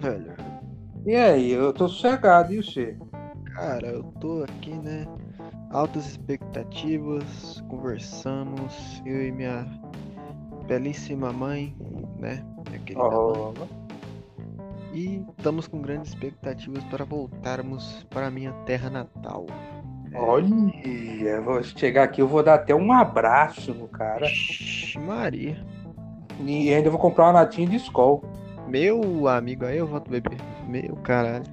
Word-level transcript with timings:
velho? 0.00 0.34
E 1.04 1.14
aí, 1.14 1.50
eu 1.50 1.72
tô 1.74 1.88
sossegado, 1.88 2.52
e 2.52 2.62
você? 2.62 2.96
Cara, 3.54 3.86
eu 3.88 4.02
tô 4.20 4.42
aqui, 4.44 4.78
né? 4.78 5.08
Altas 5.70 6.06
expectativas, 6.06 7.60
conversamos, 7.68 9.02
eu 9.04 9.22
e 9.26 9.32
minha 9.32 9.66
belíssima 10.66 11.32
mãe, 11.32 11.76
né? 12.18 12.44
Minha 12.68 12.80
querida 12.80 13.18
mãe. 13.18 13.44
Oh, 13.52 13.68
E 14.92 15.24
estamos 15.38 15.66
com 15.68 15.80
grandes 15.80 16.10
expectativas 16.10 16.82
para 16.84 17.04
voltarmos 17.04 18.04
para 18.10 18.30
minha 18.30 18.52
terra 18.66 18.90
natal. 18.90 19.46
olha, 20.14 20.48
eu 20.84 21.44
vou 21.44 21.62
chegar 21.62 22.04
aqui, 22.04 22.20
eu 22.22 22.28
vou 22.28 22.42
dar 22.42 22.54
até 22.54 22.74
um 22.74 22.92
abraço 22.92 23.74
no 23.74 23.88
cara. 23.88 24.26
Ixi, 24.26 24.98
Maria. 24.98 25.64
E 26.44 26.72
ainda 26.72 26.90
vou 26.90 26.98
comprar 26.98 27.26
uma 27.26 27.32
latinha 27.40 27.68
de 27.68 27.76
Skol. 27.76 28.24
Meu 28.70 29.28
amigo, 29.28 29.64
aí 29.64 29.78
eu 29.78 29.86
volto 29.86 30.10
beber. 30.10 30.38
Meu 30.68 30.96
caralho. 30.96 31.44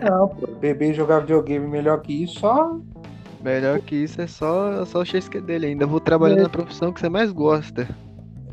Não, 0.00 0.28
pô. 0.28 0.46
Beber 0.60 0.90
e 0.90 0.94
jogar 0.94 1.20
videogame 1.20 1.66
melhor 1.66 2.00
que 2.00 2.24
isso, 2.24 2.40
só. 2.40 2.78
Melhor 3.42 3.78
que 3.80 3.94
isso 3.94 4.20
é 4.20 4.26
só, 4.26 4.84
só 4.84 5.00
o 5.00 5.04
chesque 5.04 5.40
dele 5.40 5.66
ainda. 5.66 5.86
Vou 5.86 6.00
trabalhar 6.00 6.38
É. 6.38 6.42
na 6.42 6.48
profissão 6.48 6.92
que 6.92 7.00
você 7.00 7.08
mais 7.08 7.30
gosta. 7.32 7.88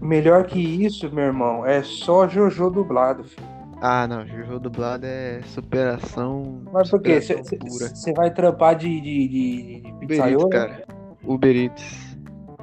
Melhor 0.02 0.46
que 0.46 0.60
isso, 0.60 1.12
meu 1.12 1.26
irmão, 1.26 1.66
é 1.66 1.82
só 1.82 2.28
Jojo 2.28 2.70
dublado, 2.70 3.24
filho. 3.24 3.48
Ah, 3.82 4.08
não. 4.08 4.26
Jojo 4.28 4.60
dublado 4.60 5.06
é 5.06 5.42
superação. 5.48 6.62
Mas 6.72 6.90
por 6.90 7.02
quê? 7.02 7.20
Você 7.20 8.14
vai 8.14 8.32
trampar 8.32 8.76
de, 8.76 9.02
de, 9.02 9.28
de, 9.28 9.82
de 9.82 10.06
Uber 10.06 10.28
Eats, 10.32 10.46
cara. 10.52 10.84
Uber 11.24 11.56
Eats. 11.56 12.18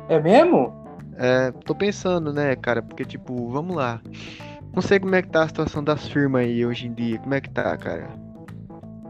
É 0.08 0.20
mesmo? 0.20 0.72
É, 1.16 1.50
tô 1.64 1.74
pensando, 1.74 2.32
né, 2.32 2.56
cara, 2.56 2.80
porque, 2.82 3.04
tipo, 3.04 3.48
vamos 3.50 3.76
lá. 3.76 4.00
Não 4.74 4.82
sei 4.82 4.98
como 4.98 5.14
é 5.14 5.22
que 5.22 5.28
tá 5.28 5.42
a 5.42 5.48
situação 5.48 5.84
das 5.84 6.08
firmas 6.08 6.42
aí 6.42 6.64
hoje 6.64 6.86
em 6.86 6.94
dia. 6.94 7.18
Como 7.18 7.34
é 7.34 7.40
que 7.40 7.50
tá, 7.50 7.76
cara? 7.76 8.08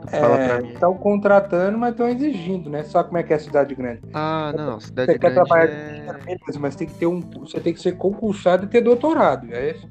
Pra 0.03 0.19
É, 0.19 0.61
estão 0.73 0.95
contratando, 0.95 1.79
mas 1.79 1.93
estão 1.93 2.09
exigindo, 2.09 2.69
né? 2.69 2.83
Sabe 2.83 3.09
como 3.09 3.19
é 3.19 3.23
que 3.23 3.33
é 3.33 3.37
a 3.37 3.39
cidade 3.39 3.75
grande? 3.75 4.01
Ah, 4.13 4.53
não, 4.57 4.81
cidade 4.81 5.13
Você 5.13 5.19
quer 5.19 5.31
grande 5.31 5.49
trabalhar 5.49 5.73
é... 5.73 6.13
Beleza, 6.25 6.59
mas 6.59 6.75
tem 6.75 6.89
que 6.89 6.95
ter 6.95 7.07
um. 7.07 7.21
Você 7.21 7.61
tem 7.61 7.73
que 7.73 7.81
ser 7.81 7.93
concursado 7.93 8.65
e 8.65 8.69
ter 8.69 8.81
doutorado. 8.81 9.47
É, 9.53 9.71
isso. 9.71 9.89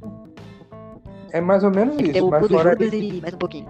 é 1.31 1.39
mais 1.39 1.63
ou 1.63 1.71
menos 1.71 1.95
Tem 1.95 2.07
que 2.07 2.11
ter 2.11 2.19
isso. 2.19 2.29
Mas 2.29 2.41
cu 2.41 2.47
do 2.49 2.53
fora 2.55 2.77
e 2.83 3.21
mais 3.21 3.33
um 3.33 3.37
pouquinho. 3.37 3.69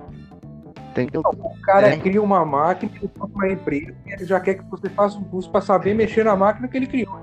Tem 0.95 1.07
que... 1.07 1.17
o 1.17 1.23
cara 1.63 1.89
É. 1.89 1.97
cria 1.97 2.22
uma 2.22 2.44
máquina, 2.44 2.91
ele 2.95 3.09
bota 3.16 3.31
uma 3.33 3.47
empresa, 3.47 3.95
e 4.05 4.11
ele 4.11 4.25
já 4.25 4.39
quer 4.39 4.55
que 4.55 4.63
você 4.66 4.89
faça 4.89 5.17
um 5.17 5.23
curso 5.23 5.49
para 5.49 5.61
saber 5.61 5.94
mexer 5.94 6.25
na 6.25 6.35
máquina 6.35 6.67
que 6.67 6.75
ele 6.75 6.88
criou. 6.88 7.17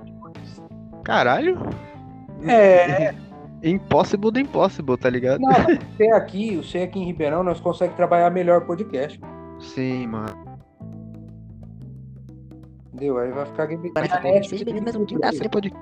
Caralho! 1.05 1.59
É, 2.47 3.13
Impossible 3.63 4.31
do 4.31 4.39
impossible, 4.39 4.97
tá 4.97 5.11
ligado? 5.11 5.41
não, 5.41 5.51
você 5.97 6.09
aqui, 6.09 6.57
você 6.57 6.79
aqui 6.79 7.01
em 7.01 7.05
Ribeirão, 7.07 7.43
nós 7.43 7.61
conseguimos 7.61 7.97
trabalhar 7.97 8.31
melhor 8.31 8.65
podcast. 8.65 9.21
Sim, 9.59 10.07
mano. 10.07 10.49
Entendeu? 12.87 13.19
Aí 13.19 13.31
vai 13.31 13.47
ficar 13.47 13.67
game. 13.67 13.91
Um 13.91 15.51
pode... 15.51 15.73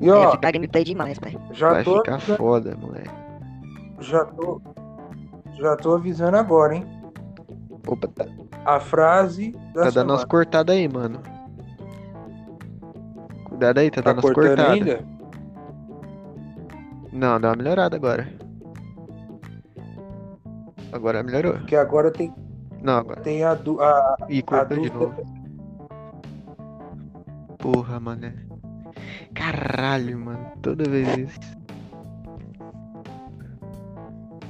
E 0.00 0.08
É, 0.08 0.12
ó, 0.12 0.30
ficar 0.32 0.50
gameplay 0.52 0.84
demais, 0.84 1.18
pai. 1.18 1.36
já 1.52 1.72
Vai 1.72 1.84
tô, 1.84 1.98
ficar 1.98 2.18
foda, 2.18 2.76
moleque. 2.76 3.10
já 4.00 4.24
tô, 4.24 4.60
já 5.58 5.76
tô 5.76 5.94
avisando 5.94 6.36
agora, 6.38 6.76
hein? 6.76 6.86
Opa, 7.86 8.08
tá, 8.08 8.24
A 8.64 8.80
frase 8.80 9.52
da 9.74 9.84
tá 9.84 9.90
dando 9.90 10.10
umas 10.12 10.24
cortadas 10.24 10.74
aí, 10.74 10.88
mano. 10.88 11.20
Cuidado 13.60 13.76
aí, 13.78 13.90
tá, 13.90 14.00
Tá 14.00 14.12
dando 14.14 14.22
cortando 14.22 14.46
cortadas. 14.46 14.72
ainda? 14.72 15.04
Não, 17.12 17.38
dá 17.38 17.50
uma 17.50 17.56
melhorada 17.56 17.94
agora. 17.94 18.26
Agora 20.90 21.22
melhorou. 21.22 21.52
Porque 21.58 21.76
agora 21.76 22.10
tem, 22.10 22.32
Não, 22.82 22.94
agora. 22.96 23.20
tem 23.20 23.44
a, 23.44 23.54
du- 23.54 23.78
a, 23.82 24.16
Ih, 24.30 24.38
a 24.38 24.42
cortou 24.42 24.78
de 24.78 24.90
novo. 24.90 25.14
Porra, 27.58 28.00
mané. 28.00 28.32
Caralho, 29.34 30.18
mano. 30.18 30.46
Toda 30.62 30.88
vez 30.88 31.06
isso. 31.18 31.38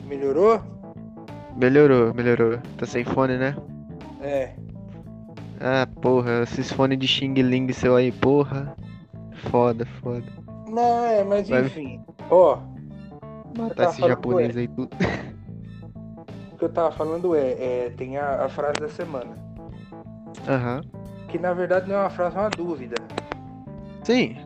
Melhorou? 0.07 0.63
Melhorou, 1.57 2.15
melhorou. 2.15 2.59
Tá 2.79 2.87
sem 2.87 3.05
fone, 3.05 3.37
né? 3.37 3.57
É. 4.23 4.55
Ah, 5.61 5.85
porra. 6.01 6.45
Esses 6.45 6.71
fones 6.71 6.97
de 6.97 7.09
Xing 7.09 7.35
Ling 7.35 7.73
seu 7.73 7.97
aí, 7.97 8.13
porra. 8.13 8.73
Foda, 9.51 9.87
foda. 10.01 10.25
Não, 10.69 11.05
é, 11.07 11.25
mas 11.25 11.49
Vai- 11.49 11.63
enfim. 11.63 12.05
Ó, 12.31 12.59
Matar 13.57 13.75
tava 13.75 13.91
esse 13.91 14.01
japonês 14.03 14.57
aí 14.57 14.69
tudo. 14.69 14.91
o 16.53 16.57
que 16.59 16.65
eu 16.65 16.69
tava 16.69 16.93
falando 16.93 17.35
é, 17.35 17.51
é, 17.87 17.93
tem 17.97 18.17
a, 18.19 18.45
a 18.45 18.49
frase 18.49 18.79
da 18.81 18.89
semana. 18.89 19.35
Aham. 20.49 20.83
Que 21.29 21.39
na 21.39 21.53
verdade 21.53 21.89
não 21.89 21.97
é 21.97 22.01
uma 22.01 22.11
frase, 22.11 22.37
é 22.37 22.41
uma 22.41 22.51
dúvida. 22.51 22.97
Sim. 24.05 24.37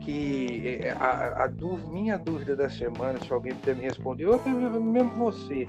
Que 0.00 0.80
é, 0.82 0.90
a, 0.92 1.44
a 1.44 1.46
dú- 1.46 1.78
minha 1.90 2.16
dúvida 2.18 2.56
da 2.56 2.68
semana, 2.70 3.18
se 3.20 3.32
alguém 3.32 3.54
puder 3.54 3.76
me 3.76 3.82
responder, 3.82 4.26
ou 4.26 4.34
até 4.36 4.50
mesmo 4.50 5.10
você, 5.16 5.66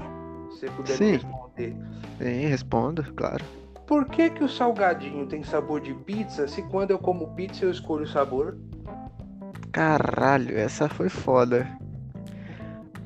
se 0.52 0.60
você 0.60 0.68
puder 0.72 0.94
Sim. 0.94 1.06
me 1.06 1.12
responder. 1.18 1.76
Sim, 2.20 2.48
respondo, 2.48 3.14
claro. 3.14 3.44
Por 3.86 4.06
que, 4.06 4.30
que 4.30 4.44
o 4.44 4.50
salgadinho 4.50 5.26
tem 5.26 5.44
sabor 5.44 5.82
de 5.82 5.94
pizza 5.94 6.48
se 6.48 6.62
quando 6.64 6.92
eu 6.92 7.00
como 7.00 7.28
pizza 7.36 7.66
eu 7.66 7.72
escolho 7.72 8.04
o 8.04 8.08
sabor? 8.08 8.56
Caralho, 9.72 10.58
essa 10.58 10.90
foi 10.90 11.10
foda. 11.10 11.68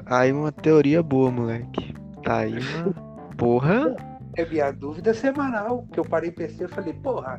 Aí 0.06 0.32
uma 0.32 0.52
teoria 0.52 1.02
boa, 1.02 1.32
moleque. 1.32 1.96
Tá 2.24 2.40
aí 2.40 2.54
uma. 2.54 2.94
Porra. 3.38 3.96
É 4.36 4.46
minha 4.46 4.72
dúvida 4.72 5.14
semanal, 5.14 5.86
que 5.92 6.00
eu 6.00 6.06
parei 6.06 6.30
e 6.30 6.34
pensei, 6.34 6.66
eu 6.66 6.70
falei, 6.70 6.94
porra, 6.94 7.38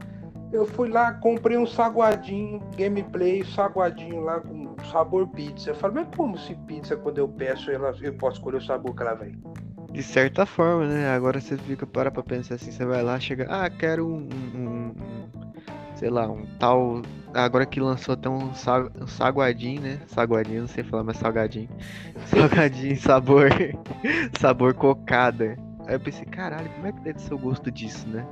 eu 0.53 0.65
fui 0.65 0.89
lá, 0.89 1.13
comprei 1.15 1.57
um 1.57 1.67
saguadinho, 1.67 2.61
gameplay, 2.77 3.45
saguadinho 3.45 4.21
lá 4.21 4.41
com 4.41 4.77
sabor 4.93 5.27
pizza. 5.29 5.71
Eu 5.71 5.75
falei, 5.75 6.05
mas 6.05 6.17
como 6.17 6.39
se 6.39 6.55
pizza, 6.55 6.97
quando 6.97 7.19
eu 7.19 7.29
peço, 7.29 7.71
ela, 7.71 7.93
eu 8.01 8.15
posso 8.15 8.37
escolher 8.39 8.59
o 8.59 8.65
sabor 8.65 8.95
que 8.95 9.03
ela 9.03 9.15
vem? 9.15 9.35
De 9.93 10.03
certa 10.03 10.45
forma, 10.47 10.87
né? 10.87 11.09
Agora 11.15 11.41
você 11.41 11.57
fica 11.57 11.87
para 11.87 12.11
pra 12.11 12.23
pensar 12.23 12.57
assim, 12.57 12.71
você 12.71 12.85
vai 12.85 13.03
lá, 13.03 13.19
chega, 13.19 13.47
ah, 13.49 13.69
quero 13.71 14.07
um- 14.07 14.29
um- 14.55 14.95
um- 14.97 15.44
sei 16.05 16.11
lá, 16.11 16.29
um 16.31 16.45
tal, 16.59 17.01
agora 17.33 17.65
que 17.65 17.81
lançou 17.81 18.13
até 18.13 18.29
um, 18.29 18.53
sa- 18.53 18.91
um 19.01 19.07
saguadinho, 19.07 19.81
né? 19.81 19.99
Saguadinho, 20.07 20.61
não 20.61 20.69
sei 20.69 20.85
falar, 20.85 21.03
mas 21.03 21.17
salgadinho. 21.17 21.67
Salgadinho, 22.29 22.95
sabor, 23.01 23.49
sabor 24.39 24.75
cocada. 24.75 25.57
Aí 25.87 25.95
eu 25.95 26.01
pensei, 26.01 26.27
caralho, 26.27 26.69
como 26.75 26.89
é 26.89 26.93
que 26.93 27.01
deve 27.01 27.19
ser 27.23 27.33
o 27.33 27.39
gosto 27.39 27.71
disso, 27.71 28.07
né? 28.07 28.27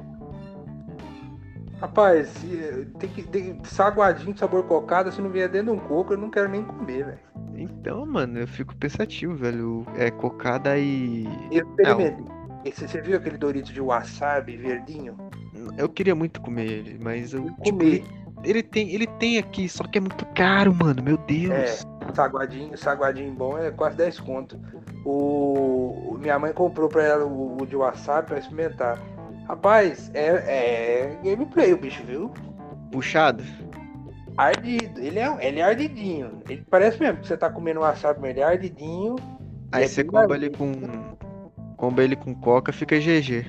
Rapaz, 1.81 2.28
se- 2.28 2.87
tem 2.99 3.09
que 3.09 3.22
tem 3.22 3.59
saguadinho 3.65 4.37
sabor 4.37 4.65
cocada, 4.65 5.11
se 5.11 5.22
não 5.22 5.31
vier 5.31 5.49
dentro 5.49 5.72
de 5.72 5.78
um 5.78 5.88
coco, 5.88 6.12
eu 6.12 6.19
não 6.19 6.28
quero 6.28 6.50
nem 6.50 6.62
comer, 6.62 7.06
velho. 7.06 7.19
Então, 7.56 8.05
mano, 8.05 8.38
eu 8.38 8.47
fico 8.47 8.77
pensativo, 8.77 9.34
velho. 9.34 9.87
É 9.97 10.11
cocada 10.11 10.77
e. 10.78 11.25
Eu 11.50 11.66
experimentei. 11.66 12.41
Esse, 12.65 12.87
você 12.87 13.00
viu 13.00 13.17
aquele 13.17 13.37
Doritos 13.37 13.73
de 13.73 13.81
wasabi 13.81 14.56
verdinho? 14.56 15.17
Eu 15.77 15.89
queria 15.89 16.15
muito 16.15 16.41
comer 16.41 16.67
ele, 16.67 16.99
mas 17.03 17.33
eu. 17.33 17.45
Tipo, 17.62 17.78
comi. 17.78 17.87
ele, 17.87 18.05
ele 18.45 18.62
tem, 18.62 18.91
ele 18.91 19.06
tem 19.06 19.39
aqui, 19.39 19.69
só 19.69 19.84
que 19.84 19.99
é 19.99 20.00
muito 20.00 20.25
caro, 20.34 20.75
mano. 20.75 21.03
Meu 21.03 21.17
Deus. 21.17 21.87
Saguadinho, 22.15 22.77
saguadinho 22.77 23.33
bom 23.33 23.59
é 23.59 23.71
quase 23.71 23.97
10 23.97 24.21
conto. 24.21 24.61
O, 25.05 26.17
minha 26.21 26.39
mãe 26.39 26.53
comprou 26.53 26.89
pra 26.89 27.03
ela 27.03 27.25
o, 27.25 27.61
o 27.61 27.67
de 27.67 27.77
wasabi 27.77 28.28
pra 28.28 28.39
experimentar. 28.39 28.99
Rapaz, 29.49 30.11
é, 30.15 30.27
é 30.27 31.19
gameplay 31.23 31.73
o 31.73 31.79
bicho, 31.79 32.03
viu? 32.05 32.31
Puxado? 32.91 33.43
Ardido. 34.37 35.00
Ele 35.00 35.19
é, 35.19 35.47
ele 35.47 35.61
é 35.61 35.62
ardidinho. 35.62 36.43
Ele 36.49 36.65
parece 36.70 36.99
mesmo 37.00 37.19
que 37.19 37.26
você 37.26 37.37
tá 37.37 37.50
comendo 37.50 37.81
wasabi, 37.81 38.20
mas 38.20 38.31
ele 38.31 38.41
é 38.41 38.44
ardidinho. 38.44 39.17
Aí 39.73 39.85
é 39.85 39.88
você 39.88 40.00
ardido. 40.00 40.35
ele 40.35 40.50
com. 40.50 40.73
Comba 41.82 42.05
ele 42.05 42.14
com 42.14 42.32
coca, 42.32 42.73
fica 42.73 42.96
GG. 42.96 43.44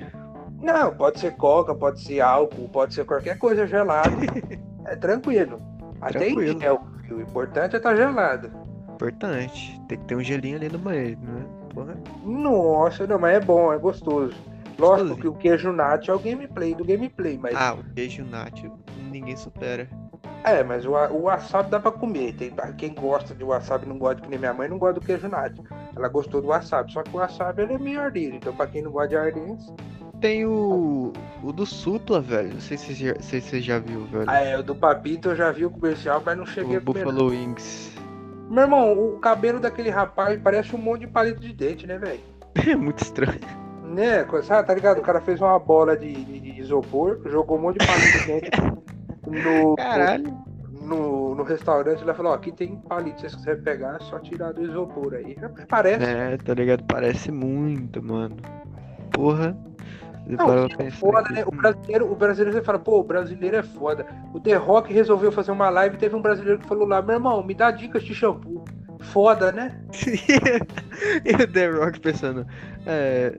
Não, 0.60 0.92
pode 0.92 1.20
ser 1.20 1.36
coca, 1.36 1.72
pode 1.72 2.02
ser 2.02 2.20
álcool, 2.20 2.68
pode 2.68 2.92
ser 2.92 3.04
qualquer 3.04 3.38
coisa 3.38 3.64
gelada. 3.64 4.10
é 4.86 4.96
tranquilo. 4.96 5.62
Até 6.00 6.30
em 6.30 6.58
gel. 6.58 6.84
O 7.12 7.20
importante 7.20 7.76
é 7.76 7.76
estar 7.76 7.94
gelado. 7.94 8.50
Importante. 8.92 9.80
Tem 9.88 9.96
que 9.96 10.04
ter 10.06 10.16
um 10.16 10.20
gelinho 10.20 10.56
ali 10.56 10.68
no 10.68 10.80
banheiro, 10.80 11.20
né? 11.20 11.44
Porra. 11.72 11.96
Nossa, 12.24 13.06
não, 13.06 13.20
mas 13.20 13.36
é 13.36 13.40
bom, 13.40 13.72
é 13.72 13.78
gostoso. 13.78 14.34
Lógico 14.76 15.10
Gostosinho. 15.10 15.16
que 15.20 15.28
o 15.28 15.34
queijo 15.34 15.72
nacho 15.72 16.10
é 16.10 16.14
o 16.14 16.18
gameplay 16.18 16.74
do 16.74 16.84
gameplay, 16.84 17.38
mas 17.38 17.54
Ah, 17.54 17.74
o 17.74 17.84
queijo 17.94 18.24
nacho 18.24 18.68
ninguém 19.12 19.36
supera. 19.36 19.88
É, 20.44 20.62
mas 20.62 20.84
o, 20.84 20.90
o 20.90 21.22
wasabi 21.22 21.70
dá 21.70 21.80
pra 21.80 21.90
comer. 21.90 22.34
Tem 22.34 22.52
quem 22.76 22.94
gosta 22.94 23.34
de 23.34 23.42
wasabi 23.42 23.86
não 23.86 23.98
gosta, 23.98 24.20
que 24.20 24.28
nem 24.28 24.38
minha 24.38 24.52
mãe 24.52 24.68
não 24.68 24.78
gosta 24.78 25.00
do 25.00 25.06
queijo 25.06 25.26
nacho. 25.26 25.62
Ela 25.96 26.08
gostou 26.08 26.42
do 26.42 26.48
wasabi, 26.48 26.92
só 26.92 27.02
que 27.02 27.10
o 27.14 27.18
wasabi 27.18 27.62
ele 27.62 27.74
é 27.74 27.78
meio 27.78 28.00
ardido, 28.00 28.36
então 28.36 28.54
pra 28.54 28.66
quem 28.66 28.82
não 28.82 28.90
gosta 28.90 29.08
de 29.08 29.16
ardência, 29.16 29.74
Tem 30.20 30.44
o. 30.46 31.12
O 31.42 31.52
do 31.52 31.66
Supla, 31.66 32.20
velho. 32.20 32.54
Não 32.54 32.60
sei 32.60 32.76
se 32.76 32.94
você 32.94 32.94
já, 32.94 33.20
se 33.20 33.40
você 33.40 33.60
já 33.60 33.78
viu, 33.78 34.04
velho. 34.06 34.24
ah, 34.26 34.40
é, 34.40 34.58
o 34.58 34.62
do 34.62 34.74
papito 34.74 35.30
eu 35.30 35.36
já 35.36 35.50
vi 35.50 35.64
o 35.64 35.70
comercial, 35.70 36.22
mas 36.24 36.36
não 36.36 36.46
cheguei 36.46 36.76
o 36.76 36.78
a 36.78 36.82
comer. 36.82 37.04
Buffalo 37.04 37.30
Wings. 37.30 37.94
Meu 38.50 38.62
irmão, 38.64 38.92
o 38.92 39.18
cabelo 39.18 39.58
daquele 39.58 39.90
rapaz 39.90 40.40
parece 40.42 40.74
um 40.76 40.78
monte 40.78 41.00
de 41.00 41.06
palito 41.08 41.40
de 41.40 41.52
dente, 41.52 41.86
né, 41.86 41.98
velho? 41.98 42.20
É 42.70 42.76
muito 42.76 43.02
estranho. 43.02 43.40
Né, 43.82 44.24
sabe, 44.42 44.66
tá 44.66 44.74
ligado? 44.74 44.98
O 44.98 45.02
cara 45.02 45.20
fez 45.20 45.40
uma 45.40 45.58
bola 45.58 45.96
de, 45.96 46.12
de, 46.12 46.40
de 46.40 46.60
isopor, 46.60 47.20
jogou 47.26 47.58
um 47.58 47.62
monte 47.62 47.78
de 47.78 47.86
palito 47.86 48.18
de 48.18 48.26
dente 48.26 48.50
no, 49.26 49.76
Caralho. 49.76 50.44
no, 50.80 51.34
no 51.34 51.42
restaurante. 51.42 52.02
Ele 52.02 52.14
falou: 52.14 52.32
Ó, 52.32 52.34
aqui 52.34 52.52
tem 52.52 52.76
palito, 52.76 53.28
se 53.28 53.36
você 53.36 53.56
pegar, 53.56 53.96
é 53.96 54.04
só 54.04 54.18
tirar 54.18 54.52
do 54.52 54.62
isopor 54.62 55.14
aí. 55.14 55.36
Parece. 55.68 56.04
É, 56.04 56.36
tá 56.36 56.54
ligado? 56.54 56.84
Parece 56.84 57.30
muito, 57.30 58.02
mano. 58.02 58.36
Porra. 59.12 59.56
Não, 60.26 60.66
é 60.78 60.90
foda, 60.90 61.28
né? 61.30 61.44
O 61.46 61.50
brasileiro, 61.50 62.10
o 62.10 62.16
brasileiro 62.16 62.58
você 62.58 62.64
fala, 62.64 62.78
pô, 62.78 63.00
o 63.00 63.04
brasileiro 63.04 63.56
é 63.56 63.62
foda. 63.62 64.06
O 64.32 64.40
The 64.40 64.54
Rock 64.54 64.92
resolveu 64.92 65.30
fazer 65.30 65.52
uma 65.52 65.68
live 65.68 65.96
e 65.96 65.98
teve 65.98 66.16
um 66.16 66.22
brasileiro 66.22 66.58
que 66.58 66.66
falou 66.66 66.88
lá, 66.88 67.02
meu 67.02 67.16
irmão, 67.16 67.44
me 67.44 67.52
dá 67.52 67.70
dicas 67.70 68.02
de 68.02 68.14
shampoo. 68.14 68.64
Foda, 69.00 69.52
né? 69.52 69.78
e 71.24 71.34
o 71.34 71.46
The 71.46 71.66
Rock 71.68 72.00
pensando, 72.00 72.46
é. 72.86 73.38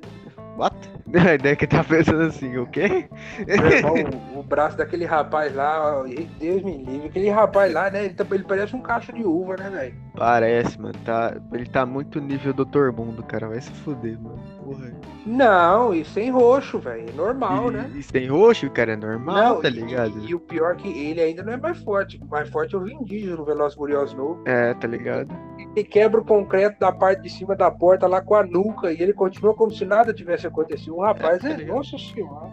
What? 0.57 0.94
A 1.15 1.33
ideia 1.35 1.55
que 1.55 1.65
tá 1.65 1.83
pensando 1.83 2.23
assim, 2.23 2.57
o 2.57 2.67
quê? 2.67 3.07
Irmão, 3.47 3.95
o, 4.35 4.43
braço 4.43 4.77
daquele 4.77 5.05
rapaz 5.05 5.53
lá, 5.55 6.03
Deus 6.39 6.61
me 6.61 6.77
livre, 6.83 7.07
aquele 7.07 7.29
rapaz 7.29 7.73
lá, 7.73 7.89
né? 7.89 8.05
Ele, 8.05 8.13
tá- 8.13 8.25
ele 8.31 8.43
parece 8.43 8.75
um 8.75 8.81
cacho 8.81 9.13
de 9.13 9.23
uva, 9.23 9.55
né, 9.55 9.69
velho? 9.69 9.95
Parece, 10.15 10.79
mano. 10.79 10.93
Tá, 11.05 11.35
ele 11.53 11.65
tá 11.65 11.85
muito 11.85 12.19
nível 12.19 12.53
Dr. 12.53 12.91
Mundo, 12.91 13.23
cara. 13.23 13.47
Vai 13.47 13.61
se 13.61 13.71
fuder, 13.71 14.19
mano. 14.19 14.39
Porra. 14.63 14.91
Não, 15.25 15.93
e 15.93 16.03
sem 16.05 16.31
roxo, 16.31 16.79
velho. 16.79 17.09
É 17.09 17.13
normal, 17.13 17.71
e, 17.71 17.73
né? 17.75 17.91
e 17.95 18.03
sem 18.03 18.27
roxo, 18.27 18.69
cara, 18.69 18.93
é 18.93 18.95
normal, 18.95 19.55
Não, 19.55 19.61
tá 19.61 19.69
ligado? 19.69 20.19
E, 20.19 20.29
e 20.29 20.35
o 20.35 20.39
pior 20.39 20.73
é 20.73 20.75
que 20.75 20.87
ele 20.87 21.21
ainda 21.21 21.43
não 21.43 21.53
é 21.53 21.57
mais 21.57 21.77
forte. 21.79 22.19
O 22.21 22.27
mais 22.27 22.49
forte 22.49 22.75
é 22.75 22.77
o 22.77 22.81
Vin 22.81 23.03
Diesel 23.03 23.37
no 23.37 23.45
Veloz 23.45 23.73
Furioso 23.73 24.15
novo. 24.15 24.41
É, 24.45 24.73
tá 24.73 24.87
ligado? 24.87 25.33
Ele 25.75 25.83
quebra 25.83 26.21
o 26.21 26.25
concreto 26.25 26.79
da 26.79 26.91
parte 26.91 27.21
de 27.23 27.29
cima 27.29 27.55
da 27.55 27.69
porta 27.69 28.07
lá 28.07 28.21
com 28.21 28.35
a 28.35 28.43
nuca 28.43 28.91
e 28.93 29.01
ele 29.01 29.11
continua 29.13 29.53
como 29.53 29.71
se 29.71 29.83
nada 29.83 30.13
tivesse 30.13 30.47
acontecido. 30.47 30.95
O 30.95 31.01
rapaz 31.01 31.43
É, 31.43 31.51
é, 31.51 31.65
nossa 31.65 31.97
senhora. 31.97 32.49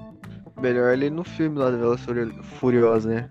Melhor 0.60 0.92
ele 0.92 1.08
no 1.08 1.22
filme 1.24 1.58
lá 1.58 1.70
do 1.70 1.78
Velozes 1.78 2.06
e 2.08 2.42
Furiosos, 2.42 3.04
né? 3.06 3.28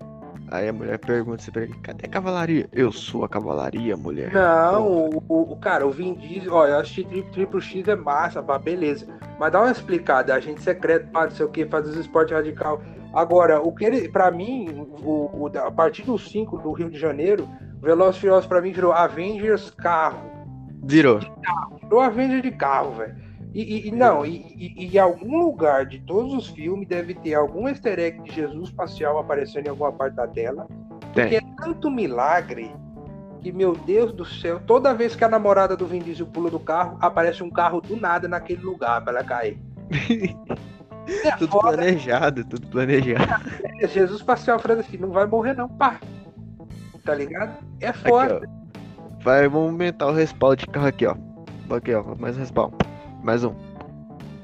Aí 0.50 0.68
a 0.68 0.72
mulher 0.72 0.98
pergunta 0.98 1.36
assim 1.40 1.50
pra 1.50 1.62
ele, 1.62 1.74
cadê 1.82 2.04
a 2.06 2.08
cavalaria? 2.08 2.68
Eu 2.72 2.92
sou 2.92 3.24
a 3.24 3.28
cavalaria, 3.28 3.96
mulher. 3.96 4.32
Não, 4.32 4.86
o, 4.86 5.22
o- 5.28 5.52
o- 5.52 5.56
cara, 5.56 5.86
o 5.86 5.90
Vin 5.90 6.12
Diesel, 6.14 6.52
ó, 6.52 6.66
eu 6.66 6.78
assisti 6.78 7.04
tri, 7.04 7.22
Triplo 7.32 7.58
X 7.60 7.88
é 7.88 7.96
massa, 7.96 8.42
pá, 8.42 8.58
beleza. 8.58 9.06
Mas 9.40 9.50
dá 9.50 9.60
uma 9.62 9.70
explicada, 9.72 10.34
agente 10.34 10.60
secreto, 10.62 11.08
pá, 11.10 11.24
não 11.24 11.30
sei 11.30 11.46
o 11.46 11.48
que, 11.48 11.64
faz 11.64 11.88
os 11.88 11.96
esportes 11.96 12.34
radical. 12.34 12.82
Agora, 13.14 13.62
o 13.62 13.72
que 13.74 13.84
ele, 13.84 14.08
pra 14.10 14.30
mim, 14.30 14.86
o, 15.02 15.44
o- 15.46 15.50
a 15.58 15.70
partir 15.70 16.02
do 16.02 16.18
5 16.18 16.58
do 16.58 16.72
Rio 16.72 16.90
de 16.90 16.98
Janeiro, 16.98 17.48
Velozes 17.82 18.18
Furiosos 18.20 18.46
pra 18.46 18.60
mim 18.62 18.72
virou 18.72 18.92
Avengers 18.92 19.70
carro. 19.70 20.30
Virou. 20.84 21.20
Virou 21.82 22.00
Avengers 22.00 22.42
de 22.42 22.50
carro, 22.52 22.92
velho. 22.92 23.14
E, 23.54 23.60
e- 23.60 23.88
e 23.88 23.90
não, 23.92 24.24
e, 24.24 24.36
e- 24.78 24.86
em 24.94 24.98
algum 24.98 25.38
lugar 25.38 25.84
de 25.84 25.98
todos 26.00 26.32
os 26.32 26.46
filmes 26.48 26.88
deve 26.88 27.12
ter 27.14 27.34
algum 27.34 27.68
easter 27.68 27.98
egg 27.98 28.22
de 28.22 28.32
Jesus 28.32 28.68
espacial 28.70 29.18
aparecendo 29.18 29.66
em 29.66 29.70
alguma 29.70 29.92
parte 29.92 30.14
da 30.14 30.26
tela. 30.26 30.66
Porque 31.00 31.22
Tem. 31.28 31.36
é 31.36 31.42
tanto 31.62 31.90
milagre 31.90 32.74
que, 33.42 33.52
meu 33.52 33.74
Deus 33.76 34.12
do 34.12 34.24
céu, 34.24 34.58
toda 34.66 34.94
vez 34.94 35.14
que 35.14 35.22
a 35.24 35.28
namorada 35.28 35.76
do 35.76 35.84
Vin 35.86 35.98
Diesel 35.98 36.26
pula 36.26 36.48
do 36.50 36.60
carro, 36.60 36.96
aparece 37.00 37.42
um 37.42 37.50
carro 37.50 37.80
do 37.82 37.96
nada 37.96 38.26
naquele 38.26 38.62
lugar 38.62 39.02
pra 39.02 39.12
ela 39.12 39.24
cair. 39.24 39.58
É 41.24 41.32
tudo 41.32 41.50
foda, 41.50 41.76
planejado, 41.76 42.44
tudo 42.44 42.64
planejado. 42.68 43.24
é 43.80 43.88
Jesus 43.88 44.20
espacial 44.20 44.60
falando 44.60 44.80
assim, 44.80 44.96
não 44.96 45.10
vai 45.10 45.26
morrer 45.26 45.52
não, 45.52 45.68
pá. 45.68 45.98
Tá 47.04 47.14
ligado? 47.14 47.56
É 47.80 47.88
Aqui, 47.88 48.08
foda. 48.08 48.40
ó. 48.44 48.62
Vai, 49.22 49.48
vamos 49.48 49.70
aumentar 49.70 50.06
o 50.06 50.12
respaldo 50.12 50.56
de 50.56 50.66
carro 50.66 50.86
aqui, 50.86 51.06
ó. 51.06 51.14
Aqui, 51.74 51.94
ó. 51.94 52.02
Mais 52.18 52.36
um 52.36 52.40
respaldo. 52.40 52.76
Mais 53.22 53.44
um. 53.44 53.54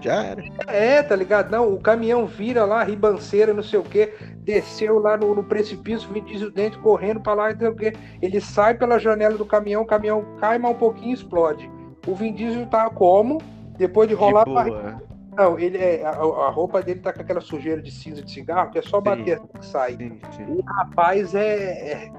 Já 0.01 0.23
era. 0.25 0.45
É, 0.69 1.03
tá 1.03 1.17
ligado? 1.17 1.51
Não, 1.51 1.73
o 1.73 1.81
caminhão 1.81 2.27
vira 2.27 2.65
lá, 2.65 2.85
ribanceira, 2.85 3.53
não 3.53 3.63
sei 3.63 3.81
o 3.81 3.83
que, 3.83 4.13
desceu 4.39 5.01
lá 5.01 5.17
no, 5.17 5.35
no 5.35 5.43
precipício, 5.43 6.09
Vin 6.13 6.23
Diesel 6.23 6.53
dentro, 6.53 6.81
correndo 6.81 7.21
pra 7.21 7.35
lá, 7.35 7.51
não 7.51 7.59
sei 7.59 7.69
o 7.69 7.75
que. 7.75 7.93
Ele 8.23 8.41
sai 8.41 8.75
pela 8.75 8.99
janela 8.99 9.37
do 9.37 9.45
caminhão, 9.45 9.83
o 9.83 9.87
caminhão 9.87 10.25
cai 10.41 10.57
mais 10.57 10.75
um 10.75 10.79
pouquinho 10.79 11.11
e 11.11 11.15
explode. 11.15 11.69
O 12.07 12.15
Vin 12.15 12.33
Diesel 12.33 12.67
tá 12.67 12.89
como? 12.91 13.39
Depois 13.77 14.09
de 14.09 14.15
rolar 14.15 14.45
de 14.45 14.53
pra. 14.53 15.01
Não, 15.37 15.59
ele 15.59 15.79
é, 15.79 16.05
a, 16.05 16.11
a 16.11 16.51
roupa 16.51 16.83
dele 16.83 17.01
tá 17.01 17.13
com 17.13 17.21
aquela 17.21 17.41
sujeira 17.41 17.81
de 17.81 17.93
cinza 17.93 18.23
de 18.23 18.31
cigarro, 18.31 18.71
que 18.71 18.79
é 18.79 18.83
só 18.83 18.99
Sim. 18.99 19.05
bater 19.05 19.35
assim 19.35 19.47
que 19.47 19.67
sai. 19.67 19.97
Sim, 19.97 20.19
sim. 20.37 20.45
O 20.49 20.63
rapaz 20.63 21.35
é, 21.35 21.93
é, 21.93 22.13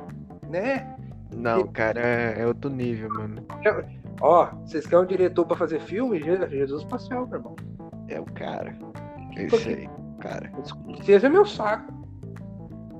né? 0.49 0.95
Não, 1.35 1.67
cara, 1.67 2.01
é, 2.01 2.41
é 2.41 2.47
outro 2.47 2.69
nível, 2.69 3.09
mano. 3.09 3.43
Ó, 4.21 4.45
vocês 4.65 4.85
querem 4.85 5.05
um 5.05 5.07
diretor 5.07 5.45
pra 5.45 5.55
fazer 5.55 5.79
filme? 5.79 6.19
Je- 6.19 6.49
Jesus 6.49 6.81
espacial, 6.83 7.27
meu 7.27 7.37
irmão. 7.37 7.55
É 8.07 8.19
o 8.19 8.25
cara. 8.25 8.75
É 9.37 9.45
isso 9.45 9.69
aí, 9.69 9.89
cara. 10.19 10.51
Esse 11.07 11.25
é 11.25 11.29
meu 11.29 11.45
saco. 11.45 11.93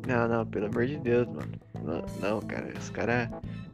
Não, 0.07 0.27
não, 0.27 0.45
pelo 0.45 0.67
amor 0.67 0.85
de 0.85 0.97
Deus, 0.97 1.27
mano. 1.27 1.51
Não, 1.83 2.03
não, 2.21 2.39
cara, 2.41 2.67
os 2.77 2.89
caras. 2.89 3.29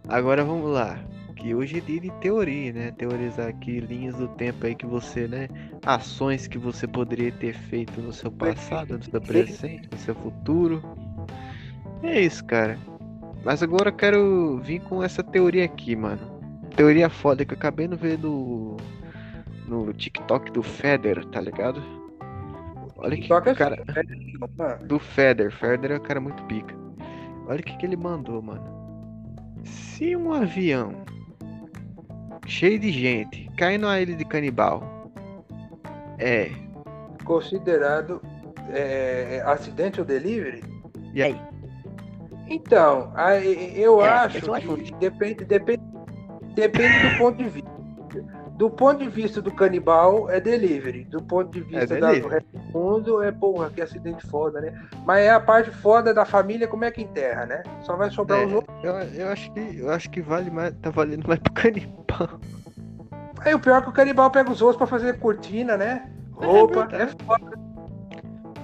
Agora 0.07 0.43
vamos 0.43 0.71
lá. 0.71 0.97
Que 1.35 1.53
hoje 1.53 1.77
é 1.77 1.81
dia 1.81 1.99
de 1.99 2.11
teoria, 2.21 2.71
né? 2.73 2.91
Teorizar 2.91 3.49
aqui 3.49 3.79
linhas 3.79 4.15
do 4.15 4.27
tempo 4.29 4.65
aí 4.65 4.73
que 4.73 4.85
você, 4.85 5.27
né? 5.27 5.47
Ações 5.85 6.47
que 6.47 6.57
você 6.57 6.87
poderia 6.87 7.31
ter 7.31 7.53
feito 7.53 8.01
no 8.01 8.11
seu 8.13 8.31
passado, 8.31 8.97
no 8.97 9.03
seu 9.03 9.21
presente, 9.21 9.89
no 9.91 9.97
seu 9.97 10.15
futuro. 10.15 10.81
É 12.01 12.21
isso, 12.21 12.43
cara. 12.45 12.77
Mas 13.45 13.61
agora 13.61 13.89
eu 13.89 13.93
quero 13.93 14.57
vir 14.57 14.81
com 14.81 15.03
essa 15.03 15.21
teoria 15.23 15.65
aqui, 15.65 15.95
mano. 15.95 16.19
Teoria 16.75 17.07
foda 17.09 17.45
que 17.45 17.53
eu 17.53 17.57
acabei 17.57 17.87
de 17.87 17.95
ver 17.95 18.17
no, 18.17 18.75
no 19.67 19.93
TikTok 19.93 20.51
do 20.51 20.63
Feder, 20.63 21.23
tá 21.25 21.41
ligado? 21.41 21.79
Olha 22.97 23.15
que 23.15 23.27
Toca 23.27 23.53
cara 23.53 23.77
Mano, 24.57 24.87
do 24.87 24.97
Feder. 24.97 25.51
Feder 25.51 25.91
é 25.91 25.97
um 25.97 25.99
cara 25.99 26.19
muito 26.19 26.43
pica. 26.45 26.73
Olha 27.47 27.59
o 27.59 27.63
que, 27.63 27.77
que 27.77 27.85
ele 27.85 27.95
mandou, 27.95 28.41
mano. 28.41 28.65
Se 29.63 30.15
um 30.15 30.33
avião 30.33 31.05
cheio 32.47 32.79
de 32.79 32.91
gente 32.91 33.47
cai 33.57 33.77
numa 33.77 34.01
ilha 34.01 34.15
de 34.15 34.25
canibal, 34.25 35.11
é. 36.17 36.49
considerado 37.23 38.19
é, 38.71 39.43
acidente 39.45 39.99
ou 39.99 40.05
delivery? 40.05 40.63
E 41.13 41.21
aí? 41.21 41.39
Então, 42.47 43.11
aí, 43.15 43.73
eu 43.79 44.01
É, 44.01 44.09
acho 44.09 44.55
é 44.55 44.59
que 44.61 44.91
depende, 44.99 45.45
depende, 45.45 45.83
depende 46.53 46.99
do 46.99 47.11
ponto 47.17 47.37
de 47.37 47.49
vista. 47.49 47.75
Do 48.57 48.69
ponto 48.69 49.03
de 49.03 49.09
vista 49.09 49.41
do 49.41 49.51
canibal, 49.51 50.29
é 50.29 50.39
delivery. 50.39 51.03
Do 51.05 51.21
ponto 51.21 51.51
de 51.51 51.59
vista 51.61 51.99
da- 51.99 52.13
do 52.13 52.27
resto 52.29 52.47
do 52.53 52.59
mundo, 52.79 53.21
é 53.21 53.29
porra, 53.29 53.69
que 53.69 53.81
acidente 53.81 54.25
foda, 54.27 54.61
né? 54.61 54.73
Mas 55.05 55.25
é 55.25 55.31
a 55.31 55.41
parte 55.41 55.71
foda 55.71 56.13
da 56.13 56.23
família, 56.23 56.65
como 56.65 56.85
é 56.85 56.91
que 56.91 57.01
enterra, 57.01 57.45
né? 57.45 57.63
Só 57.81 57.97
vai 57.97 58.09
sobrar 58.09 58.39
É, 58.39 58.45
os 58.45 58.53
outros. 58.53 58.83
eu, 58.83 58.93
eu 58.93 59.27
acho 59.29 59.51
que 59.51 59.77
eu 59.79 59.89
acho 59.89 60.09
que 60.09 60.21
vale 60.21 60.49
mais. 60.49 60.73
Tá 60.81 60.89
valendo 60.89 61.27
mais 61.27 61.39
pro 61.41 61.51
canibal. 61.51 62.39
Aí 63.41 63.53
o 63.53 63.59
pior 63.59 63.79
é 63.79 63.81
que 63.81 63.89
o 63.89 63.93
canibal 63.93 64.31
pega 64.31 64.49
os 64.49 64.61
outros 64.61 64.77
pra 64.77 64.87
fazer 64.87 65.19
cortina, 65.19 65.75
né? 65.75 66.09
Roupa, 66.31 66.83
é, 66.83 66.87
verdade. 66.87 67.15
foda. 67.25 67.64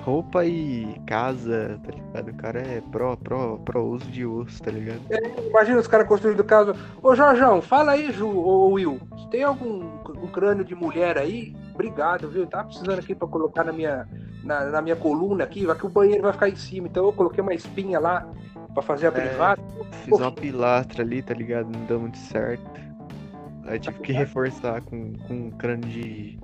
Roupa 0.03 0.43
e 0.45 0.99
casa, 1.05 1.79
tá 1.83 1.91
ligado? 1.91 2.29
O 2.29 2.33
cara 2.35 2.59
é 2.59 2.81
pró, 2.91 3.15
pró, 3.15 3.57
pró 3.57 3.83
uso 3.83 4.05
de 4.05 4.25
osso, 4.25 4.61
tá 4.61 4.71
ligado? 4.71 4.99
Imagina 5.47 5.79
os 5.79 5.87
caras 5.87 6.07
construindo 6.07 6.43
casa. 6.43 6.75
Ô 7.03 7.15
Jorjão, 7.15 7.61
fala 7.61 7.91
aí, 7.91 8.11
Ju, 8.11 8.27
ô 8.27 8.69
Will. 8.71 8.99
Se 9.17 9.29
tem 9.29 9.43
algum 9.43 9.83
um 10.21 10.27
crânio 10.27 10.65
de 10.65 10.73
mulher 10.75 11.17
aí, 11.17 11.55
obrigado, 11.73 12.29
viu? 12.29 12.45
Tá 12.47 12.63
precisando 12.63 12.99
aqui 12.99 13.13
pra 13.13 13.27
colocar 13.27 13.63
na 13.63 13.71
minha, 13.71 14.07
na, 14.43 14.65
na 14.65 14.81
minha 14.81 14.95
coluna 14.95 15.43
aqui, 15.43 15.65
vai 15.65 15.75
que 15.75 15.85
o 15.85 15.89
banheiro 15.89 16.23
vai 16.23 16.33
ficar 16.33 16.49
em 16.49 16.55
cima. 16.55 16.87
Então 16.87 17.05
eu 17.05 17.13
coloquei 17.13 17.41
uma 17.41 17.53
espinha 17.53 17.99
lá 17.99 18.27
pra 18.73 18.81
fazer 18.81 19.05
a 19.07 19.09
É. 19.09 19.11
privada. 19.11 19.61
Fiz 20.03 20.17
uma 20.19 20.31
pilastra 20.31 21.03
ali, 21.03 21.21
tá 21.21 21.33
ligado? 21.33 21.69
Não 21.71 21.85
deu 21.85 21.99
muito 21.99 22.17
certo. 22.17 22.63
Aí 23.65 23.79
tive 23.79 23.99
que 23.99 24.11
reforçar 24.11 24.81
com, 24.81 25.13
com 25.27 25.33
um 25.33 25.51
crânio 25.51 25.87
de. 25.87 26.39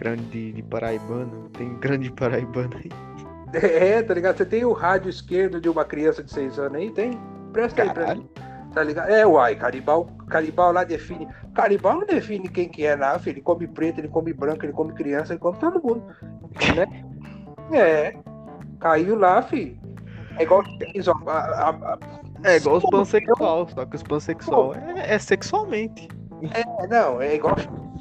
Crânio 0.00 0.24
de, 0.26 0.62
paraibano. 0.62 1.48
Tem 1.50 1.74
crânio 1.76 2.08
de 2.08 2.12
paraibano 2.12 2.70
aí. 2.76 2.90
É, 3.52 4.02
tá 4.02 4.14
ligado? 4.14 4.36
Você 4.38 4.44
tem 4.44 4.64
o 4.64 4.72
rádio 4.72 5.10
esquerdo 5.10 5.60
de 5.60 5.68
uma 5.68 5.84
criança 5.84 6.22
de 6.22 6.32
6 6.32 6.58
anos 6.58 6.76
aí? 6.78 6.90
Tem? 6.90 7.20
Presta 7.52 7.82
aí 7.82 7.88
pra 7.90 8.02
Caralho. 8.04 8.20
mim. 8.22 8.30
Tá 8.72 8.82
ligado? 8.84 9.10
É, 9.10 9.26
uai, 9.26 9.56
Caribal, 9.56 10.06
Caribal 10.28 10.72
lá 10.72 10.84
define. 10.84 11.26
Caribal 11.54 11.94
não 11.98 12.06
define 12.06 12.48
quem 12.48 12.68
que 12.68 12.86
é, 12.86 12.94
não, 12.96 13.18
filho. 13.18 13.34
Ele 13.34 13.40
come 13.42 13.66
preto, 13.66 13.98
ele 13.98 14.06
come 14.08 14.32
branco, 14.32 14.64
ele 14.64 14.72
come 14.72 14.92
criança, 14.92 15.32
ele 15.32 15.40
come 15.40 15.58
todo 15.58 15.82
mundo. 15.82 16.04
Né? 16.76 17.04
É. 17.76 18.16
Caiu 18.78 19.18
lá, 19.18 19.42
filho. 19.42 19.76
É 20.38 20.44
igual 20.44 20.62
a- 21.26 21.32
a- 21.32 21.70
a- 21.70 21.98
É 22.44 22.56
igual 22.56 22.76
os 22.76 22.84
pansexual, 22.88 23.68
só 23.68 23.84
que 23.84 23.96
os 23.96 24.02
pansexual 24.04 24.74
é, 24.74 25.14
é 25.14 25.18
sexualmente. 25.18 26.08
É, 26.54 26.86
não, 26.86 27.20
é 27.20 27.34
igual 27.34 27.56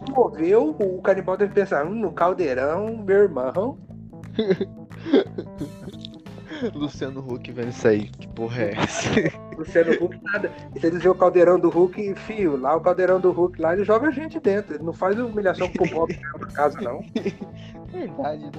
moveu, 0.08 0.76
o 0.80 1.02
canibal 1.02 1.38
deve 1.38 1.54
pensar, 1.54 1.86
hum, 1.86 1.96
no 1.96 2.12
caldeirão, 2.12 2.98
meu 2.98 3.24
irmão. 3.24 3.78
Luciano 6.74 7.22
Huck 7.22 7.52
vendo 7.52 7.70
isso 7.70 7.88
aí. 7.88 8.10
Que 8.10 8.28
porra 8.28 8.64
é 8.64 8.74
essa? 8.76 9.10
Luciano 9.58 9.92
Huck 9.94 10.20
nada. 10.24 10.52
Se 10.80 10.88
eles 10.88 11.00
verem 11.00 11.12
o 11.12 11.16
caldeirão 11.16 11.60
do 11.60 11.70
Hulk, 11.70 12.16
fio, 12.16 12.58
lá 12.58 12.76
o 12.76 12.82
caldeirão 12.82 13.20
do 13.20 13.32
Hulk 13.32 13.62
lá, 13.62 13.74
ele 13.74 13.84
joga 13.84 14.08
a 14.08 14.12
gente 14.12 14.40
dentro. 14.40 14.76
Ele 14.76 14.84
não 14.84 14.94
faz 14.94 15.18
humilhação 15.18 15.70
pro 15.70 16.08
dentro 16.08 16.40
da 16.40 16.48
casa, 16.48 16.80
não. 16.82 17.02
Verdade, 17.92 18.46
né? 18.46 18.52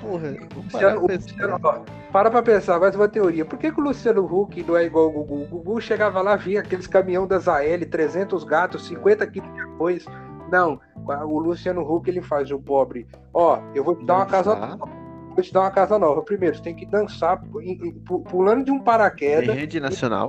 Porra, 0.00 0.30
Luciano, 0.56 1.06
pra 1.06 1.14
Luciano, 1.16 1.60
ó, 1.62 1.80
para 2.10 2.30
pra 2.30 2.42
pensar, 2.42 2.80
mais 2.80 2.94
uma 2.94 3.08
teoria. 3.08 3.44
Por 3.44 3.58
que, 3.58 3.70
que 3.70 3.80
o 3.80 3.84
Luciano 3.84 4.24
Huck 4.24 4.62
não 4.62 4.76
é 4.76 4.84
igual 4.84 5.08
o 5.08 5.12
Gugu? 5.12 5.42
O 5.42 5.46
Gugu 5.46 5.80
chegava 5.80 6.22
lá, 6.22 6.36
via 6.36 6.60
aqueles 6.60 6.86
caminhão 6.86 7.26
das 7.26 7.48
AL, 7.48 7.86
300 7.90 8.44
gatos, 8.44 8.86
50 8.86 9.26
quilos 9.26 9.52
de 9.52 9.60
arroz. 9.60 10.06
Não, 10.50 10.80
o 11.26 11.38
Luciano 11.38 11.82
Huck 11.82 12.08
ele 12.10 12.20
faz 12.22 12.50
o 12.50 12.58
pobre. 12.58 13.06
Ó, 13.32 13.58
eu 13.74 13.84
vou 13.84 13.94
te 13.94 14.04
dar 14.04 14.16
uma 14.16 14.26
casa 14.26 14.54
nova. 14.54 14.88
Vou 15.34 15.42
te 15.42 15.52
dar 15.52 15.60
uma 15.60 15.70
casa 15.70 15.98
nova. 15.98 16.22
Primeiro, 16.22 16.56
você 16.56 16.62
tem 16.62 16.74
que 16.74 16.84
dançar 16.84 17.40
em- 17.60 17.88
em- 17.88 17.92
pu- 17.92 18.20
pulando 18.20 18.64
de 18.64 18.70
um 18.70 18.76
Em 18.76 18.82
paraquedas. 18.82 19.54
rede 19.54 19.78
nacional. 19.78 20.28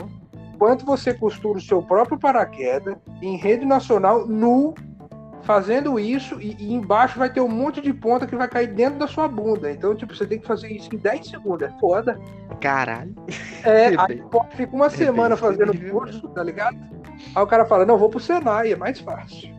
Enquanto 0.53 0.85
você 0.85 1.11
costura 1.13 1.57
o 1.57 1.61
seu 1.61 1.81
próprio 1.81 2.19
paraquedas 2.19 2.95
em 3.21 3.35
rede 3.35 3.65
nacional, 3.65 4.27
nu, 4.27 4.75
fazendo 5.41 5.99
isso, 5.99 6.39
e, 6.39 6.55
e 6.59 6.71
embaixo 6.71 7.17
vai 7.17 7.31
ter 7.33 7.41
um 7.41 7.47
monte 7.47 7.81
de 7.81 7.91
ponta 7.91 8.27
que 8.27 8.35
vai 8.35 8.47
cair 8.47 8.67
dentro 8.67 8.99
da 8.99 9.07
sua 9.07 9.27
bunda. 9.27 9.71
Então, 9.71 9.95
tipo, 9.95 10.15
você 10.15 10.27
tem 10.27 10.37
que 10.37 10.45
fazer 10.45 10.67
isso 10.71 10.93
em 10.93 10.99
10 10.99 11.27
segundos. 11.27 11.63
É 11.67 11.71
foda. 11.79 12.19
Caralho. 12.59 13.15
É, 13.63 13.87
aí 13.97 14.07
bem- 14.07 14.23
pô, 14.29 14.43
fica 14.51 14.75
uma 14.75 14.85
é 14.85 14.89
semana 14.91 15.35
fazendo 15.35 15.75
curso, 15.89 16.27
tá 16.29 16.43
ligado? 16.43 16.77
Aí 17.35 17.43
o 17.43 17.47
cara 17.47 17.65
fala, 17.65 17.83
não, 17.85 17.97
vou 17.97 18.09
pro 18.09 18.19
Senai, 18.19 18.71
é 18.71 18.75
mais 18.75 18.99
fácil. 18.99 19.49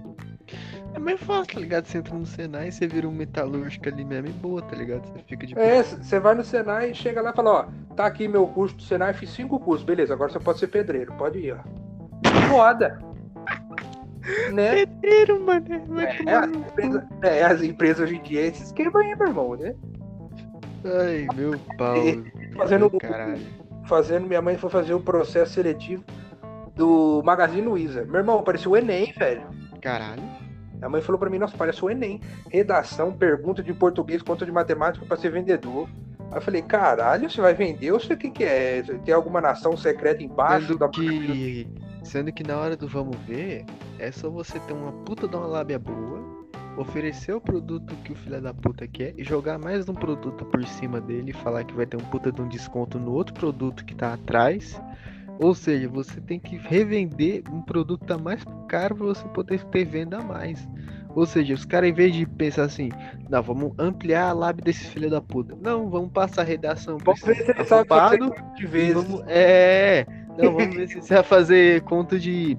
É 0.95 0.99
mais 0.99 1.21
fácil, 1.21 1.55
tá 1.55 1.61
ligado? 1.61 1.87
Você 1.87 1.99
entra 1.99 2.15
no 2.15 2.27
Senai 2.27 2.69
e 2.69 2.73
você 2.73 2.87
vira 2.87 3.09
um 3.09 3.13
metalúrgico 3.13 3.89
ali 3.89 4.05
mesmo 4.05 4.29
e 4.29 4.33
boa, 4.33 4.61
tá 4.61 4.77
ligado? 4.77 5.07
Você 5.07 5.25
fica 5.27 5.47
de 5.47 5.59
É, 5.59 5.83
você 5.83 6.21
vai 6.21 6.35
no 6.35 6.45
Senai 6.45 6.91
e 6.91 6.95
chega 6.95 7.23
lá 7.23 7.31
e 7.31 7.35
fala, 7.35 7.51
ó, 7.51 7.95
tá 7.95 8.07
aqui 8.07 8.29
meu 8.29 8.47
curso 8.47 8.77
do 8.77 8.83
Senai, 8.83 9.15
fiz 9.15 9.31
cinco 9.31 9.59
cursos, 9.59 9.85
beleza, 9.85 10.13
agora 10.13 10.31
você 10.31 10.39
pode 10.39 10.59
ser 10.59 10.69
pedreiro, 10.69 11.13
pode 11.15 11.39
ir, 11.39 11.55
ó. 11.55 12.49
Foda. 12.49 12.99
né? 14.53 14.87
Pedreiro, 14.87 15.41
mano. 15.41 15.67
É, 16.01 16.17
tomar 16.17 16.45
as 16.45 16.51
cu. 16.51 16.59
empresas, 16.59 17.03
é, 17.23 17.43
as 17.45 17.63
empresas 17.63 18.01
hoje 18.01 18.17
em 18.17 18.23
dia, 18.23 18.41
esse 18.43 18.63
esquema 18.65 19.01
aí, 19.01 19.17
meu 19.17 19.29
irmão, 19.29 19.57
né? 19.57 19.75
Ai, 20.85 21.27
meu 21.35 21.59
pau. 21.79 21.97
Fazendo 22.57 22.91
Meu. 22.91 23.39
Fazendo, 23.87 24.27
minha 24.27 24.43
mãe 24.43 24.57
foi 24.57 24.71
fazer 24.71 24.95
o 24.95 25.01
processo 25.01 25.55
seletivo 25.55 26.05
do 26.75 27.23
Magazine 27.25 27.63
Luiza. 27.63 28.05
Meu 28.05 28.17
irmão, 28.17 28.43
parecia 28.43 28.71
o 28.71 28.77
Enem, 28.77 29.13
velho. 29.17 29.43
Caralho. 29.81 30.23
A 30.83 30.89
mãe 30.89 31.01
falou 31.01 31.19
pra 31.19 31.31
mim, 31.31 31.39
nossa, 31.39 31.57
parece 31.57 31.85
o 31.85 31.91
Enem. 31.91 32.21
Redação, 32.51 33.12
pergunta 33.12 33.62
de 33.62 33.73
português, 33.73 34.21
conta 34.23 34.45
de 34.45 34.53
matemática 34.53 35.07
pra 35.07 35.17
ser 35.17 35.31
vendedor. 35.31 35.89
Aí 36.31 36.39
eu 36.39 36.41
falei, 36.43 36.62
caralho, 36.62 37.31
você 37.31 37.41
vai 37.41 37.55
vender 37.55 37.93
ou 37.93 38.01
você 38.01 38.15
o 38.15 38.17
que 38.17 38.31
que 38.31 38.45
é? 38.45 38.83
Tem 39.05 39.15
alguma 39.15 39.41
nação 39.41 39.77
secreta 39.77 40.23
embaixo 40.23 40.69
Sendo 40.69 40.79
da 40.79 40.89
que, 40.89 41.69
sendo 42.03 42.33
que 42.33 42.43
na 42.43 42.57
hora 42.57 42.77
do 42.77 42.89
vamos 42.89 43.17
ver, 43.27 43.65
é 43.99 44.11
só 44.11 44.31
você 44.31 44.59
ter 44.61 44.73
uma 44.73 44.93
puta 45.05 45.29
de 45.29 45.37
uma 45.37 45.47
lábia 45.47 45.79
boa, 45.79 46.47
oferecer 46.77 47.35
o 47.35 47.41
produto 47.41 47.95
que 47.97 48.12
o 48.12 48.17
filho 48.17 48.41
da 48.41 48.55
puta 48.55 48.89
quer 48.89 49.12
e 49.17 49.23
jogar 49.23 49.59
mais 49.59 49.89
um 49.89 49.95
produto 49.95 50.45
por 50.47 50.65
cima 50.67 51.01
dele 51.01 51.31
e 51.31 51.35
falar 51.35 51.65
que 51.65 51.75
vai 51.75 51.85
ter 51.85 51.97
um 51.97 52.05
puta 52.05 52.33
de 52.33 52.41
um 52.41 52.49
desconto 52.49 52.99
no 52.99 53.12
outro 53.12 53.35
produto 53.35 53.85
que 53.85 53.95
tá 53.95 54.15
atrás. 54.15 54.81
Ou 55.43 55.55
seja, 55.55 55.89
você 55.89 56.21
tem 56.21 56.39
que 56.39 56.57
revender 56.57 57.43
um 57.53 57.61
produto 57.61 58.05
tá 58.07 58.17
mais 58.17 58.45
caro 58.69 58.95
pra 58.95 59.07
você 59.07 59.27
poder 59.29 59.63
ter 59.65 59.85
venda 59.85 60.19
a 60.19 60.23
mais. 60.23 60.67
Ou 61.17 61.27
seja, 61.27 61.53
os 61.53 61.65
caras, 61.65 61.91
em 61.91 61.93
vez 61.93 62.15
de 62.15 62.25
pensar 62.25 62.63
assim, 62.63 62.91
não, 63.29 63.43
vamos 63.43 63.73
ampliar 63.77 64.29
a 64.29 64.33
lábia 64.33 64.65
desses 64.65 64.87
filhos 64.89 65.11
da 65.11 65.21
puta. 65.21 65.57
Não, 65.61 65.91
vamos 65.91 66.11
passar 66.13 66.43
a 66.43 66.45
redação 66.45 66.97
pra 66.97 67.13
Vamos 67.13 67.21
ver 67.23 67.45
se 67.45 67.51
esse 67.51 67.85
conta 67.85 68.43
de 68.55 68.67
vezes. 68.67 68.95
Vamos- 68.95 69.25
é, 69.27 70.07
não, 70.39 70.53
vamos 70.55 70.75
ver 70.77 70.89
se 70.89 71.03
você 71.03 71.15
vai 71.15 71.23
fazer 71.25 71.83
conta 71.83 72.19
de 72.19 72.57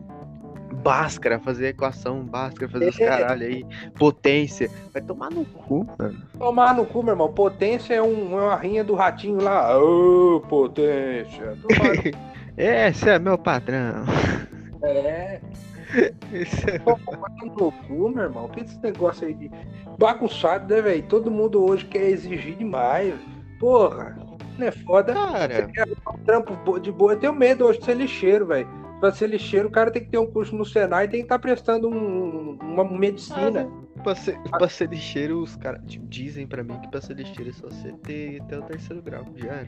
Bhaskara, 0.84 1.40
fazer 1.40 1.68
equação 1.68 2.26
Bhaskara, 2.26 2.70
fazer 2.70 2.90
os 2.90 3.00
É. 3.00 3.06
caralho 3.08 3.48
aí, 3.48 3.66
potência. 3.98 4.70
Vai 4.92 5.02
tomar 5.02 5.32
no 5.32 5.46
cu, 5.46 5.88
mano. 5.98 6.20
Tomar 6.38 6.76
no 6.76 6.86
cu, 6.86 7.02
meu 7.02 7.14
irmão. 7.14 7.32
Potência 7.32 7.94
é, 7.94 8.02
um- 8.04 8.38
é 8.38 8.42
uma 8.42 8.56
rinha 8.58 8.84
do 8.84 8.94
ratinho 8.94 9.42
lá. 9.42 9.80
Ô, 9.80 10.42
potência. 10.50 11.58
Tomar 11.62 11.94
no- 11.96 12.33
Esse 12.58 13.10
é 13.10 13.20
meu 13.20 13.38
padrão. 13.38 14.06
é. 14.84 15.40
Esse 16.32 16.70
é... 16.72 16.80
Tomar 16.80 17.30
no 17.44 17.72
cu, 17.72 18.10
meu 18.10 18.24
irmão. 18.24 18.48
Que 18.50 18.62
esse 18.62 18.80
negócio 18.82 19.28
aí 19.28 19.34
de 19.34 19.52
bagunçado, 19.98 20.74
né, 20.74 20.82
velho? 20.82 21.04
Todo 21.04 21.30
mundo 21.32 21.64
hoje 21.64 21.86
quer 21.86 22.10
exigir 22.10 22.56
demais. 22.56 23.14
Porra, 23.60 24.18
não 24.58 24.68
é 24.68 24.72
foda. 24.72 25.14
Cara, 25.14 25.70
um 26.14 26.18
trampo 26.26 26.80
de 26.80 26.92
boa. 26.92 27.14
Eu 27.14 27.20
tenho 27.20 27.34
medo 27.34 27.66
hoje 27.66 27.80
de 27.80 27.86
ser 27.86 27.96
lixeiro, 27.96 28.46
velho. 28.48 28.68
Pra 29.00 29.12
ser 29.12 29.28
lixeiro, 29.28 29.68
o 29.68 29.72
cara 29.72 29.92
tem 29.92 30.04
que 30.04 30.10
ter 30.10 30.18
um 30.18 30.26
curso 30.26 30.56
no 30.56 30.66
Senai 30.66 31.06
e 31.06 31.08
tem 31.10 31.20
que 31.20 31.26
estar 31.26 31.38
prestando 31.40 31.90
um- 31.90 32.58
uma 32.62 32.84
medicina. 32.86 33.68
pra 34.04 34.16
ser, 34.16 34.38
pra 34.50 34.68
ser 34.68 34.90
lixeiro, 34.90 35.40
os 35.42 35.56
caras 35.56 35.82
dizem 35.86 36.46
pra 36.48 36.64
mim 36.64 36.78
que 36.80 36.88
pra 36.90 37.00
ser 37.02 37.14
lixeiro 37.16 37.50
é 37.52 37.54
só 37.54 37.68
você 37.68 37.92
ter 38.04 38.42
até 38.42 38.58
o 38.58 38.64
terceiro 38.64 39.02
grau. 39.02 39.26
Era. 39.42 39.68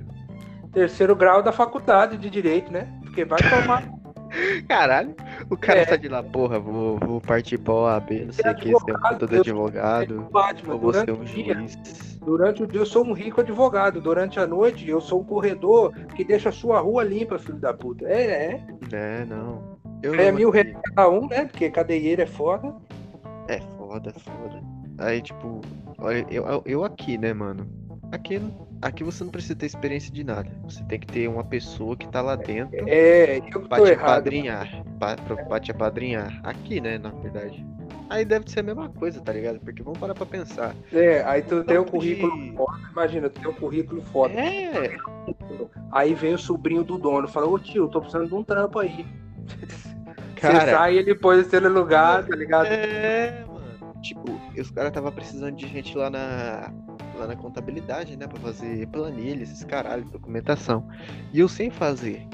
Terceiro 0.75 1.15
grau 1.15 1.41
da 1.41 1.51
faculdade 1.51 2.17
de 2.17 2.29
direito, 2.29 2.72
né? 2.72 2.88
Porque 3.01 3.25
vai 3.25 3.39
tomar. 3.39 3.84
Caralho, 4.67 5.15
o 5.50 5.55
cara 5.55 5.79
É. 5.79 5.86
tá 5.86 5.96
de 5.96 6.10
lá, 6.10 6.22
porra, 6.22 6.60
vou, 6.60 7.00
vou 7.00 7.22
partir 7.22 7.58
pra 7.58 7.74
OAB, 7.74 8.12
não 8.25 8.34
sei 8.34 8.51
o 8.51 8.55
que, 8.55 8.67
ser 8.67 8.74
um 8.75 8.79
advogado, 9.32 10.27
Batman, 10.29 10.74
ou 10.74 10.79
vou 10.79 10.94
ser 10.94 11.05
durante 11.05 11.20
um 11.20 11.22
o 11.22 11.25
dia, 11.25 11.53
juiz. 11.53 12.20
durante 12.20 12.63
o 12.63 12.67
dia 12.67 12.82
eu 12.82 12.86
sou 12.86 13.05
um 13.05 13.13
rico 13.13 13.39
advogado. 13.39 14.01
Durante 14.01 14.38
a 14.38 14.46
noite 14.46 14.89
eu 14.89 15.00
sou 15.00 15.22
um 15.22 15.24
corredor 15.24 15.94
que 16.15 16.25
deixa 16.25 16.50
a 16.50 16.51
sua 16.51 16.79
rua 16.82 17.03
limpa, 17.03 17.39
filho 17.39 17.58
da 17.60 17.74
puta. 17.74 18.05
É, 18.05 18.24
é. 18.24 18.63
É, 18.91 19.25
não. 19.25 19.77
Eu 20.03 20.13
É 20.15 20.32
mil 20.34 20.50
reais 20.50 20.75
cada 20.84 21.10
um, 21.10 21.27
né? 21.27 21.46
Porque 21.46 21.70
cadeieiro 21.70 22.22
é 22.22 22.25
foda. 22.27 22.75
É 23.48 23.62
foda, 23.77 24.12
foda. 24.20 24.62
Aí, 24.98 25.22
tipo, 25.22 25.62
olha, 25.98 26.25
eu, 26.29 26.46
eu, 26.46 26.63
eu 26.65 26.84
aqui, 26.84 27.17
né, 27.17 27.34
mano? 27.34 27.65
Aqui, 28.12 28.41
aqui 28.87 29.03
você 29.03 29.23
não 29.23 29.31
precisa 29.31 29.55
ter 29.55 29.65
experiência 29.65 30.11
de 30.13 30.23
nada. 30.23 30.49
Você 30.63 30.83
tem 30.85 30.99
que 30.99 31.07
ter 31.07 31.27
uma 31.27 31.43
pessoa 31.43 31.95
que 31.95 32.07
tá 32.07 32.21
lá 32.21 32.35
dentro 32.35 32.77
É, 32.87 33.37
eu 33.53 33.61
pra 33.61 33.79
te 33.81 33.89
errado. 33.91 34.09
apadrinhar. 34.11 34.83
Pra, 34.99 35.15
pra, 35.15 35.35
pra 35.45 35.59
te 35.59 35.71
apadrinhar. 35.71 36.39
Aqui, 36.43 36.79
né, 36.79 36.97
na 36.97 37.09
verdade. 37.09 37.65
Aí 38.09 38.23
deve 38.23 38.49
ser 38.49 38.59
a 38.59 38.63
mesma 38.63 38.87
coisa, 38.89 39.19
tá 39.21 39.33
ligado? 39.33 39.59
Porque 39.59 39.81
vamos 39.81 39.97
parar 39.99 40.13
pra 40.13 40.25
pensar. 40.25 40.75
É, 40.93 41.23
aí 41.23 41.41
tu 41.41 41.63
tem 41.63 41.77
um 41.77 41.83
Tanto 41.83 41.91
currículo 41.93 42.35
de- 42.39 42.55
foda. 42.55 42.79
Imagina, 42.91 43.29
tu 43.29 43.39
tem 43.41 43.49
um 43.49 43.53
currículo 43.53 44.01
foda. 44.03 44.33
É, 44.33 44.95
Aí 45.91 46.13
vem 46.13 46.33
o 46.33 46.37
sobrinho 46.37 46.83
do 46.83 46.97
dono, 46.97 47.27
fala, 47.27 47.47
ô 47.47 47.57
tio, 47.57 47.87
tô 47.87 47.99
precisando 48.01 48.27
de 48.27 48.35
um 48.35 48.43
trampo 48.43 48.79
aí. 48.79 49.05
Você 50.35 50.41
cara. 50.51 50.71
sai 50.71 50.95
e 50.95 50.97
ele 50.99 51.15
põe 51.15 51.41
você 51.41 51.59
no 51.59 51.69
lugar, 51.69 52.23
tá 52.25 52.35
ligado? 52.35 52.67
É, 52.67 53.43
mano. 53.47 53.93
Tipo, 54.01 54.25
os 54.59 54.69
caras 54.69 54.91
tava 54.91 55.11
precisando 55.11 55.55
de 55.55 55.65
gente 55.67 55.97
lá 55.97 56.09
na 56.09 56.71
lá 57.17 57.27
na 57.27 57.36
contabilidade, 57.36 58.15
né, 58.17 58.27
Pra 58.27 58.39
fazer 58.39 58.88
planilha, 58.88 59.43
esses 59.43 59.63
caralho, 59.63 60.03
documentação. 60.05 60.88
E 61.34 61.39
eu 61.39 61.48
sem 61.48 61.69
fazer. 61.69 62.27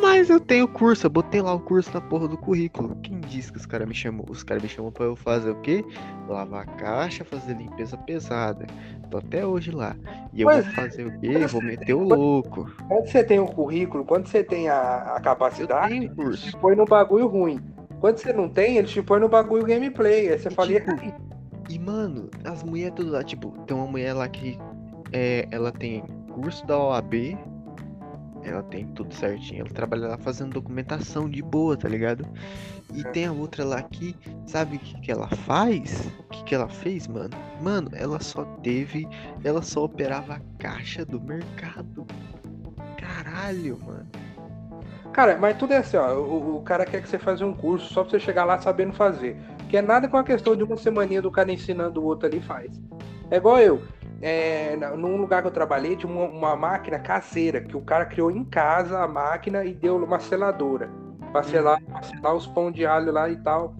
Mas 0.00 0.30
eu 0.30 0.40
tenho 0.40 0.66
curso, 0.66 1.06
eu 1.06 1.10
botei 1.10 1.42
lá 1.42 1.52
o 1.52 1.60
curso 1.60 1.92
na 1.92 2.00
porra 2.00 2.26
do 2.26 2.38
currículo. 2.38 2.96
Quem 3.02 3.20
disse 3.20 3.52
que 3.52 3.58
os 3.58 3.66
caras 3.66 3.86
me 3.86 3.94
chamou? 3.94 4.26
Os 4.30 4.42
caras 4.42 4.62
me 4.62 4.68
chamam 4.68 4.90
pra 4.90 5.04
eu 5.04 5.14
fazer 5.16 5.50
o 5.50 5.60
quê? 5.60 5.84
Lavar 6.28 6.66
caixa, 6.76 7.24
fazer 7.24 7.54
limpeza 7.54 7.96
pesada. 7.98 8.66
Tô 9.10 9.18
até 9.18 9.46
hoje 9.46 9.70
lá. 9.70 9.94
E 10.32 10.40
eu 10.42 10.48
Pois 10.48 10.64
vou 10.64 10.74
fazer 10.74 11.06
o 11.06 11.20
quê? 11.20 11.46
Vou 11.46 11.62
meter 11.62 11.92
o 11.94 12.02
louco. 12.02 12.70
Quando 12.88 13.06
você 13.08 13.22
tem 13.24 13.38
um 13.40 13.46
currículo, 13.46 14.04
quando 14.04 14.26
você 14.26 14.42
tem 14.42 14.68
a, 14.68 15.16
a 15.16 15.16
Eu 15.16 15.22
capacidade, 15.22 15.88
tenho 15.88 16.04
eles 16.04 16.14
curso. 16.14 16.50
te 16.50 16.56
põe 16.56 16.74
no 16.74 16.86
bagulho 16.86 17.26
ruim. 17.26 17.60
Quando 18.00 18.18
você 18.18 18.32
não 18.32 18.48
tem, 18.48 18.78
eles 18.78 18.90
te 18.90 19.02
põe 19.02 19.20
no 19.20 19.28
bagulho 19.28 19.64
gameplay. 19.66 20.30
Aí 20.30 20.38
você 20.38 20.48
E 20.48 20.50
fala, 20.50 20.72
tipo? 20.72 20.90
E, 21.68 21.78
mano, 21.78 22.30
as 22.44 22.62
mulheres 22.62 22.94
tudo 22.94 23.10
lá, 23.10 23.24
tipo, 23.24 23.50
tem 23.66 23.76
uma 23.76 23.86
mulher 23.86 24.12
lá 24.12 24.28
que 24.28 24.58
é, 25.12 25.46
ela 25.50 25.72
tem 25.72 26.02
curso 26.32 26.66
da 26.66 26.78
OAB, 26.78 27.38
ela 28.42 28.62
tem 28.64 28.86
tudo 28.88 29.14
certinho, 29.14 29.60
ela 29.60 29.70
trabalha 29.70 30.08
lá 30.08 30.18
fazendo 30.18 30.52
documentação 30.52 31.28
de 31.28 31.42
boa, 31.42 31.76
tá 31.76 31.88
ligado? 31.88 32.26
E 32.92 33.02
tem 33.04 33.26
a 33.26 33.32
outra 33.32 33.64
lá 33.64 33.82
que, 33.82 34.14
sabe 34.46 34.76
o 34.76 34.78
que, 34.78 35.00
que 35.00 35.10
ela 35.10 35.28
faz? 35.28 36.12
O 36.18 36.22
que, 36.24 36.44
que 36.44 36.54
ela 36.54 36.68
fez, 36.68 37.08
mano? 37.08 37.30
Mano, 37.60 37.90
ela 37.94 38.20
só 38.20 38.44
teve, 38.62 39.08
ela 39.42 39.62
só 39.62 39.84
operava 39.84 40.34
a 40.34 40.40
caixa 40.58 41.04
do 41.04 41.20
mercado. 41.20 42.06
Caralho, 42.98 43.78
mano. 43.84 44.06
Cara, 45.12 45.38
mas 45.38 45.56
tudo 45.56 45.72
é 45.72 45.78
assim, 45.78 45.96
ó. 45.96 46.12
O, 46.14 46.56
o 46.56 46.62
cara 46.62 46.84
quer 46.84 47.00
que 47.00 47.08
você 47.08 47.18
faça 47.18 47.46
um 47.46 47.54
curso 47.54 47.92
só 47.92 48.02
pra 48.02 48.10
você 48.10 48.20
chegar 48.20 48.44
lá 48.44 48.58
sabendo 48.58 48.92
fazer. 48.92 49.40
Que 49.68 49.76
é 49.78 49.82
nada 49.82 50.08
com 50.08 50.16
a 50.16 50.24
questão 50.24 50.54
de 50.54 50.62
uma 50.62 50.76
semaninha 50.76 51.20
do 51.22 51.30
cara 51.30 51.50
ensinando 51.52 52.00
o 52.00 52.04
outro 52.04 52.26
ali 52.26 52.40
faz. 52.40 52.70
É 53.30 53.36
igual 53.36 53.58
eu. 53.58 53.82
É, 54.22 54.76
num 54.96 55.16
lugar 55.16 55.42
que 55.42 55.48
eu 55.48 55.52
trabalhei, 55.52 55.96
tinha 55.96 56.10
uma, 56.10 56.24
uma 56.26 56.56
máquina 56.56 56.98
caseira, 56.98 57.60
que 57.60 57.76
o 57.76 57.80
cara 57.80 58.06
criou 58.06 58.30
em 58.30 58.44
casa 58.44 59.00
a 59.00 59.08
máquina 59.08 59.64
e 59.64 59.74
deu 59.74 59.96
uma 59.96 60.18
seladora. 60.18 60.88
Pra 61.32 61.42
selar, 61.42 61.82
pra 61.82 62.02
selar 62.02 62.34
os 62.34 62.46
pão 62.46 62.70
de 62.70 62.86
alho 62.86 63.12
lá 63.12 63.28
e 63.28 63.36
tal. 63.36 63.74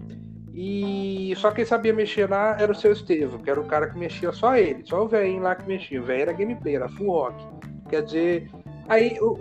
E 0.53 1.33
só 1.37 1.51
quem 1.51 1.65
sabia 1.65 1.93
mexer 1.93 2.29
lá 2.29 2.55
era 2.59 2.71
o 2.71 2.75
seu 2.75 2.91
Estevam, 2.91 3.39
que 3.39 3.49
era 3.49 3.59
o 3.59 3.65
cara 3.65 3.89
que 3.89 3.97
mexia 3.97 4.31
só 4.31 4.55
ele, 4.55 4.85
só 4.85 5.03
o 5.03 5.07
velhinho 5.07 5.41
lá 5.41 5.55
que 5.55 5.67
mexia. 5.67 6.01
O 6.01 6.03
velho 6.03 6.21
era 6.23 6.33
gameplay, 6.33 6.75
era 6.75 6.87
full 6.89 7.07
rock. 7.11 7.45
Quer 7.89 8.03
dizer, 8.03 8.49
aí 8.87 9.17
o- 9.21 9.37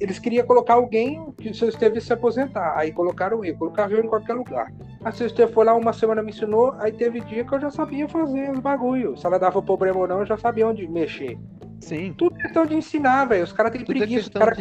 eles 0.00 0.18
queriam 0.18 0.46
colocar 0.46 0.74
alguém 0.74 1.32
que 1.38 1.48
o 1.50 1.54
seu 1.54 1.68
Esteve 1.68 2.00
se 2.00 2.12
aposentar. 2.12 2.76
Aí 2.76 2.92
colocaram 2.92 3.44
eu, 3.44 3.56
colocaram 3.56 3.96
eu 3.96 4.04
em 4.04 4.08
qualquer 4.08 4.34
lugar. 4.34 4.72
A 5.04 5.12
seu 5.12 5.26
Esteve 5.26 5.52
foi 5.52 5.64
lá, 5.64 5.74
uma 5.74 5.92
semana 5.92 6.22
me 6.22 6.30
ensinou, 6.30 6.74
aí 6.78 6.92
teve 6.92 7.20
dia 7.20 7.44
que 7.44 7.54
eu 7.54 7.60
já 7.60 7.70
sabia 7.70 8.08
fazer 8.08 8.50
os 8.50 8.60
bagulho. 8.60 9.16
Se 9.16 9.26
ela 9.26 9.38
dava 9.38 9.62
problema 9.62 10.00
ou 10.00 10.08
não, 10.08 10.20
eu 10.20 10.26
já 10.26 10.36
sabia 10.36 10.66
onde 10.66 10.86
mexer. 10.88 11.38
Sim. 11.80 12.14
Tudo 12.16 12.36
é 12.38 12.42
questão 12.42 12.66
de 12.66 12.74
ensinar, 12.74 13.26
velho. 13.26 13.44
Os 13.44 13.52
caras 13.52 13.72
têm 13.72 13.82
é 13.82 13.84
preguiça. 13.84 14.20
Os 14.20 14.28
questão 14.28 14.40
cara, 14.40 14.56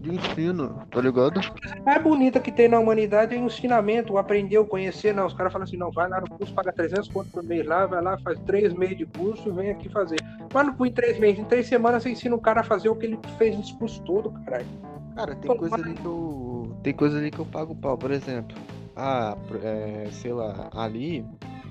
de, 0.00 0.14
ensino, 0.14 0.82
tá 0.90 1.00
ligado? 1.00 1.40
A 1.40 1.82
mais 1.84 2.02
bonita 2.02 2.40
que 2.40 2.50
tem 2.50 2.68
na 2.68 2.78
humanidade 2.78 3.34
é 3.34 3.38
o 3.38 3.44
ensinamento, 3.44 4.14
o 4.14 4.18
aprender, 4.18 4.58
o 4.58 4.66
conhecer. 4.66 5.14
Não, 5.14 5.26
os 5.26 5.34
caras 5.34 5.52
falam 5.52 5.64
assim, 5.64 5.76
não, 5.76 5.90
vai 5.90 6.08
lá 6.08 6.20
no 6.20 6.28
curso, 6.28 6.52
paga 6.54 6.72
300 6.72 7.08
conto 7.08 7.30
por 7.30 7.42
mês 7.42 7.66
lá, 7.66 7.86
vai 7.86 8.02
lá, 8.02 8.18
faz 8.18 8.38
três 8.40 8.72
meses 8.72 8.98
de 8.98 9.06
curso 9.06 9.48
e 9.48 9.52
vem 9.52 9.70
aqui 9.70 9.88
fazer. 9.88 10.18
Mas 10.52 10.66
não 10.66 10.74
fui 10.74 10.90
três 10.90 11.18
meses, 11.18 11.40
em 11.40 11.44
três 11.44 11.66
semanas 11.66 12.02
você 12.02 12.10
ensina 12.10 12.34
o 12.34 12.40
cara 12.40 12.60
a 12.60 12.64
fazer 12.64 12.88
o 12.88 12.96
que 12.96 13.06
ele 13.06 13.18
fez 13.38 13.56
nesse 13.56 13.74
curso 13.74 14.02
todo, 14.02 14.30
caralho. 14.44 14.66
Cara, 15.14 15.34
tem 15.36 15.50
Pô, 15.50 15.56
coisa 15.56 15.74
ali 15.74 15.94
que 15.94 16.04
eu. 16.04 16.76
Tem 16.82 16.94
coisa 16.94 17.18
ali 17.18 17.30
que 17.30 17.38
eu 17.38 17.46
pago 17.46 17.74
pau, 17.74 17.98
por 17.98 18.10
exemplo. 18.10 18.56
Ah, 18.96 19.36
é, 19.62 20.08
sei 20.12 20.32
lá, 20.32 20.70
ali, 20.74 21.24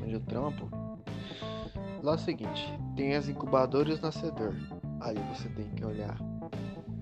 onde 0.04 0.14
eu 0.14 0.20
trampo. 0.22 0.70
Lá 2.04 2.14
é 2.14 2.16
o 2.16 2.18
seguinte, 2.20 2.74
tem 2.96 3.16
as 3.16 3.28
incubadoras 3.28 3.90
e 3.90 3.92
os 3.94 4.02
nascedor. 4.02 4.56
Aí 5.02 5.18
você 5.34 5.50
tem 5.50 5.66
que 5.76 5.84
olhar 5.84 6.18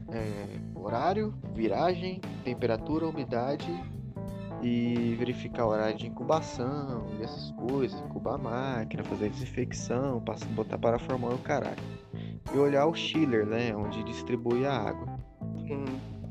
é, 0.10 0.60
horário, 0.76 1.34
viragem, 1.54 2.22
temperatura, 2.44 3.08
umidade 3.08 3.68
e 4.62 5.16
verificar 5.18 5.66
o 5.66 5.70
horário 5.70 5.98
de 5.98 6.08
incubação 6.08 7.06
e 7.20 7.24
essas 7.24 7.52
coisas, 7.52 8.00
incubar 8.02 8.36
a 8.36 8.38
máquina, 8.38 9.04
fazer 9.04 9.26
a 9.26 9.30
desinfecção, 9.30 10.22
passa, 10.22 10.46
botar 10.48 10.78
para 10.78 10.98
formar 10.98 11.34
o 11.34 11.38
caralho. 11.40 11.78
E 12.54 12.58
olhar 12.58 12.86
o 12.88 12.96
chiller, 12.96 13.46
né? 13.46 13.76
Onde 13.76 14.04
distribui 14.04 14.66
a 14.66 14.74
água. 14.74 15.20
Hum, 15.42 15.86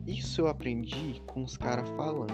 Isso 0.07 0.41
eu 0.41 0.49
aprendi 0.49 1.21
com 1.27 1.43
os 1.43 1.57
caras 1.57 1.89
falando. 1.91 2.33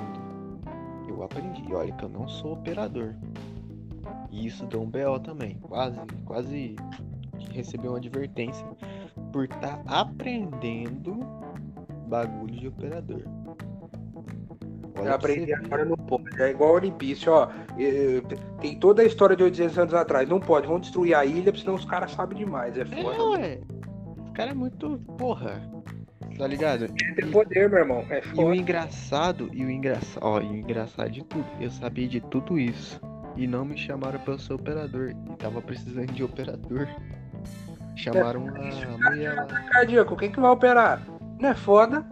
Eu 1.09 1.23
aprendi, 1.23 1.63
olha 1.75 1.93
que 1.93 2.05
eu 2.05 2.09
não 2.09 2.29
sou 2.29 2.53
operador. 2.53 3.15
E 4.31 4.47
isso 4.47 4.65
deu 4.67 4.83
um 4.83 4.89
BO 4.89 5.19
também. 5.23 5.59
Quase, 5.59 5.99
quase 6.25 6.77
recebi 7.51 7.89
uma 7.89 7.99
advertência 7.99 8.65
por 9.33 9.45
estar 9.45 9.83
aprendendo 9.87 11.21
bagulho 12.09 12.55
de 12.55 12.69
operador. 12.69 13.23
Olha 14.99 15.09
eu 15.09 15.15
aprendi 15.15 15.53
agora 15.55 15.85
não 15.85 15.97
pode. 15.97 16.41
É 16.41 16.51
igual 16.51 16.73
o 16.73 16.75
Olympice, 16.75 17.29
ó. 17.29 17.49
eh, 17.79 18.23
Tem 18.61 18.79
toda 18.79 19.03
a 19.03 19.05
história 19.05 19.35
de 19.35 19.43
800 19.43 19.79
anos 19.79 19.95
atrás. 19.95 20.29
Não 20.29 20.39
pode, 20.39 20.67
vão 20.67 20.79
destruir 20.79 21.15
a 21.15 21.25
ilha, 21.25 21.53
senão 21.57 21.75
os 21.75 21.85
caras 21.85 22.13
sabem 22.13 22.39
demais. 22.39 22.77
É 22.77 22.83
É, 22.83 22.85
foda. 22.85 23.23
ué. 23.41 23.61
O 24.29 24.33
cara 24.33 24.51
é 24.51 24.55
muito. 24.55 24.99
Porra. 25.19 25.61
Tá 26.39 26.47
ligado? 26.47 26.89
Tem 27.17 27.31
poder, 27.31 27.69
meu 27.69 27.79
irmão. 27.81 28.05
É 28.11 28.19
E 28.19 28.33
o 28.33 28.37
foda. 28.37 28.57
engraçado, 28.57 29.51
e 29.53 29.65
o 29.65 29.71
engraçado, 29.71 30.23
ó, 30.25 30.41
e 30.41 30.47
o 30.47 30.57
engraçado 30.57 31.11
de 31.11 31.25
tudo, 31.25 31.45
eu 31.61 31.71
sabia 31.71 32.09
de 32.09 32.21
tudo 32.21 32.59
isso. 32.59 33.01
E 33.37 33.47
não 33.47 33.65
me 33.65 33.77
chamaram 33.79 34.19
pra 34.21 34.35
eu 34.35 34.39
ser 34.39 34.53
operador. 34.53 35.11
E 35.11 35.37
tava 35.37 35.61
precisando 35.63 36.13
de 36.13 36.23
operador. 36.23 36.87
Chamaram 37.97 38.49
a 38.49 39.11
mulher 39.11 39.35
lá. 39.35 39.45
Cardíaco, 39.47 40.17
quem 40.17 40.31
que 40.31 40.41
vai 40.41 40.51
operar? 40.51 41.03
Não 41.41 41.49
é 41.49 41.55
foda? 41.55 42.05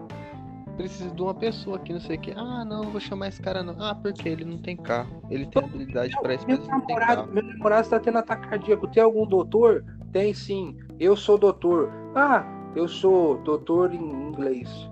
Preciso 0.76 1.14
de 1.14 1.20
uma 1.22 1.34
pessoa 1.34 1.76
aqui, 1.76 1.92
não 1.92 2.00
sei 2.00 2.16
o 2.16 2.20
que. 2.20 2.30
Ah, 2.32 2.64
não, 2.64 2.84
não 2.84 2.90
vou 2.90 3.00
chamar 3.00 3.28
esse 3.28 3.40
cara 3.42 3.62
não. 3.62 3.76
Ah, 3.78 3.94
porque 3.94 4.28
ele 4.28 4.44
não 4.44 4.56
tem 4.58 4.76
carro. 4.76 5.22
Ele 5.30 5.44
tem 5.46 5.62
habilidade 5.62 6.14
pra 6.22 6.34
isso, 6.34 6.46
mas 6.48 6.58
Meu 6.58 6.64
ele 6.66 6.72
não 6.72 6.80
tem 6.86 6.96
namorado, 6.96 7.22
carro. 7.22 7.34
meu 7.34 7.42
namorado 7.42 7.82
está 7.82 8.00
tendo 8.00 8.18
ataque 8.18 8.48
cardíaco. 8.48 8.88
Tem 8.88 9.02
algum 9.02 9.26
doutor? 9.26 9.84
Tem 10.12 10.32
sim. 10.32 10.76
Eu 10.98 11.16
sou 11.16 11.36
doutor. 11.36 11.90
Ah, 12.14 12.44
eu 12.74 12.88
sou 12.88 13.38
doutor 13.42 13.92
em 13.94 13.98
inglês. 13.98 14.68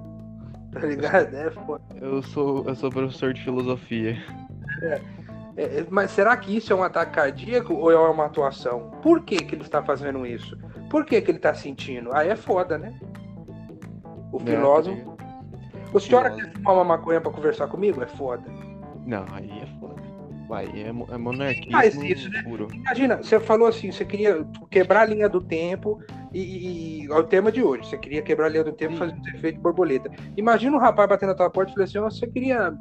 Tá 0.70 0.80
ligado? 0.80 1.34
É 1.34 1.50
foda. 1.50 1.82
Eu 1.98 2.22
sou, 2.22 2.62
eu 2.66 2.74
sou 2.74 2.90
professor 2.90 3.32
de 3.32 3.42
filosofia. 3.42 4.18
É, 4.82 5.00
é, 5.56 5.86
mas 5.88 6.10
será 6.10 6.36
que 6.36 6.54
isso 6.54 6.70
é 6.74 6.76
um 6.76 6.82
ataque 6.82 7.14
cardíaco 7.14 7.72
ou 7.72 7.90
é 7.90 7.96
uma 7.96 8.26
atuação? 8.26 8.90
Por 9.02 9.22
que, 9.22 9.36
que 9.36 9.54
ele 9.54 9.62
está 9.62 9.82
fazendo 9.82 10.26
isso? 10.26 10.58
Por 10.90 11.04
que, 11.04 11.20
que 11.20 11.30
ele 11.30 11.38
está 11.38 11.54
sentindo? 11.54 12.12
Aí 12.12 12.28
é 12.28 12.36
foda, 12.36 12.78
né? 12.78 12.94
O 14.32 14.38
filósofo. 14.38 15.16
tá 15.16 15.24
ligado? 15.24 15.94
O 15.94 16.00
senhor 16.00 16.30
quer 16.30 16.52
fumar 16.52 16.74
uma 16.74 16.84
maconha 16.84 17.20
pra 17.20 17.30
conversar 17.30 17.66
comigo? 17.68 18.02
É 18.02 18.06
foda. 18.06 18.44
Não, 19.06 19.24
aí 19.32 19.50
é 19.62 19.66
foda. 19.80 19.96
Aí 20.50 20.82
é, 20.82 20.88
é 20.88 21.18
monarquismo 21.18 21.72
Faz 21.72 21.94
isso, 22.02 22.30
né? 22.30 22.42
puro. 22.42 22.68
Imagina, 22.72 23.18
você 23.18 23.38
falou 23.38 23.68
assim, 23.68 23.90
você 23.92 24.02
queria 24.04 24.46
quebrar 24.70 25.02
a 25.02 25.04
linha 25.04 25.28
do 25.28 25.42
tempo 25.42 26.00
e, 26.32 26.40
e- 26.40 27.04
e- 27.04 27.06
é 27.06 27.14
o 27.14 27.22
tema 27.24 27.52
de 27.52 27.62
hoje. 27.62 27.86
Você 27.86 27.98
queria 27.98 28.22
quebrar 28.22 28.46
a 28.46 28.48
linha 28.48 28.64
do 28.64 28.72
tempo 28.72 28.94
e 28.94 28.96
fazer 28.96 29.12
um 29.14 29.36
efeito 29.36 29.56
de 29.56 29.60
borboleta. 29.60 30.10
Imagina 30.38 30.74
um 30.76 30.80
rapaz 30.80 31.06
batendo 31.08 31.30
na 31.30 31.34
tua 31.34 31.50
porta 31.50 31.70
e 31.70 31.74
falando 31.74 32.06
assim, 32.06 32.18
você 32.20 32.26
queria, 32.26 32.72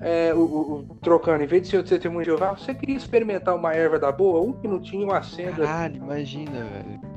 é, 0.00 0.34
o, 0.34 0.38
o- 0.40 0.78
o- 0.80 0.94
trocando, 1.00 1.44
em 1.44 1.46
vez 1.46 1.62
de 1.62 1.68
ser 1.68 1.78
o 1.78 1.84
testemunho 1.84 2.22
de 2.24 2.26
Jeová, 2.30 2.52
você 2.56 2.74
queria 2.74 2.96
experimentar 2.96 3.54
uma 3.54 3.72
erva 3.72 4.00
da 4.00 4.10
boa, 4.10 4.40
um 4.40 4.58
minutinho, 4.60 5.06
um 5.06 5.12
acendo. 5.12 5.62
Caralho, 5.62 5.96
imagina, 5.96 6.50
velho. 6.64 7.11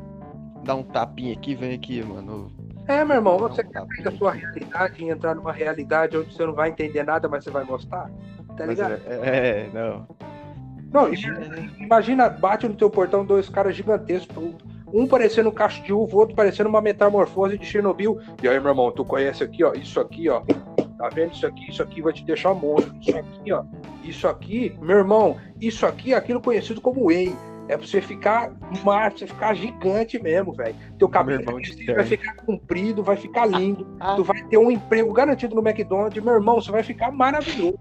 Dá 0.65 0.75
um 0.75 0.83
tapinha 0.83 1.33
aqui, 1.33 1.53
vem 1.55 1.73
aqui, 1.75 2.03
mano. 2.03 2.51
É, 2.87 3.03
meu 3.05 3.15
irmão, 3.17 3.37
você 3.37 3.63
quer 3.63 3.85
sair 3.85 4.03
da 4.03 4.11
sua 4.11 4.31
realidade 4.31 5.03
e 5.03 5.09
entrar 5.09 5.35
numa 5.35 5.51
realidade 5.51 6.17
onde 6.17 6.33
você 6.33 6.45
não 6.45 6.53
vai 6.53 6.69
entender 6.69 7.03
nada, 7.03 7.27
mas 7.29 7.43
você 7.43 7.51
vai 7.51 7.63
gostar? 7.65 8.09
Tá 8.57 8.65
ligado? 8.65 8.99
é, 9.05 9.67
é, 9.67 9.69
não. 9.73 10.07
Não, 10.91 11.07
Imagina? 11.07 11.69
Imagina, 11.79 12.29
bate 12.29 12.67
no 12.67 12.73
teu 12.75 12.89
portão 12.89 13.25
dois 13.25 13.49
caras 13.49 13.75
gigantescos, 13.75 14.37
um- 14.37 14.53
um 14.93 15.07
parecendo 15.07 15.49
um 15.49 15.51
cacho 15.51 15.83
de 15.83 15.91
uva, 15.91 16.15
o 16.15 16.19
outro 16.19 16.35
parecendo 16.35 16.69
uma 16.69 16.81
metamorfose 16.81 17.57
de 17.57 17.65
Chernobyl. 17.65 18.19
E 18.41 18.47
aí, 18.47 18.59
meu 18.59 18.69
irmão, 18.69 18.91
tu 18.91 19.03
conhece 19.03 19.43
aqui, 19.43 19.63
ó, 19.63 19.73
isso 19.73 19.99
aqui, 19.99 20.29
ó. 20.29 20.41
Tá 20.97 21.09
vendo 21.13 21.33
isso 21.33 21.45
aqui? 21.45 21.69
Isso 21.69 21.83
aqui 21.83 22.01
vai 22.01 22.13
te 22.13 22.23
deixar 22.23 22.53
monstro. 22.53 22.95
Isso 23.01 23.17
aqui, 23.17 23.51
ó. 23.51 23.63
Isso 24.03 24.27
aqui, 24.27 24.77
meu 24.81 24.97
irmão, 24.97 25.35
isso 25.59 25.85
aqui 25.85 26.13
é 26.13 26.17
aquilo 26.17 26.39
conhecido 26.39 26.79
como 26.79 27.07
whey. 27.07 27.35
É 27.67 27.75
pra 27.75 27.87
você 27.87 27.99
ficar 27.99 28.53
macho, 28.83 29.19
você 29.19 29.27
ficar 29.27 29.53
gigante 29.55 30.21
mesmo, 30.21 30.53
velho. 30.53 30.75
Teu 30.99 31.09
cabelo 31.09 31.41
irmão 31.41 31.59
de 31.59 31.93
vai 31.93 32.05
ficar 32.05 32.35
comprido, 32.35 33.01
vai 33.03 33.17
ficar 33.17 33.45
lindo. 33.45 33.87
Ah. 33.99 34.15
Tu 34.15 34.23
vai 34.23 34.43
ter 34.43 34.57
um 34.57 34.69
emprego 34.69 35.11
garantido 35.11 35.55
no 35.55 35.67
McDonald's. 35.67 36.23
Meu 36.23 36.35
irmão, 36.35 36.61
você 36.61 36.71
vai 36.71 36.83
ficar 36.83 37.11
maravilhoso. 37.11 37.79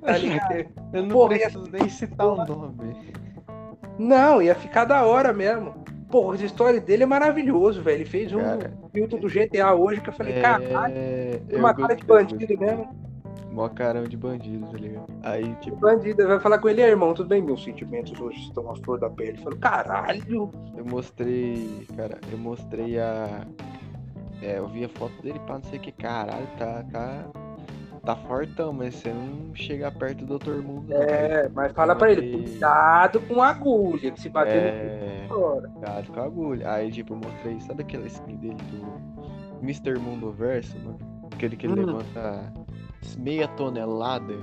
Tá 0.00 0.18
ligado? 0.18 0.66
Eu 0.92 1.02
não 1.04 1.08
Porra, 1.10 1.28
preciso 1.38 1.70
nem 1.70 1.88
citar 1.88 2.26
o 2.26 2.44
nome. 2.44 2.96
Não, 3.98 4.42
ia 4.42 4.54
ficar 4.54 4.84
da 4.84 5.04
hora 5.04 5.32
mesmo. 5.32 5.74
Porra, 6.10 6.36
a 6.36 6.44
história 6.44 6.80
dele 6.80 7.04
é 7.04 7.06
maravilhoso, 7.06 7.80
velho. 7.80 7.98
Ele 7.98 8.04
fez 8.04 8.32
um 8.32 8.40
Cara. 8.40 8.72
filtro 8.92 9.18
do 9.18 9.28
GTA 9.28 9.74
hoje 9.74 10.00
que 10.00 10.10
eu 10.10 10.12
falei, 10.12 10.40
caralho, 10.40 10.94
É, 10.94 11.40
tem 11.46 11.56
eu 11.56 11.58
uma 11.58 11.72
cara 11.72 11.94
de 11.94 12.04
bandido 12.04 12.58
mesmo. 12.58 13.11
Mó 13.52 13.68
carão 13.68 14.04
de 14.04 14.16
bandido, 14.16 14.66
tá 14.66 14.78
ligado? 14.78 15.06
Aí, 15.22 15.54
tipo, 15.56 15.76
Bandido, 15.76 16.26
vai 16.26 16.40
falar 16.40 16.58
com 16.58 16.68
ele, 16.70 16.80
"E 16.80 16.84
aí, 16.84 16.90
irmão, 16.90 17.12
tudo 17.12 17.28
bem? 17.28 17.42
Meus 17.42 17.62
sentimentos 17.62 18.18
hoje 18.18 18.38
estão 18.40 18.70
à 18.70 18.76
flor 18.76 18.98
da 18.98 19.10
pele. 19.10 19.36
Falou, 19.38 19.58
caralho. 19.58 20.50
eu 20.76 20.84
mostrei, 20.86 21.86
cara, 21.94 22.18
eu 22.30 22.38
mostrei 22.38 22.98
a. 22.98 23.46
É, 24.40 24.58
eu 24.58 24.66
vi 24.68 24.84
a 24.84 24.88
foto 24.88 25.20
dele 25.22 25.38
pra 25.40 25.56
não 25.56 25.62
sei 25.64 25.78
o 25.78 25.82
que, 25.82 25.92
caralho, 25.92 26.48
tá, 26.58 26.82
tá, 26.90 27.26
tá 28.04 28.16
fortão, 28.16 28.72
mas 28.72 28.94
você 28.96 29.10
não 29.12 29.54
chega 29.54 29.90
perto 29.92 30.24
do 30.24 30.38
Dr. 30.38 30.62
Mundo. 30.62 30.92
É, 30.92 31.48
mas 31.50 31.72
fala 31.72 31.94
pra 31.94 32.10
ele, 32.10 32.32
cuidado 32.44 33.20
com 33.20 33.40
a 33.42 33.50
agulha, 33.50 34.10
que 34.10 34.20
se 34.20 34.28
bater 34.30 34.56
É, 34.74 35.22
no 35.22 35.28
fora. 35.28 35.68
cuidado 35.68 36.10
com 36.12 36.20
a 36.20 36.24
agulha. 36.24 36.72
Aí, 36.72 36.90
tipo, 36.90 37.12
eu 37.12 37.18
mostrei, 37.18 37.60
sabe 37.60 37.82
aquela 37.82 38.06
skin 38.06 38.34
dele 38.36 38.56
do 38.72 39.62
Mr. 39.62 39.96
Mundo 40.00 40.32
Verso, 40.32 40.76
mano? 40.80 40.98
Aquele 41.32 41.56
que 41.56 41.68
Hum. 41.68 41.74
levanta 41.74 42.52
meia 43.18 43.48
tonelada 43.48 44.34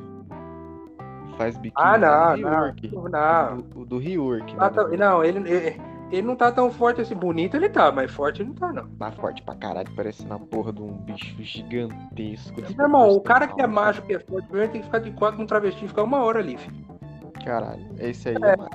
faz 1.37 1.55
biquíni. 1.57 1.73
Ah, 1.75 1.97
não, 1.97 2.37
não, 2.37 3.09
não. 3.09 3.61
Do, 3.61 3.79
o 3.81 3.85
do 3.85 3.97
Rework, 3.97 4.55
Ah, 4.59 4.69
tá- 4.69 4.87
não, 4.89 5.23
ele, 5.23 5.49
ele, 5.49 5.81
ele 6.11 6.21
não 6.21 6.35
tá 6.35 6.51
tão 6.51 6.69
forte 6.69 6.99
assim. 7.01 7.15
Bonito 7.15 7.55
ele 7.55 7.69
tá, 7.69 7.91
mas 7.91 8.11
forte 8.11 8.41
ele 8.41 8.49
não 8.49 8.55
tá, 8.55 8.73
não. 8.73 8.87
Tá 8.89 9.11
forte 9.13 9.41
pra 9.41 9.55
caralho, 9.55 9.89
parecendo 9.95 10.33
a 10.33 10.39
porra 10.39 10.73
de 10.73 10.81
um 10.81 10.91
bicho 10.91 11.35
gigantesco. 11.41 12.61
Meu 12.61 12.85
irmão, 12.85 13.09
o 13.09 13.21
cara 13.21 13.47
que 13.47 13.61
é 13.61 13.67
macho, 13.67 14.01
que 14.01 14.13
é 14.13 14.19
forte, 14.19 14.47
primeiro 14.47 14.71
tem 14.71 14.81
que 14.81 14.87
ficar 14.87 14.99
de 14.99 15.11
quatro 15.11 15.37
com 15.37 15.43
um 15.43 15.47
travesti 15.47 15.85
e 15.85 15.87
ficar 15.87 16.03
uma 16.03 16.21
hora 16.23 16.39
ali, 16.39 16.57
filho. 16.57 16.89
Caralho, 17.45 17.85
esse 17.99 18.29
aí 18.29 18.35
é, 18.35 18.57
macho. 18.57 18.69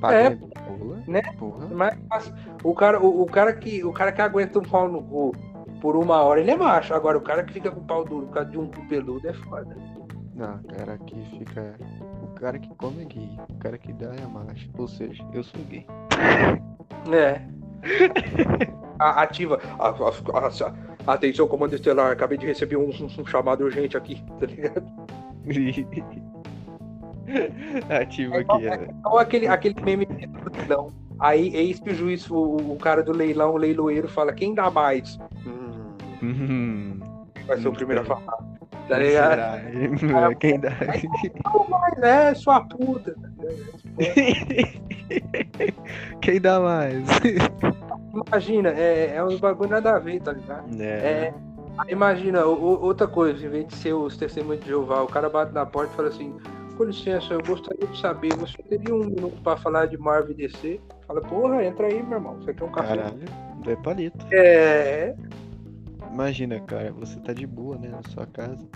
Pra 0.00 0.12
É, 0.12 0.30
porra, 0.30 1.02
né? 1.06 1.22
Porra. 1.38 1.68
Mas 1.70 1.98
mas 2.10 2.32
o 2.62 2.74
cara, 2.74 3.00
o, 3.00 3.22
o 3.22 3.26
cara 3.26 3.52
que, 3.52 3.84
o 3.84 3.92
cara 3.92 4.10
que 4.12 4.20
aguenta 4.20 4.58
um 4.58 4.62
pau 4.62 4.88
no 4.88 5.02
cu 5.02 5.32
por 5.80 5.96
uma 5.96 6.22
hora, 6.22 6.40
ele 6.40 6.50
é 6.50 6.56
macho. 6.56 6.94
Agora, 6.94 7.16
o 7.18 7.20
cara 7.20 7.42
que 7.44 7.52
fica 7.52 7.70
com 7.70 7.80
o 7.80 7.84
pau 7.84 8.04
duro 8.04 8.26
por 8.26 8.34
causa 8.34 8.50
de 8.50 8.58
um 8.58 8.66
peludo 8.68 9.28
é 9.28 9.32
foda. 9.32 9.76
Não, 10.34 10.58
cara 10.76 10.98
que 10.98 11.16
fica. 11.38 11.74
O 12.22 12.28
cara 12.38 12.58
que 12.58 12.68
come 12.76 13.02
é 13.02 13.04
gay. 13.06 13.30
O 13.48 13.54
cara 13.58 13.78
que 13.78 13.92
dá 13.92 14.12
é 14.14 14.26
macho. 14.26 14.68
Ou 14.76 14.86
seja, 14.86 15.24
eu 15.32 15.42
sou 15.42 15.60
gay. 15.64 15.86
É. 17.10 17.40
A- 18.98 19.22
ativa. 19.22 19.58
A- 19.78 19.88
a- 21.08 21.12
atenção, 21.14 21.48
comando 21.48 21.74
estelar. 21.74 22.12
Acabei 22.12 22.36
de 22.36 22.46
receber 22.46 22.76
um, 22.76 22.88
um 22.90 23.26
chamado 23.26 23.64
urgente 23.64 23.96
aqui, 23.96 24.22
tá 24.38 24.46
ligado? 24.46 24.84
Ativo 27.88 28.36
aqui, 28.36 28.68
é. 28.68 28.88
Ou 29.04 29.18
aquele, 29.18 29.48
aquele 29.48 29.74
meme 29.82 30.06
não. 30.68 30.92
Aí, 31.18 31.48
eis 31.56 31.80
que 31.80 31.90
o 31.90 31.94
juiz, 31.94 32.30
o, 32.30 32.36
o 32.56 32.76
cara 32.76 33.02
do 33.02 33.12
leilão, 33.12 33.54
o 33.54 33.56
leiloeiro, 33.56 34.06
fala: 34.08 34.32
quem 34.32 34.54
dá 34.54 34.70
mais? 34.70 35.18
Hum, 36.22 37.00
vai 37.46 37.58
ser 37.60 37.68
o 37.68 37.72
primeiro 37.72 38.02
a 38.02 38.04
falar. 38.04 38.36
Tá 38.88 38.96
quem 38.98 38.98
ligado? 39.08 39.30
será? 39.98 40.34
Quem 40.36 40.60
dá? 40.60 40.70
Mas 41.70 42.02
é, 42.02 42.34
sua 42.34 42.60
puta. 42.60 43.16
Quem 46.20 46.40
dá 46.40 46.60
mais? 46.60 47.04
Imagina, 48.28 48.70
é, 48.70 49.16
é 49.16 49.24
um 49.24 49.36
bagulho 49.38 49.70
nada 49.70 49.96
a 49.96 49.98
ver, 49.98 50.20
tá 50.20 50.32
ligado? 50.32 50.80
É. 50.80 50.84
É, 50.86 51.34
imagina, 51.88 52.46
o- 52.46 52.82
outra 52.82 53.06
coisa, 53.06 53.44
em 53.44 53.48
vez 53.50 53.66
de 53.68 53.74
ser 53.74 53.92
os 53.92 54.16
testemunhos 54.16 54.62
de 54.62 54.70
Jeová, 54.70 55.02
o 55.02 55.06
cara 55.06 55.28
bate 55.28 55.52
na 55.52 55.66
porta 55.66 55.92
e 55.92 55.96
fala 55.96 56.08
assim, 56.08 56.34
com 56.76 56.84
licença, 56.84 57.34
eu 57.34 57.42
gostaria 57.42 57.86
de 57.86 57.98
saber, 58.00 58.34
você 58.36 58.56
teria 58.62 58.94
um 58.94 59.04
minuto 59.04 59.40
pra 59.42 59.56
falar 59.56 59.86
de 59.86 59.98
Marvel 59.98 60.30
e 60.32 60.34
DC? 60.34 60.80
Fala, 61.06 61.20
porra, 61.20 61.64
entra 61.64 61.86
aí, 61.86 62.02
meu 62.02 62.18
irmão, 62.18 62.36
você 62.36 62.54
quer 62.54 62.64
um 62.64 62.70
café? 62.72 62.88
Caralho, 62.96 63.20
é 63.66 63.76
palito. 63.76 64.26
É, 64.30 65.14
Imagina, 66.20 66.58
cara, 66.60 66.90
você 66.92 67.20
tá 67.20 67.34
de 67.34 67.46
boa, 67.46 67.76
né, 67.76 67.88
na 67.88 68.00
sua 68.10 68.24
casa. 68.26 68.66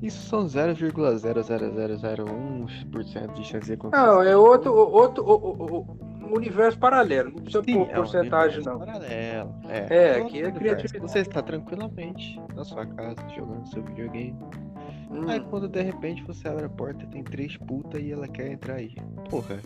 Isso 0.00 0.26
são 0.28 0.46
0,00001% 0.46 3.34
de 3.34 3.44
chance 3.44 3.66
de 3.66 3.74
acontecer. 3.74 4.02
não, 4.02 4.22
é 4.22 4.34
outro, 4.34 4.74
outro 4.74 5.22
o- 5.22 5.34
o- 5.34 5.80
o- 5.80 5.86
universo 6.34 6.78
paralelo, 6.78 7.32
não 7.32 7.42
precisa 7.42 7.62
Sim, 7.62 7.74
pôr 7.74 7.90
é 7.90 7.92
um 7.92 7.96
porcentagem 7.96 8.56
universo 8.60 8.70
não. 8.70 8.78
Paralelo. 8.78 9.54
É, 9.68 9.86
É, 9.90 10.12
outro 10.22 10.26
aqui 10.28 10.42
é 10.42 10.50
criatividade. 10.52 11.12
Você 11.12 11.18
está 11.18 11.42
tranquilamente 11.42 12.40
na 12.54 12.64
sua 12.64 12.86
casa 12.86 13.16
jogando 13.34 13.66
seu 13.68 13.82
videogame. 13.82 14.34
Hum. 15.10 15.28
Aí 15.28 15.40
quando 15.50 15.68
de 15.68 15.82
repente 15.82 16.22
você 16.22 16.48
abre 16.48 16.64
a 16.64 16.68
porta 16.70 17.04
e 17.04 17.06
tem 17.08 17.22
três 17.22 17.58
putas 17.58 18.00
e 18.00 18.10
ela 18.10 18.26
quer 18.26 18.52
entrar 18.52 18.76
aí. 18.76 18.94
Porra. 19.28 19.58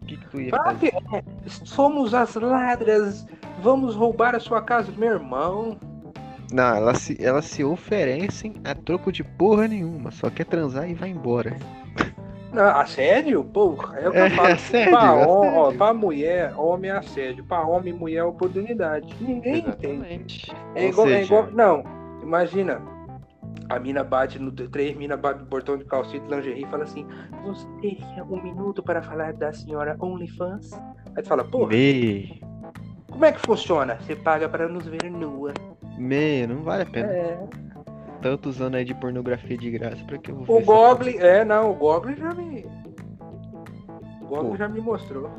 O 0.00 0.04
que, 0.06 0.16
que 0.16 0.28
tu 0.30 0.40
ia 0.40 0.50
fazer? 0.56 0.94
É, 1.12 1.22
Somos 1.46 2.14
as 2.14 2.34
ladras, 2.36 3.26
vamos 3.62 3.94
roubar 3.94 4.34
a 4.34 4.40
sua 4.40 4.62
casa, 4.62 4.90
meu 4.96 5.12
irmão. 5.12 5.76
Não, 6.52 6.74
elas 6.76 6.98
se, 6.98 7.16
elas 7.24 7.44
se 7.46 7.64
oferecem 7.64 8.54
a 8.64 8.74
troco 8.74 9.10
de 9.10 9.24
porra 9.24 9.66
nenhuma. 9.66 10.10
Só 10.10 10.28
quer 10.30 10.44
transar 10.44 10.88
e 10.88 10.94
vai 10.94 11.08
embora. 11.10 11.56
Não, 12.52 12.64
assédio? 12.76 13.42
Porra, 13.44 13.98
é 13.98 14.08
o 14.08 14.12
que 14.12 14.18
É, 14.18 14.26
eu 14.26 14.30
falo. 14.32 14.48
assédio, 14.52 14.90
pra, 14.92 15.14
hom- 15.14 15.26
ó, 15.56 15.60
assédio. 15.62 15.78
pra 15.78 15.94
mulher, 15.94 16.54
homem 16.58 16.90
é 16.90 16.94
assédio. 16.94 17.44
Pra 17.44 17.62
homem, 17.66 17.92
mulher 17.94 18.18
é 18.18 18.24
oportunidade. 18.24 19.14
Ninguém 19.20 19.60
entende. 19.60 19.68
Exatamente. 19.96 20.52
É 20.74 20.82
Ou 20.82 20.88
igual, 20.88 21.08
é 21.08 21.22
igual. 21.22 21.50
Não, 21.52 21.82
imagina. 22.22 22.80
A 23.70 23.78
mina 23.78 24.04
bate 24.04 24.38
no. 24.38 24.52
Três 24.52 24.94
minas 24.96 25.18
bate 25.18 25.40
no 25.40 25.46
portão 25.46 25.78
de 25.78 25.84
calcita 25.86 26.26
e 26.26 26.36
lingerie 26.36 26.64
e 26.64 26.66
fala 26.66 26.84
assim: 26.84 27.06
Você 27.44 27.66
teria 27.80 28.22
um 28.24 28.42
minuto 28.42 28.82
para 28.82 29.02
falar 29.02 29.32
da 29.32 29.50
senhora 29.52 29.96
OnlyFans? 29.98 30.72
Aí 31.16 31.22
tu 31.22 31.28
fala, 31.28 31.44
porra, 31.44 31.68
Me, 31.68 32.42
como 33.12 33.24
é 33.24 33.32
que 33.32 33.40
funciona? 33.40 33.98
Você 34.00 34.16
paga 34.16 34.48
para 34.48 34.66
nos 34.68 34.86
ver 34.86 35.10
nua. 35.10 35.52
me, 35.98 36.46
não 36.46 36.62
vale 36.62 36.82
a 36.82 36.86
pena. 36.86 37.12
É. 37.12 37.38
Tanto 38.20 38.48
usando 38.48 38.76
aí 38.76 38.84
de 38.84 38.94
pornografia 38.94 39.56
de 39.56 39.70
graça 39.70 40.02
pra 40.04 40.18
que 40.18 40.30
eu 40.30 40.36
vou 40.36 40.56
O 40.56 40.60
essa 40.60 40.66
Goblin, 40.66 41.16
é, 41.18 41.44
não, 41.44 41.70
o 41.70 41.74
Goblin 41.74 42.16
já 42.16 42.32
me. 42.34 42.66
O 44.20 44.26
Goblin 44.26 44.50
Pô. 44.50 44.56
já 44.56 44.68
me 44.68 44.80
mostrou. 44.80 45.30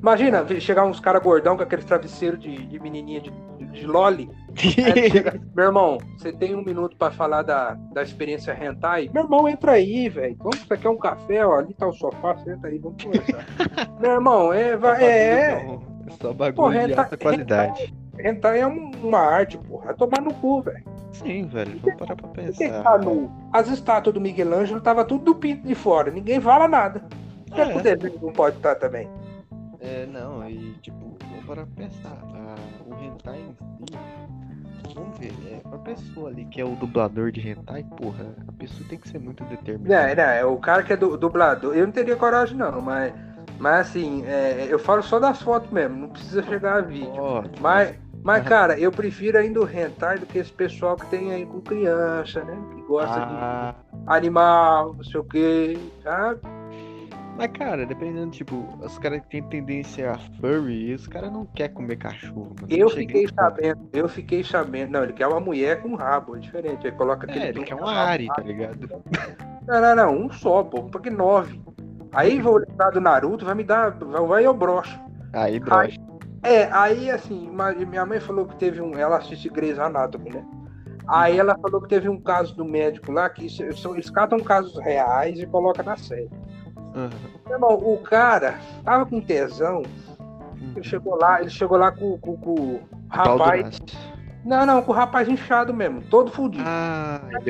Imagina 0.00 0.46
chegar 0.60 0.84
uns 0.84 1.00
caras 1.00 1.22
gordão 1.22 1.56
com 1.56 1.62
aqueles 1.62 1.84
travesseiros 1.84 2.38
de, 2.38 2.66
de 2.66 2.78
menininha 2.78 3.20
de, 3.20 3.30
de, 3.58 3.66
de 3.66 3.86
loli. 3.86 4.30
Chega, 4.54 5.40
meu 5.54 5.66
irmão, 5.66 5.98
você 6.16 6.32
tem 6.32 6.54
um 6.54 6.62
minuto 6.62 6.96
pra 6.96 7.10
falar 7.10 7.42
da, 7.42 7.74
da 7.92 8.02
experiência 8.02 8.52
hentai? 8.52 9.10
Meu 9.12 9.24
irmão, 9.24 9.48
entra 9.48 9.72
aí, 9.72 10.08
velho. 10.08 10.36
Vamos, 10.38 10.60
você 10.60 10.76
quer 10.76 10.88
um 10.90 10.98
café? 10.98 11.44
Ó, 11.44 11.58
ali 11.58 11.74
tá 11.74 11.86
o 11.86 11.92
sofá, 11.92 12.36
senta 12.38 12.68
aí, 12.68 12.78
vamos 12.78 13.02
conversar. 13.02 13.44
meu 14.00 14.12
irmão, 14.12 14.52
é, 14.52 14.76
vai, 14.76 15.02
é, 15.02 15.54
Bagulho 15.54 15.78
bom. 15.78 15.92
É 15.92 15.95
só 16.20 16.32
bagulho 16.32 16.54
Porra, 16.54 16.86
de 16.86 16.94
alta 16.94 17.16
qualidade. 17.16 17.94
hentai 18.18 18.60
é 18.60 18.66
um- 18.66 18.90
uma 19.02 19.18
arte, 19.18 19.58
porra. 19.58 19.90
É 19.90 19.94
tomar 19.94 20.20
no 20.20 20.32
cu, 20.34 20.62
velho. 20.62 20.84
Sim, 21.12 21.46
velho. 21.46 21.78
Vamos 21.82 21.98
parar 21.98 22.16
pra 22.16 22.28
pensar. 22.28 22.82
tá 22.82 22.98
nu? 22.98 23.30
As 23.52 23.68
estátuas 23.68 24.12
do 24.14 24.20
Miguel 24.20 24.52
Ângelo 24.54 24.80
tava 24.80 25.04
tudo 25.04 25.24
do 25.24 25.34
pinto 25.34 25.66
de 25.66 25.74
fora. 25.74 26.10
Ninguém 26.10 26.40
fala 26.40 26.68
nada. 26.68 27.02
Por 27.46 27.54
que 27.54 27.60
É. 27.60 27.76
o 27.76 27.80
desenho 27.82 28.18
não 28.20 28.32
pode 28.32 28.56
estar 28.56 28.74
também? 28.74 29.08
É, 29.80 30.06
não, 30.06 30.46
e 30.48 30.74
tipo, 30.82 31.16
vamos 31.30 31.44
parar 31.46 31.64
pra 31.66 31.84
pensar. 31.84 32.18
Ah, 32.34 32.54
o 32.86 32.94
hentai 33.04 33.38
em 33.38 33.54
si. 33.86 33.98
Vamos 34.94 35.18
ver, 35.18 35.32
é, 35.50 35.56
pra 35.68 35.78
pessoa 35.78 36.30
ali 36.30 36.44
que 36.46 36.60
é 36.60 36.64
o 36.64 36.74
dublador 36.76 37.30
de 37.30 37.46
hentai, 37.46 37.84
porra, 37.96 38.34
a 38.48 38.52
pessoa 38.52 38.86
tem 38.88 38.98
que 38.98 39.08
ser 39.08 39.18
muito 39.18 39.44
determinada. 39.44 40.14
não, 40.14 40.22
é 40.32 40.44
o 40.44 40.56
cara 40.58 40.82
que 40.82 40.92
é 40.92 40.96
du- 40.96 41.16
dublador. 41.18 41.74
Eu 41.76 41.84
não 41.86 41.92
teria 41.92 42.16
coragem, 42.16 42.56
não, 42.56 42.80
mas, 42.80 43.12
mas 43.58 43.88
assim, 43.88 44.24
é, 44.26 44.66
eu 44.68 44.78
falo 44.78 45.02
só 45.02 45.18
das 45.18 45.40
fotos 45.40 45.70
mesmo, 45.70 45.96
não 45.96 46.08
precisa 46.08 46.42
chegar 46.42 46.78
a 46.78 46.80
vídeo. 46.80 47.14
Ó, 47.16 47.44
Mas, 47.60 47.94
mas 48.22 48.46
cara, 48.46 48.78
eu 48.78 48.90
prefiro 48.90 49.38
ainda 49.38 49.60
o 49.60 49.68
hentai 49.68 50.18
do 50.18 50.26
que 50.26 50.38
esse 50.38 50.52
pessoal 50.52 50.96
que 50.96 51.06
tem 51.06 51.32
aí 51.32 51.46
com 51.46 51.60
criança, 51.60 52.44
né? 52.44 52.56
Que 52.74 52.82
gosta 52.82 53.16
ah, 53.18 53.74
de 53.92 54.00
animal, 54.06 54.94
não 54.94 55.04
sei 55.04 55.20
o 55.20 55.24
quê, 55.24 55.78
sabe? 56.02 56.40
mas 57.36 57.50
cara, 57.52 57.84
dependendo, 57.84 58.30
tipo, 58.30 58.66
os 58.82 58.98
caras 58.98 59.20
que 59.22 59.28
têm 59.28 59.42
tendência 59.42 60.12
a 60.12 60.18
furry, 60.40 60.94
os 60.94 61.06
caras 61.06 61.30
não 61.30 61.44
querem 61.44 61.74
comer 61.74 61.96
cachorro. 61.96 62.56
Eu 62.68 62.88
fiquei 62.88 63.28
sabendo, 63.28 63.88
eu 63.92 64.08
fiquei 64.08 64.42
sabendo. 64.42 64.92
Não, 64.92 65.04
ele 65.04 65.12
quer 65.12 65.26
uma 65.26 65.38
mulher 65.38 65.82
com 65.82 65.94
rabo, 65.94 66.36
é 66.36 66.40
diferente. 66.40 66.86
Ele 66.86 66.96
coloca 66.96 67.26
aquele. 67.26 67.44
É, 67.44 67.48
ele 67.50 67.62
quer 67.62 67.74
uma 67.74 67.92
Ari, 67.92 68.26
tá 68.28 68.42
ligado? 68.42 68.88
Não, 69.68 69.80
não, 69.80 69.96
não, 69.96 70.16
um 70.16 70.32
só, 70.32 70.62
pô, 70.62 70.84
porque 70.84 71.10
nove. 71.10 71.60
Aí 72.16 72.40
vou 72.40 72.56
lembrar 72.56 72.90
do 72.90 73.00
Naruto, 73.00 73.44
vai 73.44 73.54
me 73.54 73.62
dar. 73.64 73.90
Vai, 73.90 74.46
eu 74.46 74.54
broxo. 74.54 74.98
Aí, 75.32 75.60
brocha. 75.60 76.00
É, 76.42 76.70
aí 76.72 77.10
assim, 77.10 77.50
minha 77.88 78.06
mãe 78.06 78.20
falou 78.20 78.46
que 78.46 78.56
teve 78.56 78.80
um. 78.80 78.96
Ela 78.96 79.18
assiste 79.18 79.48
Grey's 79.48 79.78
Anatomy, 79.78 80.30
né? 80.30 80.44
Aí 81.08 81.38
ela 81.38 81.56
falou 81.58 81.80
que 81.80 81.88
teve 81.88 82.08
um 82.08 82.20
caso 82.20 82.54
do 82.56 82.64
médico 82.64 83.12
lá 83.12 83.28
que 83.28 83.48
são- 83.76 83.94
eles 83.94 84.10
catam 84.10 84.40
casos 84.40 84.76
reais 84.78 85.38
e 85.38 85.46
colocam 85.46 85.84
na 85.84 85.96
série. 85.96 86.30
Meu 87.46 87.54
irmão, 87.54 87.74
o 87.74 87.98
cara 87.98 88.58
tava 88.84 89.06
com 89.06 89.20
tesão, 89.20 89.82
ele 90.74 90.82
chegou 90.84 91.16
lá, 91.16 91.40
ele 91.40 91.50
chegou 91.50 91.76
lá 91.78 91.92
com, 91.92 92.18
com, 92.18 92.36
com 92.36 92.54
o 92.54 92.80
rapaz. 93.08 93.78
Não, 94.44 94.64
não, 94.64 94.82
com 94.82 94.92
o 94.92 94.94
rapaz 94.94 95.28
inchado 95.28 95.74
mesmo, 95.74 96.02
todo 96.02 96.30
fudido. 96.30 96.64
Ah, 96.66 97.20
ele 97.30 97.36
é. 97.38 97.42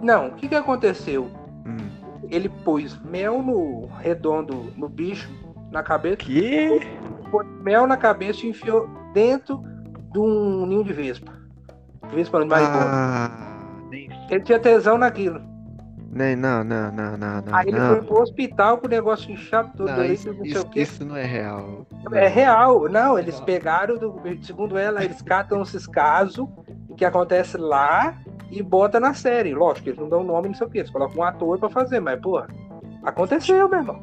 Não, 0.00 0.28
o 0.28 0.32
que 0.32 0.48
que 0.48 0.54
aconteceu? 0.54 1.28
Hum. 1.66 1.76
Ele 2.30 2.48
pôs 2.48 2.96
mel 3.04 3.42
no 3.42 3.86
redondo 3.98 4.72
no 4.76 4.88
bicho, 4.88 5.28
na 5.70 5.82
cabeça, 5.82 6.16
Que? 6.18 6.80
pôs 7.30 7.46
mel 7.62 7.86
na 7.86 7.96
cabeça 7.96 8.46
e 8.46 8.50
enfiou 8.50 8.88
dentro 9.12 9.62
de 10.12 10.18
um 10.18 10.66
ninho 10.66 10.84
de 10.84 10.92
vespa. 10.92 11.32
Vespa 12.12 12.38
não, 12.40 12.46
mas 12.46 12.62
Ah, 12.68 13.30
nem. 13.90 14.08
ele 14.30 14.40
tinha 14.42 14.58
tesão 14.58 14.96
naquilo. 14.98 15.40
nem 16.12 16.34
não, 16.34 16.64
não, 16.64 16.90
não, 16.90 17.16
não, 17.16 17.40
não. 17.42 17.54
Aí 17.54 17.68
ele 17.68 17.78
não. 17.78 17.88
foi 17.96 18.02
pro 18.02 18.20
hospital 18.20 18.78
com 18.78 18.86
o 18.86 18.90
negócio 18.90 19.30
inchado 19.30 19.70
todo 19.76 19.86
Não, 19.88 20.00
aí, 20.00 20.14
isso, 20.14 20.28
não 20.32 20.40
sei 20.40 20.50
isso, 20.50 20.60
o 20.62 20.70
quê. 20.70 20.80
isso 20.82 21.04
não 21.04 21.16
é 21.16 21.24
real. 21.24 21.86
É 22.12 22.26
real, 22.26 22.88
não, 22.88 23.16
eles 23.18 23.38
Não. 23.38 23.44
pegaram, 23.44 23.96
do- 23.96 24.20
segundo 24.42 24.76
ela, 24.76 25.04
eles 25.04 25.22
catam 25.22 25.62
esses 25.62 25.86
casos 25.86 26.48
que 26.96 27.04
acontece 27.04 27.56
lá 27.56 28.16
e 28.50 28.62
bota 28.62 28.98
na 29.00 29.14
série. 29.14 29.54
Lógico, 29.54 29.88
eles 29.88 29.98
não 30.00 30.08
dão 30.08 30.22
nome, 30.24 30.48
não 30.48 30.54
sei 30.54 30.66
o 30.66 30.70
que, 30.70 30.78
eles 30.78 30.90
colocam 30.90 31.18
um 31.18 31.22
ator 31.24 31.58
pra 31.58 31.68
fazer, 31.70 32.00
mas, 32.00 32.20
porra, 32.20 32.48
aconteceu, 33.02 33.68
meu 33.68 33.78
irmão. 33.78 34.02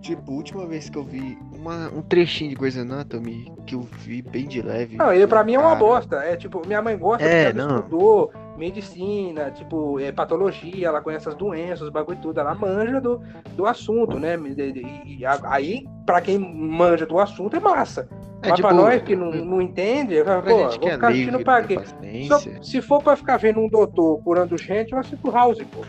Tipo, 0.00 0.30
a 0.32 0.34
última 0.34 0.66
vez 0.66 0.88
que 0.88 0.96
eu 0.96 1.04
vi 1.04 1.36
uma, 1.54 1.90
um 1.94 2.00
trechinho 2.00 2.48
de 2.50 2.56
Grey's 2.56 2.76
Anatomy, 2.78 3.52
que 3.66 3.74
eu 3.74 3.80
vi 3.82 4.22
bem 4.22 4.46
de 4.48 4.62
leve. 4.62 4.96
Não, 4.96 5.12
ele 5.12 5.26
pra 5.26 5.44
mim 5.44 5.54
é 5.54 5.58
uma 5.58 5.74
bosta. 5.74 6.16
É 6.16 6.36
tipo, 6.36 6.66
minha 6.66 6.80
mãe 6.80 6.96
gosta 6.96 7.22
É, 7.22 7.46
porque 7.52 7.60
ela 7.60 7.76
estudou 7.80 8.32
medicina, 8.56 9.50
tipo, 9.50 9.98
é, 10.00 10.10
patologia, 10.12 10.88
ela 10.88 11.00
conhece 11.02 11.28
as 11.28 11.34
doenças, 11.34 11.82
os 11.82 11.90
bagulho 11.90 12.18
e 12.18 12.22
tudo, 12.22 12.40
ela 12.40 12.54
manja 12.54 13.00
do, 13.00 13.20
do 13.56 13.66
assunto, 13.66 14.18
né? 14.18 14.36
E, 14.36 14.60
e- 14.62 15.18
e 15.18 15.26
aí, 15.26 15.86
pra 16.06 16.20
quem 16.20 16.38
manja 16.38 17.04
do 17.06 17.18
assunto, 17.18 17.56
é 17.56 17.60
massa. 17.60 18.08
É, 18.42 18.48
Mas 18.48 18.56
tipo, 18.56 18.68
pra 18.68 18.76
nós 18.76 19.02
que 19.02 19.14
não, 19.14 19.30
não 19.30 19.60
entende, 19.60 20.14
eu 20.14 20.24
falo, 20.24 20.42
pra 20.42 20.50
pô, 20.52 20.70
gente 20.70 20.80
vou 20.80 20.88
é 20.88 20.92
ficar 20.92 21.08
assistindo 21.08 21.34
leigo, 21.34 21.44
pra 21.44 21.60
não 21.60 21.66
quê? 21.66 21.78
tem 22.00 22.62
Se, 22.62 22.80
for 22.80 23.02
pra 23.02 23.16
ficar 23.16 23.36
vendo 23.36 23.60
um 23.60 23.68
doutor 23.68 24.22
curando 24.22 24.56
gente, 24.56 24.92
eu 24.92 24.98
assisto 24.98 25.30
House, 25.30 25.58
pô. 25.64 25.84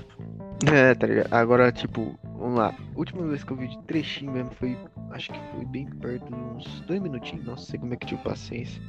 É, 0.72 0.94
tá 0.94 1.08
ligado? 1.08 1.34
Agora, 1.34 1.72
tipo, 1.72 2.20
vamos 2.38 2.60
lá. 2.60 2.68
A 2.68 3.00
última 3.00 3.26
vez 3.26 3.44
que 3.44 3.52
eu 3.52 3.58
vi 3.58 3.68
de 3.68 3.82
trechinho 3.84 4.32
mesmo 4.32 4.52
foi. 4.52 4.78
Acho 5.12 5.32
que 5.32 5.40
foi 5.56 5.66
bem 5.66 5.88
perto 5.88 6.26
de 6.26 6.36
uns 6.36 6.82
dois 6.82 7.02
minutinhos. 7.02 7.46
Nossa, 7.46 7.66
sei 7.66 7.80
como 7.80 7.94
é 7.94 7.98
que 7.98 8.06
tive 8.06 8.22
paciência. 8.22 8.82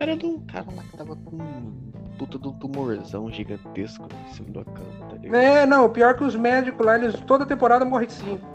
Era 0.00 0.16
de 0.16 0.26
um 0.26 0.40
cara 0.40 0.66
lá 0.74 0.82
que 0.82 0.96
tava 0.96 1.16
com 1.16 1.36
um 1.36 1.72
puta 2.18 2.38
de 2.38 2.48
um 2.48 2.52
tumorzão 2.52 3.30
gigantesco 3.30 4.08
em 4.28 4.32
cima 4.34 4.50
da 4.50 4.64
cama, 4.64 5.08
tá 5.08 5.16
ligado? 5.16 5.40
É, 5.40 5.64
não, 5.64 5.88
pior 5.88 6.14
que 6.14 6.24
os 6.24 6.34
médicos 6.36 6.84
lá, 6.84 6.96
eles 6.96 7.18
toda 7.20 7.46
temporada 7.46 7.84
morrem 7.84 8.08
de 8.08 8.12
cinco. 8.14 8.46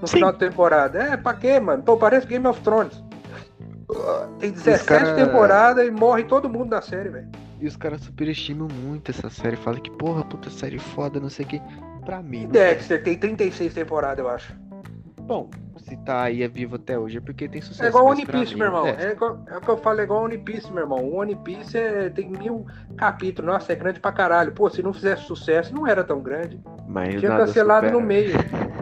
No 0.00 0.06
Sim. 0.06 0.16
final 0.16 0.32
da 0.32 0.38
temporada. 0.38 0.98
É, 0.98 1.16
pra 1.16 1.34
quê, 1.34 1.60
mano? 1.60 1.82
Pô, 1.82 1.96
parece 1.96 2.26
Game 2.26 2.46
of 2.46 2.60
Thrones. 2.60 3.02
Tem 4.38 4.50
17 4.52 4.84
cara- 4.84 5.14
temporadas 5.14 5.86
e 5.86 5.90
morre 5.90 6.24
todo 6.24 6.48
mundo 6.48 6.70
da 6.70 6.80
série, 6.82 7.08
velho. 7.08 7.28
E 7.60 7.66
os 7.66 7.76
caras 7.76 8.00
superestimam 8.00 8.68
muito 8.68 9.10
essa 9.10 9.28
série. 9.28 9.56
Falam 9.56 9.80
que, 9.80 9.90
porra, 9.90 10.24
puta 10.24 10.48
série 10.50 10.78
foda, 10.78 11.20
não 11.20 11.28
sei 11.28 11.44
o 11.44 11.48
que. 11.48 11.62
Pra 12.04 12.22
mim, 12.22 12.48
Dexter 12.48 13.02
tem 13.02 13.16
36 13.18 13.74
temporadas, 13.74 14.18
eu 14.24 14.30
acho. 14.30 14.54
Bom, 15.20 15.48
se 15.76 15.96
tá 15.98 16.22
aí 16.22 16.42
é 16.42 16.48
vivo 16.48 16.76
até 16.76 16.98
hoje 16.98 17.18
é 17.18 17.20
porque 17.20 17.46
tem 17.48 17.60
sucesso. 17.60 17.84
É 17.84 17.88
igual 17.88 18.06
One 18.06 18.24
Piece, 18.26 18.56
meu 18.56 18.66
irmão. 18.66 18.86
É, 18.86 18.96
É, 19.06 19.12
igual- 19.12 19.44
é 19.46 19.58
o 19.58 19.60
que 19.60 19.68
eu 19.68 19.76
falo, 19.76 20.00
é 20.00 20.04
igual 20.04 20.24
One 20.24 20.38
Piece, 20.38 20.72
meu 20.72 20.82
irmão. 20.82 20.98
O 20.98 21.16
One 21.16 21.36
Piece 21.36 21.76
é- 21.78 22.08
tem 22.08 22.28
mil 22.30 22.66
capítulos. 22.96 23.52
Nossa, 23.52 23.72
é 23.72 23.76
grande 23.76 24.00
pra 24.00 24.10
caralho. 24.10 24.50
Pô, 24.52 24.68
se 24.70 24.82
não 24.82 24.92
fizesse 24.92 25.22
sucesso, 25.24 25.74
não 25.74 25.86
era 25.86 26.02
tão 26.02 26.20
grande. 26.20 26.58
mas 26.88 27.14
Tinha 27.20 27.36
cancelado 27.36 27.86
supera, 27.86 28.00
no 28.00 28.04
meio. 28.04 28.32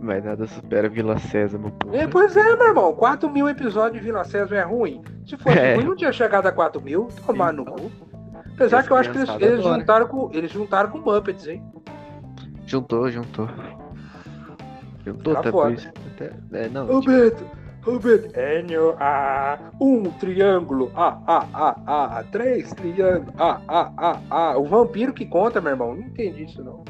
Mas 0.00 0.24
nada 0.24 0.46
supera 0.46 0.88
Vila 0.88 1.18
Sésamo, 1.18 1.70
pô. 1.72 1.92
É, 1.94 2.06
pois 2.06 2.36
é, 2.36 2.56
meu 2.56 2.66
irmão. 2.68 2.92
4 2.94 3.28
mil 3.30 3.48
episódios 3.48 4.00
de 4.00 4.06
Vila 4.06 4.24
César 4.24 4.56
é 4.56 4.62
ruim. 4.62 5.02
Se 5.26 5.36
fosse 5.36 5.58
É. 5.58 5.74
ruim, 5.76 5.84
não 5.84 5.96
tinha 5.96 6.12
chegado 6.12 6.46
a 6.46 6.52
4 6.52 6.80
mil. 6.80 7.08
Tomar 7.26 7.52
no 7.52 7.62
Então. 7.62 7.74
cu. 7.76 7.90
Apesar 8.54 8.82
que 8.84 8.90
eu 8.90 8.96
acho 8.96 9.10
que 9.10 9.18
eles, 9.18 9.30
eles 9.40 9.62
juntaram 9.64 10.06
com. 10.06 10.30
Eles 10.32 10.50
juntaram 10.50 10.90
com 10.90 10.98
Muppets, 10.98 11.46
hein? 11.48 11.62
Juntou, 12.66 13.10
juntou. 13.10 13.48
Juntou, 15.04 15.34
Tá 15.34 15.40
até 15.40 15.50
foda. 15.50 15.68
por 15.70 15.74
isso. 15.78 15.88
Até, 16.14 16.32
é, 16.52 16.68
não, 16.68 16.88
Ô 16.90 17.00
tipo, 17.00 17.12
Beto. 17.12 17.44
Enio, 18.34 18.94
A, 18.98 19.58
um 19.78 20.04
triângulo, 20.04 20.90
A, 20.96 21.18
A, 21.26 21.46
A, 21.52 22.18
A, 22.20 22.24
três 22.24 22.72
triângulos, 22.72 23.34
A, 23.38 23.60
A, 23.68 23.92
A, 23.98 24.20
A. 24.52 24.58
O 24.58 24.64
vampiro 24.64 25.12
que 25.12 25.26
conta, 25.26 25.60
meu 25.60 25.72
irmão. 25.72 25.94
Não 25.94 26.02
entendi 26.02 26.44
isso, 26.44 26.64
não. 26.64 26.82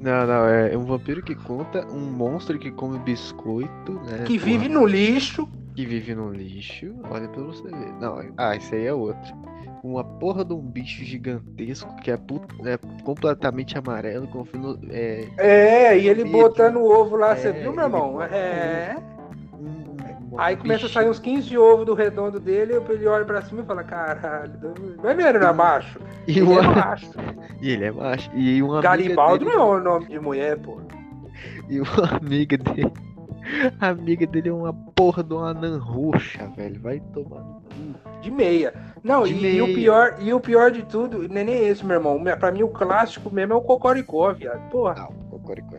Não, 0.00 0.26
não, 0.26 0.46
é 0.48 0.76
um 0.76 0.84
vampiro 0.84 1.22
que 1.22 1.34
conta, 1.34 1.86
um 1.92 2.00
monstro 2.00 2.58
que 2.58 2.70
come 2.70 2.98
biscoito, 2.98 3.92
né? 4.04 4.24
Que 4.26 4.38
porra, 4.38 4.50
vive 4.50 4.68
no 4.68 4.86
lixo. 4.86 5.48
que 5.74 5.84
vive 5.86 6.14
no 6.14 6.32
lixo. 6.32 6.94
Olha 7.10 7.28
pra 7.28 7.42
você 7.42 7.62
ver. 7.62 7.92
Não, 8.00 8.20
ah, 8.36 8.56
esse 8.56 8.74
aí 8.74 8.86
é 8.86 8.92
outro. 8.94 9.34
Uma 9.82 10.04
porra 10.04 10.44
de 10.44 10.52
um 10.52 10.60
bicho 10.60 11.02
gigantesco 11.04 11.94
que 12.02 12.10
é, 12.10 12.16
put- 12.16 12.44
é 12.66 12.76
completamente 13.02 13.78
amarelo, 13.78 14.26
com 14.28 14.44
fino- 14.44 14.78
é, 14.90 15.26
É, 15.38 15.98
e 15.98 16.06
ele 16.06 16.24
botando 16.24 16.76
o 16.76 16.84
ovo 16.84 17.16
lá, 17.16 17.34
você 17.34 17.48
É, 17.48 17.52
viu, 17.52 17.72
meu 17.72 17.84
irmão? 17.84 18.20
É. 18.22 18.96
um 20.32 20.38
Aí 20.40 20.56
começa 20.56 20.80
a 20.80 20.88
bicho- 20.88 20.94
sair 20.94 21.08
uns 21.08 21.18
15 21.18 21.56
ovos 21.58 21.86
do 21.86 21.94
redondo 21.94 22.38
dele, 22.40 22.74
ele 22.88 23.06
olha 23.06 23.24
pra 23.24 23.42
cima 23.42 23.62
e 23.62 23.64
fala, 23.64 23.82
caralho, 23.84 24.52
não 25.02 25.10
é 25.10 25.14
mesmo, 25.14 25.38
não 25.40 25.48
é 25.48 25.52
macho? 25.52 25.98
E, 26.26 26.38
Ele 26.38 26.52
é 26.52 26.60
uma... 26.60 26.62
macho. 26.74 27.10
e 27.60 27.70
ele 27.70 27.84
é 27.84 27.90
macho. 27.90 28.30
E 28.34 28.62
uma 28.62 28.80
Garibaldo 28.80 29.44
dele... 29.44 29.56
não 29.56 29.62
é 29.74 29.76
o 29.78 29.80
nome 29.82 30.06
de 30.06 30.18
mulher, 30.20 30.56
pô. 30.58 30.78
E 31.68 31.80
uma 31.80 32.16
amiga 32.16 32.56
dele. 32.58 32.92
A 33.80 33.88
amiga 33.88 34.26
dele 34.26 34.48
é 34.50 34.52
uma 34.52 34.72
porra 34.94 35.24
de 35.24 35.32
uma 35.32 35.50
anã 35.50 35.78
roxa, 35.78 36.46
velho. 36.56 36.80
Vai 36.80 37.00
tomar 37.12 37.40
no 37.40 37.62
cu. 37.62 38.20
De 38.20 38.30
meia. 38.30 38.72
Não, 39.02 39.22
De 39.24 39.32
e, 39.32 39.56
e 39.56 39.62
o 39.62 39.64
meia. 39.66 39.74
pior, 39.74 40.16
e 40.20 40.32
o 40.34 40.38
pior 40.40 40.70
de 40.70 40.82
tudo, 40.84 41.26
não 41.28 41.40
é 41.40 41.44
nem 41.44 41.66
esse, 41.66 41.84
meu 41.84 41.96
irmão. 41.96 42.22
Pra 42.38 42.52
mim, 42.52 42.62
o 42.62 42.68
clássico 42.68 43.32
mesmo 43.34 43.54
é 43.54 43.56
o 43.56 43.60
Cocoricó, 43.62 44.32
viado. 44.34 44.68
Porra, 44.70 44.94
Não, 44.94 45.06
cocoricó. 45.30 45.76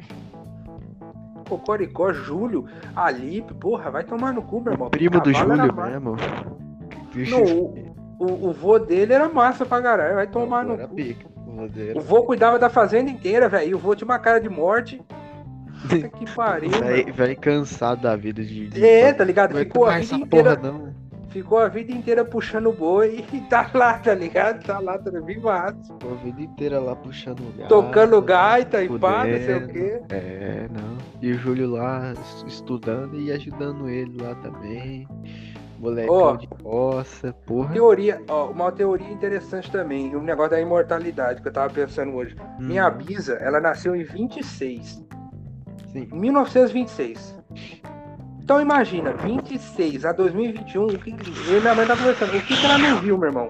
Cocoricó, 1.58 2.14
Júlio, 2.14 2.66
Alipe, 2.96 3.54
porra, 3.54 3.92
vai 3.92 4.04
tomar 4.04 4.32
no 4.34 4.42
cu, 4.42 4.62
meu 4.62 4.74
irmão. 4.74 4.90
Primo 4.90 5.20
do 5.20 5.34
Júlio 5.34 5.74
mesmo. 5.74 6.16
Não, 7.30 7.44
o, 7.44 7.94
o, 8.20 8.50
o 8.50 8.54
vô 8.54 8.80
dele 8.80 9.14
era 9.14 9.28
massa 9.28 9.66
pra 9.66 9.82
caralho, 9.82 10.16
vai 10.16 10.28
tomar 10.28 10.64
no 10.64 10.78
cu. 10.78 10.96
pica. 10.96 11.30
O 11.96 12.00
vô 12.00 12.24
cuidava 12.24 12.58
da 12.58 12.70
fazenda 12.70 13.12
inteira, 13.12 13.50
velho. 13.50 13.70
E 13.70 13.76
o 13.76 13.78
vô 13.78 13.94
tinha 13.94 14.06
uma 14.08 14.18
cara 14.18 14.40
de 14.40 14.48
morte. 14.50 15.02
Puta 15.82 16.10
que 16.10 16.26
pariu, 16.34 16.70
Velho, 17.14 17.38
cansado 17.38 18.02
da 18.02 18.16
vida 18.16 18.44
de. 18.44 18.68
de 18.70 18.86
É, 18.86 19.12
tá 19.12 19.24
ligado? 19.24 19.58
Ficou 19.58 19.86
a 19.86 19.92
vida 19.98 20.04
essa 20.04 20.16
inteira. 20.16 20.56
porra, 20.56 20.72
não. 20.72 21.01
Ficou 21.32 21.58
a 21.60 21.68
vida 21.68 21.92
inteira 21.94 22.24
puxando 22.26 22.72
boi 22.74 23.24
e 23.32 23.40
tá 23.42 23.70
lá, 23.74 23.98
tá 24.00 24.14
ligado? 24.14 24.64
Tá 24.66 24.80
lá, 24.80 24.98
tá 24.98 25.10
vivaço. 25.12 25.94
Ficou 26.00 26.12
a 26.12 26.16
vida 26.16 26.42
inteira 26.42 26.80
lá 26.80 26.96
puxando 26.96 27.42
gato. 27.58 27.70
Tocando 27.70 28.22
gaita 28.22 28.84
e 28.84 29.00
pá, 29.00 29.26
não 29.26 29.38
sei 29.38 29.56
o 29.56 29.68
quê. 29.68 30.02
É, 30.10 30.68
não. 30.70 30.98
E 31.22 31.32
o 31.32 31.38
Júlio 31.38 31.70
lá 31.72 32.12
es- 32.14 32.44
estudando 32.48 33.20
e 33.20 33.32
ajudando 33.32 33.88
ele 33.90 34.22
lá 34.22 34.36
também. 34.36 35.08
Molecão 35.80 36.14
Ó. 36.16 36.36
de 36.36 36.48
roça, 36.64 37.34
porra. 37.46 37.74
Teoria, 37.74 38.22
ó, 38.28 38.52
uma 38.52 38.72
teoria 38.72 39.10
interessante 39.10 39.72
também, 39.72 40.16
o 40.16 40.22
negócio 40.22 40.52
da 40.52 40.62
imortalidade 40.62 41.42
que 41.42 41.48
eu 41.48 41.52
tava 41.52 41.74
pensando 41.74 42.14
hoje. 42.14 42.36
Minha 42.60 42.88
Hum, 42.88 42.98
bisa, 42.98 43.34
ela 43.36 43.60
nasceu 43.60 43.96
em 43.96 44.04
26, 44.04 45.04
Sim. 45.92 46.08
em 46.14 46.20
1926. 46.20 47.36
Então 48.44 48.60
imagina, 48.60 49.12
26 49.14 50.06
a 50.06 50.12
2021, 50.12 50.84
o 50.86 50.88
que, 50.98 51.16
eu 51.48 51.58
e 51.58 51.62
minha 51.62 51.76
mãe 51.76 51.86
tá 51.86 51.96
conversando, 51.96 52.36
o 52.36 52.42
que, 52.42 52.58
que 52.58 52.66
ela 52.66 52.78
não 52.78 53.00
viu, 53.00 53.18
meu 53.18 53.30
irmão? 53.30 53.50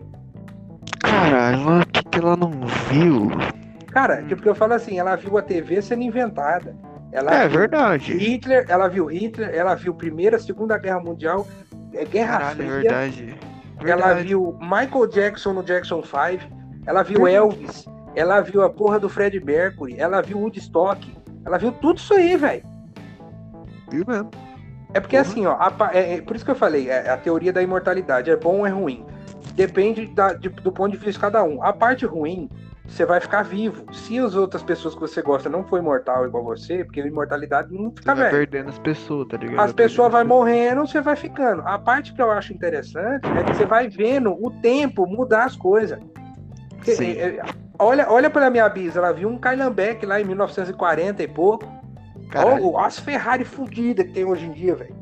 Caralho, 0.99 1.81
o 1.81 1.85
que, 1.87 2.03
que 2.03 2.19
ela 2.19 2.35
não 2.35 2.51
viu? 2.89 3.29
Cara, 3.91 4.21
Hum. 4.21 4.27
tipo, 4.27 4.47
eu 4.47 4.55
falo 4.55 4.73
assim, 4.73 4.99
ela 4.99 5.15
viu 5.15 5.37
a 5.37 5.41
TV 5.41 5.81
sendo 5.81 6.03
inventada. 6.03 6.75
Ela 7.11 7.33
É 7.43 7.47
verdade. 7.47 8.13
Hitler, 8.17 8.65
ela 8.69 8.87
viu 8.87 9.07
Hitler, 9.07 9.53
ela 9.53 9.75
viu 9.75 9.93
Primeira, 9.93 10.39
Segunda 10.39 10.77
Guerra 10.77 10.99
Mundial, 11.01 11.45
é, 11.93 12.05
Guerra 12.05 12.37
Caralho, 12.37 12.61
é 12.61 12.65
Fria. 12.65 12.75
verdade. 12.81 13.35
Ela 13.79 13.95
Verdade. 14.07 14.27
viu 14.27 14.57
Michael 14.61 15.07
Jackson 15.07 15.53
no 15.53 15.63
Jackson 15.63 16.01
5, 16.03 16.45
ela 16.85 17.01
viu 17.03 17.23
Verdade. 17.23 17.35
Elvis, 17.35 17.85
ela 18.15 18.39
viu 18.39 18.61
a 18.61 18.69
porra 18.69 18.99
do 18.99 19.09
Fred 19.09 19.43
Mercury, 19.43 19.95
ela 19.97 20.21
viu 20.21 20.37
Woodstock, 20.37 21.11
ela 21.43 21.57
viu 21.57 21.71
tudo 21.71 21.97
isso 21.97 22.13
aí, 22.13 22.37
velho. 22.37 22.63
Viu 23.89 24.05
mesmo. 24.07 24.29
É 24.93 24.99
porque 24.99 25.15
Porra. 25.17 25.29
assim, 25.29 25.45
ó, 25.45 25.53
a 25.53 25.91
é, 25.93 26.15
é 26.15 26.21
por 26.21 26.35
isso 26.35 26.43
que 26.45 26.51
eu 26.51 26.55
falei, 26.55 26.89
é, 26.89 27.09
a 27.09 27.17
teoria 27.17 27.53
da 27.53 27.61
imortalidade 27.61 28.29
é 28.29 28.35
bom 28.35 28.59
ou 28.59 28.67
é 28.67 28.69
ruim. 28.69 29.05
Depende 29.55 30.05
da- 30.07 30.33
de- 30.33 30.49
do 30.49 30.71
ponto 30.71 30.91
de 30.91 30.97
vista 30.97 31.11
de 31.13 31.19
cada 31.19 31.43
um. 31.43 31.63
A 31.63 31.71
parte 31.73 32.05
ruim, 32.05 32.49
você 32.85 33.05
vai 33.05 33.19
ficar 33.21 33.43
vivo. 33.43 33.85
Se 33.93 34.19
as 34.19 34.35
outras 34.35 34.61
pessoas 34.63 34.93
que 34.93 34.99
você 35.01 35.21
gosta 35.21 35.49
não 35.49 35.63
for 35.63 35.79
imortal 35.79 36.25
igual 36.25 36.43
você, 36.43 36.83
porque 36.83 36.99
a 37.01 37.05
imortalidade 37.07 37.73
não 37.73 37.89
Você 37.89 37.95
fica 37.97 38.15
vai 38.15 38.23
velho. 38.25 38.37
perdendo 38.37 38.69
as 38.69 38.79
pessoas, 38.79 39.27
tá 39.29 39.37
ligado? 39.37 39.59
As 39.59 39.65
Vai 39.67 39.73
pessoas 39.73 40.11
vão 40.11 40.25
morrendo, 40.25 40.81
você 40.85 40.99
vai 41.01 41.15
ficando. 41.15 41.61
A 41.65 41.79
parte 41.79 42.13
que 42.13 42.21
eu 42.21 42.29
acho 42.31 42.53
interessante 42.53 43.25
é 43.37 43.43
que 43.43 43.55
você 43.55 43.65
vai 43.65 43.87
vendo 43.87 44.31
o 44.33 44.51
tempo 44.61 45.05
mudar 45.07 45.45
as 45.45 45.55
coisas. 45.55 45.99
Porque, 46.75 46.95
Sim. 46.95 47.11
é, 47.11 47.27
é, 47.37 47.43
olha, 47.79 48.07
olha 48.09 48.29
pra 48.29 48.49
minha 48.49 48.67
bisa, 48.67 48.99
ela 48.99 49.11
viu 49.13 49.29
um 49.29 49.37
Kylanbeck 49.37 50.05
lá 50.05 50.19
em 50.19 50.25
1940 50.25 51.23
e 51.23 51.27
pouco. 51.27 51.65
Caralho. 52.31 52.73
Olha 52.73 52.87
as 52.87 52.97
Ferrari 52.99 53.45
fudidas 53.45 54.05
que 54.07 54.13
tem 54.13 54.25
hoje 54.25 54.45
em 54.45 54.51
dia, 54.51 54.75
velho. 54.75 54.95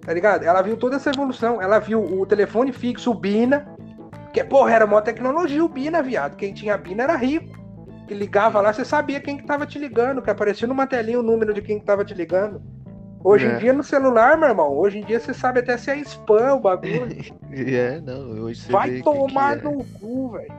Tá 0.00 0.12
ligado? 0.12 0.42
Ela 0.42 0.60
viu 0.62 0.76
toda 0.76 0.96
essa 0.96 1.10
evolução. 1.10 1.62
Ela 1.62 1.78
viu 1.78 2.02
o 2.02 2.26
telefone 2.26 2.72
fixo, 2.72 3.10
o 3.10 3.14
Bina. 3.14 3.66
Que, 4.32 4.42
porra, 4.42 4.72
era 4.72 4.86
mó 4.86 5.00
tecnologia 5.00 5.64
o 5.64 5.68
Bina, 5.68 6.02
viado. 6.02 6.36
Quem 6.36 6.52
tinha 6.52 6.76
Bina 6.76 7.04
era 7.04 7.16
rico. 7.16 7.56
Que 8.08 8.12
ligava 8.14 8.60
lá, 8.60 8.72
você 8.72 8.84
sabia 8.84 9.20
quem 9.20 9.36
que 9.38 9.44
tava 9.46 9.64
te 9.64 9.78
ligando, 9.78 10.20
que 10.20 10.28
aparecia 10.28 10.68
numa 10.68 10.86
telinha 10.86 11.18
o 11.20 11.22
número 11.22 11.54
de 11.54 11.62
quem 11.62 11.78
que 11.78 11.86
tava 11.86 12.04
te 12.04 12.12
ligando. 12.12 12.60
Hoje 13.22 13.46
É. 13.46 13.54
em 13.54 13.58
dia 13.58 13.72
no 13.72 13.82
celular, 13.82 14.36
meu 14.36 14.50
irmão, 14.50 14.70
hoje 14.76 14.98
em 14.98 15.04
dia 15.04 15.18
você 15.18 15.32
sabe 15.32 15.60
até 15.60 15.78
se 15.78 15.90
é 15.90 15.96
spam 16.00 16.54
o 16.56 16.60
bagulho. 16.60 17.08
É, 17.50 18.00
não, 18.00 18.42
hoje 18.42 18.60
você 18.60 18.72
Vai 18.72 18.90
que 18.90 19.02
tomar 19.02 19.58
que 19.58 19.66
é. 19.66 19.70
no 19.70 19.82
cu, 19.84 20.32
velho. 20.32 20.52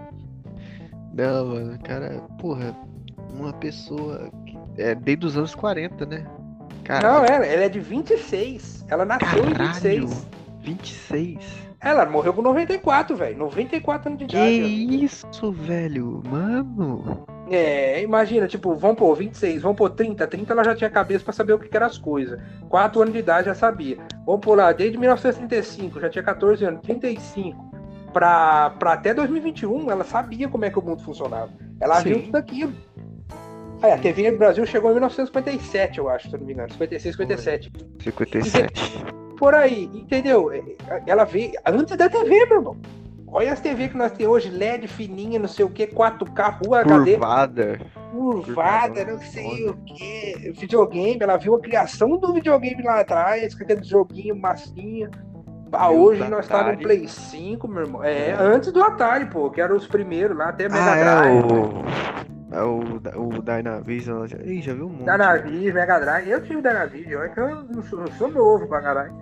Não, 1.14 1.46
mano, 1.46 1.80
cara, 1.84 2.22
porra, 2.40 2.76
uma 3.38 3.54
pessoa 3.54 4.30
que 4.45 4.45
é 4.78 4.96
desde 4.96 5.26
os 5.26 5.38
anos 5.38 5.54
40, 5.56 6.06
né? 6.06 6.26
Não, 6.26 6.84
Caralho, 6.84 7.26
ela, 7.26 7.46
ela 7.46 7.64
é 7.64 7.70
de 7.70 7.80
26. 7.80 8.86
Ela 8.88 9.06
nasceu 9.06 9.44
em 9.46 9.54
Caralho. 9.54 10.08
26. 10.08 10.28
26. 10.62 11.66
Ela 11.82 12.06
morreu 12.06 12.34
com 12.34 12.42
94, 12.42 13.16
velho. 13.16 13.38
94 13.38 14.10
anos 14.10 14.20
de 14.20 14.26
Que 14.26 14.36
idade. 14.36 14.98
ó. 15.02 15.04
isso, 15.06 15.52
velho? 15.52 16.24
Mano. 16.30 17.26
É, 17.50 18.02
imagina, 18.02 18.48
tipo, 18.48 18.74
vamos 18.74 18.98
pôr 18.98 19.14
26, 19.16 19.62
vamos 19.62 19.78
pôr 19.78 19.92
30. 19.92 20.26
30 20.26 20.52
ela 20.54 20.64
já 20.64 20.76
tinha 20.76 20.90
cabeça 20.90 21.24
pra 21.24 21.32
saber 21.34 21.54
o 21.54 21.60
que, 21.60 21.68
que 21.70 21.78
eram 21.78 21.86
as 21.86 21.98
coisas. 21.98 22.40
4 22.70 23.02
anos 23.02 23.14
de 23.14 23.20
idade 23.20 23.46
já 23.48 23.54
sabia. 23.54 23.98
Vamos 24.26 24.42
pôr 24.42 24.56
lá, 24.58 24.72
desde 24.72 24.98
1935, 24.98 26.00
já 26.00 26.10
tinha 26.10 26.24
14 26.24 26.66
anos, 26.66 26.82
35. 26.82 27.76
Pra, 28.12 28.72
pra 28.80 28.94
até 28.94 29.14
2021, 29.14 29.92
ela 29.92 30.04
sabia 30.04 30.48
como 30.48 30.66
é 30.66 30.70
que 30.72 30.80
o 30.80 30.82
mundo 30.82 31.04
funcionava. 31.04 31.50
Ela 31.80 32.02
Sim. 32.02 32.10
viu 32.14 32.24
tudo 32.24 32.36
aquilo. 32.38 32.74
Aí, 33.86 33.92
a 33.92 33.98
TV 33.98 34.32
Brasil 34.32 34.66
chegou 34.66 34.90
em 34.92 34.96
1957, 34.96 35.98
eu 36.00 36.10
acho, 36.10 36.30
se 36.30 36.38
não 36.38 36.46
me 36.46 36.54
engano. 36.54 36.72
56, 36.72 37.16
57. 37.16 37.72
57. 38.04 39.06
Por 39.38 39.54
aí, 39.54 39.90
entendeu? 39.94 40.50
Ela 41.06 41.24
veio 41.26 41.52
antes 41.66 41.96
da 41.98 42.10
TV, 42.10 42.46
meu 42.46 42.58
irmão. 42.58 42.78
Olha 43.28 43.52
as 43.52 43.60
TV 43.60 43.90
que 43.90 43.98
nós 43.98 44.12
temos 44.14 44.34
hoje, 44.34 44.50
LED 44.50 44.88
fininha, 44.88 45.38
não 45.38 45.48
sei 45.48 45.66
o 45.66 45.70
que, 45.70 45.88
4K, 45.88 46.58
Full 46.60 46.74
HD, 46.74 47.12
Curvada. 47.12 47.80
curvada, 48.12 49.04
não 49.04 49.20
sei 49.20 49.68
o 49.70 49.74
que, 49.74 50.54
videogame, 50.58 51.18
ela 51.22 51.36
viu 51.36 51.54
a 51.56 51.60
criação 51.60 52.18
do 52.18 52.32
videogame 52.34 52.82
lá 52.82 53.02
atrás, 53.02 53.54
com 53.54 53.64
aquele 53.64 53.84
joguinho 53.84 54.36
massinha. 54.38 55.10
Ah, 55.74 55.90
hoje 55.90 56.24
do 56.24 56.30
nós 56.30 56.48
tá 56.48 56.60
no 56.64 56.70
Atari. 56.70 56.84
Play 56.84 57.08
5, 57.10 57.68
meu 57.68 57.82
irmão. 57.84 58.04
É, 58.04 58.30
É. 58.30 58.34
antes 58.40 58.72
do 58.72 58.82
Atari, 58.82 59.26
pô, 59.26 59.50
que 59.50 59.60
eram 59.60 59.76
os 59.76 59.86
primeiros 59.86 60.38
lá, 60.38 60.50
até 60.50 60.70
Mega 60.70 60.92
Ah, 60.92 61.22
Drive. 61.22 61.36
é 61.36 61.54
o. 62.32 62.35
É 62.56 62.64
o, 62.64 62.80
o 62.80 63.42
Dynavision. 63.42 64.26
já- 64.28 64.38
Ih, 64.38 64.62
já 64.62 64.74
viu 64.74 64.86
um 64.88 64.90
monte. 64.90 65.06
Dynavision, 65.06 65.74
Mega 65.76 66.00
Drive. 66.00 66.30
Eu 66.30 66.42
tive 66.42 66.62
Dynavision, 66.62 67.22
olha 67.22 67.30
que 67.30 67.40
eu 67.40 67.64
não 67.64 67.84
sou, 67.84 68.08
sou 68.14 68.28
novo 68.30 68.68
pra 68.68 68.82
caralho. 68.82 69.14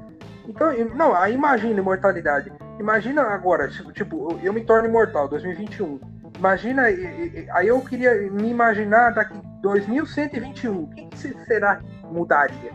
Então, 0.48 0.72
não, 0.96 1.16
aí 1.16 1.34
imagina 1.34 1.80
imortalidade. 1.80 2.52
Imagina 2.80 3.22
agora, 3.24 3.68
tipo, 3.70 3.92
tipo, 3.92 4.38
eu- 4.44 4.54
me 4.54 4.62
torno 4.62 4.88
imortal, 4.90 5.28
2021. 5.28 6.00
Imagina, 6.38 6.84
aí 6.84 7.68
eu 7.68 7.80
queria 7.82 8.14
me 8.32 8.50
imaginar 8.50 9.12
daqui 9.14 9.34
2121. 9.62 10.84
O 10.84 10.88
que, 10.90 11.06
que 11.06 11.18
se- 11.18 11.46
será 11.46 11.78
que 11.78 11.86
mudaria? 12.06 12.72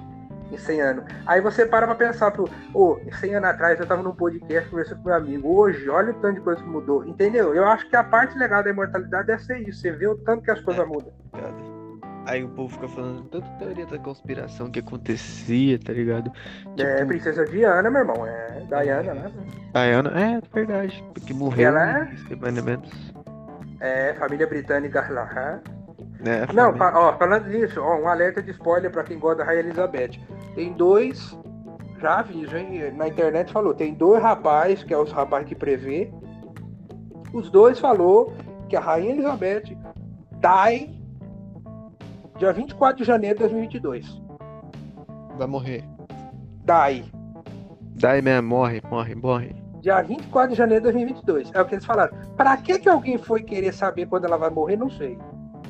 Em 0.50 0.56
100 0.58 0.80
anos. 0.80 1.04
Aí 1.26 1.40
você 1.40 1.66
para 1.66 1.86
pra 1.86 1.94
pensar, 1.94 2.30
pô, 2.30 2.48
oh, 2.74 2.98
100 3.20 3.36
anos 3.36 3.50
atrás 3.50 3.78
eu 3.78 3.86
tava 3.86 4.02
num 4.02 4.14
podcast 4.14 4.68
conversando 4.70 4.98
com 5.02 5.08
meu 5.08 5.16
amigo. 5.16 5.48
Hoje, 5.48 5.88
olha 5.88 6.10
o 6.10 6.14
tanto 6.14 6.36
de 6.36 6.40
coisa 6.40 6.62
que 6.62 6.68
mudou. 6.68 7.04
Entendeu? 7.04 7.54
Eu 7.54 7.66
acho 7.66 7.88
que 7.88 7.96
a 7.96 8.02
parte 8.04 8.36
legal 8.38 8.62
da 8.62 8.70
imortalidade 8.70 9.26
deve 9.26 9.42
ser 9.42 9.58
isso. 9.68 9.80
Você 9.80 9.92
vê 9.92 10.06
o 10.06 10.16
tanto 10.16 10.42
que 10.42 10.50
as 10.50 10.60
coisas 10.60 10.82
É. 10.84 10.86
mudam. 10.86 11.12
Aí 12.26 12.44
o 12.44 12.48
povo 12.50 12.68
fica 12.74 12.86
falando 12.88 13.22
tanta 13.30 13.48
teoria 13.58 13.86
da 13.86 13.98
conspiração 13.98 14.70
que 14.70 14.80
acontecia, 14.80 15.78
tá 15.78 15.94
ligado? 15.94 16.30
É, 16.78 16.96
Tipo, 16.96 17.08
Princesa 17.08 17.44
Diana, 17.46 17.90
meu 17.90 18.00
irmão. 18.02 18.26
É 18.26 18.60
Diana, 18.68 19.14
né? 19.14 19.32
Diana, 19.72 20.10
é 20.20 20.40
verdade, 20.52 21.02
porque 21.14 21.32
morreu 21.32 21.68
Ela 21.68 22.00
é- 22.00 22.04
em 22.10 22.14
estabelecimentos, 22.14 23.14
É, 23.80 24.12
família 24.14 24.46
britânica 24.46 25.06
lá. 25.10 25.60
Né? 26.20 26.46
Não, 26.52 26.74
fa- 26.76 26.92
ó, 26.96 27.12
falando 27.16 27.46
nisso, 27.48 27.80
ó, 27.80 27.96
um 28.00 28.08
alerta 28.08 28.42
de 28.42 28.50
spoiler 28.50 28.90
pra 28.90 29.04
quem 29.04 29.18
gosta 29.18 29.38
da 29.38 29.44
Rainha 29.44 29.60
Elizabeth. 29.60 30.18
Tem 30.54 30.72
dois, 30.72 31.38
já 32.00 32.20
aviso, 32.20 32.56
hein? 32.56 32.92
Na 32.96 33.08
internet 33.08 33.52
falou, 33.52 33.74
tem 33.74 33.94
dois 33.94 34.22
rapazes, 34.22 34.82
que 34.84 34.92
é 34.94 34.98
os 34.98 35.12
rapazes 35.12 35.48
que 35.48 35.54
prevê. 35.54 36.12
Os 37.32 37.50
dois 37.50 37.78
falou 37.78 38.32
que 38.68 38.76
a 38.76 38.80
Rainha 38.80 39.12
Elizabeth 39.12 39.76
dai 40.40 40.90
dia 42.36 42.52
24 42.52 42.98
de 42.98 43.04
janeiro 43.04 43.34
de 43.36 43.40
2022. 43.44 44.22
vai 45.36 45.46
morrer. 45.46 45.84
Dai. 46.64 47.04
Daí 48.00 48.22
mesmo, 48.22 48.48
morre, 48.48 48.80
morre, 48.90 49.14
morre. 49.14 49.56
Dia 49.80 50.02
24 50.02 50.50
de 50.50 50.56
janeiro 50.56 50.82
de 50.84 50.92
2022. 50.92 51.50
É 51.54 51.60
o 51.60 51.64
que 51.64 51.74
eles 51.76 51.84
falaram. 51.84 52.16
Pra 52.36 52.56
que, 52.56 52.78
que 52.78 52.88
alguém 52.88 53.18
foi 53.18 53.42
querer 53.42 53.72
saber 53.72 54.06
quando 54.06 54.24
ela 54.24 54.36
vai 54.36 54.50
morrer? 54.50 54.76
Não 54.76 54.90
sei. 54.90 55.18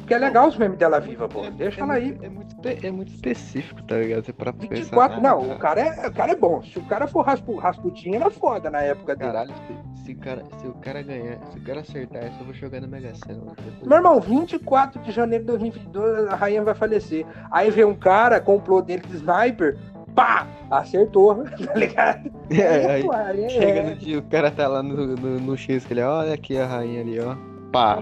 Porque 0.09 0.14
é 0.14 0.18
legal 0.27 0.49
os 0.49 0.57
memes 0.57 0.79
dela 0.79 0.99
viva, 0.99 1.29
pô. 1.29 1.42
Deixa 1.51 1.83
é 1.83 1.85
ela 1.85 1.92
aí. 1.92 2.16
É 2.23 2.31
muito, 2.31 2.57
é 2.64 2.90
muito 2.90 3.12
específico, 3.12 3.83
tá 3.83 3.99
ligado? 3.99 4.33
Para 4.33 4.55
pra 4.55 4.66
pensar. 4.66 4.75
24, 4.85 5.18
ah, 5.18 5.21
não, 5.21 5.51
o 5.51 5.59
cara, 5.59 5.81
é, 5.83 6.09
o 6.09 6.12
cara 6.14 6.33
é 6.33 6.35
bom. 6.35 6.62
Se 6.62 6.79
o 6.79 6.83
cara 6.87 7.07
for 7.07 7.21
raspu, 7.27 7.57
Rasputin, 7.57 8.14
era 8.14 8.31
foda 8.31 8.71
na 8.71 8.81
época 8.81 9.14
dele. 9.14 9.31
Caralho, 9.31 9.55
se, 9.66 10.05
se, 10.05 10.12
o 10.12 10.18
cara, 10.18 10.44
se 10.59 10.66
o 10.66 10.73
cara 10.77 11.03
ganhar, 11.03 11.38
se 11.51 11.59
o 11.59 11.62
cara 11.62 11.81
acertar 11.81 12.27
isso, 12.27 12.40
eu 12.40 12.47
vou 12.47 12.55
jogar 12.55 12.81
na 12.81 12.87
Mega 12.87 13.14
Sena. 13.16 13.42
Meu 13.85 13.97
irmão, 13.99 14.18
24 14.18 15.03
de 15.03 15.12
janeiro 15.12 15.44
de 15.44 15.49
2022, 15.49 16.29
a 16.29 16.35
rainha 16.37 16.62
vai 16.64 16.75
falecer. 16.75 17.27
Aí 17.51 17.71
vem 17.71 17.85
um 17.85 17.94
cara, 17.94 18.40
comprou 18.40 18.81
dele 18.81 19.03
de 19.07 19.16
sniper, 19.16 19.77
pá, 20.14 20.47
acertou, 20.71 21.44
tá 21.66 21.75
ligado? 21.75 22.33
É, 22.51 22.92
aí 22.92 23.03
pô, 23.03 23.12
aí 23.12 23.44
é- 23.44 23.49
chega 23.51 23.83
no 23.83 23.94
dia, 23.94 24.18
o 24.18 24.23
cara 24.23 24.51
tá 24.51 24.66
lá 24.68 24.83
no, 24.83 25.09
no, 25.09 25.38
no 25.38 25.55
X, 25.55 25.85
que 25.85 25.92
ele, 25.92 26.01
olha 26.01 26.33
aqui 26.33 26.57
a 26.57 26.66
rainha 26.66 27.03
ali, 27.03 27.21
ó. 27.21 27.37
Pá. 27.71 27.99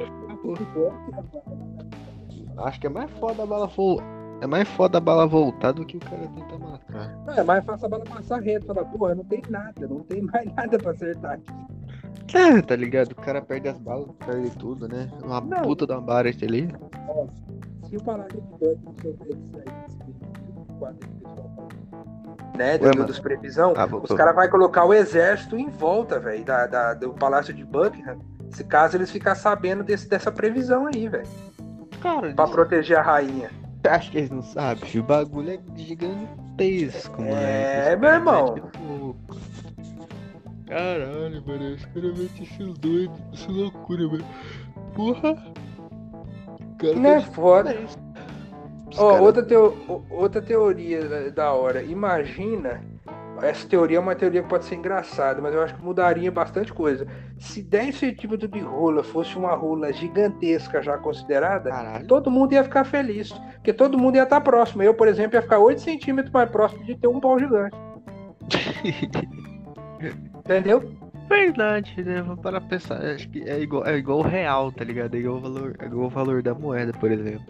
Acho 2.58 2.80
que 2.80 2.86
é 2.86 2.90
mais 2.90 3.10
foda 3.12 3.42
a 3.42 3.46
bala 3.46 3.66
vol... 3.66 4.00
É 4.40 4.46
mais 4.46 4.68
foda 4.68 4.98
a 4.98 5.00
bala 5.00 5.26
voltar 5.26 5.72
do 5.72 5.84
que 5.86 5.96
o 5.96 6.00
cara 6.00 6.28
tentar 6.28 6.58
matar. 6.58 7.16
Não, 7.26 7.34
é 7.34 7.42
mais 7.42 7.64
fácil 7.64 7.86
a 7.86 7.88
bala 7.88 8.04
passar 8.04 8.38
reto. 8.40 8.66
Fala, 8.66 8.84
porra, 8.84 9.14
não 9.14 9.24
tem 9.24 9.42
nada, 9.48 9.88
não 9.88 10.00
tem 10.00 10.20
mais 10.30 10.52
nada 10.54 10.78
pra 10.78 10.90
acertar 10.92 11.32
aqui. 11.32 12.36
É, 12.36 12.60
tá 12.60 12.76
ligado? 12.76 13.12
O 13.12 13.14
cara 13.14 13.40
perde 13.40 13.68
as 13.68 13.78
balas, 13.78 14.08
perde 14.26 14.50
tudo, 14.50 14.86
né? 14.88 15.08
Uma 15.22 15.40
Não. 15.40 15.62
puta 15.62 15.86
da 15.86 15.98
Barret 16.00 16.44
ali. 16.44 16.68
Ó, 17.08 17.26
se 17.88 17.96
o 17.96 18.02
parágrafo 18.02 18.42
de 18.58 18.66
não 18.84 18.94
souber 19.00 19.36
disso 19.36 19.56
aí, 19.56 19.84
esse 19.86 20.78
quadro 20.78 20.98
aí, 21.02 21.14
pessoal, 21.20 21.68
né, 22.58 22.78
do, 22.78 22.84
Ué, 22.86 22.90
dos 23.06 23.18
previsão, 23.18 23.72
Ah, 23.76 23.86
os 23.86 24.12
caras 24.12 24.34
vão 24.34 24.48
colocar 24.50 24.84
o 24.84 24.92
exército 24.92 25.56
em 25.56 25.70
volta, 25.70 26.18
velho, 26.18 26.44
da, 26.44 26.66
da- 26.66 26.94
do 26.94 27.14
palácio 27.14 27.54
de 27.54 27.64
Buckingham, 27.64 28.18
se 28.50 28.64
caso 28.64 28.96
eles 28.96 29.10
ficar 29.10 29.34
sabendo 29.34 29.82
desse, 29.84 30.08
dessa 30.08 30.32
previsão 30.32 30.86
aí, 30.86 31.08
velho, 31.08 31.26
Cara, 32.14 32.34
pra 32.34 32.46
proteger 32.46 32.98
a 32.98 33.02
rainha. 33.02 33.50
acho 33.88 34.10
que 34.10 34.18
eles 34.18 34.30
não 34.30 34.42
sabem. 34.42 35.00
O 35.00 35.02
bagulho 35.02 35.50
é 35.50 35.58
gigantesco, 35.76 37.20
mano. 37.20 37.34
É, 37.34 37.96
meu 37.96 38.10
caras 38.10 38.18
irmão. 38.18 38.54
louco. 38.88 39.36
Caralho, 40.66 41.42
mano, 41.46 41.74
os 41.74 41.84
caras 41.86 42.18
metem 42.18 42.42
esses 42.42 42.78
doidos, 42.78 43.18
isso 43.32 43.48
é 43.50 43.52
loucura, 43.52 44.08
velho. 44.08 44.24
Porra! 44.94 45.34
Cara, 46.78 46.94
Não 46.94 47.10
é 47.10 47.20
tá- 47.20 47.26
foda. 47.32 47.76
Os 48.90 48.98
Ó, 48.98 49.10
cara- 49.10 49.22
outra, 49.22 49.42
teo- 49.44 50.04
outra 50.10 50.42
teoria 50.42 51.30
da 51.30 51.52
hora. 51.52 51.82
Imagina. 51.82 52.80
Essa 53.42 53.66
teoria 53.68 53.98
é 53.98 54.00
uma 54.00 54.14
teoria 54.14 54.42
que 54.42 54.48
pode 54.48 54.64
ser 54.64 54.76
engraçada, 54.76 55.40
mas 55.42 55.54
eu 55.54 55.62
acho 55.62 55.74
que 55.74 55.82
mudaria 55.82 56.30
bastante 56.30 56.72
coisa. 56.72 57.06
Se 57.38 57.62
10 57.62 57.96
centímetros 57.96 58.50
de 58.50 58.60
rola 58.60 59.02
fosse 59.02 59.36
uma 59.36 59.54
rola 59.54 59.92
gigantesca 59.92 60.82
já 60.82 60.96
considerada, 60.98 61.70
Caralho. 61.70 62.06
todo 62.06 62.30
mundo 62.30 62.52
ia 62.52 62.64
ficar 62.64 62.84
feliz. 62.84 63.32
Porque 63.54 63.72
todo 63.72 63.98
mundo 63.98 64.16
ia 64.16 64.22
estar 64.22 64.40
próximo. 64.40 64.82
Eu, 64.82 64.94
por 64.94 65.08
exemplo, 65.08 65.36
ia 65.36 65.42
ficar 65.42 65.58
8 65.58 65.80
centímetros 65.80 66.32
mais 66.32 66.50
próximo 66.50 66.84
de 66.84 66.94
ter 66.94 67.08
um 67.08 67.20
pau 67.20 67.38
gigante. 67.38 67.76
Entendeu? 70.38 70.92
Verdade, 71.28 72.04
né? 72.04 72.24
Pra 72.40 72.60
pensar. 72.60 73.04
Acho 73.04 73.28
que 73.28 73.42
é 73.42 73.60
igual, 73.60 73.84
é 73.84 73.96
igual 73.96 74.18
o 74.20 74.22
real, 74.22 74.70
tá 74.70 74.84
ligado? 74.84 75.14
É 75.16 75.18
igual 75.18 75.36
o 75.36 75.40
valor, 75.40 75.76
é 75.78 75.86
igual 75.86 76.06
o 76.06 76.10
valor 76.10 76.42
da 76.42 76.54
moeda, 76.54 76.92
por 76.92 77.10
exemplo. 77.10 77.44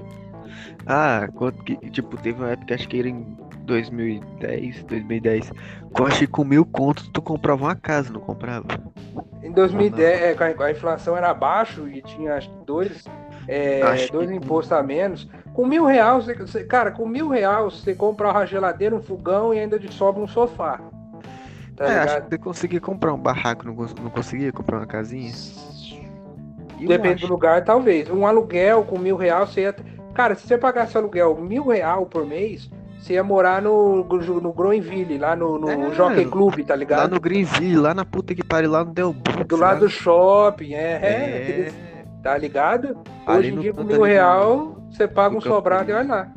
Ah, 0.86 1.28
quanto 1.34 1.62
que. 1.62 1.76
Tipo, 1.90 2.16
teve 2.16 2.40
uma 2.40 2.52
época, 2.52 2.74
acho 2.74 2.88
que 2.88 2.98
era 2.98 3.08
em 3.08 3.36
2010, 3.66 4.82
2010. 4.84 5.50
Que 5.94 6.00
eu 6.02 6.06
acho 6.06 6.18
que 6.20 6.26
com 6.26 6.44
mil 6.44 6.64
contos 6.64 7.08
tu 7.12 7.20
comprava 7.20 7.64
uma 7.64 7.74
casa, 7.74 8.12
não 8.12 8.20
comprava? 8.20 8.64
Em 9.42 9.52
2010, 9.52 10.22
é, 10.22 10.34
com 10.34 10.44
a- 10.44 10.54
com 10.54 10.62
a 10.62 10.70
inflação 10.70 11.16
era 11.16 11.30
abaixo 11.30 11.86
e 11.88 12.00
tinha 12.02 12.34
acho 12.34 12.48
que 12.50 12.64
dois, 12.64 13.04
é, 13.46 13.82
Acho 13.82 14.12
dois 14.12 14.28
que- 14.30 14.36
impostos 14.36 14.72
a 14.72 14.82
menos. 14.82 15.28
Com 15.52 15.66
mil 15.66 15.84
reais, 15.84 16.26
você- 16.26 16.64
cara, 16.64 16.90
com 16.90 17.06
mil 17.06 17.28
reais 17.28 17.64
você 17.80 17.94
compra 17.94 18.30
uma 18.30 18.46
geladeira, 18.46 18.94
um 18.94 19.02
fogão 19.02 19.52
e 19.54 19.58
ainda 19.58 19.78
de 19.78 19.92
sobra 19.92 20.22
um 20.22 20.26
sofá. 20.26 20.80
Tá 21.76 21.84
é, 21.84 21.98
acho 21.98 22.06
ligado? 22.14 22.22
que 22.24 22.30
você 22.30 22.38
conseguia 22.38 22.80
comprar 22.80 23.12
um 23.12 23.18
barraco, 23.18 23.66
não, 23.66 23.74
não 23.74 24.10
conseguia 24.10 24.50
comprar 24.52 24.78
uma 24.78 24.86
casinha? 24.86 25.30
Eu 26.80 26.88
Depende 26.88 27.14
acho. 27.16 27.26
do 27.26 27.32
lugar, 27.32 27.64
talvez. 27.64 28.10
Um 28.10 28.26
aluguel 28.26 28.84
com 28.84 28.98
mil 28.98 29.16
reais, 29.16 29.50
você 29.50 29.62
ia. 29.62 29.74
Cara, 30.14 30.34
se 30.34 30.46
você 30.46 30.56
pagasse 30.58 30.96
aluguel 30.96 31.34
mil 31.36 31.66
reais 31.68 32.06
por 32.08 32.26
mês, 32.26 32.70
você 33.06 33.14
ia 33.14 33.22
morar 33.22 33.62
no, 33.62 34.04
no 34.04 34.52
Groenville, 34.52 35.16
lá 35.16 35.36
no, 35.36 35.58
no 35.58 35.70
É, 35.70 35.94
Jockey 35.94 36.24
Club, 36.26 36.64
tá 36.64 36.74
Lá 36.74 36.78
ligado? 36.78 37.14
no 37.14 37.20
Greenville, 37.20 37.76
lá 37.76 37.94
na 37.94 38.04
puta 38.04 38.34
que 38.34 38.42
pariu, 38.42 38.72
lá 38.72 38.84
no 38.84 38.92
Delbrooks. 38.92 39.46
Do 39.46 39.56
lado 39.56 39.80
do 39.80 39.88
shopping, 39.88 40.74
é, 40.74 40.98
é, 41.02 41.68
É, 41.68 41.72
tá 42.20 42.36
ligado? 42.36 42.98
Ali 43.24 43.38
Hoje 43.38 43.54
em 43.54 43.60
dia, 43.60 43.72
com 43.72 43.84
mil 43.84 44.02
real, 44.02 44.76
você 44.90 45.06
paga 45.06 45.36
um 45.36 45.40
sobrado 45.40 45.88
e 45.90 45.94
olha 45.94 46.08
lá. 46.08 46.28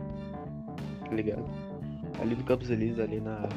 tá 1.06 1.16
ligado? 1.16 1.44
Ali 2.22 2.36
no 2.36 2.44
Campos 2.44 2.70
Elíseos, 2.70 3.00
ali 3.00 3.20
na. 3.20 3.50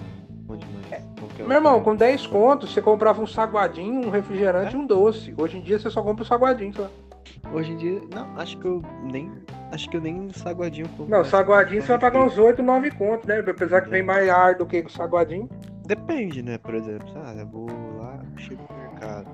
Onde 0.48 0.64
mais? 0.66 0.92
É 0.92 1.44
o 1.44 1.48
Meu 1.48 1.56
irmão, 1.58 1.82
com 1.82 1.94
10 1.94 2.26
contos, 2.28 2.72
você 2.72 2.80
comprava 2.80 3.20
um 3.20 3.26
saguadinho, 3.26 4.06
um 4.06 4.10
refrigerante 4.10 4.74
e 4.74 4.78
um 4.78 4.86
doce. 4.86 5.34
Hoje 5.36 5.58
em 5.58 5.60
dia, 5.60 5.78
você 5.78 5.90
só 5.90 6.02
compra 6.02 6.22
o 6.22 6.26
saguadinho. 6.26 6.72
Só. 6.74 6.88
Hoje 7.52 7.72
em 7.72 7.76
dia, 7.76 8.00
não, 8.14 8.36
acho 8.38 8.58
que 8.58 8.66
eu 8.66 8.82
nem. 9.02 9.30
Acho 9.72 9.88
que 9.88 9.96
eu 9.96 10.00
nem 10.00 10.28
saguadinho 10.30 10.88
compro. 10.90 11.08
Não, 11.08 11.24
saguadinho 11.24 11.80
você 11.82 11.88
vai 11.88 11.98
pagar 11.98 12.24
uns 12.24 12.36
8, 12.38 12.62
9 12.62 12.90
contos, 12.90 13.26
né? 13.26 13.38
Apesar 13.38 13.80
que 13.82 13.88
vem 13.90 14.02
mais 14.02 14.28
ar 14.28 14.54
do 14.54 14.66
que 14.66 14.80
o 14.80 14.88
saguadinho. 14.90 15.48
Depende, 15.86 16.42
né? 16.42 16.58
Por 16.58 16.74
exemplo, 16.74 17.08
ah, 17.16 17.34
eu 17.38 17.46
vou 17.46 17.66
lá, 17.98 18.20
chego 18.36 18.62
no 18.70 18.76
mercado. 18.78 19.28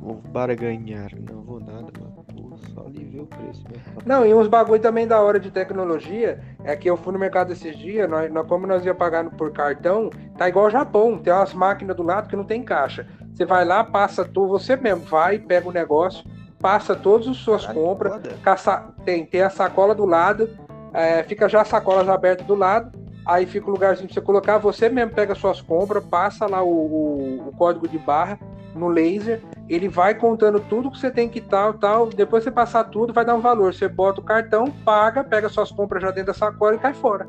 Vou 0.00 0.14
barganhar. 0.14 1.10
Não 1.30 1.42
vou 1.42 1.60
nada, 1.60 1.92
mano. 2.00 2.24
Vou 2.34 2.56
só 2.72 2.86
ali 2.86 3.04
ver 3.04 3.20
o 3.20 3.26
preço 3.26 3.62
mesmo. 3.68 3.84
Não, 4.06 4.24
e 4.24 4.32
uns 4.32 4.48
bagulho 4.48 4.80
também 4.80 5.06
da 5.06 5.20
hora 5.20 5.38
de 5.38 5.50
tecnologia. 5.50 6.40
É 6.64 6.74
que 6.76 6.88
eu 6.88 6.96
fui 6.96 7.12
no 7.12 7.18
mercado 7.18 7.52
esses 7.52 7.76
dias, 7.76 8.08
nós, 8.08 8.32
nós- 8.32 8.46
como 8.46 8.66
nós 8.66 8.84
ia 8.84 8.94
pagar 8.94 9.28
por 9.30 9.52
cartão, 9.52 10.08
tá 10.38 10.48
igual 10.48 10.66
ao 10.66 10.70
Japão. 10.70 11.18
Tem 11.18 11.32
umas 11.32 11.52
máquinas 11.52 11.96
do 11.96 12.02
lado 12.02 12.28
que 12.28 12.36
não 12.36 12.44
tem 12.44 12.62
caixa. 12.62 13.06
Você 13.34 13.44
vai 13.44 13.64
lá, 13.64 13.84
passa 13.84 14.24
tudo, 14.24 14.48
você 14.48 14.76
mesmo 14.76 15.04
vai, 15.04 15.38
pega 15.38 15.68
o 15.68 15.72
negócio, 15.72 16.24
passa 16.60 16.94
todas 16.94 17.26
as 17.26 17.36
suas 17.38 17.62
Caralho, 17.66 17.80
compras, 17.84 18.20
caça- 18.42 18.88
tem, 19.04 19.24
tem 19.24 19.42
a 19.42 19.50
sacola 19.50 19.94
do 19.94 20.04
lado, 20.04 20.48
é, 20.92 21.22
fica 21.24 21.48
já 21.48 21.62
as 21.62 21.68
sacolas 21.68 22.08
abertas 22.08 22.46
do 22.46 22.54
lado, 22.54 22.90
aí 23.24 23.46
fica 23.46 23.66
o 23.68 23.70
lugarzinho 23.70 24.06
pra 24.08 24.14
você 24.14 24.20
colocar, 24.20 24.58
você 24.58 24.88
mesmo 24.88 25.12
pega 25.12 25.34
suas 25.34 25.60
compras, 25.60 26.04
passa 26.04 26.46
lá 26.46 26.62
o, 26.62 26.68
o- 26.68 27.48
o 27.48 27.52
código 27.56 27.88
de 27.88 27.98
barra 27.98 28.38
no 28.74 28.88
laser, 28.88 29.42
ele 29.68 29.88
vai 29.88 30.14
contando 30.14 30.60
tudo 30.60 30.90
que 30.90 30.98
você 30.98 31.10
tem 31.10 31.28
que 31.28 31.40
tal, 31.40 31.74
tal, 31.74 32.06
depois 32.08 32.44
você 32.44 32.50
passar 32.50 32.84
tudo, 32.84 33.12
vai 33.12 33.24
dar 33.24 33.34
um 33.34 33.40
valor, 33.40 33.74
você 33.74 33.88
bota 33.88 34.20
o 34.20 34.24
cartão, 34.24 34.70
paga, 34.84 35.24
pega 35.24 35.48
suas 35.48 35.72
compras 35.72 36.02
já 36.02 36.08
dentro 36.10 36.26
da 36.26 36.34
sacola 36.34 36.74
e 36.76 36.78
cai 36.78 36.94
fora. 36.94 37.26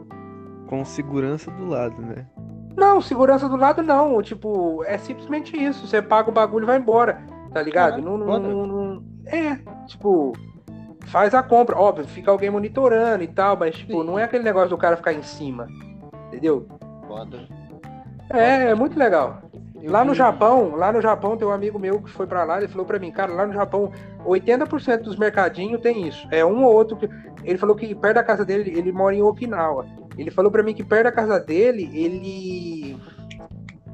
Com 0.68 0.84
segurança 0.86 1.50
do 1.52 1.68
lado, 1.68 2.02
né? 2.02 2.26
Não, 2.78 3.02
segurança 3.02 3.48
do 3.50 3.56
lado 3.58 3.82
não, 3.82 4.22
tipo, 4.22 4.84
é 4.86 4.98
simplesmente 4.98 5.56
isso, 5.62 5.86
você 5.88 6.02
paga 6.02 6.30
o 6.30 6.34
bagulho 6.34 6.64
e 6.64 6.68
vai 6.68 6.78
embora, 6.78 7.22
tá 7.54 7.62
ligado? 7.62 8.02
Não, 8.02 8.18
não, 8.18 8.40
não- 8.40 8.68
não- 8.68 9.04
é, 9.26 9.58
tipo, 9.88 10.34
faz 11.08 11.34
a 11.34 11.44
compra, 11.44 11.78
óbvio, 11.78 12.06
fica 12.08 12.32
alguém 12.32 12.50
monitorando 12.50 13.24
e 13.24 13.28
tal, 13.28 13.58
mas 13.58 13.76
tipo, 13.76 14.00
Sim. 14.02 14.06
não 14.06 14.18
é 14.20 14.24
aquele 14.24 14.44
negócio 14.44 14.70
do 14.70 14.78
cara 14.78 14.98
ficar 14.98 15.14
em 15.14 15.22
cima, 15.22 15.68
entendeu? 16.28 16.68
Foda. 17.08 17.40
É, 18.30 18.70
é 18.72 18.76
muito 18.76 18.98
legal. 18.98 19.42
Eu 19.82 19.92
Lá 19.92 20.06
no 20.06 20.12
vi- 20.12 20.18
Japão, 20.20 20.76
lá 20.76 20.92
no 20.92 21.02
Japão 21.02 21.36
tem 21.36 21.48
um 21.48 21.52
amigo 21.52 21.80
meu 21.80 22.00
que 22.02 22.10
foi 22.12 22.28
pra 22.28 22.44
lá, 22.44 22.58
ele 22.60 22.68
falou 22.68 22.86
pra 22.86 23.00
mim, 23.00 23.12
cara, 23.12 23.34
lá 23.34 23.48
no 23.48 23.54
Japão 23.54 23.92
80% 24.24 25.04
dos 25.04 25.16
mercadinhos 25.18 25.82
tem 25.82 26.08
isso. 26.08 26.28
É 26.32 26.46
um 26.46 26.64
ou 26.64 26.72
outro 26.74 26.96
que 26.96 27.10
ele 27.44 27.58
falou 27.58 27.76
que 27.76 27.94
perto 27.96 28.16
da 28.16 28.24
casa 28.24 28.46
dele, 28.46 28.72
ele 28.78 28.92
mora 28.92 29.16
em 29.16 29.24
Okinawa. 29.24 29.86
Ele 30.18 30.30
falou 30.30 30.52
pra 30.52 30.62
mim 30.62 30.74
que 30.76 30.84
perto 30.84 31.06
da 31.06 31.12
casa 31.12 31.40
dele, 31.40 31.90
ele. 31.94 32.96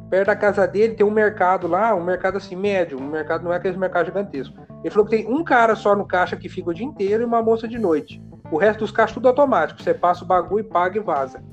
Perto 0.10 0.28
da 0.28 0.36
casa 0.36 0.66
dele 0.68 0.96
tem 0.96 1.06
um 1.06 1.12
mercado 1.12 1.68
lá, 1.68 1.94
um 1.94 2.04
mercado 2.04 2.38
assim 2.38 2.56
médio, 2.56 2.98
um 2.98 3.10
mercado 3.10 3.44
não 3.44 3.52
é 3.52 3.58
aquele 3.58 3.78
mercado 3.78 4.06
gigantesco. 4.06 4.56
Ele 4.82 4.90
falou 4.90 5.06
que 5.06 5.18
tem 5.18 5.28
um 5.28 5.44
cara 5.44 5.76
só 5.76 5.96
no 5.96 6.06
caixa 6.06 6.38
que 6.38 6.48
fica 6.48 6.70
o 6.70 6.74
dia 6.74 6.86
inteiro 6.86 7.24
e 7.24 7.26
uma 7.26 7.42
moça 7.42 7.68
de 7.68 7.78
noite. 7.78 8.22
O 8.50 8.58
resto 8.58 8.80
dos 8.80 8.92
caixas 8.92 9.14
tudo 9.14 9.28
automático. 9.28 9.82
Você 9.82 9.94
passa 9.94 10.24
o 10.24 10.28
bagulho, 10.28 10.64
paga 10.64 10.98
e 10.98 11.02
vaza. 11.02 11.44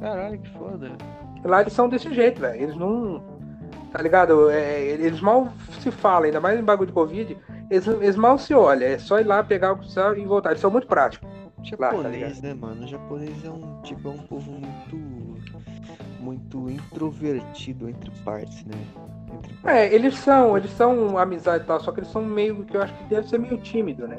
Caralho, 0.00 0.38
que 0.38 0.48
foda. 0.50 0.92
Lá 1.44 1.60
eles 1.60 1.72
são 1.72 1.88
desse 1.88 2.12
jeito, 2.14 2.40
velho. 2.40 2.62
Eles 2.62 2.76
não. 2.76 3.22
Tá 3.90 4.00
ligado? 4.00 4.50
É, 4.50 4.80
eles 4.80 5.20
mal 5.20 5.48
se 5.80 5.90
falam, 5.90 6.24
ainda 6.24 6.40
mais 6.40 6.60
em 6.60 6.62
bagulho 6.62 6.88
de 6.88 6.92
Covid. 6.92 7.36
Eles, 7.70 7.86
eles 7.86 8.16
mal 8.16 8.38
se 8.38 8.54
olham. 8.54 8.86
É 8.86 8.98
só 8.98 9.18
ir 9.18 9.24
lá, 9.24 9.42
pegar 9.42 9.72
o 9.72 9.78
que 9.78 9.88
e 9.88 10.24
voltar. 10.24 10.50
Eles 10.50 10.60
são 10.60 10.70
muito 10.70 10.86
práticos. 10.86 11.28
Lá, 11.78 11.90
tá 11.90 11.96
Japonês, 11.96 12.40
né, 12.40 12.54
mano? 12.54 12.84
O 12.84 12.86
japonês 12.86 13.44
é 13.44 13.50
um 13.50 13.82
tipo 13.82 14.08
é 14.08 14.12
um 14.12 14.18
povo 14.18 14.52
muito 14.52 15.27
muito 16.28 16.70
introvertido 16.70 17.88
entre 17.88 18.10
partes, 18.24 18.64
né? 18.64 18.76
Entre 19.34 19.54
partes. 19.54 19.80
É, 19.80 19.94
eles 19.94 20.14
são, 20.18 20.56
eles 20.56 20.70
são 20.72 21.16
amizade 21.16 21.64
e 21.64 21.66
tal, 21.66 21.80
só 21.80 21.90
que 21.90 22.00
eles 22.00 22.10
são 22.10 22.22
meio 22.22 22.64
que 22.64 22.76
eu 22.76 22.82
acho 22.82 22.94
que 22.94 23.04
deve 23.04 23.28
ser 23.28 23.38
meio 23.38 23.56
tímido, 23.58 24.06
né? 24.06 24.16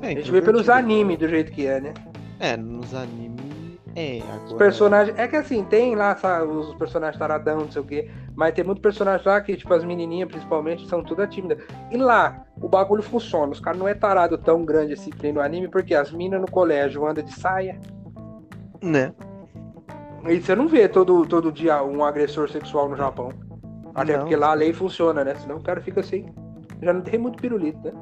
É, 0.00 0.08
A 0.08 0.10
gente 0.10 0.30
vê 0.30 0.40
pelos 0.40 0.68
animes 0.68 1.18
do 1.18 1.28
jeito 1.28 1.52
que 1.52 1.66
é, 1.66 1.80
né? 1.80 1.94
É, 2.40 2.56
nos 2.56 2.94
animes 2.94 3.52
é, 3.94 4.20
agora 4.22 4.44
Os 4.46 4.52
personagens. 4.54 5.18
É 5.18 5.28
que 5.28 5.36
assim, 5.36 5.62
tem 5.64 5.94
lá 5.94 6.16
sabe, 6.16 6.50
os 6.50 6.74
personagens 6.76 7.18
taradão, 7.18 7.60
não 7.60 7.70
sei 7.70 7.82
o 7.82 7.84
quê. 7.84 8.10
Mas 8.34 8.54
tem 8.54 8.64
muito 8.64 8.80
personagem 8.80 9.26
lá 9.26 9.38
que, 9.40 9.54
tipo, 9.54 9.72
as 9.74 9.84
menininhas 9.84 10.30
principalmente, 10.30 10.88
são 10.88 11.04
toda 11.04 11.26
tímida. 11.26 11.58
E 11.90 11.98
lá, 11.98 12.46
o 12.58 12.68
bagulho 12.68 13.02
funciona. 13.02 13.52
Os 13.52 13.60
caras 13.60 13.78
não 13.78 13.86
é 13.86 13.94
tarado 13.94 14.38
tão 14.38 14.64
grande 14.64 14.94
assim 14.94 15.10
que 15.10 15.30
no 15.30 15.42
anime, 15.42 15.68
porque 15.68 15.94
as 15.94 16.10
minas 16.10 16.40
no 16.40 16.50
colégio 16.50 17.06
andam 17.06 17.22
de 17.22 17.32
saia. 17.34 17.78
né? 18.82 19.12
E 20.28 20.40
você 20.40 20.54
não 20.54 20.68
vê 20.68 20.88
todo, 20.88 21.26
todo 21.26 21.50
dia 21.50 21.82
um 21.82 22.04
agressor 22.04 22.48
sexual 22.48 22.88
no 22.88 22.96
Japão. 22.96 23.32
Até 23.94 24.12
Não. 24.14 24.20
porque 24.20 24.36
lá 24.36 24.50
a 24.52 24.54
lei 24.54 24.72
funciona, 24.72 25.24
né? 25.24 25.34
Senão 25.34 25.56
o 25.56 25.62
cara 25.62 25.80
fica 25.80 26.00
assim. 26.00 26.26
Já 26.80 26.92
não 26.92 27.00
tem 27.02 27.18
muito 27.18 27.40
pirulito, 27.40 27.78
né? 27.82 27.92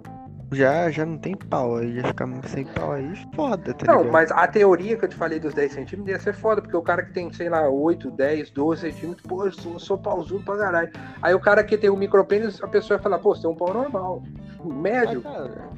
Já 0.52 0.90
já 0.90 1.06
não 1.06 1.16
tem 1.16 1.36
pau, 1.36 1.76
aí 1.76 1.94
já 1.94 2.08
ficar 2.08 2.28
sem 2.48 2.64
pau 2.64 2.92
aí, 2.92 3.12
foda, 3.36 3.72
tá 3.72 3.86
Não, 3.86 3.98
ligado? 3.98 4.12
mas 4.12 4.32
a 4.32 4.48
teoria 4.48 4.96
que 4.96 5.04
eu 5.04 5.08
te 5.08 5.14
falei 5.14 5.38
dos 5.38 5.54
10 5.54 5.72
centímetros 5.72 6.08
ia 6.08 6.18
ser 6.18 6.34
foda, 6.34 6.60
porque 6.60 6.76
o 6.76 6.82
cara 6.82 7.04
que 7.04 7.12
tem, 7.12 7.32
sei 7.32 7.48
lá, 7.48 7.68
8, 7.68 8.10
10, 8.10 8.50
12 8.50 8.80
centímetros, 8.80 9.24
pô, 9.24 9.44
eu 9.46 9.52
sou, 9.52 9.78
sou 9.78 9.96
pausudo 9.96 10.44
pra 10.44 10.56
caralho. 10.56 10.90
Aí 11.22 11.32
o 11.34 11.40
cara 11.40 11.62
que 11.62 11.78
tem 11.78 11.88
um 11.88 11.96
micropênis, 11.96 12.60
a 12.62 12.66
pessoa 12.66 12.98
vai 12.98 13.04
falar, 13.04 13.20
pô, 13.20 13.32
você 13.32 13.42
tem 13.42 13.50
um 13.50 13.54
pau 13.54 13.72
normal, 13.72 14.24
médio. 14.64 15.22
Mas, 15.24 15.36
cara, 15.36 15.69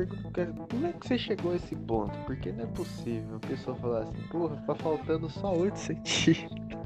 a 0.00 0.06
pergunta 0.06 0.30
que 0.32 0.40
é, 0.40 0.46
como 0.70 0.86
é 0.86 0.92
que 0.92 1.06
você 1.06 1.18
chegou 1.18 1.52
a 1.52 1.56
esse 1.56 1.74
ponto? 1.76 2.16
Porque 2.26 2.50
não 2.52 2.64
é 2.64 2.66
possível 2.66 3.36
a 3.42 3.46
pessoa 3.46 3.76
falar 3.76 4.00
assim, 4.00 4.12
porra, 4.30 4.56
tá 4.66 4.74
faltando 4.74 5.28
só 5.30 5.54
8 5.54 5.78
centímetros. 5.78 6.64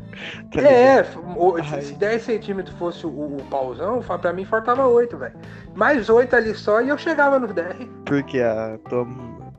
Tá 0.50 0.62
é, 0.62 1.02
o- 1.36 1.62
se 1.82 1.92
10 1.94 2.22
centímetros 2.22 2.74
fosse 2.76 3.06
o, 3.06 3.11
o 3.11 3.44
pauzão, 3.50 4.00
pra 4.00 4.32
mim 4.32 4.44
faltava 4.44 4.86
8, 4.86 5.16
velho. 5.18 5.36
Mais 5.76 6.09
8 6.09 6.34
ali 6.34 6.54
só 6.54 6.80
e 6.80 6.88
eu 6.88 6.96
chegava 6.98 7.38
nos 7.38 7.52
10. 7.52 7.76
Porque 8.06 8.40
a 8.40 8.78
tua, 8.88 9.06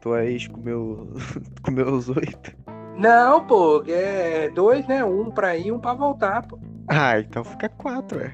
tua 0.02 0.26
ex 0.26 0.48
comeu, 0.48 1.14
comeu 1.64 1.86
os 1.94 2.10
8. 2.10 2.52
Não, 2.98 3.46
pô, 3.46 3.84
é 3.88 4.50
dois, 4.50 4.86
né? 4.88 5.06
Um 5.06 5.30
pra 5.32 5.56
ir, 5.56 5.72
um 5.72 5.80
pra 5.80 5.94
voltar, 5.94 6.42
pô. 6.46 6.60
Ah, 6.90 7.20
então 7.20 7.44
fica 7.44 7.70
4, 7.70 8.20
é. 8.20 8.34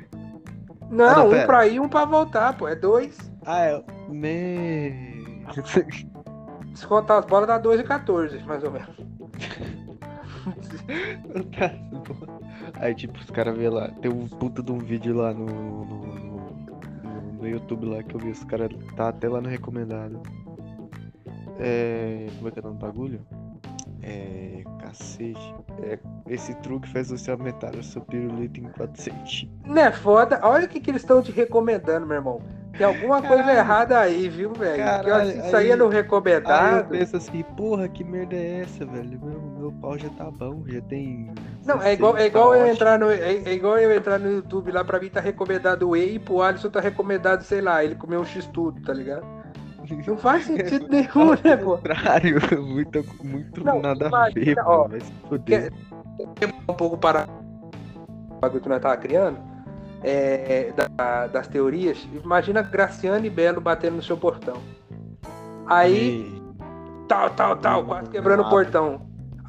Não, 0.89 1.05
Ah, 1.05 1.15
não, 1.17 1.27
um 1.27 1.31
pera. 1.31 1.45
pra 1.45 1.67
ir, 1.67 1.79
um 1.81 1.89
pra 1.89 2.05
voltar, 2.05 2.57
pô. 2.57 2.67
É 2.67 2.75
dois. 2.75 3.17
Ah, 3.45 3.59
é. 3.65 3.83
Me... 4.09 5.43
Se 6.75 6.85
contar 6.87 7.19
as 7.19 7.25
bolas, 7.25 7.47
dá 7.47 7.57
2 7.57 7.79
e 7.79 7.83
14, 7.83 8.43
mais 8.43 8.63
ou 8.63 8.71
menos. 8.71 8.89
Tá 11.57 11.69
bom. 11.69 12.39
Aí, 12.75 12.93
tipo, 12.93 13.17
os 13.17 13.29
caras 13.31 13.57
vê 13.57 13.67
lá. 13.69 13.89
Tem 14.01 14.11
um 14.11 14.27
puta 14.27 14.61
de 14.61 14.71
um 14.71 14.77
vídeo 14.77 15.15
lá 15.15 15.33
no, 15.33 15.45
no, 15.45 15.85
no, 15.85 16.15
no- 16.23 17.33
no 17.39 17.47
YouTube 17.47 17.87
lá 17.87 18.03
que 18.03 18.15
eu 18.15 18.19
vi. 18.19 18.29
Os 18.29 18.43
caras 18.43 18.69
tá 18.95 19.09
até 19.09 19.27
lá 19.27 19.41
no 19.41 19.49
recomendado. 19.49 20.21
É. 21.59 22.27
Como 22.37 22.47
é 22.47 22.51
que 22.51 22.59
é 22.59 22.61
o 22.61 22.65
nome 22.65 22.77
do 22.77 22.85
bagulho? 22.85 23.21
É. 24.03 24.63
Cacete. 24.81 25.55
É, 25.81 25.97
esse 26.29 26.53
truque 26.61 26.87
faz 26.89 27.09
você 27.09 27.31
aumentar 27.31 27.75
o 27.75 27.83
seu 27.83 28.01
pirulito 28.01 28.59
em 28.59 28.65
4 28.65 29.01
centímetros. 29.01 29.49
Não 29.65 29.81
é 29.81 29.91
foda? 29.91 30.39
Olha 30.43 30.65
o 30.65 30.69
que, 30.69 30.79
que 30.79 30.91
eles 30.91 31.01
estão 31.01 31.21
te 31.23 31.31
recomendando, 31.31 32.05
meu 32.05 32.17
irmão. 32.17 32.39
Tem 32.77 32.85
alguma 32.85 33.21
coisa 33.21 33.43
Caralho. 33.43 33.59
errada 33.59 33.99
aí, 33.99 34.27
viu, 34.27 34.51
velho? 34.53 34.83
Caralho, 34.83 35.29
isso 35.29 35.55
aí 35.55 35.69
é 35.69 35.73
aí- 35.73 35.77
no 35.79 35.85
Aí 35.85 35.89
eu 35.89 35.89
recomendado. 35.89 36.89
penso 36.89 37.15
assim, 37.17 37.43
porra, 37.55 37.87
que 37.87 38.03
merda 38.03 38.35
é 38.35 38.61
essa, 38.61 38.85
velho? 38.85 39.19
Meu, 39.23 39.41
meu 39.59 39.71
pau 39.81 39.97
já 39.97 40.09
tá 40.09 40.29
bom, 40.29 40.63
já 40.67 40.81
tem. 40.81 41.31
Não, 41.65 41.75
é 41.75 41.95
16, 41.95 41.97
igual, 41.99 42.13
é 42.17 42.19
tá 42.19 42.25
igual 42.25 42.53
eu 42.53 42.59
ótimo. 42.61 42.73
entrar 42.73 42.99
no. 42.99 43.09
É, 43.11 43.31
é 43.45 43.53
igual 43.53 43.77
eu 43.77 43.95
entrar 43.95 44.19
no 44.19 44.29
YouTube 44.31 44.71
lá, 44.71 44.83
pra 44.83 44.99
mim 44.99 45.09
tá 45.09 45.21
recomendado 45.21 45.89
whey 45.89 46.15
e 46.15 46.19
pro 46.19 46.41
Alisson 46.41 46.69
tá 46.69 46.79
recomendado, 46.81 47.43
sei 47.43 47.61
lá, 47.61 47.83
ele 47.83 47.95
comeu 47.95 48.19
um 48.19 48.25
X-tudo, 48.25 48.81
tá 48.81 48.93
ligado? 48.93 49.25
Não 50.07 50.17
faz 50.17 50.43
sentido 50.47 50.87
nenhum, 50.89 51.31
né, 51.43 51.55
pô? 51.55 51.77
contrário, 51.77 52.39
muito, 52.61 53.05
muito 53.23 53.63
Não, 53.63 53.79
nada 53.81 54.05
a 54.05 54.09
imagina, 54.09 54.43
ver, 54.43 54.59
ó, 54.65 54.77
mano. 54.79 54.89
Vai 54.89 54.99
se 54.99 55.11
foder. 55.29 55.73
um 56.67 56.73
pouco 56.73 56.97
para 56.97 57.27
o 58.31 58.39
bagulho 58.41 58.61
que 58.61 58.69
nós 58.69 58.81
tava 58.81 58.97
criando, 58.97 59.37
é, 60.03 60.71
da- 60.75 61.27
das 61.27 61.47
teorias. 61.47 62.07
Imagina 62.23 62.61
Graciane 62.61 63.27
e 63.27 63.29
Belo 63.29 63.59
batendo 63.61 63.95
no 63.97 64.03
seu 64.03 64.17
portão. 64.17 64.57
Aí, 65.67 66.21
E- 66.21 66.41
tal, 67.07 67.29
tal, 67.31 67.55
tal, 67.57 67.83
quase 67.85 68.09
quebrando 68.09 68.43
o 68.43 68.49
portão. 68.49 69.01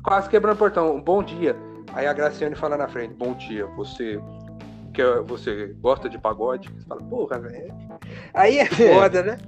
Quase 0.03 0.29
quebrando 0.29 0.55
o 0.55 0.59
portão. 0.59 1.01
Bom 1.01 1.23
dia. 1.23 1.57
Aí 1.93 2.07
a 2.07 2.13
Graciane 2.13 2.55
fala 2.55 2.77
na 2.77 2.89
frente: 2.89 3.15
Bom 3.15 3.35
dia, 3.35 3.67
você. 3.77 4.21
Quer, 4.95 5.21
você 5.21 5.75
gosta 5.83 6.09
de 6.09 6.17
pagode? 6.19 6.71
Você 6.71 6.87
fala, 6.87 7.03
porra, 7.03 7.39
velho. 7.39 7.71
Aí 8.33 8.59
é 8.61 8.65
foda, 9.05 9.23
né? 9.23 9.39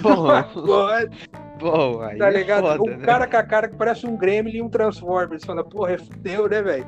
Bom, 0.00 0.26
Pagode, 0.30 1.28
bom, 1.58 2.00
aí 2.02 2.18
tá 2.18 2.28
é 2.28 2.30
ligado? 2.30 2.62
foda, 2.62 2.82
um 2.84 2.96
né? 2.96 3.04
cara 3.04 3.26
com 3.26 3.36
a 3.36 3.42
cara 3.42 3.68
que 3.68 3.74
parece 3.74 4.06
um 4.06 4.16
Gremlin 4.16 4.58
e 4.58 4.62
um 4.62 4.68
Transformer. 4.68 5.40
Você 5.40 5.44
fala, 5.44 5.64
porra, 5.64 5.94
é 5.94 5.98
fudeu, 5.98 6.48
né, 6.48 6.62
velho? 6.62 6.86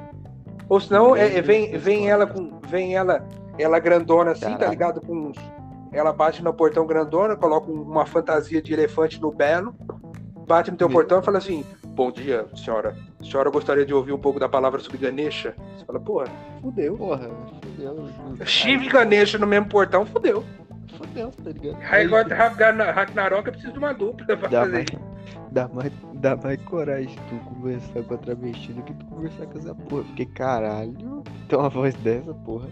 Ou 0.68 0.80
senão, 0.80 1.16
é, 1.16 1.36
é, 1.38 1.42
vem, 1.42 1.76
vem 1.78 2.08
ela 2.10 2.26
com. 2.26 2.58
Vem 2.68 2.94
ela, 2.94 3.26
ela 3.58 3.78
grandona 3.78 4.32
assim, 4.32 4.42
tá 4.42 4.50
Caralho. 4.52 4.70
ligado? 4.70 5.00
Com 5.00 5.14
uns- 5.28 5.38
Ela 5.90 6.12
bate 6.12 6.44
no 6.44 6.52
portão 6.52 6.86
grandona, 6.86 7.34
coloca 7.34 7.70
um- 7.70 7.80
uma 7.82 8.04
fantasia 8.04 8.60
de 8.60 8.74
elefante 8.74 9.18
no 9.20 9.32
belo, 9.32 9.74
bate 10.46 10.70
no 10.70 10.76
teu 10.76 10.88
portão 10.90 11.20
e 11.20 11.22
fala 11.24 11.38
assim: 11.38 11.64
Bom 11.86 12.10
dia, 12.12 12.46
senhora. 12.54 12.94
A 13.18 13.24
senhora 13.24 13.50
gostaria 13.50 13.84
de 13.86 13.94
ouvir 13.94 14.12
um 14.12 14.18
pouco 14.18 14.38
da 14.38 14.48
palavra 14.48 14.78
sobre 14.80 14.98
Ganesha? 14.98 15.54
Você 15.76 15.84
fala, 15.86 15.98
porra, 15.98 16.26
fudeu. 16.60 16.96
Porra, 16.96 17.30
fudeu. 17.62 17.96
Shiva 18.44 18.84
e 18.84 18.88
Ganesha 18.88 19.38
no 19.38 19.46
mesmo 19.46 19.66
portão, 19.66 20.04
fudeu. 20.06 20.44
Fudeu, 20.96 21.30
tá 21.42 21.50
ligado? 21.50 21.78
Aí 21.90 22.04
agora 22.04 22.34
Ragnar- 22.34 22.94
Ragnarok 22.94 23.46
eu 23.46 23.52
preciso 23.52 23.72
de 23.72 23.78
uma 23.78 23.92
dupla 23.94 24.24
pra 24.26 24.36
fazer. 24.50 24.84
Dá, 25.52 25.68
mais, 25.68 25.92
dá 26.14 26.36
mais 26.36 26.60
coragem 26.62 27.16
tu 27.28 27.36
conversar 27.50 28.02
com 28.04 28.14
a 28.14 28.18
travesti 28.18 28.72
do 28.72 28.82
que 28.82 28.94
tu 28.94 29.04
conversar 29.06 29.46
com 29.46 29.58
essa 29.58 29.74
porra. 29.74 30.04
Porque 30.04 30.26
caralho, 30.26 31.22
tem 31.48 31.58
uma 31.58 31.68
voz 31.68 31.94
dessa, 31.96 32.32
porra. 32.34 32.68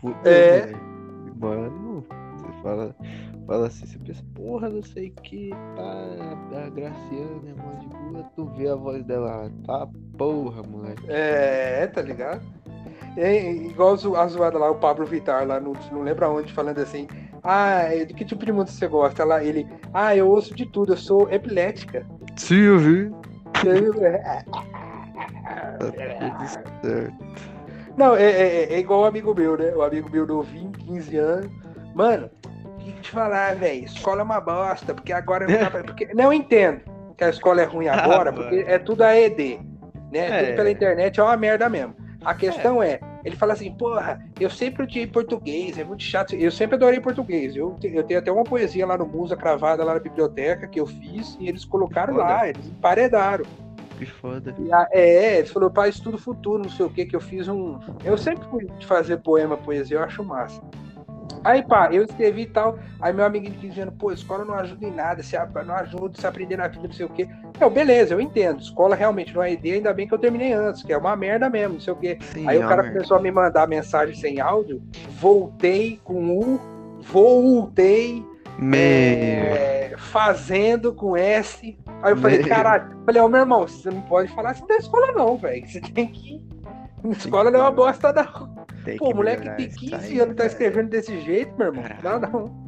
Fudeu, 0.00 0.32
É. 0.32 0.66
velho. 0.66 0.92
Mano, 1.40 2.04
você 2.36 2.62
fala, 2.62 2.96
fala 3.46 3.66
assim, 3.66 3.86
você 3.86 3.98
pensa, 3.98 4.24
porra, 4.34 4.68
não 4.68 4.82
sei 4.82 5.08
o 5.08 5.12
que, 5.22 5.50
pá, 5.50 6.64
a 6.66 6.70
Graciane 6.70 7.48
é 7.50 7.54
mó 7.60 7.72
de 7.80 7.86
boa, 7.88 8.22
tu 8.36 8.44
vê 8.56 8.68
a 8.68 8.76
voz 8.76 9.04
dela, 9.04 9.50
tá 9.66 9.88
porra, 10.16 10.62
moleque. 10.62 11.04
É, 11.10 11.86
tá 11.88 12.00
ligado? 12.02 12.42
É, 13.16 13.50
igual 13.52 13.96
zo- 13.96 14.16
a 14.16 14.26
zoada 14.26 14.58
lá, 14.58 14.70
o 14.70 14.76
Pablo 14.76 15.04
Vittar 15.04 15.46
lá, 15.46 15.60
no, 15.60 15.74
não 15.90 16.02
lembro 16.02 16.24
aonde, 16.24 16.52
falando 16.52 16.78
assim, 16.78 17.06
ah, 17.42 17.82
é, 17.82 18.04
de 18.06 18.14
que 18.14 18.24
tipo 18.24 18.44
de 18.46 18.52
música 18.52 18.72
você 18.78 18.86
gosta? 18.88 19.24
Lá 19.24 19.42
ele, 19.44 19.66
ah, 19.92 20.16
eu 20.16 20.28
ouço 20.28 20.54
de 20.54 20.64
tudo, 20.64 20.94
eu 20.94 20.96
sou 20.96 21.28
epilética. 21.30 22.06
Sim, 22.36 22.60
eu 22.60 22.78
vi. 22.78 23.12
É. 26.84 27.10
Não, 27.96 28.16
é, 28.16 28.24
é- 28.24 28.74
é 28.74 28.78
igual 28.78 29.02
um 29.02 29.04
amigo 29.04 29.34
meu, 29.34 29.56
né? 29.58 29.72
O 29.74 29.82
amigo 29.82 30.08
meu 30.10 30.26
novinho, 30.26 30.70
15 30.72 31.16
anos. 31.18 31.50
Mano, 31.94 32.30
o 32.64 32.78
que 32.78 32.92
te 32.92 33.10
falar, 33.10 33.54
velho? 33.56 33.84
Escola 33.84 34.22
é 34.22 34.24
uma 34.24 34.40
bosta, 34.40 34.94
porque 34.94 35.12
agora 35.12 35.46
não 35.46 35.58
dá 35.58 35.70
pra... 35.70 35.84
porque 35.84 36.08
Não 36.14 36.32
entendo 36.32 36.80
que 37.18 37.24
a 37.24 37.28
escola 37.28 37.60
é 37.60 37.64
ruim 37.64 37.88
Ah, 37.88 38.02
agora, 38.02 38.32
porque 38.32 38.64
é 38.66 38.78
tudo 38.78 39.02
AED. 39.04 39.60
Né? 40.10 40.18
É. 40.30 40.42
Tudo 40.46 40.56
pela 40.56 40.70
internet 40.70 41.20
é 41.20 41.22
uma 41.22 41.36
merda 41.36 41.68
mesmo. 41.68 41.94
A 42.24 42.34
questão 42.34 42.82
é, 42.82 43.00
ele 43.24 43.36
fala 43.36 43.52
assim, 43.52 43.70
porra, 43.72 44.20
eu 44.38 44.48
sempre 44.50 44.82
odiei 44.84 45.06
português, 45.06 45.78
é 45.78 45.84
muito 45.84 46.02
chato. 46.02 46.34
Eu 46.34 46.50
sempre 46.50 46.76
adorei 46.76 47.00
português. 47.00 47.54
Eu, 47.56 47.76
eu 47.82 48.02
tenho 48.04 48.20
até 48.20 48.30
uma 48.30 48.44
poesia 48.44 48.86
lá 48.86 48.96
no 48.96 49.06
Musa 49.06 49.36
cravada 49.36 49.82
lá 49.84 49.94
na 49.94 50.00
biblioteca 50.00 50.66
que 50.66 50.78
eu 50.80 50.86
fiz 50.86 51.36
e 51.40 51.48
eles 51.48 51.64
colocaram 51.64 52.14
lá, 52.16 52.48
eles 52.48 52.66
emparedaram. 52.66 53.44
Que 53.98 54.06
foda. 54.06 54.54
E 54.58 54.72
a- 54.72 54.88
É, 54.90 55.38
ele 55.38 55.46
falou, 55.48 55.70
pai, 55.70 55.88
estudo 55.90 56.18
futuro, 56.18 56.62
não 56.62 56.70
sei 56.70 56.86
o 56.86 56.90
que, 56.90 57.04
que 57.06 57.14
eu 57.14 57.20
fiz 57.20 57.46
um. 57.48 57.78
Eu 58.04 58.16
sempre 58.18 58.44
fui 58.48 58.66
fazer 58.86 59.18
poema, 59.18 59.56
poesia, 59.56 59.98
eu 59.98 60.02
acho 60.02 60.24
massa. 60.24 60.60
Aí, 61.44 61.62
pá, 61.62 61.88
eu 61.92 62.04
escrevi 62.04 62.42
e 62.42 62.46
tal. 62.46 62.78
Aí 63.00 63.12
meu 63.12 63.24
amiguinho 63.24 63.58
dizendo, 63.58 63.92
pô, 63.92 64.12
escola 64.12 64.44
não 64.44 64.54
ajuda 64.54 64.86
em 64.86 64.92
nada, 64.92 65.22
se 65.22 65.36
não 65.66 65.74
ajuda 65.74 66.20
se 66.20 66.26
aprender 66.26 66.56
na 66.56 66.68
vida, 66.68 66.86
não 66.86 66.92
sei 66.92 67.06
o 67.06 67.08
quê. 67.08 67.28
Eu, 67.60 67.70
beleza, 67.70 68.14
eu 68.14 68.20
entendo. 68.20 68.60
Escola 68.60 68.94
realmente 68.94 69.34
não 69.34 69.42
é 69.42 69.52
ideia, 69.52 69.76
ainda 69.76 69.92
bem 69.92 70.06
que 70.06 70.14
eu 70.14 70.18
terminei 70.18 70.52
antes, 70.52 70.82
que 70.82 70.92
é 70.92 70.96
uma 70.96 71.16
merda 71.16 71.50
mesmo, 71.50 71.74
não 71.74 71.80
sei 71.80 71.92
o 71.92 71.96
quê. 71.96 72.18
Sim, 72.32 72.48
aí 72.48 72.58
o 72.58 72.64
é 72.64 72.68
cara 72.68 72.84
começou 72.84 73.16
a 73.16 73.20
me 73.20 73.30
mandar 73.30 73.66
mensagem 73.66 74.14
sem 74.14 74.40
áudio, 74.40 74.82
voltei 75.20 76.00
com 76.04 76.38
U, 76.38 76.60
voltei. 77.00 78.24
É, 78.74 79.94
fazendo 79.96 80.92
com 80.92 81.16
S. 81.16 81.78
Aí 82.02 82.12
eu 82.12 82.16
falei, 82.18 82.42
caralho, 82.44 82.96
falei, 83.06 83.22
ó, 83.22 83.24
oh, 83.24 83.28
meu 83.28 83.40
irmão, 83.40 83.66
você 83.66 83.90
não 83.90 84.02
pode 84.02 84.30
falar 84.34 84.50
assim 84.50 84.66
da 84.66 84.76
escola, 84.76 85.12
não, 85.12 85.36
velho. 85.36 85.66
Você 85.66 85.80
tem 85.80 86.06
que. 86.06 86.44
Escola 87.10 87.50
não 87.50 87.60
é 87.60 87.62
uma 87.62 87.70
bosta, 87.70 88.12
não. 88.12 88.66
Tem 88.84 88.96
Pô, 88.96 89.14
moleque 89.14 89.48
tem 89.56 89.68
15 89.68 90.20
anos, 90.20 90.36
tá 90.36 90.46
escrevendo 90.46 90.88
desse 90.88 91.20
jeito, 91.20 91.56
meu 91.56 91.68
irmão. 91.68 91.84
Caralho. 91.84 92.20
Não, 92.20 92.30
não. 92.30 92.62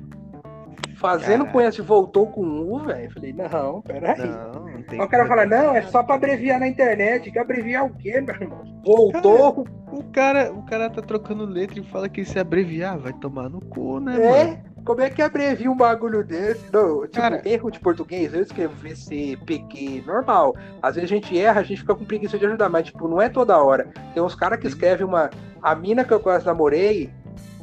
Fazendo 0.97 1.47
esse 1.61 1.83
voltou 1.83 2.29
com 2.29 2.41
U, 2.43 2.79
velho. 2.79 3.11
Falei, 3.13 3.33
não, 3.33 3.83
peraí. 3.83 4.19
Não, 4.19 4.53
não 4.53 4.83
tem. 4.85 5.01
Aí 5.01 5.05
o 5.05 5.09
cara 5.09 5.27
fala, 5.27 5.45
não, 5.45 5.75
é 5.75 5.83
só 5.83 6.03
pra 6.03 6.15
abreviar 6.15 6.61
na 6.61 6.69
internet. 6.69 7.31
Que 7.31 7.39
abreviar 7.39 7.85
o 7.85 7.95
quê, 7.95 8.21
meu 8.21 8.35
irmão? 8.35 8.63
Voltou. 8.85 9.65
Cara, 9.65 9.93
o, 9.93 10.05
cara, 10.05 10.53
o 10.53 10.63
cara 10.65 10.91
tá 10.91 11.03
trocando 11.03 11.45
letra 11.45 11.79
e 11.79 11.85
fala 11.85 12.09
que 12.09 12.25
se 12.25 12.39
abreviar 12.39 12.99
vai 12.99 13.13
tomar 13.13 13.49
no 13.49 13.61
cu, 13.61 14.01
né, 14.01 14.17
é? 14.17 14.45
mano? 14.45 14.74
Como 14.85 15.01
é 15.01 15.09
que 15.09 15.23
abrevia 15.23 15.71
um 15.71 15.77
bagulho 15.77 16.23
desse? 16.23 16.71
Não, 16.71 17.03
tipo, 17.03 17.15
Cara, 17.15 17.41
erro 17.49 17.71
de 17.71 17.81
português, 17.81 18.35
eu 18.35 18.43
escrevo 18.43 18.75
VC, 18.75 19.39
PQ, 19.47 20.05
normal. 20.07 20.55
Às 20.83 20.97
vezes 20.97 21.11
a 21.11 21.15
gente 21.15 21.39
erra, 21.39 21.61
a 21.61 21.65
gente 21.65 21.81
fica 21.81 21.95
com 21.95 22.05
preguiça 22.05 22.39
de 22.39 22.45
ajudar, 22.45 22.69
mas, 22.69 22.87
tipo, 22.87 23.09
não 23.09 23.21
é 23.21 23.31
toda 23.31 23.57
hora. 23.57 23.89
Tem 24.13 24.23
uns 24.23 24.35
caras 24.35 24.61
que 24.61 24.67
escrevem 24.67 25.07
uma. 25.07 25.31
A 25.63 25.75
mina 25.75 26.05
que 26.05 26.13
eu 26.13 26.21
quase 26.21 26.45
namorei, 26.45 27.11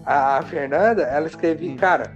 a 0.03 0.41
Fernanda, 0.41 1.03
ela 1.03 1.27
escrevia, 1.27 1.75
cara, 1.75 2.11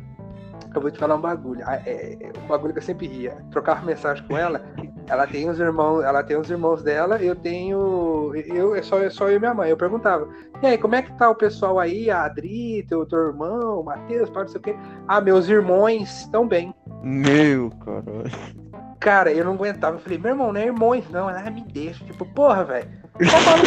eu 0.78 0.82
vou 0.82 0.92
te 0.92 1.00
falar 1.00 1.16
um 1.16 1.22
bagulho. 1.22 1.62
É, 1.68 1.82
é, 1.86 2.32
um 2.44 2.48
bagulho 2.48 2.74
que 2.74 2.80
eu 2.80 2.84
sempre 2.84 3.08
ria. 3.08 3.38
Trocava 3.52 3.86
mensagem 3.86 4.26
com 4.28 4.38
ela. 4.38 4.62
Ela 5.08 5.28
tem 5.28 5.50
os 5.50 5.60
irmãos, 5.60 6.02
ela 6.04 6.24
tem 6.24 6.36
os 6.36 6.50
irmãos 6.50 6.82
dela, 6.82 7.22
eu 7.22 7.36
tenho. 7.36 8.32
Eu, 8.34 8.76
é 8.76 8.82
só, 8.82 9.00
é 9.00 9.10
só 9.10 9.30
eu 9.30 9.38
e 9.38 9.40
minha 9.40 9.54
mãe. 9.54 9.70
Eu 9.70 9.78
perguntava, 9.78 10.28
e 10.64 10.66
aí, 10.66 10.78
como 10.78 10.96
é 10.96 11.02
que 11.02 11.12
tá 11.14 11.30
o 11.30 11.36
pessoal 11.36 11.80
aí? 11.80 12.10
A 12.10 12.24
Adri, 12.24 12.84
teu, 12.90 13.06
teu 13.06 13.28
irmão, 13.28 13.82
o 13.82 13.84
Matheus, 13.84 14.32
não 14.32 14.48
sei 14.48 14.60
o 14.60 14.64
quê. 14.64 14.76
Ah, 15.08 15.22
meus 15.22 15.48
irmãos 15.48 16.22
estão 16.22 16.48
bem. 16.48 16.74
Meu, 17.04 17.70
caralho. 17.84 18.56
Cara, 19.00 19.32
eu 19.32 19.46
não 19.46 19.54
aguentava. 19.54 19.98
Eu 19.98 20.00
falei, 20.00 20.18
meu 20.18 20.32
irmão, 20.32 20.52
não 20.52 20.60
é 20.60 20.66
irmãos, 20.66 21.08
não. 21.12 21.30
Ela 21.30 21.52
me 21.52 21.62
deixa. 21.62 22.04
Tipo, 22.06 22.26
porra, 22.26 22.64
velho. 22.64 22.90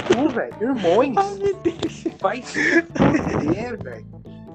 Cu, 0.08 0.28
velho. 0.28 0.54
Irmãos. 0.60 1.14
Ah, 1.16 1.34
me 1.38 1.54
deixa. 1.54 2.10
Vai 2.20 2.42
se 2.42 2.82
fuder, 2.82 3.80
velho. 3.80 4.06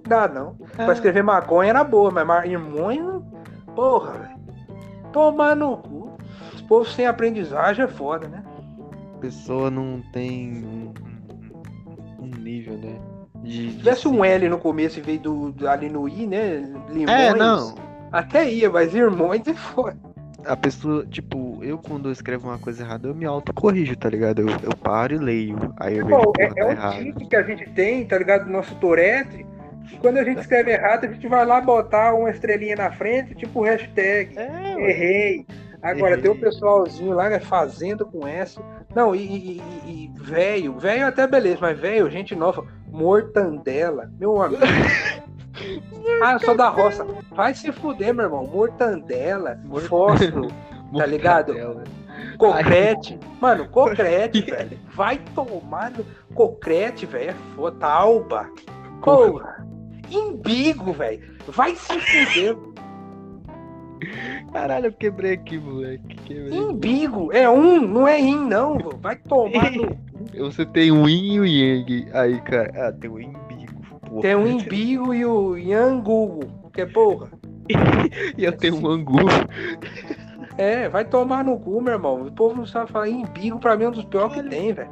Dá 0.07 0.27
não. 0.27 0.55
Pra 0.75 0.89
ah. 0.89 0.93
escrever 0.93 1.23
maconha 1.23 1.69
era 1.69 1.83
boa, 1.83 2.11
mas 2.11 2.45
irmão, 2.49 3.25
porra, 3.75 4.11
velho. 4.13 4.43
Tomar 5.11 5.55
no 5.55 5.77
cu. 5.77 6.17
Os 6.53 6.61
povos 6.61 6.93
sem 6.93 7.05
aprendizagem 7.05 7.85
é 7.85 7.87
foda, 7.87 8.27
né? 8.27 8.43
A 9.15 9.19
pessoa 9.19 9.69
não 9.69 10.01
tem 10.11 10.65
um, 10.65 10.93
um 12.19 12.27
nível, 12.39 12.77
né? 12.77 12.99
De, 13.43 13.71
Se 13.71 13.77
tivesse 13.77 14.07
um 14.07 14.23
L 14.23 14.49
no 14.49 14.57
começo 14.57 14.99
em 14.99 15.03
vez 15.03 15.19
do, 15.19 15.53
ali 15.67 15.89
no 15.89 16.07
I, 16.07 16.25
né? 16.25 16.57
Limões, 16.89 17.09
é, 17.09 17.33
não. 17.33 17.75
Até 18.11 18.49
ia, 18.51 18.69
mas 18.69 18.93
irmãos 18.93 19.47
é 19.47 19.53
foda 19.53 19.97
a 20.45 20.55
pessoa, 20.55 21.05
tipo, 21.05 21.59
eu 21.61 21.77
quando 21.77 22.09
eu 22.09 22.11
escrevo 22.11 22.47
uma 22.47 22.59
coisa 22.59 22.83
errada, 22.83 23.07
eu 23.07 23.15
me 23.15 23.25
autocorrijo, 23.25 23.95
tá 23.95 24.09
ligado? 24.09 24.41
Eu, 24.41 24.49
eu 24.63 24.75
paro 24.81 25.15
e 25.15 25.17
leio. 25.17 25.73
Aí 25.77 25.97
eu 25.97 26.05
vejo, 26.05 26.33
é, 26.39 26.47
tá 26.75 26.95
é 26.95 26.99
um 26.99 27.03
tique 27.13 27.25
que 27.27 27.35
a 27.35 27.43
gente 27.43 27.69
tem, 27.71 28.05
tá 28.05 28.17
ligado? 28.17 28.45
Do 28.45 28.51
nosso 28.51 28.75
Tourette, 28.75 29.45
quando 29.99 30.17
a 30.17 30.23
gente 30.23 30.39
escreve 30.39 30.71
errado, 30.71 31.05
a 31.05 31.07
gente 31.07 31.27
vai 31.27 31.45
lá 31.45 31.61
botar 31.61 32.13
uma 32.13 32.29
estrelinha 32.29 32.75
na 32.75 32.91
frente, 32.91 33.35
tipo 33.35 33.61
hashtag, 33.61 34.37
é, 34.37 34.89
errei. 34.89 35.45
Agora, 35.81 36.17
tem 36.17 36.31
o 36.31 36.33
um 36.33 36.39
pessoalzinho 36.39 37.13
lá 37.13 37.29
né, 37.29 37.39
fazendo 37.41 38.05
com 38.05 38.25
essa. 38.25 38.61
Não, 38.95 39.13
e, 39.13 39.61
e, 39.85 40.11
velho, 40.15 40.79
velho 40.79 41.05
até 41.05 41.27
beleza, 41.27 41.57
mas 41.59 41.77
velho, 41.77 42.09
gente 42.09 42.33
nova, 42.33 42.65
mortandela, 42.87 44.09
meu 44.17 44.41
amigo. 44.41 44.61
ah, 46.23 46.33
eu 46.33 46.39
sou 46.39 46.55
da 46.55 46.69
roça. 46.69 47.05
Vai 47.31 47.53
se 47.53 47.69
fuder, 47.73 48.13
meu 48.13 48.25
irmão. 48.25 48.47
Mortandela, 48.47 49.59
fósforo, 49.89 50.47
tá 50.97 51.05
ligado? 51.05 51.53
Cocrete. 52.37 53.19
Mano, 53.41 53.67
cocrete, 53.67 54.41
velho. 54.49 54.79
Vai 54.93 55.19
tomar 55.35 55.91
no. 55.91 56.05
Cocrete, 56.33 57.05
velho. 57.05 57.31
É 57.31 57.35
foda. 57.55 57.77
Talba. 57.77 58.49
Porra. 59.01 59.62
Imbigo, 60.09 60.93
velho. 60.93 61.21
Vai 61.47 61.75
se 61.75 61.99
fuder. 61.99 62.57
Caralho, 64.51 64.87
eu 64.87 64.93
quebrei 64.93 65.33
aqui, 65.33 65.57
moleque. 65.57 66.15
Quebrei. 66.25 66.57
Imbigo. 66.57 67.31
É 67.31 67.49
um, 67.49 67.81
não 67.81 68.07
é 68.07 68.19
in, 68.19 68.47
não. 68.47 68.77
Vai 69.01 69.15
tomar 69.15 69.71
no. 69.71 69.97
Você 70.37 70.65
tem 70.65 70.91
um 70.91 71.07
in 71.07 71.33
e 71.33 71.39
o 71.39 71.45
yang. 71.45 72.07
Aí, 72.13 72.39
cara. 72.41 72.71
Ah, 72.75 72.91
tem 72.91 73.09
o 73.09 73.15
um 73.15 73.19
imbigo. 73.19 73.81
Porra. 74.01 74.21
Tem 74.21 74.35
o 74.35 74.39
um 74.39 74.47
imbigo 74.47 75.13
e 75.13 75.25
o 75.25 75.57
yangugo. 75.57 76.69
Que 76.73 76.81
é 76.81 76.85
porra. 76.85 77.29
e 78.37 78.43
eu 78.43 78.51
tenho 78.51 78.75
um 78.75 78.87
angu. 78.87 79.17
É, 80.57 80.87
vai 80.87 81.03
tomar 81.05 81.43
no 81.43 81.59
cu, 81.59 81.81
meu 81.81 81.93
irmão. 81.93 82.21
O 82.21 82.31
povo 82.31 82.55
não 82.55 82.65
sabe 82.65 82.91
falar 82.91 83.09
imbigo, 83.09 83.59
pra 83.59 83.75
mim 83.75 83.85
é 83.85 83.89
um 83.89 83.91
dos 83.91 84.05
piores 84.05 84.35
que 84.35 84.43
tem, 84.43 84.73
velho. 84.73 84.91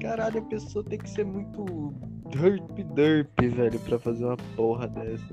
Caralho, 0.00 0.40
a 0.40 0.42
pessoa 0.42 0.84
tem 0.84 0.98
que 0.98 1.10
ser 1.10 1.24
muito 1.24 1.92
derp 2.30 2.84
derp, 2.94 3.40
velho, 3.40 3.78
pra 3.80 3.98
fazer 3.98 4.24
uma 4.24 4.36
porra 4.54 4.86
dessa. 4.88 5.24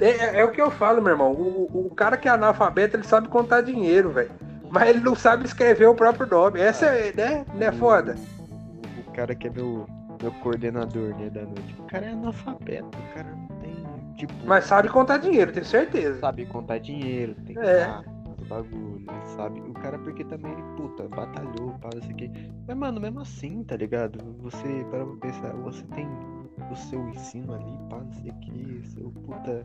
É, 0.00 0.04
é, 0.04 0.40
é, 0.40 0.44
o 0.44 0.50
que 0.50 0.60
eu 0.60 0.70
falo, 0.70 1.02
meu 1.02 1.12
irmão. 1.12 1.32
O, 1.32 1.86
o 1.86 1.94
cara 1.94 2.16
que 2.16 2.28
é 2.28 2.30
analfabeto, 2.30 2.96
ele 2.96 3.04
sabe 3.04 3.28
contar 3.28 3.62
dinheiro, 3.62 4.10
velho. 4.10 4.30
Mas 4.70 4.88
ele 4.88 5.00
não 5.00 5.14
sabe 5.14 5.44
escrever 5.44 5.86
o 5.86 5.94
próprio 5.94 6.26
nome. 6.26 6.60
Essa 6.60 6.86
é, 6.86 7.12
né? 7.12 7.44
Não 7.54 7.66
é 7.66 7.72
foda? 7.72 8.16
O, 8.38 9.10
o, 9.10 9.12
cara 9.12 9.34
que 9.34 9.48
é 9.48 9.50
meu, 9.50 9.86
meu 10.20 10.32
coordenador, 10.42 11.14
né, 11.18 11.28
da 11.28 11.42
noite. 11.42 11.76
O 11.78 11.82
cara 11.84 12.06
é 12.06 12.12
analfabeto, 12.12 12.98
o 12.98 13.14
cara 13.14 13.28
não 13.28 13.48
tem, 13.58 14.14
tipo... 14.16 14.32
Mas 14.46 14.64
sabe 14.64 14.88
contar 14.88 15.18
dinheiro, 15.18 15.52
tenho 15.52 15.66
certeza. 15.66 16.20
Sabe 16.20 16.46
contar 16.46 16.78
dinheiro, 16.78 17.34
tem 17.44 17.54
que 17.54 17.60
é 17.60 18.02
bagulho, 18.52 19.06
sabe? 19.36 19.60
O 19.60 19.72
cara, 19.72 19.98
porque 19.98 20.24
também 20.24 20.52
ele, 20.52 20.62
puta, 20.76 21.08
batalhou, 21.08 21.74
para 21.80 21.98
isso 21.98 22.10
aqui. 22.10 22.30
Mas, 22.66 22.76
mano, 22.76 23.00
mesmo 23.00 23.20
assim, 23.20 23.64
tá 23.64 23.76
ligado? 23.76 24.18
Você, 24.40 24.86
para 24.90 25.04
pensar, 25.20 25.52
você 25.54 25.82
tem 25.94 26.06
o 26.70 26.76
seu 26.76 27.08
ensino 27.08 27.54
ali, 27.54 27.78
pá, 27.88 27.98
não 27.98 28.12
sei 28.12 28.30
o 28.30 28.34
que, 28.34 28.82
seu 28.88 29.10
puta. 29.26 29.62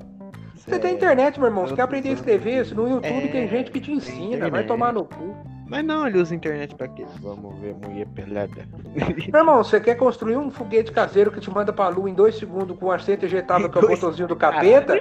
Você 0.55 0.75
é... 0.75 0.79
tem 0.79 0.95
internet, 0.95 1.39
meu 1.39 1.49
irmão. 1.49 1.67
Você 1.67 1.75
quer 1.75 1.83
aprender 1.83 2.09
a 2.09 2.13
escrever? 2.13 2.61
Isso 2.61 2.75
no 2.75 2.87
YouTube 2.87 3.05
é... 3.05 3.27
tem 3.27 3.47
gente 3.47 3.71
que 3.71 3.81
te 3.81 3.91
ensina, 3.91 4.49
vai 4.49 4.65
tomar 4.65 4.93
no 4.93 5.05
cu. 5.05 5.35
Mas 5.69 5.83
não, 5.83 6.07
ele 6.07 6.17
usa 6.17 6.33
internet 6.33 6.73
pra 6.75 6.87
quê? 6.87 7.05
Vamos 7.21 7.59
ver 7.59 7.75
mulher 7.75 8.07
pelada. 8.07 8.65
Meu 9.31 9.41
irmão, 9.41 9.61
você 9.61 9.81
quer 9.81 9.95
construir 9.95 10.37
um 10.37 10.49
foguete 10.49 10.93
caseiro 10.93 11.29
que 11.29 11.41
te 11.41 11.51
manda 11.51 11.73
pra 11.73 11.89
lua 11.89 12.09
em 12.09 12.13
dois 12.13 12.37
segundos 12.37 12.77
com 12.79 12.85
o 12.85 12.91
assento 12.91 13.25
ejetável 13.25 13.69
que 13.69 13.77
é 13.77 13.81
o 13.81 13.87
botãozinho 13.87 14.29
do 14.29 14.35
capeta? 14.35 14.93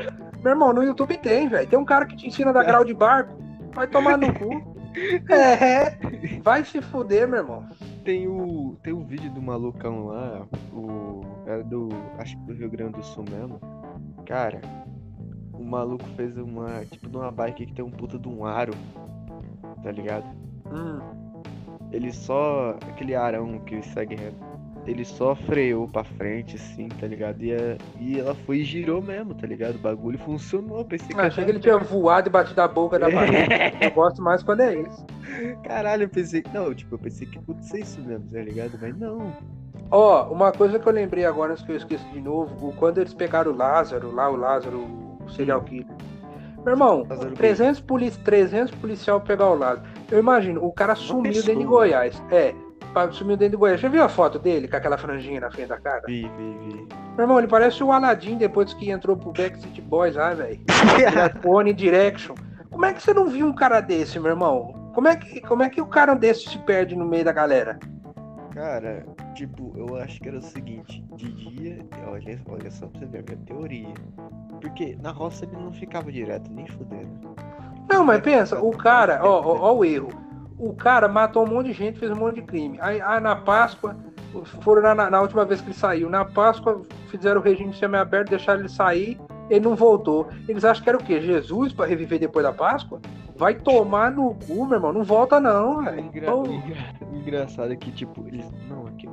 Meu 0.43 0.53
irmão, 0.53 0.73
no 0.73 0.83
YouTube 0.83 1.17
tem, 1.19 1.49
velho. 1.49 1.69
Tem 1.69 1.79
um 1.79 1.85
cara 1.85 2.05
que 2.05 2.17
te 2.17 2.27
ensina 2.27 2.51
a 2.51 2.53
dar 2.53 2.65
grau 2.65 2.85
de 2.85 2.93
barco. 2.93 3.47
Vai 3.77 3.87
tomar 3.87 4.17
no 4.17 4.33
cu. 4.33 4.77
É, 5.29 5.91
vai 6.43 6.65
se 6.65 6.81
fuder, 6.81 7.29
meu 7.29 7.41
irmão. 7.41 7.69
Tem 8.03 8.27
o, 8.27 8.79
tem 8.83 8.95
um 8.95 9.05
vídeo 9.05 9.31
do 9.31 9.43
malucão 9.43 10.07
lá, 10.07 10.47
o, 10.73 11.21
é 11.45 11.63
do, 11.65 11.91
acho 12.19 12.35
que 12.35 12.45
do 12.45 12.55
Rio 12.55 12.71
Grande 12.71 12.93
do 12.95 13.03
Sul 13.03 13.27
mesmo. 13.31 13.61
Cara, 14.25 14.59
o 15.53 15.63
maluco 15.63 16.07
fez 16.17 16.39
uma, 16.39 16.83
tipo, 16.87 17.11
de 17.11 17.17
uma 17.19 17.31
bike 17.31 17.67
que 17.67 17.75
tem 17.75 17.85
um 17.85 17.91
puta 17.91 18.19
de 18.19 18.27
um 18.27 18.47
aro, 18.47 18.73
tá 19.83 19.93
ligado? 19.93 20.25
Hum. 20.73 20.99
Ele 21.93 22.11
só, 22.11 22.71
aquele 22.91 23.15
arão 23.15 23.59
que 23.67 23.83
segue 23.83 24.15
reto 24.15 24.47
ele 24.87 25.05
só 25.05 25.35
freou 25.35 25.89
pra 25.89 26.05
frente, 26.05 26.57
assim, 26.57 26.89
tá 26.89 27.07
ligado? 27.07 27.43
E, 27.43 27.53
a, 27.53 27.77
e 28.01 28.21
ela 28.21 28.35
foi 28.35 28.59
e 28.59 28.65
girou 28.65 29.03
mesmo, 29.03 29.35
tá 29.35 29.47
ligado? 29.47 29.77
O 29.77 29.79
bagulho 29.79 30.19
funcionou. 30.19 30.85
Pensei 30.85 31.09
que. 31.09 31.21
Achei 31.21 31.45
que 31.45 31.51
ele 31.51 31.59
tinha 31.59 31.79
voado 31.79 32.29
e 32.29 32.31
batido 32.31 32.61
a 32.61 32.69
boca 32.69 32.99
da 32.99 33.11
parede. 33.11 33.49
eu 33.85 33.91
gosto 33.91 34.23
mais 34.23 34.43
quando 34.43 34.61
é 34.61 34.77
isso. 34.77 35.05
Caralho, 35.65 36.05
eu 36.05 36.09
pensei. 36.09 36.45
Não, 36.55 36.73
tipo, 36.75 36.95
eu 36.95 36.99
pensei 36.99 37.27
que 37.27 37.39
ser 37.63 37.81
isso 37.81 38.01
mesmo, 38.01 38.29
tá 38.31 38.41
ligado? 38.41 38.79
Mas 38.81 38.97
não. 38.97 39.33
Ó, 39.91 40.29
oh, 40.29 40.33
uma 40.33 40.53
coisa 40.53 40.79
que 40.79 40.89
eu 40.89 40.93
lembrei 40.93 41.25
agora, 41.25 41.53
antes 41.53 41.65
que 41.65 41.73
eu 41.73 41.77
esqueço 41.77 42.09
de 42.13 42.21
novo, 42.21 42.73
quando 42.77 42.99
eles 42.99 43.15
pegaram 43.15 43.53
o 43.53 43.57
Lázaro, 43.57 44.13
lá 44.13 44.29
o 44.29 44.37
Lázaro, 44.37 44.79
o 44.79 45.31
serial 45.31 45.63
killer. 45.63 45.87
Meu 46.65 46.73
irmão, 46.75 47.07
300, 47.37 47.81
poli 47.81 48.11
300 48.11 48.75
policial 48.75 49.21
pegar 49.21 49.49
o 49.49 49.55
Lázaro. 49.55 49.87
Eu 50.11 50.19
imagino, 50.19 50.65
o 50.65 50.73
cara 50.73 50.97
sumiu 50.97 51.33
dentro 51.33 51.59
de 51.59 51.65
Goiás. 51.65 52.21
É, 52.31 52.53
sumiu 53.13 53.37
dentro 53.37 53.53
do 53.53 53.59
Goiás. 53.59 53.81
Já 53.81 53.89
viu 53.89 54.03
a 54.03 54.09
foto 54.09 54.39
dele 54.39 54.69
com 54.69 54.77
aquela 54.77 54.97
franjinha 54.97 55.41
na 55.41 55.51
frente 55.51 55.69
da 55.69 55.79
cara? 55.79 56.03
Vi, 56.07 56.23
vi, 56.37 56.59
vi. 56.59 56.89
Meu 57.17 57.25
irmão, 57.25 57.39
ele 57.39 57.49
parece 57.49 57.83
o 57.83 57.93
Aladdin 57.93 58.37
depois 58.37 58.75
que 58.75 58.91
entrou 58.91 59.17
pro 59.17 59.33
Backstreet 59.33 59.81
Boys 59.83 60.17
lá, 60.17 60.35
velho. 60.35 60.61
One 61.45 61.73
Direction. 61.73 62.35
Como 62.71 62.85
é 62.85 62.93
que 62.93 63.03
você 63.03 63.15
não 63.15 63.29
viu 63.29 63.47
um 63.47 63.55
cara 63.55 63.81
desse, 63.81 64.19
meu 64.19 64.31
irmão? 64.31 64.91
Como 64.95 65.09
é 65.09 65.17
que, 65.17 65.41
como 65.43 65.63
é 65.63 65.69
que 65.69 65.81
o 65.81 65.87
cara 65.87 66.15
desse 66.15 66.49
se 66.49 66.59
perde 66.59 66.97
no 66.97 67.07
meio 67.07 67.25
da 67.25 67.33
galera? 67.33 67.79
Cara, 68.55 69.05
tipo, 69.35 69.75
eu 69.77 69.97
acho 69.97 70.19
que 70.21 70.29
era 70.29 70.39
o 70.39 70.43
seguinte, 70.43 71.05
de 71.15 71.31
dia, 71.31 71.87
olha, 72.07 72.41
olha 72.49 72.71
só 72.71 72.87
pra 72.87 73.01
você 73.01 73.07
ver 73.07 73.19
a 73.19 73.23
minha 73.23 73.47
teoria. 73.47 73.95
Porque 74.61 74.97
na 75.03 75.11
roça 75.11 75.45
ele 75.45 75.57
não 75.57 75.71
ficava 75.73 76.11
direto, 76.11 76.51
nem 76.51 76.67
fudendo. 76.67 77.37
Não, 77.91 78.05
mas 78.05 78.23
pensa, 78.23 78.59
o 78.59 78.71
cara, 78.71 79.21
ó, 79.23 79.41
ó, 79.41 79.71
ó 79.71 79.75
o 79.75 79.85
erro. 79.85 80.09
O 80.59 80.75
cara 80.75 81.09
matou 81.09 81.45
um 81.45 81.49
monte 81.49 81.67
de 81.67 81.73
gente, 81.73 81.99
fez 81.99 82.11
um 82.11 82.17
monte 82.17 82.37
de 82.37 82.43
crime. 82.43 82.79
Aí, 82.81 83.01
aí 83.01 83.21
na 83.21 83.37
Páscoa, 83.37 83.97
foram 84.61 84.83
na, 84.83 85.11
na, 85.11 85.21
última 85.21 85.45
vez 85.45 85.61
que 85.61 85.69
ele 85.69 85.75
saiu. 85.75 86.09
Na 86.09 86.25
Páscoa, 86.25 86.83
fizeram 87.09 87.41
o 87.41 87.45
regime 87.45 87.75
semi-aberto, 87.75 88.31
deixaram 88.31 88.61
ele 88.61 88.69
sair, 88.69 89.21
ele 89.51 89.61
não 89.61 89.77
voltou. 89.77 90.29
Eles 90.49 90.65
acham 90.65 90.83
que 90.83 90.89
era 90.89 90.99
o 90.99 91.03
quê? 91.03 91.21
Jesus 91.21 91.73
para 91.73 91.87
reviver 91.87 92.19
depois 92.19 92.45
da 92.45 92.53
Páscoa? 92.53 93.01
Vai 93.37 93.55
tomar 93.55 94.11
no 94.11 94.35
cu, 94.35 94.65
meu 94.67 94.77
irmão. 94.77 94.93
Não 94.93 95.05
volta, 95.05 95.39
não, 95.39 95.85
velho. 95.85 96.01
Engra... 96.01 96.31
Engra... 96.31 96.95
Engraçado 97.13 97.77
que, 97.77 97.93
tipo, 97.93 98.27
eles. 98.27 98.51
Não, 98.69 98.87
aqui 98.87 99.07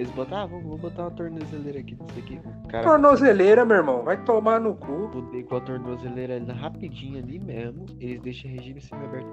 Eles 0.00 0.10
botaram, 0.12 0.44
ah, 0.44 0.46
vamos 0.46 0.80
botar 0.80 1.02
uma 1.02 1.10
tornozeleira 1.10 1.78
aqui 1.78 1.94
disso 1.94 2.18
aqui. 2.18 2.40
Cara, 2.70 2.84
tornozeleira, 2.84 3.66
meu 3.66 3.76
irmão, 3.76 4.02
vai 4.02 4.16
tomar 4.24 4.58
no 4.58 4.74
cu. 4.74 5.10
Com 5.46 5.56
a 5.56 5.60
tornozeleira 5.60 6.42
rapidinho 6.54 7.18
ali 7.22 7.38
mesmo, 7.38 7.84
eles 8.00 8.18
deixam 8.22 8.50
regime 8.50 8.80
semi-aberto. 8.80 9.28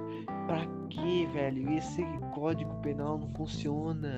Pra 0.46 0.68
que, 0.90 1.26
velho? 1.28 1.72
Esse 1.72 2.06
código 2.36 2.74
penal 2.82 3.18
não 3.18 3.30
funciona. 3.30 4.18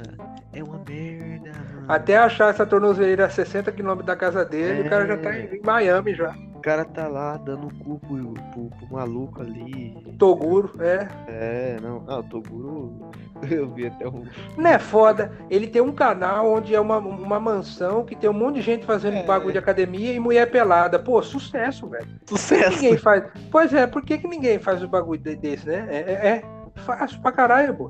É 0.52 0.64
uma 0.64 0.84
merda. 0.90 1.52
Até 1.88 2.18
achar 2.18 2.50
essa 2.50 2.66
tornozeleira 2.66 3.28
a 3.28 3.30
60 3.30 3.72
km 3.72 4.02
da 4.04 4.16
casa 4.16 4.44
dele, 4.44 4.82
é... 4.82 4.86
o 4.88 4.90
cara 4.90 5.06
já 5.06 5.18
tá 5.18 5.38
em 5.38 5.62
Miami 5.62 6.16
já. 6.16 6.36
O 6.60 6.62
cara 6.62 6.84
tá 6.84 7.08
lá 7.08 7.38
dando 7.38 7.74
cu 7.76 7.98
pro, 8.00 8.34
pro, 8.34 8.70
pro 8.70 8.92
maluco 8.92 9.42
ali. 9.42 9.96
Toguro, 10.20 10.74
é. 10.82 11.08
É, 11.26 11.78
não. 11.82 12.04
Ah, 12.06 12.20
o 12.20 12.24
Toguro. 12.24 13.12
Eu 13.50 13.72
vi 13.74 13.88
até 13.88 14.06
um. 14.06 14.26
Não 14.58 14.70
é 14.70 14.78
foda. 14.78 15.32
Ele 15.50 15.68
tem 15.68 15.82
um 15.82 15.94
canal 15.94 16.52
onde 16.52 16.76
é 16.76 16.80
uma, 16.80 16.98
uma 16.98 17.40
mansão 17.40 18.04
que 18.04 18.14
tem 18.14 18.30
um 18.30 18.34
monte 18.34 18.56
de 18.56 18.62
gente 18.62 18.86
fazendo 18.86 19.16
é. 19.16 19.24
bagulho 19.24 19.54
de 19.54 19.58
academia 19.58 20.12
e 20.12 20.20
mulher 20.20 20.52
pelada. 20.52 21.00
Pô, 21.00 21.24
sucesso, 21.24 21.88
velho. 21.88 22.10
Sucesso. 22.26 22.72
Ninguém 22.72 22.98
faz. 22.98 23.24
Pois 23.50 23.74
é, 23.74 23.88
por 23.88 24.04
que, 24.04 24.18
que 24.18 24.28
ninguém 24.28 24.60
faz 24.60 24.84
o 24.84 24.88
bagulho 24.90 25.22
desse, 25.22 25.66
né? 25.66 25.88
É, 25.90 25.98
é, 25.98 26.28
é 26.28 26.44
fácil 26.82 27.22
pra 27.22 27.32
caralho, 27.32 27.74
pô. 27.74 27.90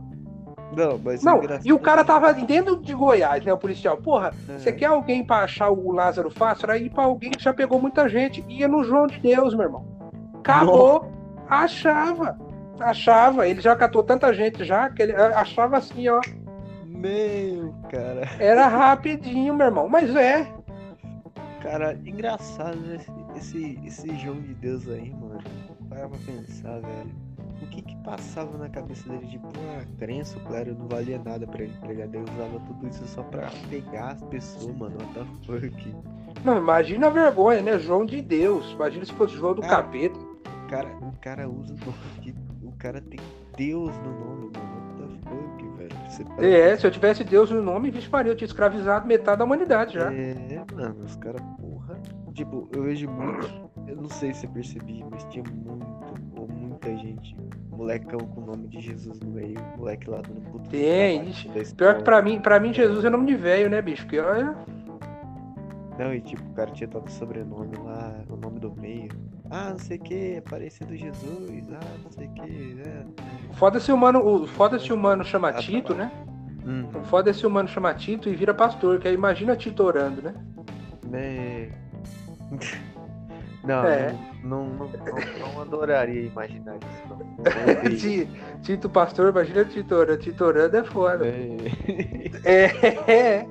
Não, 0.76 1.00
mas. 1.04 1.24
Não, 1.24 1.42
e 1.64 1.74
o 1.74 1.80
cara 1.80 2.04
tava 2.04 2.34
dentro 2.34 2.78
de 2.78 2.94
Goiás, 2.94 3.44
né? 3.44 3.52
O 3.52 3.58
policial. 3.58 3.98
Porra, 3.98 4.32
você 4.48 4.72
quer 4.72 4.86
alguém 4.86 5.24
pra 5.24 5.44
achar 5.44 5.70
o 5.70 5.92
Lázaro 5.92 6.30
fácil? 6.30 6.66
Era 6.66 6.78
ir 6.78 6.90
pra 6.90 7.04
alguém 7.04 7.32
que 7.32 7.44
já 7.44 7.54
pegou 7.54 7.82
muita 7.82 8.08
gente. 8.08 8.44
Ia 8.48 8.68
no 8.68 8.84
João 8.84 9.08
de 9.08 9.20
Deus, 9.20 9.54
meu 9.56 9.66
irmão. 9.66 9.86
Acabou. 10.40 11.12
Achava. 11.48 12.38
Achava. 12.80 13.48
Ele 13.48 13.62
já 13.62 13.76
catou 13.76 14.04
tanta 14.04 14.34
gente 14.34 14.64
já 14.64 14.90
que 14.90 15.02
ele 15.02 15.14
achava 15.14 15.78
assim, 15.78 16.08
ó. 16.08 16.22
Meu, 16.86 17.74
cara. 17.90 18.28
Era 18.40 18.68
rapidinho, 18.68 19.54
meu 19.54 19.68
irmão. 19.68 19.90
Mas 19.90 20.16
é. 20.16 20.48
Cara, 21.62 21.94
engraçado? 22.06 22.78
Esse, 22.94 23.12
esse, 23.36 23.80
esse 23.86 24.16
João 24.18 24.40
de 24.40 24.54
Deus 24.54 24.88
aí, 24.88 25.12
mano. 25.12 25.40
Para 25.90 26.08
pra 26.08 26.18
pensar, 26.26 26.80
velho 26.80 27.29
o 27.62 27.68
que 27.68 27.82
que 27.82 27.96
passava 27.98 28.58
na 28.58 28.70
cabeça 28.70 29.08
dele? 29.10 29.28
Tipo, 29.28 29.48
a 29.48 29.98
crença, 29.98 30.38
o 30.38 30.42
clero 30.42 30.76
não 30.78 30.88
valia 30.88 31.22
nada 31.24 31.46
pra 31.48 31.64
ele, 31.64 31.74
tá 31.80 31.88
ligado? 31.88 32.16
Ele 32.16 32.24
usava 32.32 32.60
tudo 32.60 32.88
isso 32.88 33.06
só 33.08 33.24
pra 33.24 33.50
pegar 33.70 34.14
as 34.14 34.24
pessoas, 34.24 34.76
mano. 34.76 34.98
What 34.98 35.14
the 35.14 35.26
fuck? 35.46 35.96
Não, 36.44 36.58
imagina 36.58 37.08
a 37.08 37.10
vergonha, 37.10 37.62
né? 37.62 37.80
João 37.80 38.06
de 38.06 38.22
Deus. 38.22 38.72
Imagina 38.72 39.06
se 39.06 39.14
fosse 39.14 39.36
João 39.36 39.54
do 39.54 39.62
cara, 39.62 39.84
capeta. 39.84 40.20
O 40.20 40.68
cara, 40.70 40.90
o 41.02 41.12
cara 41.22 41.50
usa 41.50 41.74
o 41.74 41.78
nome 41.78 42.22
de. 42.22 42.36
O 42.64 42.72
cara 42.78 43.02
tem 43.02 43.20
Deus 43.58 43.96
no 43.98 44.20
nome, 44.20 44.52
mano. 44.56 44.80
What 45.00 45.22
the 45.24 45.30
fuck, 45.30 45.78
velho? 45.78 46.10
Você 46.10 46.24
tá... 46.24 46.46
É, 46.46 46.78
se 46.78 46.88
eu 46.88 46.92
tivesse 46.92 47.24
Deus 47.24 47.52
no 47.52 47.62
nome, 47.62 47.92
vixe 47.92 48.10
Maria, 48.10 48.32
eu 48.32 48.36
tinha 48.36 48.48
escravizado 48.48 49.08
metade 49.08 49.40
da 49.40 49.46
humanidade 49.46 49.96
já. 49.96 50.14
É, 50.14 50.64
mano, 50.74 51.04
os 51.04 51.16
caras, 51.18 51.42
porra. 51.60 52.00
Tipo, 52.34 52.70
eu 52.74 52.84
vejo 52.84 53.10
muito. 53.10 53.70
Eu 53.88 53.98
não 53.98 54.10
sei 54.10 54.34
se 54.34 54.46
eu 54.46 54.52
percebi, 54.52 55.04
mas 55.10 55.24
tinha 55.26 55.44
muito, 55.44 56.48
muita 56.80 56.98
gente 56.98 57.36
molecão 57.72 58.20
com 58.20 58.42
o 58.42 58.46
nome 58.46 58.68
de 58.68 58.80
Jesus 58.80 59.20
no 59.20 59.32
meio, 59.32 59.58
moleque 59.78 60.10
lá 60.10 60.22
dando 60.22 60.42
puto. 60.52 60.70
Tem, 60.70 61.32
pior 61.78 61.98
que 61.98 62.04
pra 62.04 62.22
mim, 62.22 62.40
pra 62.40 62.60
mim 62.60 62.74
Jesus 62.74 63.04
é 63.06 63.10
nome 63.10 63.26
de 63.26 63.36
velho, 63.36 63.70
né, 63.70 63.82
bicho? 63.82 64.04
Porque 64.04 64.20
olha. 64.20 64.56
Não, 65.98 66.14
e 66.14 66.22
tipo, 66.22 66.42
o 66.44 66.54
cara 66.54 66.72
tinha 66.72 66.88
todo 66.88 67.08
o 67.08 67.12
sobrenome 67.12 67.76
lá, 67.78 68.16
o 68.30 68.36
nome 68.38 68.60
do 68.60 68.74
meio. 68.76 69.10
Ah, 69.50 69.72
não 69.72 69.80
sei 69.80 69.98
o 69.98 70.02
que, 70.02 70.34
é 70.36 70.42
parecido 70.42 70.96
Jesus, 70.96 71.70
ah, 71.74 71.98
não 72.04 72.12
sei 72.12 72.28
o 72.28 72.32
que, 72.32 72.74
né? 72.76 73.06
Foda-se 73.54 73.92
o 73.92 73.96
humano, 73.96 74.26
o 74.26 74.48
foda-se 74.48 74.94
humano 74.94 75.24
chama 75.24 75.52
Tito, 75.54 75.94
né? 75.94 76.12
Hum. 76.66 76.88
Foda-se 77.06 77.46
o 77.46 77.50
humano 77.50 77.68
chama 77.68 77.94
Tito 77.94 78.30
e 78.30 78.36
vira 78.36 78.54
pastor, 78.54 79.00
que 79.00 79.08
aí 79.08 79.14
imagina 79.14 79.56
Tito 79.56 79.84
orando, 79.84 80.22
né? 80.22 80.34
Né. 81.10 81.72
Não, 83.70 83.86
é. 83.86 84.16
não, 84.44 84.66
não, 84.66 84.88
não, 84.88 85.54
não, 85.54 85.62
adoraria 85.62 86.24
imaginar 86.24 86.78
isso. 86.78 87.04
Não. 87.08 88.58
Tito 88.64 88.90
Pastor, 88.90 89.30
imagina 89.30 89.64
Tito 89.64 89.94
orando. 89.94 90.20
Tito 90.20 90.44
orando 90.44 90.76
é 90.76 90.84
foda. 90.84 91.28
É. 91.28 91.56
é, 93.06 93.12
é. 93.12 93.48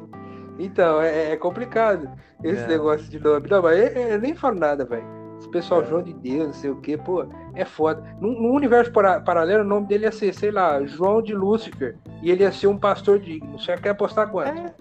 Então, 0.58 1.00
é, 1.00 1.30
é, 1.30 1.36
complicado 1.36 2.10
esse 2.42 2.64
é. 2.64 2.66
negócio 2.66 3.08
de 3.08 3.20
nome. 3.20 3.48
Não, 3.48 3.62
mas 3.62 3.78
eu, 3.78 4.02
eu 4.02 4.20
nem 4.20 4.34
falo 4.34 4.58
nada, 4.58 4.84
velho. 4.84 5.06
Esse 5.38 5.48
pessoal 5.50 5.82
é. 5.82 5.84
João 5.84 6.02
de 6.02 6.12
Deus, 6.14 6.46
não 6.46 6.52
sei 6.52 6.70
o 6.70 6.80
que, 6.80 6.96
pô, 6.96 7.24
é 7.54 7.64
foda. 7.64 8.02
No, 8.20 8.32
no 8.32 8.52
universo 8.52 8.90
para, 8.90 9.20
paralelo, 9.20 9.62
o 9.62 9.66
nome 9.68 9.86
dele 9.86 10.04
ia 10.04 10.10
ser, 10.10 10.34
sei 10.34 10.50
lá, 10.50 10.84
João 10.84 11.22
de 11.22 11.32
Lúcifer. 11.32 11.96
E 12.20 12.32
ele 12.32 12.42
ia 12.42 12.50
ser 12.50 12.66
um 12.66 12.76
pastor 12.76 13.20
digno. 13.20 13.56
Você 13.56 13.76
quer 13.76 13.90
apostar 13.90 14.28
quanto? 14.28 14.58
É, 14.58 14.74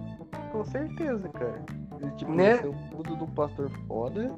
com 0.51 0.65
certeza, 0.65 1.29
cara. 1.29 1.63
Ele, 2.01 2.11
tipo, 2.13 2.31
né? 2.31 2.57
de 2.57 3.23
um 3.23 3.27
pastor 3.27 3.69
foda 3.87 4.35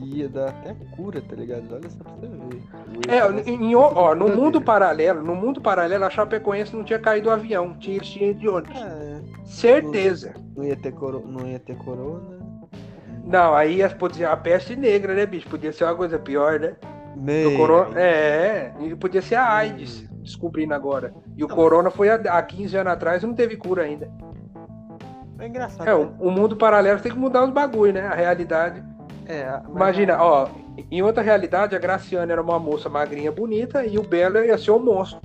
ia 0.00 0.28
dar 0.28 0.48
até 0.48 0.74
cura, 0.94 1.20
tá 1.20 1.34
ligado? 1.34 1.64
Olha 1.72 1.88
só 1.88 2.02
pra 2.04 2.12
você 2.12 2.26
ver. 2.28 3.46
É, 3.46 3.50
em, 3.50 3.74
ó, 3.74 4.14
no 4.14 4.28
mundo 4.28 4.60
paralelo, 4.60 5.22
no 5.22 5.34
mundo 5.34 5.60
paralelo, 5.60 6.04
a 6.04 6.10
Chapecoense 6.10 6.74
não 6.74 6.84
tinha 6.84 6.98
caído 6.98 7.28
o 7.28 7.32
avião, 7.32 7.74
tinha, 7.78 7.98
tinha 8.00 8.34
de 8.34 8.48
ônibus. 8.48 8.80
É, 8.80 9.20
Certeza. 9.44 10.34
Não, 10.56 10.64
ia 10.64 10.76
ter 10.76 10.92
coro, 10.92 11.24
não 11.26 11.46
ia 11.46 11.58
ter 11.58 11.76
corona. 11.76 12.36
Não, 13.24 13.54
aí 13.54 13.78
podia 13.94 14.30
a 14.30 14.36
peste 14.36 14.76
negra, 14.76 15.14
né, 15.14 15.26
bicho? 15.26 15.48
Podia 15.48 15.72
ser 15.72 15.84
uma 15.84 15.96
coisa 15.96 16.18
pior, 16.18 16.60
né? 16.60 16.76
O 17.46 17.56
corona, 17.56 17.98
é, 17.98 18.72
podia 19.00 19.22
ser 19.22 19.36
a 19.36 19.50
AIDS, 19.50 20.06
descobrindo 20.20 20.74
agora. 20.74 21.14
E 21.36 21.42
o 21.42 21.48
não, 21.48 21.56
corona 21.56 21.90
foi 21.90 22.10
há, 22.10 22.14
há 22.14 22.42
15 22.42 22.76
anos 22.76 22.92
atrás 22.92 23.22
e 23.22 23.26
não 23.26 23.34
teve 23.34 23.56
cura 23.56 23.82
ainda. 23.82 24.10
É 25.38 25.46
engraçado. 25.46 25.88
É, 25.88 25.94
o, 25.94 26.14
o 26.20 26.30
mundo 26.30 26.56
paralelo 26.56 27.00
tem 27.00 27.10
que 27.10 27.18
mudar 27.18 27.44
os 27.44 27.50
bagulho, 27.50 27.92
né? 27.92 28.06
A 28.06 28.14
realidade. 28.14 28.82
É, 29.28 29.60
Imagina, 29.68 30.22
ó, 30.22 30.48
em 30.90 31.02
outra 31.02 31.22
realidade, 31.22 31.74
a 31.74 31.78
Graciana 31.78 32.32
era 32.32 32.40
uma 32.40 32.58
moça 32.58 32.88
magrinha 32.88 33.32
bonita 33.32 33.84
e 33.84 33.98
o 33.98 34.02
Belo 34.02 34.38
ia 34.38 34.56
ser 34.56 34.70
um 34.70 34.78
monstro. 34.78 35.20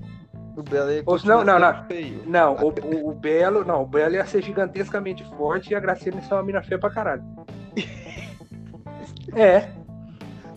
O 0.58 0.64
Belo 0.64 0.92
ia 0.92 1.04
Ou, 1.06 1.20
não, 1.24 1.44
não, 1.44 1.60
não. 1.60 1.84
Feio. 1.86 2.24
Não, 2.26 2.56
o, 2.56 2.70
o, 2.70 3.10
o, 3.10 3.14
Belo, 3.14 3.64
não, 3.64 3.84
o 3.84 3.86
Belo 3.86 4.16
ia 4.16 4.26
ser 4.26 4.42
gigantescamente 4.42 5.24
forte 5.38 5.72
e 5.72 5.76
a 5.76 5.80
Graciana 5.80 6.18
ia 6.18 6.24
ser 6.24 6.34
uma 6.34 6.44
mina 6.44 6.64
feia 6.64 6.80
pra 6.80 6.90
caralho. 6.90 7.24
é. 9.36 9.70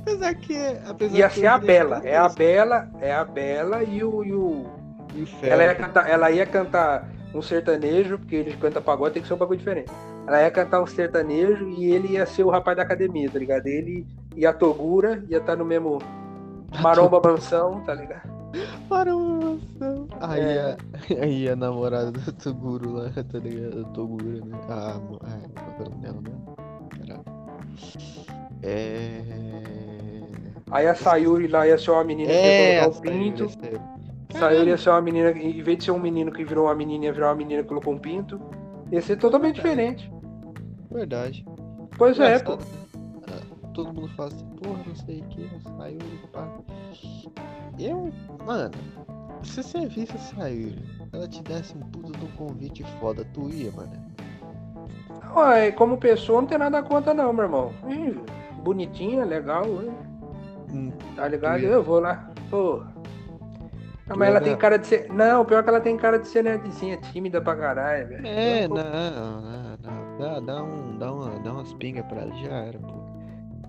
Apesar 0.00 0.34
que. 0.34 0.56
Apesar 0.86 1.16
ia 1.16 1.28
que 1.28 1.40
ser 1.40 1.46
a 1.46 1.58
Bela. 1.58 2.00
É 2.02 2.16
a 2.16 2.28
Bela, 2.28 2.88
é 3.00 3.12
a 3.12 3.24
Bela 3.24 3.82
e 3.82 4.02
o. 4.02 4.24
E 4.24 4.32
o... 4.32 4.66
E 5.14 5.22
o 5.22 5.28
ela, 5.42 5.64
ia 5.64 5.74
cantar, 5.74 6.10
ela 6.10 6.30
ia 6.30 6.46
cantar 6.46 7.08
um 7.34 7.42
sertanejo, 7.42 8.18
porque 8.18 8.36
ele 8.36 8.56
canta 8.56 8.80
pagode, 8.80 9.14
tem 9.14 9.22
que 9.22 9.28
ser 9.28 9.34
um 9.34 9.38
bagulho 9.38 9.58
diferente. 9.58 9.92
Ela 10.26 10.42
ia 10.42 10.50
cantar 10.50 10.82
um 10.82 10.86
sertanejo 10.86 11.68
e 11.68 11.92
ele 11.92 12.14
ia 12.14 12.24
ser 12.24 12.44
o 12.44 12.50
rapaz 12.50 12.76
da 12.76 12.82
academia, 12.82 13.30
tá 13.30 13.38
ligado? 13.38 13.66
Ele 13.66 14.06
e 14.34 14.46
a 14.46 14.52
Togura 14.52 15.22
ia 15.28 15.38
estar 15.38 15.52
tá 15.52 15.56
no 15.56 15.64
mesmo 15.64 15.98
Maromba 16.80 17.20
Mansão, 17.22 17.80
tá 17.80 17.94
ligado? 17.94 18.32
Maromba 18.88 19.46
Mansão. 19.46 20.08
Aí, 20.20 20.40
é. 20.40 20.76
a, 20.76 20.76
aí 21.22 21.48
a 21.48 21.56
namorada 21.56 22.10
do 22.10 22.32
Toguro 22.32 22.92
lá, 22.92 23.10
tá 23.10 23.38
ligado? 23.38 23.84
Togura, 23.92 24.44
né? 24.44 24.58
Ah, 24.68 24.98
é, 25.24 25.60
qual 25.60 25.76
é 25.78 25.82
o 25.82 25.90
nome 25.90 26.02
dela, 26.02 26.20
né? 26.22 26.30
Caralho. 27.06 27.24
É. 28.62 29.44
Aí 30.70 30.88
a 30.88 30.94
Sayuri 30.94 31.46
lá 31.48 31.66
ia 31.66 31.76
ser 31.76 31.90
uma 31.90 32.02
menina 32.02 32.32
é, 32.32 32.34
que 32.34 32.74
ia 32.74 32.84
colocar 32.84 32.98
o 32.98 33.02
pinto. 33.02 33.48
Sayuri 34.38 34.70
ia 34.70 34.78
ser 34.78 34.90
uma 34.90 35.02
menina, 35.02 35.30
em 35.30 35.62
vez 35.62 35.78
de 35.78 35.84
ser 35.84 35.90
um 35.90 36.00
menino 36.00 36.32
que 36.32 36.44
virou 36.44 36.64
uma 36.64 36.74
menina, 36.74 37.04
ia 37.04 37.12
virar 37.12 37.28
uma 37.28 37.34
menina 37.34 37.62
que 37.62 37.68
colocou 37.68 37.92
um 37.92 37.98
pinto. 37.98 38.40
Ia 38.90 39.02
ser 39.02 39.16
totalmente 39.16 39.56
diferente. 39.56 40.10
Verdade. 40.94 41.44
Pois 41.98 42.18
é, 42.20 42.38
pô. 42.38 42.56
Todo 43.74 43.92
mundo 43.92 44.08
fala 44.16 44.28
assim, 44.28 44.46
porra, 44.62 44.80
não 44.86 44.94
sei 44.94 45.20
o 45.20 45.24
que, 45.24 45.50
saiu, 45.76 45.98
pá. 46.32 46.48
Eu, 47.76 48.12
mano, 48.46 48.70
se 49.42 49.60
você 49.64 49.86
visse 49.88 50.16
sair, 50.18 50.78
ela 51.12 51.26
te 51.26 51.42
desse 51.42 51.76
um 51.76 51.80
puto 51.80 52.12
do 52.12 52.28
convite 52.36 52.84
foda, 53.00 53.26
tu 53.34 53.50
ia, 53.50 53.72
mano. 53.72 53.90
Ué, 55.34 55.72
como 55.72 55.98
pessoa 55.98 56.40
não 56.40 56.46
tem 56.46 56.58
nada 56.58 56.80
conta 56.84 57.12
não, 57.12 57.32
meu 57.32 57.46
irmão. 57.46 57.72
Ih, 57.88 58.16
bonitinha, 58.62 59.24
legal, 59.24 59.64
hum, 60.72 60.92
tá 61.16 61.26
ligado? 61.26 61.64
Eu 61.64 61.82
vou 61.82 61.98
lá. 61.98 62.30
Porra. 62.48 62.94
Não, 64.06 64.16
mas 64.16 64.28
ela 64.28 64.40
tem 64.40 64.56
cara 64.56 64.78
de 64.78 64.86
ser. 64.86 65.12
Não, 65.12 65.44
pior 65.44 65.64
que 65.64 65.68
ela 65.70 65.80
tem 65.80 65.96
cara 65.96 66.18
de 66.18 66.28
ser 66.28 66.44
nerdzinha, 66.44 66.96
tímida 66.98 67.40
pra 67.40 67.56
caralho, 67.56 68.06
velho. 68.06 68.26
É, 68.26 68.68
não, 68.68 68.76
não, 68.76 69.40
não. 69.40 69.73
Dá, 70.18 70.40
dá, 70.40 70.62
um, 70.62 70.96
dá, 70.98 71.12
uma, 71.12 71.38
dá 71.40 71.52
umas 71.52 71.72
pingas 71.74 72.06
pra 72.06 72.22
ela, 72.22 72.34
já 72.36 72.50
era, 72.50 72.78
pô. 72.80 73.03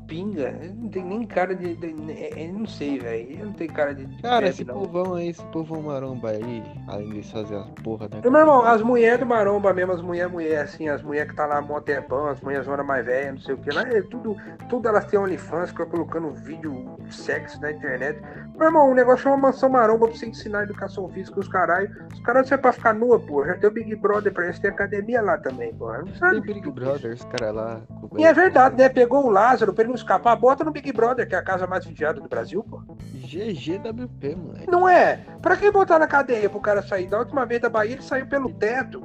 Pinga, 0.07 0.53
não 0.75 0.89
tem 0.89 1.03
nem 1.03 1.25
cara 1.25 1.55
de. 1.55 1.75
de, 1.75 1.93
de- 1.93 2.39
eu 2.39 2.53
não 2.53 2.67
sei, 2.67 2.99
velho. 2.99 3.45
Não 3.45 3.53
tem 3.53 3.67
cara 3.67 3.93
de. 3.95 4.05
de 4.05 4.21
Cara, 4.21 4.41
bebe, 4.41 4.49
esse 4.49 4.63
não. 4.63 4.73
povão 4.75 5.15
aí, 5.15 5.29
esse 5.29 5.43
povão 5.45 5.81
maromba 5.81 6.29
aí, 6.29 6.63
além 6.87 7.09
de 7.09 7.23
fazer 7.23 7.55
as 7.55 7.67
porra 7.83 8.07
da 8.07 8.19
E, 8.19 8.29
meu 8.29 8.39
irmão, 8.39 8.61
as 8.63 8.81
mulheres 8.83 9.19
do 9.19 9.25
maromba 9.25 9.73
mesmo, 9.73 9.93
as 9.93 10.01
mulheres, 10.01 10.31
mulher, 10.31 10.61
assim, 10.61 10.89
as 10.89 11.01
mulheres 11.01 11.31
que 11.31 11.35
tá 11.35 11.45
lá 11.47 11.59
mó 11.61 11.79
tempão, 11.81 12.27
as 12.27 12.39
mulheres 12.41 12.65
zona 12.65 12.83
mais 12.83 13.05
velhas, 13.05 13.33
não 13.33 13.41
sei 13.41 13.55
o 13.55 13.57
que, 13.57 13.71
lá, 13.71 13.81
é 13.81 14.01
tudo, 14.03 14.35
tudo 14.69 14.87
elas 14.87 15.05
têm 15.05 15.19
OnlyFans, 15.19 15.69
ficam 15.69 15.87
colocando 15.87 16.29
vídeo 16.31 16.97
sexy 17.09 17.59
na 17.61 17.71
internet. 17.71 18.19
Meu 18.57 18.67
irmão, 18.67 18.91
o 18.91 18.93
negócio 18.93 19.27
é 19.27 19.31
uma 19.31 19.37
mansão 19.47 19.69
maromba 19.69 20.07
pra 20.07 20.15
você 20.15 20.27
ensinar 20.27 20.63
educação 20.63 21.09
física, 21.09 21.39
os 21.39 21.47
caralho. 21.47 21.89
Os 22.13 22.19
caras 22.21 22.49
não 22.49 22.57
é 22.57 22.61
pra 22.61 22.71
ficar 22.71 22.93
nua, 22.93 23.19
pô. 23.19 23.43
Já 23.45 23.55
tem 23.55 23.69
o 23.69 23.73
Big 23.73 23.95
Brother 23.95 24.31
pra 24.33 24.45
eles, 24.45 24.59
tem 24.59 24.69
academia 24.69 25.21
lá 25.21 25.37
também, 25.37 25.73
pô. 25.73 25.91
Não 25.91 26.03
Tem 26.05 26.15
sabe 26.15 26.39
Big 26.41 26.61
tudo 26.61 26.71
Brother, 26.73 27.11
os 27.13 27.23
caras 27.25 27.53
lá. 27.55 27.81
E 28.17 28.23
é 28.23 28.33
verdade, 28.33 28.77
né? 28.77 28.87
Pegou 28.87 29.25
o 29.25 29.29
Lázaro 29.29 29.73
pra 29.73 29.83
escapar, 29.95 30.35
bota 30.35 30.63
no 30.63 30.71
Big 30.71 30.91
Brother, 30.91 31.27
que 31.27 31.35
é 31.35 31.37
a 31.37 31.43
casa 31.43 31.65
mais 31.67 31.85
vigiada 31.85 32.19
do 32.21 32.29
Brasil, 32.29 32.63
pô. 32.63 32.81
GGWP, 33.13 34.35
moleque. 34.35 34.71
Não 34.71 34.87
é? 34.87 35.17
Pra 35.41 35.57
que 35.57 35.69
botar 35.71 35.99
na 35.99 36.07
cadeia 36.07 36.49
pro 36.49 36.59
cara 36.59 36.81
sair? 36.81 37.07
Da 37.07 37.19
última 37.19 37.45
vez 37.45 37.61
da 37.61 37.69
Bahia 37.69 37.93
ele 37.93 38.01
saiu 38.01 38.27
pelo 38.27 38.51
teto. 38.53 39.03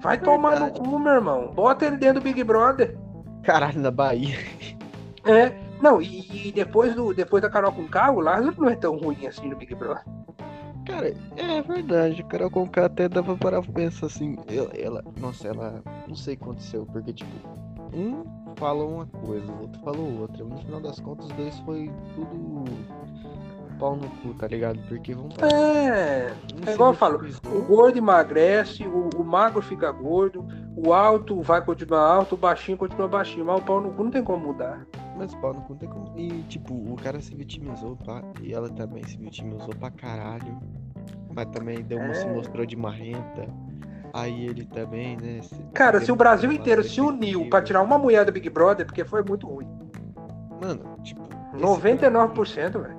Vai 0.00 0.18
tomar 0.18 0.58
no 0.58 0.70
cu, 0.70 0.98
meu 0.98 1.12
irmão. 1.12 1.52
Bota 1.54 1.84
ele 1.84 1.96
dentro 1.98 2.20
do 2.20 2.24
Big 2.24 2.42
Brother. 2.42 2.96
Caralho, 3.42 3.80
na 3.80 3.90
Bahia. 3.90 4.36
É. 5.24 5.52
Não, 5.82 6.00
e, 6.00 6.48
e 6.48 6.52
depois, 6.52 6.94
do, 6.94 7.12
depois 7.14 7.42
da 7.42 7.50
Carol 7.50 7.72
com 7.72 7.86
K, 7.86 8.10
o 8.10 8.20
Lázaro 8.20 8.54
não 8.58 8.68
é 8.68 8.76
tão 8.76 8.96
ruim 8.96 9.26
assim 9.26 9.48
no 9.48 9.56
Big 9.56 9.74
Brother. 9.74 10.02
Cara, 10.86 11.14
é 11.36 11.62
verdade, 11.62 12.22
Carol 12.24 12.50
Conká 12.50 12.86
até 12.86 13.08
dava 13.08 13.36
para 13.36 13.62
pensar 13.62 14.06
assim, 14.06 14.36
ela, 14.48 14.70
ela- 14.74 15.04
nossa, 15.20 15.46
ela, 15.48 15.82
não 16.08 16.16
sei 16.16 16.34
o 16.34 16.36
que 16.38 16.42
aconteceu, 16.44 16.86
porque 16.86 17.12
tipo, 17.12 17.30
um 17.92 18.24
falou 18.56 18.94
uma 18.94 19.06
coisa, 19.06 19.50
o 19.52 19.60
outro 19.62 19.80
falou 19.82 20.20
outra, 20.20 20.44
no 20.44 20.58
final 20.58 20.80
das 20.80 21.00
contas 21.00 21.26
os 21.26 21.32
dois 21.32 21.58
foi 21.60 21.90
tudo 22.14 22.64
pau 23.78 23.96
no 23.96 24.08
cu, 24.08 24.34
tá 24.34 24.46
ligado? 24.46 24.78
Porque 24.88 25.14
vamos 25.14 25.34
falar, 25.36 25.52
É. 25.52 26.32
É 26.62 26.66
se 26.66 26.72
igual 26.74 26.90
eu 26.90 26.96
falo, 26.96 27.18
o 27.46 27.62
gordo 27.62 27.96
emagrece, 27.96 28.86
o, 28.86 29.08
o 29.16 29.24
magro 29.24 29.62
fica 29.62 29.90
gordo, 29.90 30.46
o 30.76 30.92
alto 30.92 31.40
vai 31.40 31.64
continuar 31.64 32.00
alto, 32.02 32.34
o 32.34 32.38
baixinho 32.38 32.76
continua 32.76 33.08
baixinho, 33.08 33.46
mas 33.46 33.58
o 33.60 33.64
pau 33.64 33.80
no 33.80 33.90
cu 33.92 34.04
não 34.04 34.10
tem 34.10 34.22
como 34.22 34.48
mudar. 34.48 34.86
Mas 35.16 35.34
pau 35.36 35.54
no 35.54 35.62
cu 35.62 35.72
não 35.72 35.78
tem 35.78 35.88
como. 35.88 36.12
E 36.18 36.42
tipo, 36.42 36.74
o 36.74 36.96
cara 37.02 37.20
se 37.22 37.34
vitimizou, 37.34 37.96
pá, 37.96 38.22
e 38.42 38.52
ela 38.52 38.68
também 38.68 39.02
se 39.06 39.16
vitimizou 39.16 39.70
pra 39.78 39.90
caralho. 39.90 40.58
Mas 41.34 41.46
também 41.46 41.82
deu 41.82 41.98
uma, 41.98 42.12
se 42.14 42.26
É. 42.26 42.32
mostrou 42.34 42.66
de 42.66 42.76
marrenta. 42.76 43.48
Aí 44.12 44.46
ele 44.46 44.64
também, 44.64 45.16
né? 45.16 45.40
se- 45.42 45.62
Cara, 45.74 46.00
se 46.00 46.10
o 46.10 46.16
Brasil 46.16 46.50
inteiro 46.52 46.82
se 46.82 47.00
uniu 47.00 47.48
pra 47.48 47.62
tirar 47.62 47.82
uma 47.82 47.98
mulher 47.98 48.24
do 48.24 48.32
Big 48.32 48.48
Brother, 48.50 48.84
porque 48.86 49.04
foi 49.04 49.22
muito 49.22 49.46
ruim. 49.46 49.68
Mano, 50.60 50.96
tipo. 51.02 51.22
esse 51.54 51.62
99%, 51.62 52.78
velho. 52.80 52.98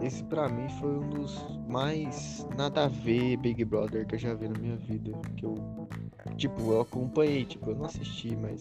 Esse 0.00 0.24
pra 0.24 0.48
mim 0.48 0.68
foi 0.80 0.90
um 0.96 1.08
dos 1.10 1.44
mais 1.68 2.46
nada 2.56 2.84
a 2.84 2.88
ver 2.88 3.36
Big 3.36 3.64
Brother 3.64 4.04
que 4.06 4.16
eu 4.16 4.18
já 4.18 4.34
vi 4.34 4.48
na 4.48 4.58
minha 4.58 4.76
vida. 4.76 5.12
Que 5.36 5.46
eu, 5.46 5.54
tipo, 6.36 6.72
eu 6.72 6.80
acompanhei, 6.80 7.44
tipo, 7.44 7.70
eu 7.70 7.76
não 7.76 7.84
assisti, 7.84 8.36
mas 8.36 8.60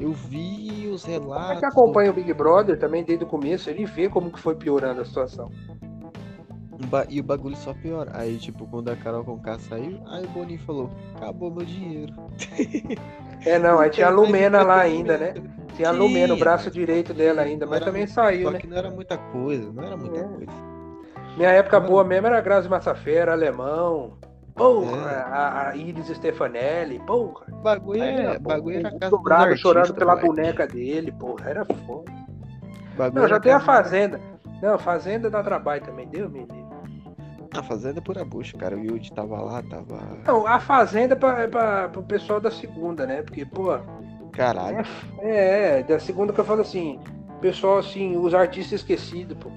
eu 0.00 0.12
vi 0.12 0.88
os 0.88 1.04
Quem 1.04 1.12
relatos. 1.14 1.60
que 1.60 1.66
acompanha 1.66 2.10
o 2.10 2.14
Big 2.14 2.32
Brother 2.32 2.78
também 2.78 3.04
desde 3.04 3.24
o 3.24 3.28
começo, 3.28 3.68
ele 3.68 3.84
vê 3.84 4.08
como 4.08 4.30
que 4.32 4.40
foi 4.40 4.54
piorando 4.54 5.02
a 5.02 5.04
situação. 5.04 5.50
E 7.08 7.20
o 7.20 7.22
bagulho 7.22 7.56
só 7.56 7.72
piora. 7.74 8.10
Aí, 8.14 8.36
tipo, 8.38 8.66
quando 8.66 8.88
a 8.90 8.96
Carol 8.96 9.24
Conká 9.24 9.58
saiu, 9.58 10.00
aí 10.06 10.24
o 10.24 10.28
Boninho 10.28 10.60
falou: 10.60 10.90
acabou 11.16 11.50
meu 11.50 11.64
dinheiro. 11.64 12.12
É, 13.44 13.58
não, 13.58 13.80
aí 13.80 13.90
tinha 13.90 14.06
a 14.06 14.10
Lumena 14.10 14.62
lá 14.62 14.78
ainda, 14.80 15.18
né? 15.18 15.34
Tinha 15.74 15.88
a 15.88 15.90
Lumena, 15.90 16.32
o 16.32 16.36
braço 16.38 16.70
direito 16.70 17.12
dela 17.12 17.42
ainda, 17.42 17.66
mas 17.66 17.80
também 17.80 18.02
muito- 18.02 18.12
saiu, 18.12 18.44
Só 18.44 18.50
né? 18.52 18.60
que 18.60 18.68
não 18.68 18.76
era 18.76 18.88
muita 18.88 19.18
coisa, 19.18 19.72
não 19.72 19.82
era 19.82 19.96
muita 19.96 20.20
É. 20.20 20.22
coisa. 20.22 20.52
Minha 21.36 21.48
época 21.48 21.80
boa 21.80 22.04
mesmo 22.04 22.28
era 22.28 22.40
Grazi 22.40 22.68
Massafera, 22.68 23.32
Alemão, 23.32 24.12
porra, 24.54 25.10
É. 25.10 25.14
a, 25.16 25.68
a 25.70 25.76
Iris 25.76 26.06
Stefanelli, 26.06 27.00
porra. 27.00 27.46
Bagulho, 27.64 28.00
é, 28.00 28.14
era 28.26 28.38
bagulho 28.38 28.78
era 28.78 28.90
casa 28.96 29.10
Dobrado 29.10 29.56
chorando 29.56 29.92
pela 29.92 30.14
boneca 30.14 30.64
dele, 30.64 31.10
porra, 31.10 31.50
era 31.50 31.64
foda. 31.64 32.12
Bagulho 32.96 33.22
Não, 33.22 33.28
já 33.28 33.40
tem 33.40 33.52
a 33.52 33.58
Fazenda. 33.58 34.20
Não, 34.62 34.78
Fazenda 34.78 35.28
dá 35.28 35.42
trabalho 35.42 35.82
também, 35.82 36.06
deu, 36.06 36.30
menino. 36.30 36.70
A 37.54 37.62
Fazenda 37.62 37.98
é 37.98 38.02
pura 38.02 38.24
bucha, 38.24 38.56
cara. 38.56 38.76
O 38.76 38.84
Yudi 38.84 39.12
tava 39.12 39.40
lá, 39.40 39.62
tava. 39.62 40.00
Não, 40.26 40.46
a 40.46 40.58
Fazenda 40.58 41.14
é 41.14 41.16
pra, 41.16 41.40
é 41.42 41.46
pra, 41.46 41.88
pro 41.88 42.02
pessoal 42.02 42.40
da 42.40 42.50
segunda, 42.50 43.06
né? 43.06 43.22
Porque, 43.22 43.44
pô, 43.44 43.78
Caralho. 44.32 44.84
é, 45.20 45.78
é, 45.78 45.82
da 45.82 45.98
segunda 45.98 46.32
que 46.32 46.40
eu 46.40 46.44
falo 46.44 46.62
assim, 46.62 46.98
pessoal 47.40 47.78
assim, 47.78 48.16
os 48.16 48.32
artistas 48.34 48.80
esquecidos, 48.80 49.36
pô. 49.38 49.50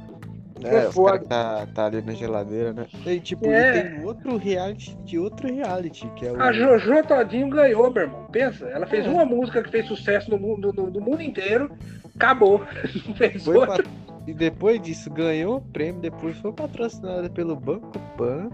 É, 0.63 0.75
é 0.87 0.91
foda. 0.91 1.19
tá, 1.19 1.67
tá 1.75 1.85
ali 1.85 2.01
na 2.01 2.13
geladeira, 2.13 2.71
né? 2.73 2.87
E 3.05 3.19
tipo, 3.19 3.45
É. 3.45 3.81
tem 3.83 4.05
outro 4.05 4.37
reality 4.37 4.95
de 5.03 5.19
outro 5.19 5.53
reality, 5.53 6.09
que 6.15 6.25
é 6.25 6.31
o. 6.31 6.41
A 6.41 6.51
Jojo 6.51 7.03
Todinho 7.03 7.49
ganhou, 7.49 7.91
meu 7.91 8.03
irmão. 8.03 8.25
Pensa, 8.31 8.65
ela 8.67 8.87
fez 8.87 9.05
É. 9.05 9.09
uma 9.09 9.25
música 9.25 9.61
que 9.61 9.69
fez 9.69 9.85
sucesso 9.85 10.31
no 10.31 10.39
mundo, 10.39 10.73
no, 10.73 10.89
no 10.89 11.01
mundo 11.01 11.21
inteiro, 11.21 11.69
acabou. 12.15 12.61
Não 13.05 13.13
fez 13.15 13.43
Foi 13.43 13.57
outra. 13.57 13.83
pat- 13.83 13.87
E 14.27 14.33
depois 14.33 14.81
disso 14.81 15.09
ganhou 15.11 15.57
o 15.57 15.61
prêmio, 15.61 16.01
depois 16.01 16.37
foi 16.37 16.51
patrocinada 16.51 17.29
pelo 17.29 17.55
Banco 17.55 17.99
Pan. 18.17 18.49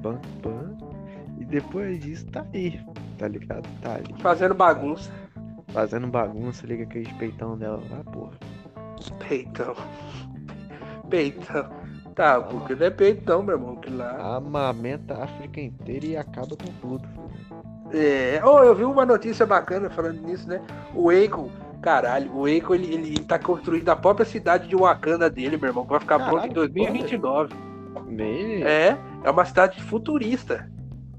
Banco 0.00 0.26
Pan. 0.42 0.76
E 1.38 1.44
depois 1.44 2.00
disso 2.00 2.26
tá 2.26 2.44
aí, 2.54 2.80
tá 3.18 3.28
ligado? 3.28 3.68
Tá 3.82 3.94
ali. 3.94 4.14
Fazendo 4.20 4.54
bagunça. 4.54 5.10
Fazendo 5.68 6.06
bagunça, 6.06 6.66
liga 6.66 6.84
aquele 6.84 7.12
peitão 7.14 7.56
dela 7.56 7.82
lá, 7.90 8.02
porra. 8.12 8.32
Peitão. 9.28 9.74
Peitão. 11.10 11.68
Tá, 12.14 12.40
porque 12.40 12.74
não 12.74 12.86
é 12.86 12.90
peitão, 12.90 13.42
meu 13.42 13.56
irmão, 13.56 13.76
que 13.76 13.90
lá. 13.90 14.36
Amamenta 14.36 15.14
a 15.14 15.24
África 15.24 15.60
inteira 15.60 16.06
e 16.06 16.16
acaba 16.16 16.56
com 16.56 16.72
tudo. 16.80 17.08
É. 17.92 18.40
Oh, 18.44 18.58
eu 18.58 18.74
vi 18.74 18.84
uma 18.84 19.06
notícia 19.06 19.46
bacana 19.46 19.88
falando 19.88 20.20
nisso, 20.22 20.48
né? 20.48 20.60
O 20.94 21.12
Eiko, 21.12 21.50
caralho, 21.80 22.34
o 22.34 22.46
Eiko 22.46 22.74
ele, 22.74 22.92
ele, 22.92 23.08
ele 23.08 23.24
tá 23.24 23.38
construindo 23.38 23.88
a 23.88 23.96
própria 23.96 24.26
cidade 24.26 24.68
de 24.68 24.76
Wakanda 24.76 25.30
dele, 25.30 25.56
meu 25.56 25.70
irmão, 25.70 25.84
que 25.84 25.90
vai 25.90 26.00
ficar 26.00 26.18
pronto 26.18 26.46
em 26.46 26.50
Caralho, 26.50 26.54
2029. 26.54 27.54
Meio. 28.06 28.66
É, 28.66 28.98
é 29.24 29.30
uma 29.30 29.44
cidade 29.44 29.80
futurista 29.82 30.70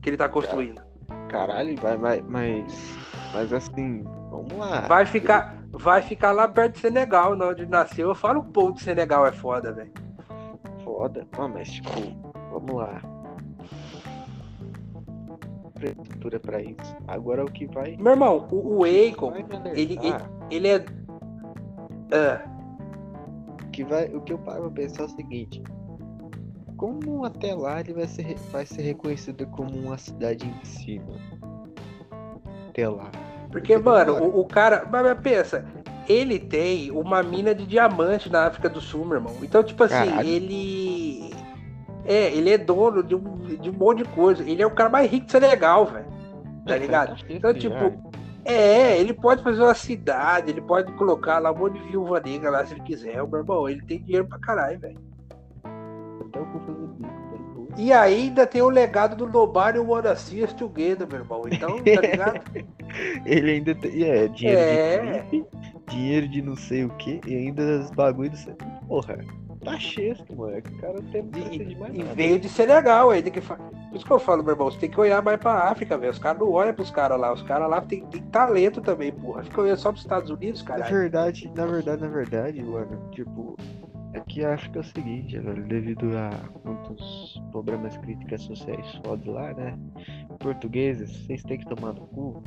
que 0.01 0.09
ele 0.09 0.17
tá 0.17 0.27
construindo. 0.27 0.81
Caralho, 1.29 1.75
vai, 1.77 1.97
vai, 1.97 2.21
mas. 2.27 2.97
Mas 3.33 3.53
assim, 3.53 4.03
vamos 4.29 4.53
lá. 4.53 4.81
Vai 4.81 5.05
ficar, 5.05 5.55
vai 5.71 6.01
ficar 6.01 6.31
lá 6.31 6.47
perto 6.47 6.73
de 6.73 6.79
Senegal, 6.79 7.35
né, 7.35 7.45
onde 7.45 7.65
nasceu. 7.65 8.09
Eu 8.09 8.15
falo 8.15 8.39
o 8.39 8.45
povo 8.45 8.73
de 8.73 8.81
Senegal 8.81 9.25
é 9.25 9.31
foda, 9.31 9.71
velho. 9.71 9.91
Foda. 10.83 11.27
Ah, 11.37 11.47
mas 11.47 11.69
tipo, 11.69 11.91
vamos 12.51 12.75
lá. 12.75 13.01
Infraestrutura 15.87 16.39
pra 16.39 16.61
isso. 16.61 16.95
Agora 17.07 17.43
o 17.43 17.51
que 17.51 17.65
vai. 17.67 17.95
Meu 17.97 18.11
irmão, 18.13 18.47
o, 18.51 18.79
o 18.79 18.83
Akon, 18.83 19.31
vai 19.31 19.43
me 19.43 19.55
alertar, 19.55 19.77
ele- 19.79 19.99
ele 20.51 20.67
é. 20.67 20.85
Ah, 22.11 22.41
o 23.63 23.69
que 23.71 23.83
vai, 23.83 24.05
o 24.07 24.21
que 24.21 24.33
eu 24.33 24.37
paro 24.39 24.63
pra 24.63 24.71
pensar 24.71 25.03
é 25.03 25.05
o 25.05 25.09
seguinte. 25.09 25.63
Como 26.75 27.25
até 27.25 27.53
lá 27.53 27.79
ele 27.81 27.93
vai 27.93 28.07
ser, 28.07 28.35
vai 28.51 28.65
ser 28.65 28.81
reconhecido 28.83 29.45
como 29.47 29.75
uma 29.77 29.97
cidade 29.97 30.45
em 30.47 30.65
si, 30.65 30.99
mano? 30.99 31.69
Até 32.69 32.87
lá. 32.87 33.11
porque, 33.51 33.73
Porque 33.73 33.77
mano, 33.77 34.13
o, 34.23 34.39
o 34.41 34.45
cara. 34.45 34.87
Mas, 34.89 35.03
mas 35.03 35.19
pensa, 35.19 35.65
ele 36.07 36.39
tem 36.39 36.89
uma 36.91 37.21
mina 37.21 37.53
de 37.53 37.65
diamante 37.65 38.29
na 38.29 38.45
África 38.47 38.69
do 38.69 38.79
Sul, 38.79 39.05
meu 39.05 39.15
irmão. 39.17 39.35
Então, 39.43 39.61
tipo 39.63 39.83
assim, 39.83 39.93
Caralho. 40.09 40.27
ele. 40.29 40.98
É, 42.05 42.31
ele 42.33 42.49
é 42.51 42.57
dono 42.57 43.03
de 43.03 43.15
um, 43.15 43.37
de 43.59 43.69
um 43.69 43.73
monte 43.73 43.99
de 43.99 44.09
coisa. 44.09 44.43
Ele 44.43 44.61
é 44.61 44.65
o 44.65 44.71
cara 44.71 44.89
mais 44.89 45.09
rico 45.09 45.25
de 45.27 45.31
Senegal, 45.31 45.85
velho. 45.85 46.05
Tá 46.65 46.75
É, 46.75 46.77
ligado? 46.79 47.15
Então, 47.29 47.53
tipo, 47.53 47.75
ar. 47.75 47.91
É, 48.45 48.97
ele 48.97 49.13
pode 49.13 49.43
fazer 49.43 49.61
uma 49.61 49.73
cidade, 49.75 50.49
ele 50.49 50.61
pode 50.61 50.91
colocar 50.93 51.39
lá 51.39 51.51
um 51.51 51.57
monte 51.57 51.79
de 51.79 51.87
viúva 51.89 52.19
negra 52.19 52.49
lá 52.49 52.65
se 52.65 52.73
ele 52.73 52.81
quiser. 52.81 53.15
Meu 53.27 53.39
irmão, 53.39 53.69
ele 53.69 53.81
tem 53.83 54.01
dinheiro 54.01 54.25
pra 54.27 54.39
caralho, 54.39 54.79
velho. 54.79 54.97
Até 56.21 56.39
o 56.39 56.45
cu 56.45 56.59
fazer 56.59 56.87
bico, 56.87 57.29
velho. 57.31 57.43
Pô. 57.55 57.67
E 57.77 57.93
ainda 57.93 58.47
tem 58.47 58.61
o 58.61 58.69
legado 58.69 59.15
do 59.15 59.27
Nobário 59.31 59.83
Moracias 59.85 60.53
Together, 60.53 61.07
meu 61.07 61.19
irmão. 61.19 61.43
Então, 61.51 61.77
tá 61.83 62.01
ligado? 62.01 62.41
Ele 63.25 63.51
ainda 63.51 63.75
tem. 63.75 64.03
É, 64.03 64.27
dinheiro 64.27 64.59
É. 64.59 65.11
de 65.11 65.29
clipe, 65.29 65.47
dinheiro 65.87 66.27
de 66.27 66.41
não 66.41 66.55
sei 66.55 66.85
o 66.85 66.89
que, 66.91 67.21
e 67.27 67.35
ainda 67.35 67.61
os 67.81 67.91
bagulho 67.91 68.31
do. 68.31 68.37
Porra, 68.87 69.19
tá 69.63 69.77
cheio, 69.79 70.15
moleque. 70.35 70.73
O 70.73 70.77
cara 70.77 70.93
não 71.01 71.11
tem 71.11 71.21
não 71.23 71.29
precisa 71.29 71.65
de 71.65 71.75
mais 71.75 71.93
E 71.95 71.97
nada. 71.99 72.13
veio 72.15 72.39
de 72.39 72.49
Senegal, 72.49 73.09
aí 73.09 73.21
tem 73.21 73.31
que 73.31 73.41
fa... 73.41 73.55
Por 73.55 73.95
isso 73.95 74.05
que 74.05 74.11
eu 74.11 74.19
falo, 74.19 74.43
meu 74.43 74.53
irmão, 74.53 74.69
você 74.69 74.77
tem 74.79 74.89
que 74.89 74.99
olhar 74.99 75.21
mais 75.21 75.39
pra 75.39 75.69
África, 75.69 75.97
velho. 75.97 76.11
Os 76.11 76.19
caras 76.19 76.39
não 76.39 76.51
olham 76.51 76.73
pros 76.73 76.91
caras 76.91 77.19
lá. 77.19 77.33
Os 77.33 77.41
caras 77.41 77.69
lá 77.69 77.81
tem, 77.81 78.05
tem 78.05 78.21
talento 78.23 78.81
também, 78.81 79.11
porra. 79.11 79.43
Fica 79.43 79.61
olhando 79.61 79.77
só 79.77 79.91
pros 79.91 80.03
Estados 80.03 80.29
Unidos, 80.29 80.61
Na 80.63 80.67
caralho. 80.67 80.95
verdade, 80.95 81.51
na 81.55 81.65
verdade, 81.65 82.01
na 82.01 82.07
verdade, 82.07 82.63
mano, 82.63 83.09
tipo, 83.11 83.57
acho 84.53 84.69
que 84.71 84.77
é 84.77 84.81
o 84.81 84.83
seguinte, 84.83 85.39
velho, 85.39 85.63
devido 85.67 86.05
a 86.17 86.29
muitos 86.63 87.41
problemas 87.51 87.97
críticas 87.97 88.41
sociais 88.43 88.85
fodas 89.03 89.25
lá, 89.25 89.53
né? 89.53 89.77
Portugueses, 90.39 91.25
vocês 91.25 91.43
têm 91.43 91.57
que 91.57 91.65
tomar 91.65 91.93
no 91.93 92.01
cu. 92.07 92.43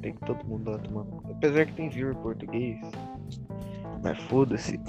Tem 0.00 0.14
que 0.14 0.20
todo 0.20 0.44
mundo 0.46 0.70
lá 0.70 0.78
tomar 0.78 1.04
no 1.04 1.22
cu. 1.22 1.32
Apesar 1.32 1.66
que 1.66 1.72
tem 1.74 1.88
viewer 1.90 2.16
português. 2.16 2.78
Mas 4.02 4.18
foda-se. 4.24 4.80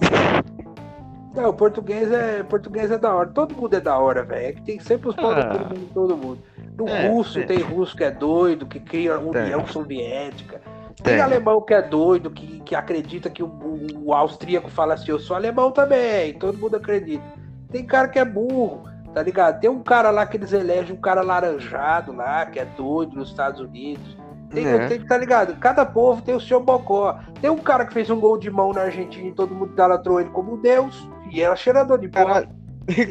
Não, 1.38 1.53
português 1.53 2.11
é, 2.11 2.43
português 2.43 2.89
é 2.91 2.97
da 2.97 3.13
hora. 3.13 3.29
Todo 3.29 3.55
mundo 3.55 3.73
é 3.75 3.79
da 3.79 3.97
hora, 3.97 4.23
velho. 4.23 4.47
É 4.47 4.51
que 4.53 4.61
tem 4.61 4.79
sempre 4.79 5.09
os 5.09 5.15
pau 5.15 5.31
Ah. 5.31 5.45
todo 5.45 5.67
mundo, 5.77 5.89
todo 5.93 6.17
mundo. 6.17 6.39
No 6.77 6.88
É, 6.88 7.07
russo 7.07 7.39
é. 7.39 7.43
tem 7.43 7.59
russo 7.59 7.95
que 7.95 8.03
é 8.03 8.11
doido, 8.11 8.65
que 8.65 8.79
cria 8.79 9.15
a 9.15 9.19
União 9.19 9.61
Tem. 9.61 9.67
Soviética. 9.67 10.61
Tem, 11.01 11.13
Tem. 11.13 11.21
alemão 11.21 11.61
que 11.61 11.73
é 11.73 11.81
doido, 11.81 12.29
que, 12.31 12.59
que 12.61 12.75
acredita 12.75 13.29
que 13.29 13.43
o, 13.43 13.47
o- 13.47 14.05
o 14.07 14.13
austríaco 14.13 14.69
fala 14.69 14.95
assim, 14.95 15.11
eu 15.11 15.19
sou 15.19 15.35
alemão 15.35 15.71
também, 15.71 16.33
todo 16.33 16.57
mundo 16.57 16.75
acredita. 16.75 17.23
Tem 17.71 17.85
cara 17.85 18.07
que 18.07 18.17
é 18.17 18.25
burro, 18.25 18.83
tá 19.13 19.21
ligado? 19.21 19.59
Tem 19.59 19.69
um 19.69 19.81
cara 19.83 20.09
lá 20.09 20.25
que 20.25 20.38
eles 20.38 20.53
elegem, 20.53 20.95
um 20.95 20.99
cara 20.99 21.21
laranjado 21.21 22.11
lá, 22.13 22.45
que 22.47 22.59
é 22.59 22.65
doido 22.65 23.15
nos 23.15 23.29
Estados 23.29 23.59
Unidos. 23.61 24.17
Tem, 24.49 24.65
É. 24.65 24.88
tem- 24.88 25.01
tá 25.05 25.17
ligado? 25.17 25.55
Cada 25.59 25.85
povo 25.85 26.21
tem 26.21 26.33
o 26.33 26.39
seu 26.39 26.59
bocó. 26.59 27.19
Tem 27.41 27.49
um 27.49 27.57
cara 27.57 27.85
que 27.85 27.93
fez 27.93 28.09
um 28.09 28.19
gol 28.19 28.38
de 28.38 28.49
mão 28.49 28.71
na 28.73 28.81
Argentina 28.83 29.27
e 29.27 29.33
todo 29.33 29.53
mundo 29.53 29.73
idolatrou 29.73 30.19
ele 30.21 30.29
como 30.29 30.57
Deus, 30.57 31.07
e 31.32 31.41
era 31.41 31.55
cheirador 31.55 31.97
de 31.99 32.07
pó. 32.09 32.23
Caralho. 32.25 32.49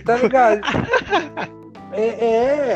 Tá 0.05 0.17
ligado? 0.17 0.61
é, 1.93 2.25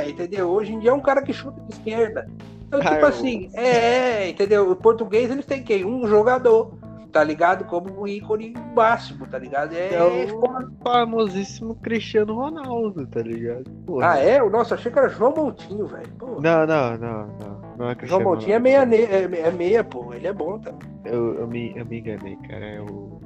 é, 0.05 0.11
entendeu? 0.11 0.49
Hoje 0.51 0.73
em 0.75 0.79
dia 0.79 0.91
é 0.91 0.95
um 0.95 1.01
cara 1.01 1.23
que 1.23 1.33
chuta 1.33 1.61
de 1.63 1.73
esquerda. 1.73 2.27
Então, 2.69 2.81
Ah, 2.81 2.91
tipo 2.91 3.01
eu- 3.01 3.07
assim, 3.09 3.51
é, 3.55 4.29
entendeu? 4.29 4.71
O 4.71 4.77
português 4.77 5.31
eles 5.31 5.45
têm 5.47 5.63
quem? 5.63 5.85
Um 5.85 6.07
jogador, 6.07 6.73
tá 7.11 7.25
ligado? 7.25 7.65
Como 7.65 8.03
um 8.03 8.07
ícone 8.07 8.55
máximo, 8.77 9.27
tá 9.27 9.39
ligado? 9.39 9.73
É, 9.75 9.95
É 9.95 10.03
o 10.03 10.71
famosíssimo 10.85 11.75
Cristiano 11.77 12.35
Ronaldo, 12.35 13.07
tá 13.07 13.21
ligado? 13.23 13.65
Porra. 13.87 14.13
Ah, 14.13 14.19
é? 14.19 14.41
Nossa, 14.49 14.75
achei 14.77 14.93
que 14.93 14.99
era 14.99 15.09
João 15.09 15.35
Montinho, 15.35 15.87
velho. 15.87 16.07
Não, 16.21 16.67
não, 16.67 16.97
não, 16.99 17.27
não. 17.27 17.61
Não 17.79 17.91
é 17.91 17.97
João 18.03 18.23
Montinho 18.23 18.55
é 18.55 18.59
meia, 18.59 18.87
é, 18.95 19.49
é 19.49 19.51
meia, 19.51 19.83
pô. 19.83 20.13
Ele 20.13 20.27
é 20.27 20.33
bom, 20.33 20.59
tá? 20.59 20.71
Eu, 21.05 21.35
eu, 21.41 21.47
me, 21.49 21.73
eu 21.75 21.85
me 21.87 21.99
enganei, 21.99 22.37
cara. 22.49 22.65
É 22.67 22.81
o. 22.83 23.20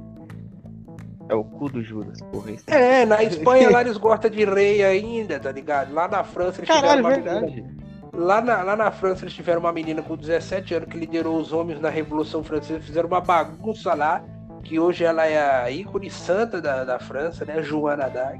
É 1.27 1.33
o 1.33 1.43
cu 1.43 1.69
do 1.69 1.81
Judas, 1.81 2.19
porra. 2.31 2.51
É, 2.67 3.05
na 3.05 3.23
Espanha 3.23 3.69
lá 3.71 3.81
eles 3.81 3.97
gostam 3.97 4.29
de 4.29 4.45
rei 4.45 4.83
ainda, 4.83 5.39
tá 5.39 5.51
ligado? 5.51 5.93
Lá 5.93 6.07
na 6.07 6.23
França 6.23 6.59
eles 6.59 6.67
Caralho, 6.69 7.03
tiveram 7.03 7.03
uma 7.03 7.09
menina- 7.17 7.39
verdade. 7.47 7.75
Lá 8.13 8.41
na, 8.41 8.61
lá 8.63 8.75
na 8.75 8.91
França 8.91 9.23
eles 9.25 9.33
tiveram 9.33 9.59
uma 9.59 9.73
menina 9.73 10.01
com 10.01 10.15
17 10.15 10.73
anos 10.75 10.87
que 10.89 10.97
liderou 10.97 11.37
os 11.37 11.51
homens 11.51 11.81
na 11.81 11.89
Revolução 11.89 12.43
Francesa, 12.43 12.79
fizeram 12.79 13.07
uma 13.09 13.19
bagunça 13.19 13.93
lá, 13.93 14.23
que 14.63 14.79
hoje 14.79 15.03
ela 15.03 15.25
é 15.25 15.63
a 15.63 15.69
ícone 15.71 16.09
santa 16.09 16.61
da, 16.61 16.83
da 16.83 16.97
França, 16.99 17.43
né? 17.43 17.61
Joana 17.61 18.07
d'Arc. 18.07 18.39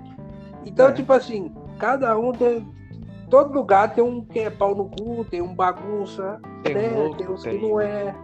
Então, 0.66 0.88
É. 0.90 0.92
tipo 0.94 1.12
assim, 1.12 1.54
cada 1.78 2.18
um 2.18 2.32
tem. 2.32 2.68
Todo 3.30 3.54
lugar 3.54 3.94
tem 3.94 4.04
um 4.04 4.24
que 4.24 4.40
é 4.40 4.50
pau 4.50 4.74
no 4.76 4.86
cu, 4.86 5.26
tem 5.26 5.42
um 5.42 5.54
bagunça, 5.54 6.40
Tem 6.64 6.74
né? 6.76 6.90
um 6.90 7.00
louco, 7.00 7.18
tem 7.18 7.28
uns 7.28 7.42
tem 7.44 7.60
que 7.60 7.68
não 7.68 7.82
é. 7.82 8.16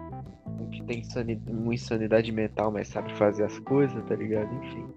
Tem 0.82 1.00
insani- 1.00 1.42
uma 1.48 1.74
insanidade 1.74 2.32
mental, 2.32 2.72
mas 2.72 2.88
sabe 2.88 3.14
fazer 3.16 3.44
as 3.44 3.58
coisas, 3.60 4.04
tá 4.06 4.16
ligado? 4.16 4.54
Enfim. 4.56 4.88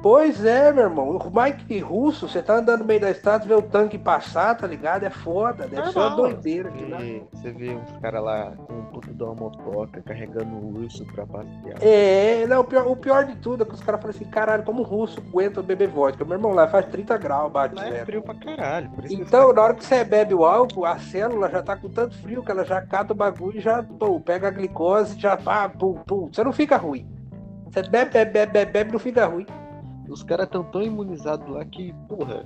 Pois 0.00 0.44
é, 0.44 0.72
meu 0.72 0.84
irmão. 0.84 1.16
O 1.16 1.42
Mike 1.42 1.78
Russo, 1.80 2.28
você 2.28 2.40
tá 2.40 2.56
andando 2.56 2.80
no 2.80 2.84
meio 2.84 3.00
da 3.00 3.10
estrada, 3.10 3.44
vê 3.44 3.54
o 3.54 3.62
tanque 3.62 3.98
passar, 3.98 4.56
tá 4.56 4.66
ligado? 4.66 5.02
É 5.02 5.10
foda, 5.10 5.66
deve 5.66 5.90
ser 5.90 5.98
uma 5.98 6.10
Normal. 6.10 6.32
doideira. 6.32 6.68
aquilo 6.68 6.90
lá. 6.90 6.98
Você, 7.32 7.50
vê 7.50 7.70
uns 7.70 7.90
caras 8.00 8.22
lá 8.22 8.52
com 8.56 8.74
um 8.74 8.84
puto 8.84 9.12
de 9.12 9.22
uma 9.22 9.34
motoca 9.34 10.00
carregando 10.02 10.54
um 10.54 10.82
urso 10.82 11.04
pra 11.06 11.26
passear. 11.26 11.78
É, 11.80 12.46
não, 12.46 12.60
o 12.60 12.64
pior, 12.64 12.86
o 12.86 12.96
pior 12.96 13.24
de 13.24 13.34
tudo 13.36 13.64
é 13.64 13.66
que 13.66 13.74
os 13.74 13.80
caras 13.80 14.00
falam 14.00 14.14
assim, 14.14 14.24
caralho, 14.24 14.62
como 14.62 14.82
o 14.82 14.84
russo 14.84 15.20
aguenta 15.20 15.62
beber 15.62 15.88
vodka? 15.88 16.24
Meu 16.24 16.34
irmão, 16.34 16.52
lá 16.52 16.68
faz 16.68 16.86
30 16.86 17.18
graus, 17.18 17.50
bate 17.50 17.74
Lá 17.74 17.88
é 17.88 18.04
frio 18.04 18.22
pra 18.22 18.34
caralho. 18.34 18.90
Por 18.90 19.04
isso 19.04 19.16
que 19.16 19.22
Então, 19.22 19.52
na 19.52 19.62
hora 19.62 19.74
que 19.74 19.84
você 19.84 20.04
bebe 20.04 20.32
o 20.32 20.44
álcool, 20.44 20.84
a 20.84 20.98
célula 20.98 21.50
já 21.50 21.60
tá 21.60 21.76
com 21.76 21.88
tanto 21.88 22.16
frio 22.18 22.44
que 22.44 22.50
ela 22.52 22.64
já 22.64 22.80
cata 22.80 23.12
o 23.12 23.16
bagulho 23.16 23.58
e 23.58 23.60
já, 23.60 23.82
pô, 23.82 24.20
pega 24.20 24.46
a 24.46 24.50
glicose 24.50 25.16
e 25.16 25.20
já 25.20 25.36
pá, 25.36 25.68
pum, 25.68 25.94
pum. 26.06 26.28
Você 26.32 26.44
não 26.44 26.52
fica 26.52 26.76
ruim. 26.76 27.04
Você 27.64 27.82
bebe, 27.82 28.12
bebe, 28.12 28.30
bebe, 28.30 28.52
bebe, 28.52 28.72
bebe, 28.72 28.92
não 28.92 28.98
fica 28.98 29.26
ruim. 29.26 29.46
Os 30.08 30.22
caras 30.22 30.48
tão 30.48 30.64
tão 30.64 30.82
imunizados 30.82 31.48
lá 31.48 31.64
que, 31.64 31.94
porra, 32.08 32.44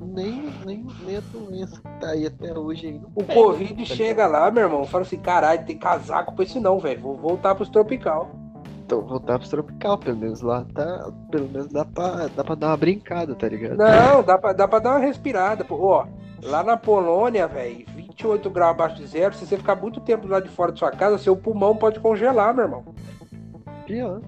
nem, 0.00 0.52
nem, 0.64 0.86
nem 1.04 1.16
a 1.16 1.20
doença 1.32 1.80
que 1.80 2.00
tá 2.00 2.10
aí 2.10 2.26
até 2.26 2.56
hoje 2.56 2.86
aí. 2.86 3.00
O 3.14 3.24
pega, 3.24 3.34
Covid 3.34 3.88
tá 3.88 3.94
chega 3.94 4.26
lá, 4.26 4.50
meu 4.50 4.64
irmão, 4.64 4.84
fala 4.84 5.02
assim, 5.02 5.18
caralho, 5.18 5.64
tem 5.64 5.76
casaco 5.76 6.34
pra 6.34 6.44
isso 6.44 6.60
não, 6.60 6.78
velho. 6.78 7.00
Vou 7.00 7.16
voltar 7.16 7.54
pros 7.54 7.68
tropical. 7.68 8.30
Então 8.84 9.02
voltar 9.02 9.38
pros 9.38 9.50
tropical, 9.50 9.98
pelo 9.98 10.16
menos 10.16 10.40
lá 10.40 10.64
tá. 10.74 11.12
Pelo 11.30 11.48
menos 11.48 11.68
dá 11.68 11.84
pra, 11.84 12.28
dá 12.28 12.44
pra 12.44 12.54
dar 12.54 12.68
uma 12.68 12.76
brincada, 12.76 13.34
tá 13.34 13.48
ligado? 13.48 13.76
Não, 13.76 14.22
dá 14.22 14.38
pra, 14.38 14.52
dá 14.52 14.66
pra 14.66 14.78
dar 14.78 14.90
uma 14.90 14.98
respirada. 14.98 15.64
Pô, 15.64 15.76
ó, 15.76 16.06
lá 16.42 16.62
na 16.62 16.76
Polônia, 16.76 17.46
velho, 17.46 17.84
28 17.94 18.48
graus 18.50 18.70
abaixo 18.70 18.96
de 18.96 19.06
zero, 19.06 19.34
se 19.34 19.46
você 19.46 19.56
ficar 19.56 19.76
muito 19.76 20.00
tempo 20.00 20.26
lá 20.26 20.40
de 20.40 20.48
fora 20.48 20.72
de 20.72 20.78
sua 20.78 20.90
casa, 20.90 21.18
seu 21.18 21.36
pulmão 21.36 21.76
pode 21.76 22.00
congelar, 22.00 22.54
meu 22.54 22.64
irmão. 22.64 22.84
Pior. 23.86 24.20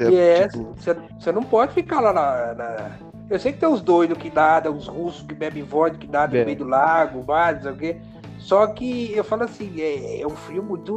E 0.00 0.16
é, 0.16 0.48
tipo, 0.48 0.72
você 0.76 0.96
você 1.18 1.32
não 1.32 1.42
pode 1.42 1.72
ficar 1.74 2.00
lá 2.00 2.12
na, 2.12 2.54
na- 2.54 2.90
Eu 3.30 3.38
sei 3.38 3.52
que 3.52 3.58
tem 3.58 3.68
os 3.68 3.80
doidos 3.80 4.18
que 4.18 4.30
nadam, 4.34 4.74
os 4.76 4.86
russos 4.88 5.22
que 5.22 5.34
bebem 5.34 5.62
vodka, 5.62 5.98
que 5.98 6.06
nadam 6.06 6.36
É. 6.36 6.40
no 6.40 6.46
meio 6.46 6.58
do 6.58 6.64
lago, 6.64 7.22
vai, 7.22 7.54
não 7.54 7.62
sei 7.62 7.72
o 7.72 7.76
quê. 7.76 7.96
Só 8.38 8.66
que 8.66 9.12
eu 9.14 9.22
falo 9.24 9.44
assim, 9.44 9.80
é, 9.80 10.20
é 10.20 10.26
um 10.26 10.30
frio 10.30 10.62
muito 10.62 10.94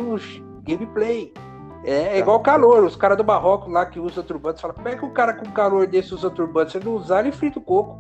gameplay. 0.64 1.32
É, 1.84 2.18
é 2.18 2.20
igual 2.20 2.40
calor, 2.40 2.84
os 2.84 2.96
caras 2.96 3.16
do 3.18 3.24
Marrocos 3.24 3.72
lá 3.72 3.86
que 3.86 4.00
usam 4.00 4.24
turbante, 4.24 4.60
fala, 4.60 4.74
como 4.74 4.88
é 4.88 4.96
que 4.96 5.06
o 5.06 5.12
cara 5.12 5.34
com 5.34 5.46
calor 5.52 5.86
desse 5.86 6.14
usa 6.16 6.30
turbante? 6.32 6.72
Se 6.72 6.78
ele 6.80 6.86
não 6.86 6.96
usar, 6.96 7.20
ele 7.20 7.32
frita 7.32 7.60
o 7.60 7.62
coco. 7.62 8.00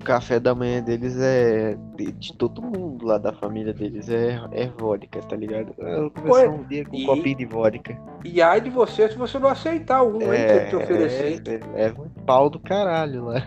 O 0.00 0.04
café 0.04 0.40
da 0.40 0.54
manhã 0.54 0.82
deles 0.82 1.16
é. 1.18 1.76
De, 1.96 2.10
de 2.12 2.32
todo 2.34 2.62
mundo 2.62 3.04
lá 3.06 3.18
da 3.18 3.32
família 3.32 3.72
deles 3.72 4.08
é, 4.08 4.40
é 4.52 4.66
vodka, 4.66 5.20
tá 5.20 5.36
ligado? 5.36 5.74
Eu 5.78 6.10
Ué, 6.26 6.48
um 6.48 6.62
dia 6.64 6.84
com 6.84 6.96
e- 6.96 7.04
um 7.04 7.06
copinho 7.06 7.36
de 7.36 7.44
vodka. 7.44 7.96
E 8.24 8.40
ai 8.40 8.60
de 8.60 8.70
você 8.70 9.08
se 9.08 9.16
você 9.16 9.38
não 9.38 9.48
aceitar 9.48 10.02
um 10.02 10.30
aí 10.30 10.60
que 10.64 10.70
te 10.70 10.76
oferecer. 10.76 11.42
é, 11.74 11.86
é 11.86 11.92
um 11.92 12.08
pau 12.24 12.48
do 12.48 12.58
caralho 12.58 13.26
lá. 13.26 13.42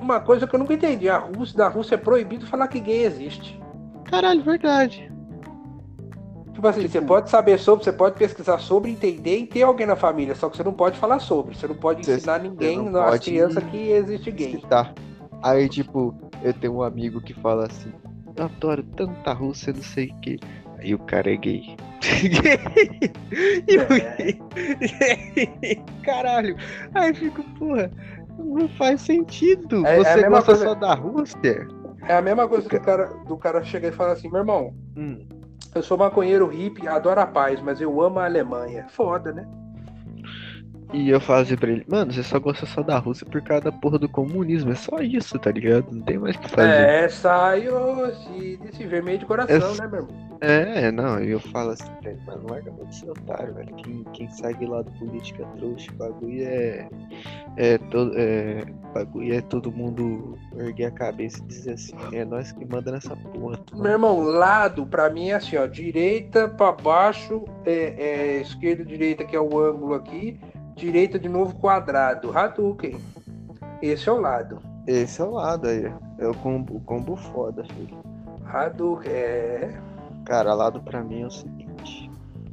Uma 0.00 0.20
coisa 0.20 0.46
que 0.46 0.54
eu 0.54 0.58
nunca 0.58 0.74
entendi, 0.74 1.08
a 1.08 1.16
Rússia, 1.18 1.56
na 1.58 1.68
Rússia 1.68 1.94
é 1.94 1.98
proibido 1.98 2.46
falar 2.46 2.68
que 2.68 2.78
gay 2.80 3.04
existe. 3.04 3.58
Caralho, 4.04 4.42
verdade. 4.42 5.10
Tipo 6.52 6.68
assim, 6.68 6.82
Tipo- 6.82 6.92
você 6.92 7.00
pode 7.00 7.30
saber 7.30 7.58
sobre, 7.58 7.84
você 7.84 7.92
pode 7.92 8.16
pesquisar 8.16 8.58
sobre, 8.58 8.90
entender 8.90 9.38
e 9.38 9.46
ter 9.46 9.62
alguém 9.62 9.86
na 9.86 9.96
família, 9.96 10.34
só 10.34 10.48
que 10.48 10.56
você 10.56 10.62
não 10.62 10.72
pode 10.72 10.98
falar 10.98 11.18
sobre, 11.18 11.56
você 11.56 11.66
não 11.66 11.74
pode 11.74 12.00
ensinar 12.08 12.38
ninguém, 12.40 12.82
você 12.84 12.90
pode 12.92 13.24
crianças 13.24 13.64
que 13.64 13.76
existe 13.90 14.30
gay. 14.30 14.62
Tá. 14.68 14.92
Aí, 15.44 15.68
tipo, 15.68 16.14
eu 16.42 16.54
tenho 16.54 16.74
um 16.76 16.82
amigo 16.82 17.20
que 17.20 17.34
fala 17.34 17.66
assim: 17.66 17.92
Eu 18.34 18.44
adoro 18.46 18.82
tanta 18.82 19.32
Rússia, 19.32 19.72
não 19.74 19.82
sei 19.82 20.06
o 20.08 20.14
que. 20.20 20.38
Aí 20.78 20.94
o 20.94 20.98
cara 20.98 21.30
é 21.32 21.36
gay. 21.36 21.76
e 23.68 23.78
o- 23.78 23.86
Caralho. 26.02 26.56
Aí 26.94 27.10
eu 27.10 27.14
fico, 27.14 27.42
porra, 27.58 27.90
não 28.38 28.68
faz 28.70 29.02
sentido. 29.02 29.86
É- 29.86 30.00
é 30.00 30.04
Você 30.04 30.14
mesma 30.16 30.30
gosta 30.30 30.46
coisa- 30.52 30.64
só 30.64 30.74
da 30.74 30.94
Rússia? 30.94 31.68
É 32.06 32.16
a 32.16 32.22
mesma 32.22 32.46
coisa 32.48 32.68
que 32.68 32.76
o 32.76 32.80
cara, 32.80 33.06
do 33.26 33.36
cara 33.36 33.62
chegar 33.64 33.88
e 33.88 33.92
falar 33.92 34.12
assim, 34.12 34.28
meu 34.30 34.40
irmão, 34.40 34.74
Hum. 34.96 35.26
eu 35.74 35.82
sou 35.82 35.96
maconheiro 35.96 36.46
hippie, 36.46 36.86
adoro 36.86 37.20
a 37.20 37.26
paz, 37.26 37.60
mas 37.62 37.80
eu 37.80 37.98
amo 38.02 38.18
a 38.18 38.26
Alemanha. 38.26 38.86
Foda, 38.88 39.32
né? 39.32 39.46
E 40.94 41.10
eu 41.10 41.20
falo 41.20 41.42
assim 41.42 41.56
pra 41.56 41.70
ele, 41.70 41.84
mano, 41.88 42.12
você 42.12 42.22
só 42.22 42.38
gosta 42.38 42.64
só 42.66 42.80
da 42.80 42.98
Rússia 42.98 43.26
por 43.26 43.42
causa 43.42 43.64
da 43.64 43.72
porra 43.72 43.98
do 43.98 44.08
comunismo. 44.08 44.70
É 44.70 44.76
só 44.76 45.00
isso, 45.00 45.36
tá 45.40 45.50
ligado? 45.50 45.86
Não 45.90 46.00
tem 46.02 46.18
mais 46.18 46.36
o 46.36 46.38
que 46.38 46.48
fazer. 46.48 46.68
É, 46.68 47.08
saiu 47.08 48.06
desse 48.62 48.86
vermelho 48.86 49.18
de 49.18 49.26
coração, 49.26 49.74
É- 49.74 49.80
né, 49.80 49.88
meu 49.88 50.00
irmão? 50.02 50.24
É, 50.40 50.92
não, 50.92 51.22
e 51.22 51.30
eu 51.30 51.40
falo 51.40 51.70
assim 51.70 51.90
pra 52.00 52.10
ele, 52.10 52.20
mano, 52.26 52.48
larga 52.48 52.70
muito 52.70 52.90
esse 52.90 53.08
otário, 53.08 53.54
velho. 53.54 53.74
Quem, 53.76 54.04
quem 54.12 54.28
segue 54.28 54.66
lá 54.66 54.82
do 54.82 54.90
política 54.92 55.44
trouxa, 55.56 55.90
bagulho 55.92 56.44
é. 56.44 56.88
É 57.56 57.78
todo. 57.78 58.12
É, 58.14 58.64
bagulho 58.92 59.34
é 59.34 59.40
todo 59.40 59.72
mundo 59.72 60.38
erguer 60.56 60.86
a 60.86 60.90
cabeça 60.90 61.38
e 61.42 61.46
dizer 61.46 61.72
assim, 61.72 61.96
é 62.12 62.24
nós 62.24 62.52
que 62.52 62.64
manda 62.64 62.92
nessa 62.92 63.16
porra. 63.16 63.58
Meu 63.74 63.92
irmão, 63.92 64.20
lado 64.20 64.86
pra 64.86 65.10
mim 65.10 65.30
é 65.30 65.34
assim, 65.34 65.56
ó, 65.56 65.66
direita 65.66 66.48
pra 66.48 66.70
baixo, 66.72 67.44
é, 67.64 67.94
é 67.96 68.40
esquerda, 68.40 68.84
direita, 68.84 69.24
que 69.24 69.34
é 69.34 69.40
o 69.40 69.58
ângulo 69.58 69.94
aqui, 69.94 70.38
direita 70.74 71.18
de 71.18 71.28
novo 71.28 71.54
quadrado, 71.56 72.36
Hadouken. 72.36 72.96
Esse 73.82 74.08
é 74.08 74.12
o 74.12 74.20
lado. 74.20 74.58
Esse 74.86 75.20
é 75.20 75.24
o 75.24 75.30
lado 75.30 75.66
aí, 75.68 75.92
é 76.18 76.26
o 76.28 76.34
combo, 76.34 76.80
combo 76.80 77.16
foda, 77.16 77.64
filho. 77.64 77.98
Hadouken, 78.46 79.10
é... 79.12 79.70
Cara, 80.24 80.54
lado 80.54 80.80
pra 80.82 81.02
mim 81.02 81.22
é 81.22 81.26
o 81.26 81.30
seguinte. 81.30 82.10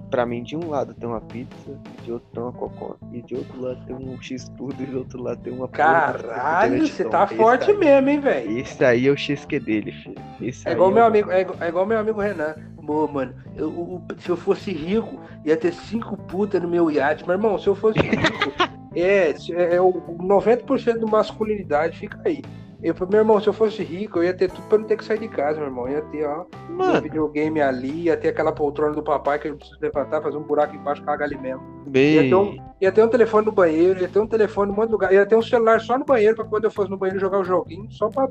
Pra 0.09 0.25
mim, 0.25 0.43
de 0.43 0.57
um 0.57 0.69
lado 0.69 0.93
tem 0.93 1.07
uma 1.07 1.21
pizza, 1.21 1.71
de 2.03 2.11
outro 2.11 2.27
tem 2.33 2.43
uma 2.43 2.51
cocô, 2.51 2.97
e 3.13 3.21
de 3.21 3.33
outro 3.33 3.61
lado 3.61 3.79
tem 3.85 3.95
um 3.95 4.21
X-tudo, 4.21 4.75
e 4.83 4.85
do 4.85 4.97
outro 4.97 5.23
lado 5.23 5.39
tem 5.41 5.53
uma 5.53 5.69
Caralho, 5.69 6.85
você 6.85 7.05
tá 7.05 7.25
tom. 7.25 7.35
forte 7.37 7.61
Esse 7.63 7.71
aí- 7.71 7.77
mesmo, 7.77 8.09
hein, 8.09 8.19
velho? 8.19 8.57
Esse 8.59 8.83
aí 8.83 9.07
é 9.07 9.09
o 9.11 9.15
XQ 9.17 9.59
dele, 9.61 9.93
filho. 9.93 10.15
Esse 10.41 10.67
É 10.67 10.73
igual 10.73 10.91
é 10.91 10.93
meu 10.95 11.03
o- 11.03 11.07
amigo, 11.07 11.31
é 11.31 11.41
igual, 11.41 11.57
é 11.61 11.67
igual 11.69 11.85
meu 11.85 11.97
amigo 11.99 12.19
Renan. 12.19 12.55
Pô, 12.91 13.07
mano, 13.07 13.33
eu- 13.55 14.01
se 14.19 14.29
eu 14.29 14.35
fosse 14.35 14.69
rico, 14.73 15.17
ia 15.45 15.55
ter 15.55 15.71
cinco 15.71 16.17
putas 16.17 16.61
no 16.61 16.67
meu 16.67 16.91
iate. 16.91 17.23
Meu 17.25 17.35
irmão, 17.37 17.57
se 17.57 17.65
eu 17.67 17.73
fosse 17.73 17.99
rico, 17.99 18.17
É, 18.93 19.29
é, 19.53 19.75
é 19.75 19.81
o 19.81 19.93
90% 20.19 20.99
do 20.99 21.07
masculinidade 21.07 21.97
fica 21.97 22.19
aí. 22.25 22.41
Eu 22.83 22.93
falei, 22.93 23.11
meu 23.11 23.19
irmão, 23.21 23.39
se 23.39 23.47
eu 23.47 23.53
fosse 23.53 23.81
rico, 23.81 24.19
eu 24.19 24.23
ia 24.25 24.33
ter 24.33 24.51
tudo 24.51 24.67
pra 24.67 24.77
não 24.79 24.85
ter 24.85 24.97
que 24.97 25.05
sair 25.05 25.19
de 25.19 25.29
casa, 25.29 25.59
meu 25.59 25.67
irmão. 25.69 25.87
Eu 25.87 25.93
ia 25.93 26.01
ter, 26.01 26.25
ó, 26.27 26.43
Mano. 26.67 26.97
um 26.99 27.01
videogame 27.01 27.61
ali, 27.61 28.01
ia 28.07 28.17
ter 28.17 28.27
aquela 28.27 28.51
poltrona 28.51 28.93
do 28.93 29.01
papai 29.01 29.39
que 29.39 29.47
eu 29.47 29.55
preciso 29.55 29.77
levantar, 29.79 30.21
fazer 30.21 30.35
um 30.35 30.43
buraco 30.43 30.75
embaixo, 30.75 31.01
cagar 31.03 31.29
ali 31.29 31.37
mesmo. 31.37 31.61
Ia 31.85 31.89
Bem. 31.91 32.29
ter, 32.29 32.35
um, 32.35 32.57
ia 32.81 32.91
ter 32.91 33.03
um 33.05 33.07
telefone 33.07 33.45
no 33.45 33.51
banheiro, 33.53 34.01
ia 34.01 34.09
ter 34.09 34.19
um 34.19 34.27
telefone 34.27 34.69
em 34.69 34.73
um 34.73 34.75
monte 34.75 34.87
de 34.87 34.91
lugar, 34.91 35.13
ia 35.13 35.25
ter 35.25 35.37
um 35.37 35.41
celular 35.41 35.79
só 35.79 35.97
no 35.97 36.03
banheiro 36.03 36.35
pra 36.35 36.43
quando 36.43 36.65
eu 36.65 36.71
fosse 36.71 36.89
no 36.91 36.97
banheiro 36.97 37.21
jogar 37.21 37.39
o 37.39 37.45
joguinho, 37.45 37.89
só 37.91 38.09
pra 38.09 38.27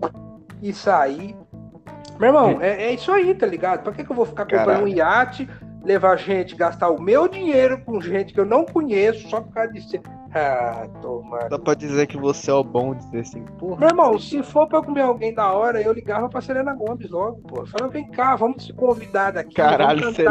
ir 0.61 0.75
sair. 0.75 1.35
Meu 2.21 2.29
irmão, 2.29 2.59
é, 2.61 2.85
é 2.85 2.93
isso 2.93 3.11
aí, 3.11 3.35
tá 3.35 3.47
ligado? 3.47 3.83
Pra 3.83 3.93
que, 3.93 4.05
que 4.05 4.13
eu 4.13 4.15
vou 4.15 4.27
ficar 4.27 4.45
comprando 4.45 4.67
Caralho. 4.67 4.85
um 4.85 4.89
iate, 4.89 5.49
levar 5.83 6.17
gente, 6.19 6.55
gastar 6.55 6.91
o 6.91 7.01
meu 7.01 7.27
dinheiro 7.27 7.83
com 7.83 7.99
gente 7.99 8.35
que 8.35 8.39
eu 8.39 8.45
não 8.45 8.67
conheço, 8.67 9.27
só 9.31 9.41
por 9.41 9.55
causa 9.55 9.73
de 9.73 9.81
ser. 9.89 10.03
Ah, 10.33 10.87
toma. 11.03 11.49
Dá 11.49 11.59
pra 11.59 11.75
dizer 11.75 12.07
que 12.07 12.17
você 12.17 12.51
é 12.51 12.55
o 12.55 12.63
bom 12.63 12.95
dizer 12.95 13.21
assim, 13.21 13.45
porra. 13.59 13.81
Meu 13.81 13.89
irmão, 13.89 14.19
se 14.19 14.43
for 14.45 14.67
pra 14.69 14.79
eu 14.79 14.85
comer 14.85 15.03
alguém 15.03 15.35
da 15.35 15.53
hora, 15.53 15.81
eu 15.83 15.93
ligava 15.93 16.29
pra 16.29 16.41
Selena 16.41 16.73
Gomes 16.75 17.11
logo, 17.11 17.41
pô. 17.49 17.67
Falava, 17.67 17.93
vem 17.93 18.09
cá, 18.11 18.37
vamos 18.37 18.65
se 18.67 18.73
convidar 18.73 19.33
daqui. 19.33 19.55
Caralho, 19.55 20.09
aqui. 20.11 20.23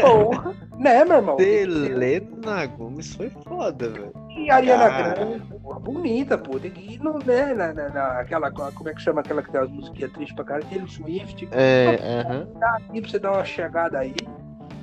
Porra. 0.00 0.54
Né, 0.76 1.04
meu 1.04 1.16
irmão? 1.18 1.36
Selena 1.38 2.66
Gomes 2.66 3.14
foi 3.14 3.30
foda, 3.46 3.88
velho. 3.90 4.12
E 4.36 4.50
a 4.50 4.56
Ariana. 4.56 4.88
Grande, 5.14 5.40
porra, 5.62 5.80
bonita, 5.80 6.36
pô. 6.36 6.58
Tem 6.58 6.70
que 6.70 6.94
ir 6.94 6.98
no, 6.98 7.18
né, 7.24 7.54
na, 7.54 7.72
na, 7.72 7.88
na- 7.88 8.20
aquela, 8.20 8.50
como 8.50 8.88
é 8.88 8.92
que 8.94 9.00
chama 9.00 9.20
aquela 9.20 9.40
que 9.42 9.50
tem 9.52 9.60
as 9.60 9.70
musiquinhas 9.70 10.12
tristes 10.12 10.34
pra 10.34 10.44
cara? 10.44 10.62
Taylor 10.64 10.88
Swift. 10.88 11.48
É, 11.52 11.96
aham. 12.26 12.46
Tá 12.58 12.76
aqui 12.76 13.00
pra 13.00 13.10
você 13.10 13.18
dar 13.18 13.32
uma 13.32 13.44
chegada 13.44 13.98
aí. 14.00 14.14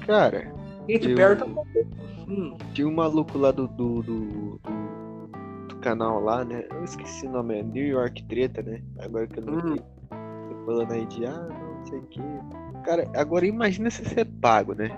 Cara, 0.08 0.52
Katy 0.88 1.10
Eu- 1.10 1.16
Perry 1.16 1.36
tá 1.38 1.46
hum, 2.28 2.58
tinha 2.74 2.88
um 2.88 2.94
maluco 2.94 3.38
lá 3.38 3.52
do, 3.52 3.68
do, 3.68 4.02
do, 4.04 4.60
do- 4.64 5.30
do 5.70 5.76
canal 5.78 6.20
lá, 6.20 6.44
né? 6.44 6.64
Eu 6.72 6.84
esqueci 6.84 7.26
o 7.28 7.32
nome, 7.32 7.60
é 7.60 7.64
New 7.64 7.86
York 7.86 8.24
Treta, 8.26 8.62
né? 8.62 8.82
Agora 9.00 9.28
que 9.28 9.40
eu 9.40 9.44
não 9.46 9.54
Hum. 9.56 9.76
tô 9.78 10.66
falando 10.66 10.92
aí 10.92 11.06
de, 11.06 11.26
ah, 11.26 11.48
não, 11.50 11.86
sei 11.86 12.00
o 12.00 12.04
que. 12.04 12.22
Cara, 12.86 13.08
agora 13.16 13.46
imagina 13.46 13.90
se 13.90 14.04
você 14.04 14.22
é 14.22 14.26
pago, 14.26 14.74
né? 14.74 14.92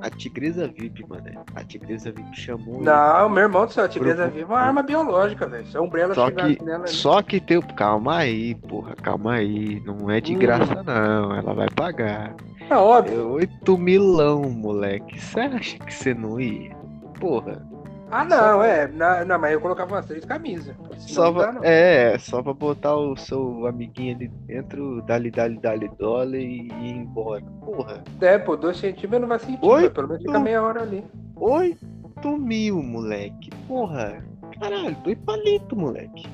A 0.00 0.08
Tigresa 0.10 0.68
VIP, 0.68 1.04
mano. 1.08 1.24
A 1.56 1.64
Tigresa 1.64 2.12
VIP 2.12 2.36
chamou. 2.36 2.76
ele. 2.76 2.84
Não, 2.84 3.28
meu 3.28 3.42
irmão 3.42 3.66
do 3.66 3.72
céu, 3.72 3.84
a 3.84 3.88
Tigresa 3.88 4.28
Viva 4.28 4.54
é 4.54 4.56
uma 4.56 4.60
arma 4.60 4.80
biológica, 4.82 5.44
velho. 5.48 5.66
Se 5.66 5.76
a 5.76 5.80
Umbrella 5.82 6.14
Só 6.14 6.30
que, 6.30 6.62
nela. 6.64 6.86
só 6.86 7.20
que 7.20 7.40
tem. 7.40 7.60
Calma 7.60 8.18
aí, 8.18 8.54
porra, 8.54 8.94
calma 8.94 9.32
aí. 9.34 9.80
Não 9.84 10.08
é 10.08 10.20
de 10.20 10.36
Hum. 10.36 10.38
graça, 10.38 10.84
não. 10.84 11.34
Ela 11.34 11.52
vai 11.52 11.68
pagar. 11.68 12.32
É 12.70 12.76
óbvio. 12.76 13.20
É 13.20 13.24
8 13.24 13.78
milão, 13.78 14.42
moleque. 14.42 15.20
Você 15.20 15.40
acha 15.40 15.78
que 15.78 15.92
você 15.94 16.14
não 16.14 16.38
ia? 16.40 16.76
Porra. 17.18 17.66
Ah, 18.10 18.24
não, 18.24 18.62
é. 18.62 18.86
Na, 18.88 19.24
não, 19.24 19.38
mas 19.38 19.52
eu 19.52 19.60
colocava 19.60 19.94
umas 19.94 20.06
três 20.06 20.24
camisas. 20.24 20.74
Só 20.98 21.30
dá, 21.30 21.52
pra, 21.52 21.68
é, 21.68 22.18
só 22.18 22.42
pra 22.42 22.54
botar 22.54 22.96
o 22.96 23.16
seu 23.16 23.66
amiguinho 23.66 24.16
ali 24.16 24.28
dentro, 24.46 25.02
dali, 25.02 25.30
dali, 25.30 25.58
dali, 25.58 25.90
dólar 25.98 26.36
e 26.36 26.68
ir 26.68 26.96
embora. 26.96 27.42
Porra. 27.64 28.02
É, 28.20 28.38
pô, 28.38 28.56
dois 28.56 28.78
centímetros 28.78 29.20
não 29.20 29.28
vai 29.28 29.38
sentir, 29.38 29.64
Oi? 29.64 29.82
mas 29.82 29.92
pelo 29.92 30.08
menos 30.08 30.22
fica 30.22 30.38
meia 30.38 30.62
hora 30.62 30.82
ali. 30.82 31.04
8 31.36 32.38
mil, 32.38 32.82
moleque. 32.82 33.50
Porra. 33.66 34.24
Caralho, 34.58 34.96
dois 35.04 35.18
palitos, 35.18 35.78
moleque. 35.78 36.26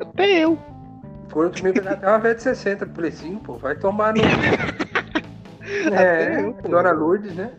Até 0.00 0.44
eu. 0.44 0.58
Quanto 1.32 1.64
me 1.64 1.72
pegar 1.72 1.92
até 1.92 2.06
uma 2.06 2.18
vez 2.18 2.36
de 2.36 2.42
60 2.42 2.86
pro 2.86 2.94
Play 2.94 3.10
5, 3.10 3.42
pô, 3.42 3.54
vai 3.54 3.74
tomar 3.76 4.14
no. 4.14 4.22
Até 5.86 6.36
é, 6.36 6.40
eu. 6.42 6.52
Dona 6.68 6.92
Lourdes, 6.92 7.34
né? 7.34 7.50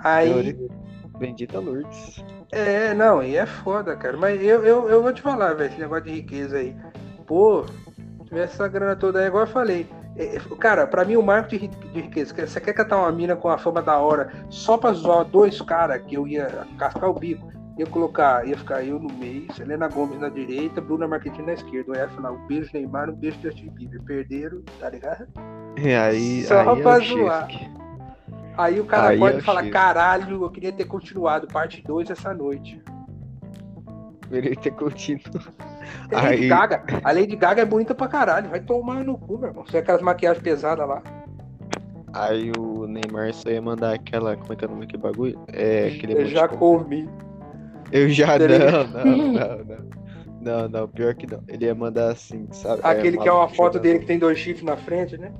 Aí. 0.00 0.56
Bendita 1.18 1.58
Lourdes. 1.60 2.24
É, 2.50 2.92
não, 2.94 3.22
e 3.22 3.36
é 3.36 3.46
foda, 3.46 3.96
cara. 3.96 4.16
Mas 4.16 4.42
eu, 4.42 4.64
eu, 4.64 4.88
eu 4.88 5.02
vou 5.02 5.12
te 5.12 5.22
falar, 5.22 5.54
velho, 5.54 5.70
esse 5.70 5.80
negócio 5.80 6.04
de 6.04 6.12
riqueza 6.12 6.56
aí. 6.56 6.74
Pô, 7.26 7.64
se 7.64 8.24
tivesse 8.26 8.54
essa 8.54 8.68
grana 8.68 8.96
toda 8.96 9.20
aí, 9.20 9.26
igual 9.26 9.44
eu 9.44 9.50
falei. 9.50 9.86
é, 10.16 10.36
é, 10.36 10.40
Cara, 10.58 10.86
pra 10.86 11.04
mim 11.04 11.16
o 11.16 11.22
marco 11.22 11.50
de, 11.50 11.56
ri- 11.58 11.68
de 11.68 12.00
riqueza, 12.00 12.34
que 12.34 12.46
você 12.46 12.60
quer 12.60 12.72
catar 12.72 12.98
uma 12.98 13.12
mina 13.12 13.36
com 13.36 13.48
a 13.48 13.56
fama 13.56 13.80
da 13.80 13.96
hora 13.98 14.32
só 14.50 14.76
pra 14.76 14.92
zoar 14.92 15.24
dois 15.24 15.60
caras 15.62 16.02
que 16.02 16.16
eu 16.16 16.26
ia 16.26 16.66
cascar 16.78 17.08
o 17.08 17.14
bico, 17.14 17.46
ia 17.78 17.86
colocar, 17.86 18.46
ia 18.46 18.56
ficar 18.56 18.82
eu 18.84 18.98
no 18.98 19.12
meio, 19.12 19.52
Selena 19.54 19.88
Gomes 19.88 20.20
na 20.20 20.28
direita, 20.28 20.80
Bruna 20.80 21.08
Marquezine 21.08 21.46
na 21.46 21.52
esquerda. 21.54 21.92
Eu 21.92 21.94
ia 21.94 22.08
falar 22.08 22.32
um 22.32 22.46
beijo 22.46 22.70
Neymar, 22.74 23.10
um 23.10 23.14
beijo 23.14 23.38
Justin 23.42 23.70
Bieber. 23.70 24.02
Perderam, 24.02 24.62
tá 24.78 24.90
ligado? 24.90 25.26
E 25.78 25.92
aí, 25.94 26.42
Só 26.44 26.60
aí 26.60 26.78
é 26.78 26.82
pra 26.82 26.98
o 26.98 27.00
zoar. 27.04 27.48
Aí 28.56 28.78
o 28.80 28.84
cara 28.84 29.08
Aí 29.08 29.18
pode 29.18 29.38
é 29.38 29.40
falar, 29.40 29.68
caralho, 29.70 30.42
eu 30.44 30.50
queria 30.50 30.72
ter 30.72 30.84
continuado 30.84 31.46
parte 31.46 31.82
2 31.82 32.10
essa 32.10 32.34
noite. 32.34 32.82
Deveria 34.28 34.56
ter 34.56 34.70
continuado. 34.72 35.52
A 36.12 36.22
Lady 36.22 36.42
Aí- 36.42 36.48
Gaga. 36.48 36.84
A 37.02 37.12
Lady 37.12 37.36
Gaga 37.36 37.62
é 37.62 37.64
bonita 37.64 37.94
pra 37.94 38.08
caralho. 38.08 38.50
Vai 38.50 38.60
tomar 38.60 39.04
no 39.04 39.16
cu, 39.16 39.38
meu 39.38 39.48
irmão. 39.48 39.64
Você 39.66 39.78
é 39.78 39.80
aquelas 39.80 40.02
maquiagens 40.02 40.42
pesadas 40.42 40.86
lá. 40.86 41.02
Aí 42.14 42.52
o 42.58 42.86
Neymar 42.86 43.32
só 43.32 43.48
ia 43.50 43.60
mandar 43.60 43.94
aquela. 43.94 44.36
Como 44.36 44.52
é 44.52 44.56
que 44.56 44.64
é 44.64 44.68
o 44.68 44.70
nome 44.70 44.82
daquele 44.86 45.02
bagulho? 45.02 45.40
É 45.48 45.86
aquele 45.88 46.12
Eu 46.14 46.26
já 46.26 46.46
comi. 46.46 47.08
Eu 47.92 48.08
já 48.08 48.38
não, 48.38 48.86
não, 48.88 49.16
não, 49.16 49.64
não. 49.64 50.02
Não, 50.42 50.68
não, 50.68 50.88
pior 50.88 51.14
que 51.14 51.24
não. 51.24 51.40
Ele 51.46 51.66
ia 51.66 51.74
mandar 51.74 52.10
assim, 52.10 52.48
sabe? 52.50 52.80
Aquele 52.82 53.16
que 53.16 53.28
é 53.28 53.32
uma 53.32 53.48
foto 53.48 53.78
dele 53.78 54.00
que 54.00 54.06
tem 54.06 54.18
dois 54.18 54.38
chifres 54.38 54.64
na 54.64 54.76
frente, 54.76 55.16
né? 55.16 55.32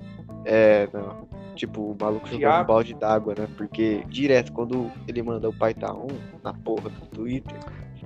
É, 0.44 0.88
não. 0.92 1.26
Tipo, 1.56 1.90
o 1.90 1.96
maluco 2.00 2.28
jogando 2.28 2.62
um 2.62 2.66
balde 2.66 2.94
d'água, 2.94 3.34
né? 3.36 3.48
Porque 3.56 4.04
direto, 4.08 4.52
quando 4.52 4.90
ele 5.08 5.22
manda 5.22 5.48
o 5.48 5.52
pai 5.52 5.74
tá 5.74 5.92
on 5.92 6.06
na 6.42 6.54
porra 6.54 6.88
do 6.88 7.06
Twitter, 7.08 7.58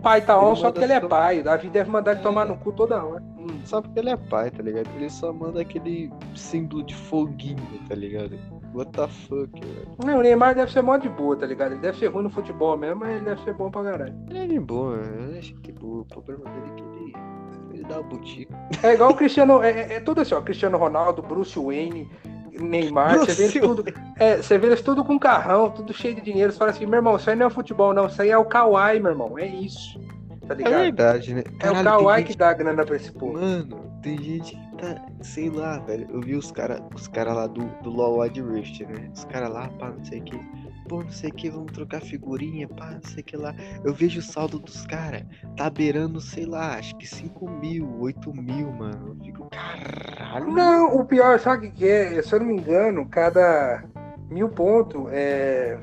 Pai 0.02 0.20
tá 0.20 0.38
on 0.40 0.54
só 0.54 0.70
porque 0.70 0.84
ele 0.84 0.92
é 0.92 1.00
só- 1.00 1.08
pai. 1.08 1.40
O 1.40 1.44
Davi 1.44 1.68
deve 1.68 1.90
mandar 1.90 2.12
ele 2.12 2.20
tomar 2.20 2.44
no 2.44 2.56
cu 2.56 2.72
toda 2.72 3.02
hora. 3.02 3.22
Hum. 3.38 3.60
só 3.64 3.80
porque 3.80 3.98
ele 3.98 4.10
é 4.10 4.16
pai, 4.16 4.50
tá 4.50 4.62
ligado? 4.62 4.88
Ele 4.96 5.08
só 5.08 5.32
manda 5.32 5.60
aquele 5.60 6.10
símbolo 6.34 6.82
de 6.82 6.94
foguinho, 6.94 7.56
tá 7.88 7.94
ligado? 7.94 8.36
What 8.74 8.90
the 8.92 9.06
fuck, 9.08 9.50
velho? 9.60 9.88
Não, 10.04 10.18
o 10.18 10.22
Neymar 10.22 10.54
deve 10.54 10.70
ser 10.72 10.82
mó 10.82 10.96
de 10.96 11.08
boa, 11.08 11.36
tá 11.36 11.46
ligado? 11.46 11.72
Ele 11.72 11.80
deve 11.80 11.98
ser 11.98 12.08
ruim 12.08 12.24
no 12.24 12.30
futebol 12.30 12.76
mesmo, 12.76 13.00
mas 13.00 13.10
ele 13.16 13.24
deve 13.24 13.42
ser 13.42 13.54
bom 13.54 13.70
pra 13.70 13.82
caralho. 13.84 14.14
Ele 14.28 14.38
é 14.38 14.46
de 14.46 14.60
boa, 14.60 14.96
eu 14.96 15.38
acho 15.38 15.54
que 15.60 15.72
boa. 15.72 16.02
O 16.02 16.04
problema 16.04 16.44
dele 16.44 16.72
é 16.72 16.74
que 16.74 16.82
ele, 16.82 17.94
o 17.98 18.02
butico. 18.04 18.52
É 18.82 18.94
igual 18.94 19.10
o 19.10 19.14
Cristiano. 19.14 19.62
É, 19.62 19.70
é- 19.70 19.92
é 19.94 20.00
tudo 20.00 20.20
assim, 20.20 20.34
ó. 20.34 20.40
Cristiano 20.42 20.76
Ronaldo, 20.76 21.22
Bruce 21.22 21.58
Wayne, 21.58 22.10
Neymar. 22.60 23.18
Você 23.18 23.32
vê 23.34 23.42
eles 23.44 23.60
tudo. 23.60 23.84
É, 24.18 24.36
você 24.38 24.58
vê 24.58 24.66
eles 24.68 24.80
tudo 24.82 25.04
com 25.04 25.18
carrão, 25.18 25.70
tudo 25.70 25.92
cheio 25.92 26.14
de 26.14 26.20
dinheiro. 26.20 26.52
Você 26.52 26.58
fala 26.58 26.70
assim, 26.70 26.86
meu 26.86 26.98
irmão, 26.98 27.16
isso 27.16 27.28
aí 27.28 27.36
não 27.36 27.46
é 27.46 27.50
futebol, 27.50 27.92
não. 27.92 28.06
Isso 28.06 28.20
aí 28.22 28.30
é 28.30 28.38
o 28.38 28.44
Kawhi, 28.44 29.00
meu 29.00 29.12
irmão. 29.12 29.38
É 29.38 29.46
isso. 29.46 29.98
Tá 30.46 30.54
É 30.54 30.56
ligado? 30.58 30.72
verdade, 30.82 31.34
né? 31.34 31.42
É 31.60 31.70
o 31.70 31.74
Caralho, 31.74 32.04
Kawhi 32.04 32.24
que 32.24 32.36
dá 32.36 32.52
grana 32.52 32.84
pra 32.84 32.96
esse 32.96 33.10
povo. 33.12 33.32
Mano, 33.34 33.80
tem 34.02 34.16
gente 34.22 34.54
que 34.56 34.76
tá, 34.76 35.02
sei 35.22 35.50
lá, 35.50 35.78
velho. 35.80 36.06
Eu 36.10 36.20
vi 36.20 36.36
os 36.36 36.50
caras 36.52 36.80
os 36.94 37.08
cara 37.08 37.32
lá 37.32 37.46
do, 37.46 37.64
do 37.82 37.90
LoL 37.90 38.20
Wild 38.20 38.40
Rift, 38.42 38.84
né? 38.86 39.10
Os 39.14 39.24
caras 39.24 39.50
lá, 39.50 39.68
pá, 39.78 39.90
não 39.90 40.04
sei 40.04 40.20
o 40.20 40.22
que. 40.22 40.40
Pô, 40.88 41.02
não 41.02 41.10
sei 41.10 41.30
o 41.30 41.32
que, 41.34 41.50
vamos 41.50 41.72
trocar 41.72 42.00
figurinha, 42.00 42.68
pá, 42.68 42.90
não 42.92 43.10
sei 43.10 43.20
o 43.22 43.24
que 43.24 43.36
lá. 43.36 43.54
Eu 43.84 43.92
vejo 43.92 44.20
o 44.20 44.22
saldo 44.22 44.58
dos 44.58 44.86
caras, 44.86 45.22
tá 45.56 45.68
beirando, 45.68 46.20
sei 46.20 46.46
lá, 46.46 46.76
acho 46.76 46.94
que 46.96 47.06
5 47.06 47.48
mil, 47.50 47.88
8 48.00 48.32
mil, 48.32 48.70
mano. 48.72 49.08
Eu 49.08 49.24
fico, 49.24 49.48
caralho. 49.50 50.50
Não, 50.52 50.96
o 50.96 51.04
pior, 51.04 51.38
sabe 51.40 51.66
o 51.68 51.72
que 51.72 51.88
é? 51.88 52.22
Se 52.22 52.34
eu 52.34 52.38
não 52.40 52.46
me 52.46 52.54
engano, 52.54 53.06
cada 53.06 53.82
mil 54.30 54.48
pontos 54.48 55.06
é. 55.10 55.78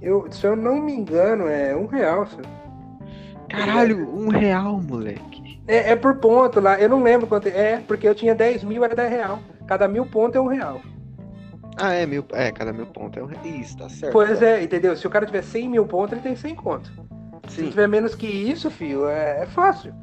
Eu, 0.00 0.30
se 0.30 0.46
eu 0.46 0.56
não 0.56 0.80
me 0.80 0.92
engano, 0.94 1.46
é 1.48 1.74
um 1.76 1.86
real. 1.86 2.26
se- 2.26 2.36
Caralho, 3.48 4.08
um 4.08 4.28
real, 4.28 4.80
moleque. 4.80 5.60
É, 5.66 5.90
é 5.92 5.96
por 5.96 6.16
ponto 6.16 6.60
lá. 6.60 6.80
Eu 6.80 6.88
não 6.88 7.02
lembro 7.02 7.26
quanto. 7.26 7.48
É, 7.48 7.78
porque 7.86 8.08
eu 8.08 8.14
tinha 8.14 8.34
10 8.34 8.62
mil, 8.64 8.84
era 8.84 8.94
10 8.94 9.10
real. 9.10 9.40
Cada 9.66 9.86
mil 9.88 10.06
pontos 10.06 10.36
é 10.36 10.40
um 10.40 10.46
real. 10.46 10.80
Ah, 11.76 11.92
é 11.94 12.06
mil. 12.06 12.24
É, 12.32 12.50
cada 12.50 12.72
mil 12.72 12.86
ponto 12.86 13.18
é 13.18 13.22
um. 13.22 13.30
Isso, 13.44 13.78
tá 13.78 13.88
certo. 13.88 14.12
Pois 14.12 14.38
tá. 14.38 14.46
é, 14.46 14.62
entendeu? 14.62 14.96
Se 14.96 15.06
o 15.06 15.10
cara 15.10 15.26
tiver 15.26 15.42
100 15.42 15.68
mil 15.68 15.86
pontos, 15.86 16.12
ele 16.12 16.22
tem 16.22 16.36
100 16.36 16.54
conto. 16.54 16.92
Se 17.48 17.62
Sim. 17.62 17.70
tiver 17.70 17.88
menos 17.88 18.14
que 18.14 18.26
isso, 18.26 18.70
filho, 18.70 19.08
é, 19.08 19.42
é 19.42 19.46
fácil. 19.46 19.94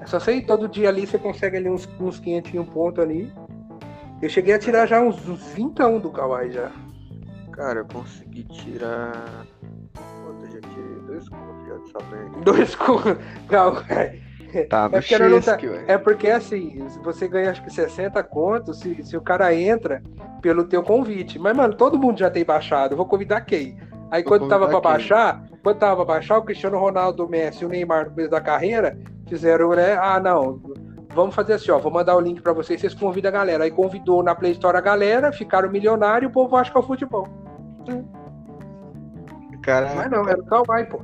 É 0.00 0.06
só 0.06 0.18
ir 0.30 0.46
todo 0.46 0.68
dia 0.68 0.88
ali, 0.88 1.06
você 1.06 1.18
consegue 1.18 1.56
ali 1.56 1.68
uns, 1.68 1.88
uns 2.00 2.18
500 2.18 2.68
pontos 2.68 3.02
ali. 3.02 3.32
Eu 4.22 4.28
cheguei 4.28 4.54
a 4.54 4.58
tirar 4.58 4.86
já 4.86 5.00
uns, 5.00 5.28
uns 5.28 5.42
20 5.52 6.00
do 6.00 6.10
Kawaii 6.10 6.52
já. 6.52 6.70
Cara, 7.52 7.80
eu 7.80 7.86
consegui 7.86 8.44
tirar. 8.44 9.46
Quanto 9.94 10.44
eu 10.44 10.50
já 10.52 10.60
tirei? 10.68 11.00
Dois 11.06 11.28
contos 11.28 11.66
já 11.66 11.74
dessa 11.76 12.10
merda. 12.10 12.40
Dois 12.40 12.74
com 12.74 12.98
Kawaii. 13.48 14.22
Tá, 14.68 14.88
É 14.92 15.00
porque 15.00 15.18
não 15.18 15.40
tá-. 15.40 15.58
É 15.86 15.98
porque 15.98 16.28
assim, 16.30 16.86
você 17.02 17.28
ganha 17.28 17.50
acho 17.50 17.62
que 17.62 17.70
60 17.72 18.22
contos 18.24 18.78
se, 18.80 19.02
se 19.02 19.16
o 19.16 19.20
cara 19.20 19.54
entra 19.54 20.02
pelo 20.40 20.64
teu 20.64 20.82
convite. 20.82 21.38
Mas, 21.38 21.56
mano, 21.56 21.74
todo 21.74 21.98
mundo 21.98 22.18
já 22.18 22.30
tem 22.30 22.44
baixado. 22.44 22.92
Eu 22.92 22.96
vou 22.96 23.06
convidar 23.06 23.40
quem? 23.42 23.78
Aí 24.10 24.22
Vou 24.22 24.32
quando 24.32 24.48
tava 24.48 24.66
pra 24.68 24.74
quem? 24.80 24.82
baixar, 24.82 25.44
quando 25.62 25.78
tava 25.78 25.96
pra 25.96 26.14
baixar, 26.14 26.38
o 26.38 26.42
Cristiano 26.42 26.78
Ronaldo, 26.78 27.24
o 27.24 27.28
Messi 27.28 27.64
e 27.64 27.66
o 27.66 27.68
Neymar 27.68 28.04
no 28.04 28.10
começo 28.10 28.30
da 28.30 28.40
carreira 28.40 28.96
fizeram, 29.28 29.70
né? 29.70 29.96
Ah, 30.00 30.20
não. 30.20 30.60
Vamos 31.12 31.34
fazer 31.34 31.54
assim, 31.54 31.70
ó. 31.70 31.78
Vou 31.78 31.90
mandar 31.90 32.14
o 32.14 32.20
link 32.20 32.40
pra 32.40 32.52
vocês, 32.52 32.80
vocês 32.80 32.94
convidam 32.94 33.30
a 33.30 33.32
galera. 33.32 33.64
Aí 33.64 33.70
convidou 33.70 34.22
na 34.22 34.34
Play 34.34 34.52
Store 34.52 34.76
a 34.76 34.80
galera, 34.80 35.32
ficaram 35.32 35.68
milionários 35.70 36.28
e 36.28 36.30
o 36.30 36.32
povo 36.32 36.54
acha 36.56 36.70
que 36.70 36.76
é 36.76 36.80
o 36.80 36.84
futebol. 36.84 37.26
Cara, 39.62 39.92
Mas 39.94 40.10
não, 40.10 40.28
era 40.28 40.40
o 40.40 40.44
Kawaii, 40.44 40.86
pô. 40.86 41.00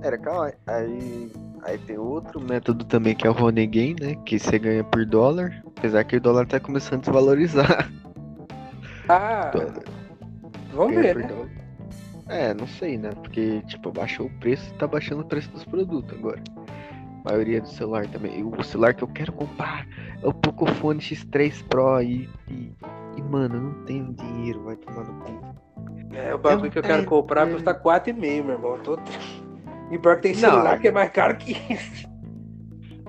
Era, 0.00 0.16
calma, 0.16 0.52
aí, 0.66 1.32
aí 1.64 1.78
tem 1.78 1.98
outro 1.98 2.40
método 2.40 2.84
também 2.84 3.14
que 3.14 3.26
é 3.26 3.30
o 3.30 3.32
Renegade, 3.32 3.96
né? 4.00 4.14
Que 4.24 4.38
você 4.38 4.58
ganha 4.58 4.84
por 4.84 5.04
dólar, 5.04 5.62
apesar 5.76 6.04
que 6.04 6.16
o 6.16 6.20
dólar 6.20 6.46
tá 6.46 6.58
começando 6.60 7.00
a 7.00 7.02
desvalorizar. 7.02 7.90
Ah, 9.08 9.50
Dólar. 9.54 9.84
vamos 10.72 10.94
Ganha 10.96 11.14
ver, 11.14 11.16
né? 11.16 11.26
dólar. 11.28 11.50
É, 12.28 12.52
não 12.52 12.66
sei, 12.66 12.98
né? 12.98 13.10
Porque, 13.22 13.62
tipo, 13.62 13.90
baixou 13.90 14.26
o 14.26 14.30
preço 14.38 14.70
e 14.70 14.74
tá 14.78 14.86
baixando 14.86 15.22
o 15.22 15.24
preço 15.26 15.50
dos 15.50 15.64
produtos 15.64 16.16
agora. 16.18 16.42
A 17.24 17.30
maioria 17.30 17.60
do 17.60 17.68
celular 17.68 18.06
também. 18.08 18.38
E 18.38 18.44
O 18.44 18.62
celular 18.62 18.92
que 18.94 19.02
eu 19.02 19.08
quero 19.08 19.32
comprar 19.32 19.86
é 20.22 20.26
o 20.26 20.32
Pocophone 20.34 21.00
X3 21.00 21.64
Pro 21.68 22.02
e, 22.02 22.28
e, 22.48 22.72
e, 23.16 23.22
mano, 23.22 23.54
eu 23.56 23.60
não 23.62 23.84
tenho 23.84 24.12
dinheiro, 24.12 24.62
vai 24.62 24.76
tomar 24.76 25.04
no 25.04 25.24
cu. 25.24 25.54
É, 26.12 26.34
o 26.34 26.38
bagulho 26.38 26.66
Eu 26.66 26.70
que 26.72 26.78
eu 26.78 26.82
quero 26.82 27.04
comprar 27.06 27.48
custa 27.50 27.74
4,5, 27.74 28.14
meu 28.44 28.54
irmão. 28.56 28.76
Eu 28.76 28.82
Tô... 28.82 28.98
E 29.90 29.98
pior 29.98 30.16
que 30.16 30.22
tem 30.22 30.32
Não. 30.32 30.40
celular 30.40 30.78
que 30.78 30.88
é 30.88 30.92
mais 30.92 31.10
caro 31.10 31.36
que 31.36 31.52
isso. 31.72 32.08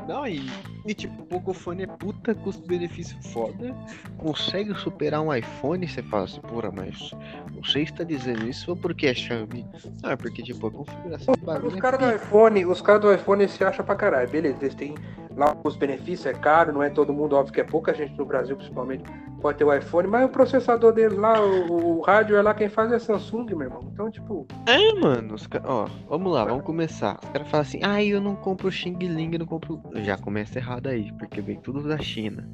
Não, 0.07 0.25
e, 0.25 0.49
e 0.88 0.93
tipo, 0.95 1.21
o 1.21 1.25
Pocophone 1.25 1.84
é 1.84 1.88
puta 1.88 2.34
custo-benefício 2.34 3.15
foda. 3.32 3.75
Consegue 4.17 4.73
superar 4.73 5.21
um 5.21 5.32
iPhone, 5.32 5.88
você 5.88 6.01
fala 6.01 6.23
assim, 6.23 6.41
porra, 6.41 6.71
mas 6.71 7.11
você 7.53 7.82
está 7.82 8.03
dizendo 8.03 8.47
isso 8.49 8.75
porque 8.75 9.05
é 9.05 9.13
Xiaomi? 9.13 9.67
Não, 10.01 10.09
é 10.09 10.15
porque, 10.15 10.41
tipo, 10.41 10.65
a 10.65 10.71
configuração 10.71 11.36
do 11.36 11.45
bagulho 11.45 11.67
Os 11.67 11.77
é 11.77 11.80
caras 11.80 11.99
do 11.99 12.05
pica. 12.07 12.15
iPhone, 12.25 12.65
os 12.65 12.82
caras 12.82 13.01
do 13.01 13.13
iPhone 13.13 13.47
se 13.47 13.63
acham 13.63 13.86
pra 13.86 13.95
caralho. 13.95 14.27
Beleza, 14.30 14.57
eles 14.61 14.73
têm 14.73 14.95
lá 15.39 15.55
os 15.63 15.75
benefícios, 15.75 16.25
é 16.27 16.33
caro, 16.33 16.73
não 16.73 16.83
é 16.83 16.89
todo 16.89 17.13
mundo, 17.13 17.35
óbvio 17.35 17.53
que 17.53 17.61
é 17.61 17.63
pouca 17.63 17.93
gente 17.93 18.15
no 18.17 18.25
Brasil, 18.25 18.55
principalmente, 18.57 19.03
pode 19.41 19.57
ter 19.57 19.63
o 19.63 19.73
iPhone, 19.73 20.07
mas 20.07 20.25
o 20.25 20.29
processador 20.29 20.91
deles 20.91 21.17
lá, 21.17 21.41
o, 21.41 21.97
o 21.99 22.01
hardware 22.01 22.43
lá, 22.43 22.53
quem 22.53 22.67
faz 22.69 22.91
é 22.91 22.99
Samsung, 22.99 23.45
meu 23.55 23.61
irmão. 23.61 23.79
Então, 23.93 24.11
tipo, 24.11 24.45
É, 24.67 24.93
mano, 24.99 25.33
os. 25.35 25.47
Ó, 25.63 25.87
vamos 26.07 26.33
lá, 26.33 26.43
vamos 26.45 26.63
começar. 26.65 27.17
Os 27.23 27.29
caras 27.29 27.47
falam 27.47 27.61
assim, 27.61 27.79
ah, 27.81 28.03
eu 28.03 28.19
não 28.21 28.35
compro 28.35 28.69
Xing 28.69 28.97
Ling, 28.99 29.31
eu 29.33 29.39
não 29.39 29.45
compro. 29.45 29.81
Já 29.95 30.17
começa 30.17 30.59
errado 30.59 30.87
aí, 30.87 31.11
porque 31.17 31.39
vem 31.41 31.57
tudo 31.59 31.87
da 31.87 31.97
China. 31.97 32.47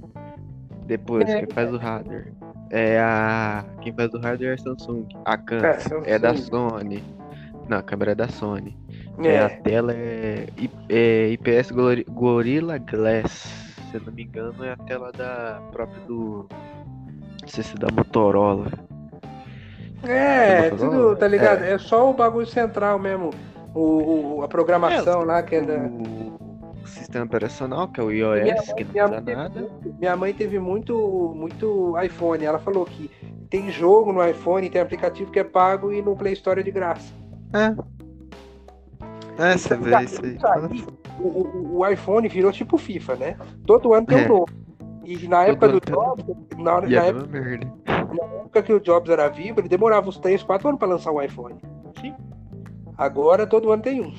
Depois, 0.85 1.27
É. 1.27 1.39
quem 1.39 1.53
faz 1.53 1.73
o 1.73 1.77
hardware? 1.77 2.31
É 2.69 2.99
a. 2.99 3.65
Quem 3.81 3.91
faz 3.93 4.13
o 4.13 4.19
hardware 4.19 4.51
é 4.51 4.53
a 4.53 4.57
Samsung. 4.57 5.07
A 5.25 5.37
câmera 5.37 5.79
Samsung. 5.79 6.03
é 6.05 6.19
da 6.19 6.35
Sony. 6.35 7.03
Não, 7.67 7.77
a 7.79 7.81
câmera 7.83 8.11
é 8.11 8.15
da 8.15 8.27
Sony. 8.27 8.77
É, 9.23 9.39
a 9.39 9.43
é, 9.43 9.49
tela 9.49 9.93
é, 9.93 10.45
é 10.89 11.29
IPS 11.29 11.71
Gori- 11.71 12.05
Gorilla 12.09 12.77
Glass. 12.77 13.31
Se 13.91 13.97
eu 13.97 14.01
não 14.05 14.11
me 14.13 14.23
engano, 14.23 14.63
é 14.63 14.71
a 14.73 14.77
tela 14.77 15.11
da 15.11 15.61
própria 15.71 16.01
do. 16.05 16.47
Não 17.41 17.47
sei 17.47 17.63
se 17.63 17.75
é 17.75 17.79
da 17.79 17.87
Motorola. 17.91 18.67
é, 20.03 20.69
Tudo 20.69 20.89
tudo, 20.89 21.15
tá 21.15 21.27
ligado? 21.27 21.63
É. 21.63 21.77
só 21.77 22.09
o 22.09 22.13
bagulho 22.13 22.45
central 22.45 22.99
mesmo. 22.99 23.31
O, 23.73 24.37
o- 24.37 24.43
a 24.43 24.47
programação 24.47 25.23
lá, 25.23 25.41
que 25.43 25.55
é 25.55 25.61
da. 25.61 25.77
O 25.77 26.87
sistema 26.87 27.25
operacional, 27.25 27.87
que 27.87 27.99
é 27.99 28.03
o 28.03 28.07
Minha 28.07 28.25
iOS, 28.55 28.67
mãe- 28.67 28.75
que 28.75 28.83
não 28.83 28.91
minha 28.91 29.07
mãe 29.07 29.23
teve 29.23 29.35
nada. 29.35 29.69
minha 29.99 30.15
mãe 30.15 30.33
teve 30.33 30.59
muito, 30.59 31.33
muito 31.35 31.95
iPhone. 32.01 32.45
Ela 32.45 32.59
falou 32.59 32.85
que 32.85 33.09
tem 33.49 33.71
jogo 33.71 34.13
no 34.13 34.23
iPhone, 34.27 34.69
tem 34.69 34.79
aplicativo 34.81 35.31
que 35.31 35.39
é 35.39 35.43
pago 35.43 35.91
e 35.91 36.01
no 36.01 36.15
Play 36.15 36.33
Store 36.33 36.59
é 36.59 36.63
de 36.63 36.71
graça. 36.71 37.11
É. 37.53 37.73
É, 39.37 39.57
você 39.57 39.73
Isso 39.73 39.83
vê 39.83 39.95
aí- 39.95 40.05
isso 40.05 40.21
aí. 40.25 40.85
O, 41.19 41.27
o- 41.27 41.77
o 41.79 41.87
iPhone 41.87 42.27
virou 42.27 42.51
tipo 42.51 42.77
FIFA, 42.77 43.15
né? 43.15 43.37
Todo 43.65 43.93
ano 43.93 44.05
tem 44.05 44.19
É. 44.19 44.25
um 44.25 44.27
novo. 44.27 44.49
E 45.03 45.27
na 45.27 45.43
época 45.43 45.67
do 45.69 45.79
Jobs, 45.79 46.25
na, 46.57 46.75
hora- 46.75 46.87
na 46.89 47.03
é 47.05 47.09
época, 47.09 47.27
merda. 47.27 47.67
época 47.85 48.63
que 48.63 48.73
o 48.73 48.79
Jobs 48.79 49.09
era 49.09 49.27
vivo, 49.29 49.59
ele 49.59 49.69
demorava 49.69 50.09
uns 50.09 50.17
3, 50.17 50.41
4 50.41 50.67
anos 50.67 50.79
pra 50.79 50.87
lançar 50.87 51.11
um 51.11 51.21
iPhone. 51.21 51.55
Sim. 52.01 52.13
Agora 52.97 53.45
todo 53.45 53.71
ano 53.71 53.83
tem 53.83 54.01
um. 54.01 54.13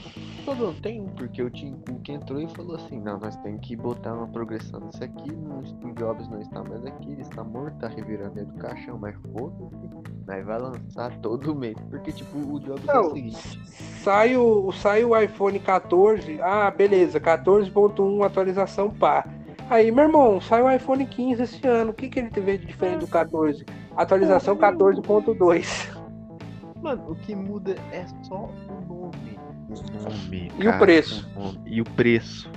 Todo 0.47 0.81
tem 0.81 1.01
um, 1.03 1.09
porque 1.09 1.43
o 1.43 1.51
Tim 1.51 1.75
Cook 1.87 2.09
entrou 2.09 2.41
e 2.41 2.47
falou 2.49 2.77
assim, 2.77 3.01
não, 3.01 3.19
nós 3.19 3.35
temos 3.39 3.61
que 3.67 3.75
botar 3.75 4.15
uma 4.15 4.29
progressão 4.29 4.79
nisso 4.79 5.03
aqui, 5.03 5.33
no 5.33 5.67
Steve 5.67 5.93
Jobs 5.95 6.29
não 6.29 6.41
está 6.41 6.63
mais 6.63 6.87
aqui, 6.87 7.11
ele 7.11 7.23
está 7.23 7.43
morto, 7.43 7.77
tá 7.79 7.89
revirando 7.89 8.37
dentro 8.37 8.53
do 8.53 8.59
caixão, 8.61 8.97
mas 8.97 9.17
foda-se, 9.33 9.91
nós 10.25 10.47
vai 10.47 10.59
lançar 10.61 11.19
todo 11.19 11.53
mês. 11.53 11.77
Porque 11.91 12.13
tipo, 12.13 12.39
o 12.39 12.61
Jobs 12.61 12.89
é 12.89 12.95
Não. 12.95 13.09
o 13.09 13.11
seguinte, 13.13 13.61
Sai 14.05 14.37
o, 14.37 14.71
sai 14.71 15.05
o 15.05 15.21
iPhone 15.21 15.59
14, 15.59 16.41
ah, 16.41 16.71
beleza, 16.71 17.21
14.1 17.21 18.25
atualização 18.25 18.89
pá. 18.89 19.29
Aí, 19.69 19.91
meu 19.91 20.05
irmão, 20.05 20.41
sai 20.41 20.63
o 20.63 20.71
iPhone 20.71 21.05
15 21.05 21.43
esse 21.43 21.67
ano. 21.67 21.91
O 21.91 21.95
que, 21.95 22.09
que 22.09 22.21
ele 22.21 22.31
teve 22.31 22.57
de 22.59 22.67
diferente 22.67 23.01
do 23.01 23.09
14? 23.09 23.67
Atualização 23.97 24.57
14.2. 24.57 25.97
mano, 26.81 27.11
o 27.11 27.17
que 27.17 27.35
muda 27.35 27.75
é 27.91 28.07
só 28.23 28.49
o. 28.89 28.96
O 29.69 30.03
nome. 30.03 30.53
E 30.59 30.69
o 30.69 30.79
preço. 30.79 31.29
o 31.37 31.55
E 31.67 31.81
o 31.81 31.85
preço. 31.85 32.51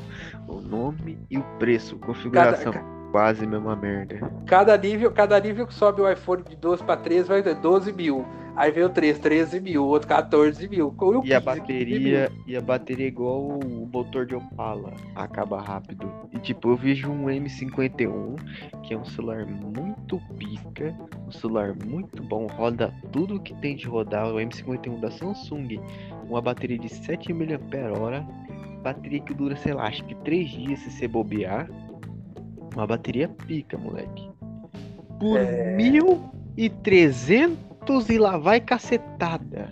O 0.47 0.61
nome 0.61 1.19
e 1.29 1.37
o 1.37 1.43
preço. 1.57 1.97
Configuração. 1.97 2.98
Quase 3.11 3.45
mesma 3.45 3.75
merda. 3.75 4.19
Cada 4.45 4.77
nível, 4.77 5.11
cada 5.11 5.39
nível 5.39 5.65
que 5.65 5.73
sobe 5.73 6.01
o 6.01 6.11
iPhone 6.11 6.43
de 6.43 6.55
12 6.55 6.83
para 6.83 6.97
13 6.97 7.27
vai 7.27 7.41
ter 7.41 7.55
12 7.55 7.91
mil. 7.91 8.25
Aí 8.55 8.71
vem 8.71 8.83
o 8.83 8.89
13, 8.89 9.21
13 9.21 9.59
mil, 9.61 9.85
outro 9.85 10.07
14 10.09 10.67
mil. 10.67 10.93
E, 10.99 11.03
o 11.03 11.25
E 11.25 11.33
a 11.33 11.39
15, 11.39 11.61
15 11.61 11.61
bateria, 11.61 12.31
e 12.45 12.57
a 12.57 12.61
bateria 12.61 13.07
igual 13.07 13.47
o 13.47 13.89
motor 13.91 14.25
de 14.25 14.35
Opala, 14.35 14.93
acaba 15.15 15.61
rápido. 15.61 16.11
E 16.33 16.39
tipo, 16.39 16.69
eu 16.69 16.75
vejo 16.75 17.09
um 17.09 17.27
M51, 17.27 18.35
que 18.83 18.93
é 18.93 18.97
um 18.97 19.05
celular 19.05 19.45
muito 19.45 20.19
pica, 20.37 20.93
um 21.25 21.31
celular 21.31 21.73
muito 21.85 22.21
bom, 22.23 22.47
roda 22.47 22.93
tudo 23.13 23.39
que 23.39 23.53
tem 23.55 23.77
de 23.77 23.87
rodar, 23.87 24.27
o 24.27 24.35
M51 24.35 24.99
da 24.99 25.09
Samsung, 25.09 25.79
uma 26.27 26.41
bateria 26.41 26.77
de 26.77 26.89
7 26.89 27.31
mAh, 27.31 28.25
bateria 28.83 29.21
que 29.21 29.33
dura, 29.33 29.55
sei 29.55 29.73
lá, 29.73 29.87
acho 29.87 30.03
que 30.03 30.15
3 30.15 30.49
dias 30.49 30.79
se 30.79 30.91
você 30.91 31.07
bobear. 31.07 31.69
Uma 32.75 32.87
bateria 32.87 33.27
pica, 33.27 33.77
moleque. 33.77 34.29
Por 35.19 35.37
É. 35.37 35.75
1.300 35.77 38.09
e 38.09 38.17
lá 38.17 38.37
vai 38.37 38.59
cacetada. 38.59 39.69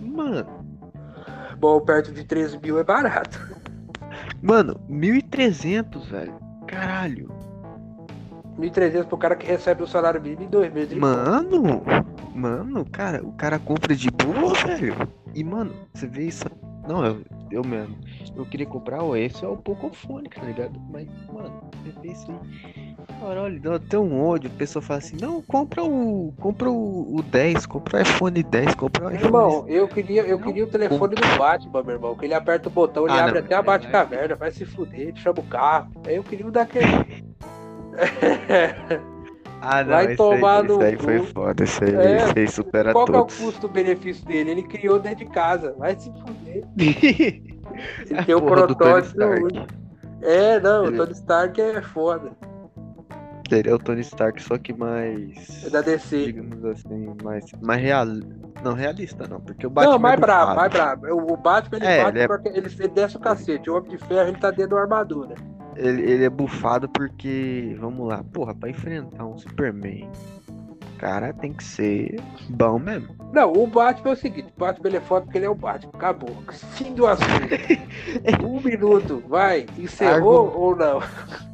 Mano. 0.00 0.46
Bom, 1.58 1.80
perto 1.80 2.12
de 2.12 2.24
13 2.24 2.58
mil 2.58 2.78
é 2.78 2.84
barato. 2.84 3.38
Mano, 4.42 4.80
1.300, 4.88 6.04
velho. 6.06 6.34
Caralho. 6.66 7.30
1.300 8.58 9.06
pro 9.06 9.18
cara 9.18 9.36
que 9.36 9.46
recebe 9.46 9.82
o 9.82 9.86
salário 9.86 10.20
mínimo 10.20 10.42
em 10.42 10.48
dois 10.48 10.72
meses. 10.72 10.96
Mano, 10.96 11.82
mano, 12.34 12.84
cara, 12.90 13.22
o 13.24 13.32
cara 13.32 13.58
compra 13.58 13.94
de 13.94 14.10
boa, 14.10 14.54
velho. 14.54 14.94
E, 15.34 15.44
mano, 15.44 15.72
você 15.92 16.06
vê 16.06 16.24
isso. 16.24 16.44
Não, 16.86 17.04
eu, 17.04 17.22
eu 17.50 17.64
mesmo. 17.64 17.96
Eu 18.36 18.44
queria 18.46 18.66
comprar 18.66 19.02
o 19.02 19.16
esse 19.16 19.44
é 19.44 19.48
o 19.48 19.56
Pocophone, 19.56 20.28
tá 20.28 20.42
ligado? 20.42 20.80
Mas, 20.90 21.06
mano, 21.32 21.62
aí. 21.84 22.40
Cara, 23.20 23.42
olha, 23.42 23.60
dá 23.60 23.74
até 23.76 23.98
um 23.98 24.20
ódio. 24.20 24.50
A 24.52 24.58
pessoa 24.58 24.82
fala 24.82 24.98
assim: 24.98 25.16
não, 25.20 25.42
compra 25.42 25.84
o. 25.84 26.32
Compra 26.40 26.70
o, 26.70 27.16
o 27.16 27.22
10, 27.22 27.66
compra 27.66 27.98
o 27.98 28.02
iPhone 28.02 28.42
10, 28.42 28.74
compra 28.74 29.06
o 29.06 29.08
Meu 29.08 29.16
iPhone. 29.16 29.34
irmão, 29.34 29.64
eu 29.68 29.88
queria, 29.88 30.22
eu 30.22 30.38
Não 30.38 30.46
queria 30.46 30.64
o 30.64 30.68
telefone 30.68 31.14
do 31.14 31.38
Batman, 31.38 31.82
meu 31.82 31.94
irmão. 31.96 32.16
Que 32.16 32.24
ele 32.26 32.34
aperta 32.34 32.68
o 32.68 32.72
botão, 32.72 33.06
ele 33.06 33.18
Ah, 33.18 33.24
abre 33.24 33.40
não, 33.40 33.46
até 33.46 33.54
a 33.54 33.62
Batcaverna, 33.62 34.34
vai 34.36 34.50
se 34.50 34.64
fuder, 34.64 35.14
chama 35.16 35.40
o 35.40 35.44
carro. 35.44 35.92
Aí 36.06 36.16
eu 36.16 36.24
queria 36.24 36.46
o 36.46 36.50
daquele. 36.50 36.86
Ah, 39.62 39.82
não, 39.84 39.90
vai 39.90 40.16
tomar 40.16 40.60
aí, 40.62 40.68
no 40.68 40.74
esse 40.74 40.84
aí 40.84 40.96
foi 40.98 41.20
foda. 41.26 41.64
Esse 41.64 41.84
aí, 41.84 41.94
É, 41.94 42.16
esse 42.16 42.38
aí 42.38 42.48
supera 42.48 42.92
Qual 42.92 43.04
que 43.04 43.12
é 43.12 43.14
o 43.14 43.18
todos. 43.18 43.36
custo-benefício 43.38 44.24
dele? 44.26 44.50
Ele 44.52 44.62
criou 44.62 44.98
dentro 44.98 45.24
de 45.24 45.30
casa, 45.30 45.74
vai 45.78 45.94
se 45.98 46.10
fuder. 46.12 46.64
Ele 48.10 48.24
tem 48.24 48.34
o 48.34 48.42
protótipo. 48.42 49.20
É, 50.22 50.60
não, 50.60 50.86
Ele- 50.86 50.94
o 51.00 51.04
Tony 51.04 51.12
Stark 51.12 51.60
é 51.60 51.80
foda. 51.82 52.32
Seria 53.48 53.74
o 53.74 53.78
Tony 53.78 54.00
Stark, 54.02 54.40
só 54.42 54.56
que 54.58 54.72
mais. 54.72 55.64
É 55.66 55.70
da 55.70 55.80
DC. 55.80 56.26
Digamos 56.26 56.64
assim, 56.64 57.14
mais. 57.22 57.44
Mais 57.60 57.82
real. 57.82 58.06
Não, 58.62 58.74
realista 58.74 59.26
não, 59.26 59.40
porque 59.40 59.66
o 59.66 59.70
Batman. 59.70 59.92
Não, 59.94 59.98
mais 59.98 60.14
é 60.14 60.20
brabo, 60.20 60.54
mais 60.54 60.72
brabo. 60.72 61.06
O 61.32 61.36
Batman, 61.36 61.78
ele 61.78 61.86
É, 61.86 62.02
bate 62.04 62.16
ele 62.16 62.24
é- 62.24 62.28
porque 62.28 62.48
ele, 62.48 62.58
ele 62.78 62.88
desce 62.88 63.16
o 63.16 63.20
cacete. 63.20 63.68
O 63.70 63.76
Homem 63.76 63.90
de 63.90 63.98
Ferro, 63.98 64.28
ele 64.28 64.38
tá 64.38 64.50
dentro 64.52 64.76
da 64.76 64.82
armadura. 64.82 65.34
Ele, 65.76 66.02
ele 66.02 66.24
é 66.24 66.30
bufado 66.30 66.88
porque. 66.88 67.76
Vamos 67.80 68.06
lá, 68.08 68.22
porra, 68.32 68.54
pra 68.54 68.68
enfrentar 68.70 69.24
um 69.26 69.38
Superman. 69.38 70.08
O 70.48 70.98
cara 71.00 71.32
tem 71.32 71.52
que 71.54 71.64
ser 71.64 72.20
bom 72.50 72.78
mesmo. 72.78 73.08
Não, 73.32 73.52
o 73.52 73.66
Batman 73.66 74.10
é 74.10 74.12
o 74.12 74.16
seguinte, 74.16 74.52
o 74.54 74.60
Batman 74.60 74.88
ele 74.88 74.96
é 74.98 75.00
foda 75.00 75.24
porque 75.24 75.38
ele 75.38 75.46
é 75.46 75.48
o 75.48 75.54
Batman. 75.54 75.92
Acabou. 75.94 76.36
Fim 76.74 76.92
do 76.92 77.06
assunto. 77.06 77.24
um 78.44 78.60
minuto, 78.60 79.22
vai. 79.26 79.64
Encerrou 79.78 80.46
Argu- 80.48 80.58
ou 80.60 80.76
não? 80.76 81.00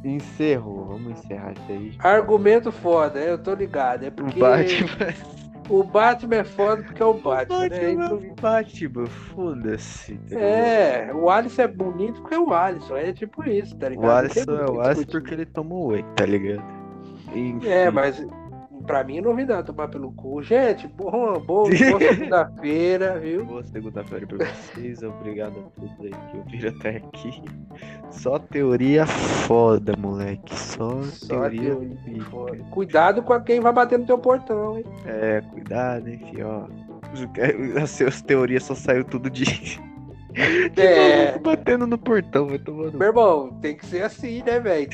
Encerrou, 0.03 0.85
vamos 0.85 1.19
encerrar 1.19 1.53
isso 1.53 1.71
aí. 1.71 1.93
Argumento 1.99 2.71
foda, 2.73 3.19
eu 3.19 3.37
tô 3.37 3.53
ligado. 3.53 4.03
É 4.03 4.09
O 4.09 4.11
porque 4.11 4.39
Batman. 4.39 5.13
O 5.69 5.83
Batman 5.83 6.35
é 6.37 6.43
foda 6.43 6.83
porque 6.83 7.01
é 7.01 7.05
o 7.05 7.11
O 7.11 7.21
Batman, 7.21 7.59
né? 7.59 7.69
Batman, 7.69 7.91
Então, 7.91 8.07
é 8.07 8.13
o 8.13 8.35
Batman, 8.41 9.05
foda-se. 9.07 10.19
É, 10.31 11.11
o 11.13 11.29
Alisson 11.29 11.61
é 11.63 11.67
bonito 11.67 12.21
porque 12.21 12.35
é 12.35 12.39
o 12.39 12.53
Alisson. 12.53 12.95
É 12.97 13.13
tipo 13.13 13.43
isso, 13.49 13.75
tá 13.77 13.89
ligado? 13.89 14.07
O 14.07 14.11
Alisson 14.11 14.45
muito 14.47 14.61
é 14.61 14.71
o 14.71 14.81
Alisson 14.81 15.05
porque 15.05 15.33
ele 15.33 15.45
tomou 15.45 15.87
whey, 15.89 16.05
tá 16.15 16.25
ligado? 16.25 16.63
Enfim. 17.33 17.67
É, 17.67 17.91
mas 17.91 18.25
pra 18.87 19.03
mim 19.03 19.17
é 19.17 19.21
novidade 19.21 19.67
tomar 19.67 19.89
pelo 19.89 20.11
cu. 20.13 20.41
Gente, 20.41 20.87
boa, 20.87 21.39
boa, 21.39 21.69
boa 21.69 21.69
segunda-feira, 21.99 23.19
viu? 23.19 23.45
Boa 23.45 23.63
segunda-feira 23.63 24.25
pra 24.25 24.47
vocês. 24.47 25.03
Obrigado 25.03 25.59
a 25.59 25.79
todos 25.79 25.99
aí 25.99 26.11
que 26.31 26.37
ouviram 26.37 26.69
até 26.79 26.89
aqui. 26.97 27.43
Só 28.09 28.39
teoria 28.39 29.05
foda, 29.05 29.93
moleque. 29.97 30.57
Só, 30.57 31.03
Só 31.03 31.27
teoria, 31.27 31.75
teoria 31.75 32.23
foda. 32.23 32.57
Cuidado 32.71 33.21
com 33.21 33.39
quem 33.41 33.59
vai 33.59 33.73
bater 33.73 33.99
no 33.99 34.05
teu 34.05 34.17
portão, 34.17 34.77
hein? 34.77 34.85
É, 35.05 35.41
cuidado, 35.51 36.07
hein, 36.07 36.21
ó. 36.43 36.65
As 37.81 37.91
suas 37.91 38.21
teorias 38.21 38.63
só 38.63 38.73
saiu 38.73 39.03
tudo 39.03 39.29
de. 39.29 39.43
de 40.73 40.81
É. 40.81 41.37
batendo 41.39 41.85
no 41.85 41.97
portão, 41.97 42.47
vai 42.47 42.59
tomando. 42.59 42.97
Meu 42.97 43.07
irmão, 43.09 43.51
tem 43.61 43.75
que 43.75 43.85
ser 43.85 44.03
assim, 44.03 44.41
né, 44.43 44.59
velho? 44.59 44.87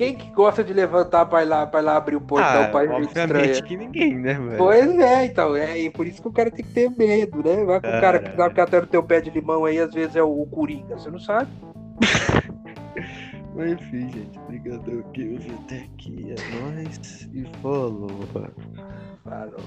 Quem 0.00 0.14
que 0.14 0.30
gosta 0.30 0.64
de 0.64 0.72
levantar 0.72 1.26
pra 1.26 1.42
ir 1.42 1.44
lá, 1.44 1.66
para 1.66 1.80
lá 1.80 1.98
abrir 1.98 2.16
o 2.16 2.22
portão 2.22 2.62
ah, 2.62 2.68
pra 2.68 2.86
gente 2.86 3.08
estranha? 3.08 3.60
que 3.60 3.76
ninguém, 3.76 4.18
né, 4.18 4.32
mano? 4.32 4.56
Pois 4.56 4.98
é, 4.98 5.26
então. 5.26 5.54
É, 5.54 5.78
e 5.78 5.90
por 5.90 6.06
isso 6.06 6.22
que 6.22 6.28
o 6.28 6.32
cara 6.32 6.50
tem 6.50 6.64
que 6.64 6.72
ter 6.72 6.88
medo, 6.88 7.42
né? 7.44 7.62
Vai 7.66 7.82
com 7.82 7.86
o 7.86 8.00
cara 8.00 8.18
que 8.18 8.30
tá 8.30 8.80
no 8.80 8.86
teu 8.86 9.02
pé 9.02 9.20
de 9.20 9.28
limão 9.28 9.66
aí, 9.66 9.78
às 9.78 9.92
vezes 9.92 10.16
é 10.16 10.22
o, 10.22 10.40
o 10.40 10.46
Coringa, 10.46 10.96
você 10.96 11.10
não 11.10 11.18
sabe. 11.18 11.50
Mas 13.54 13.72
enfim, 13.72 14.08
gente, 14.08 14.38
obrigado 14.38 15.04
que 15.12 15.20
eu 15.20 15.38
vi 15.38 15.52
até 15.64 15.76
aqui. 15.80 16.32
É 16.32 16.36
nóis 16.62 17.28
e 17.34 17.44
falou. 17.60 18.08
Falou. 19.22 19.60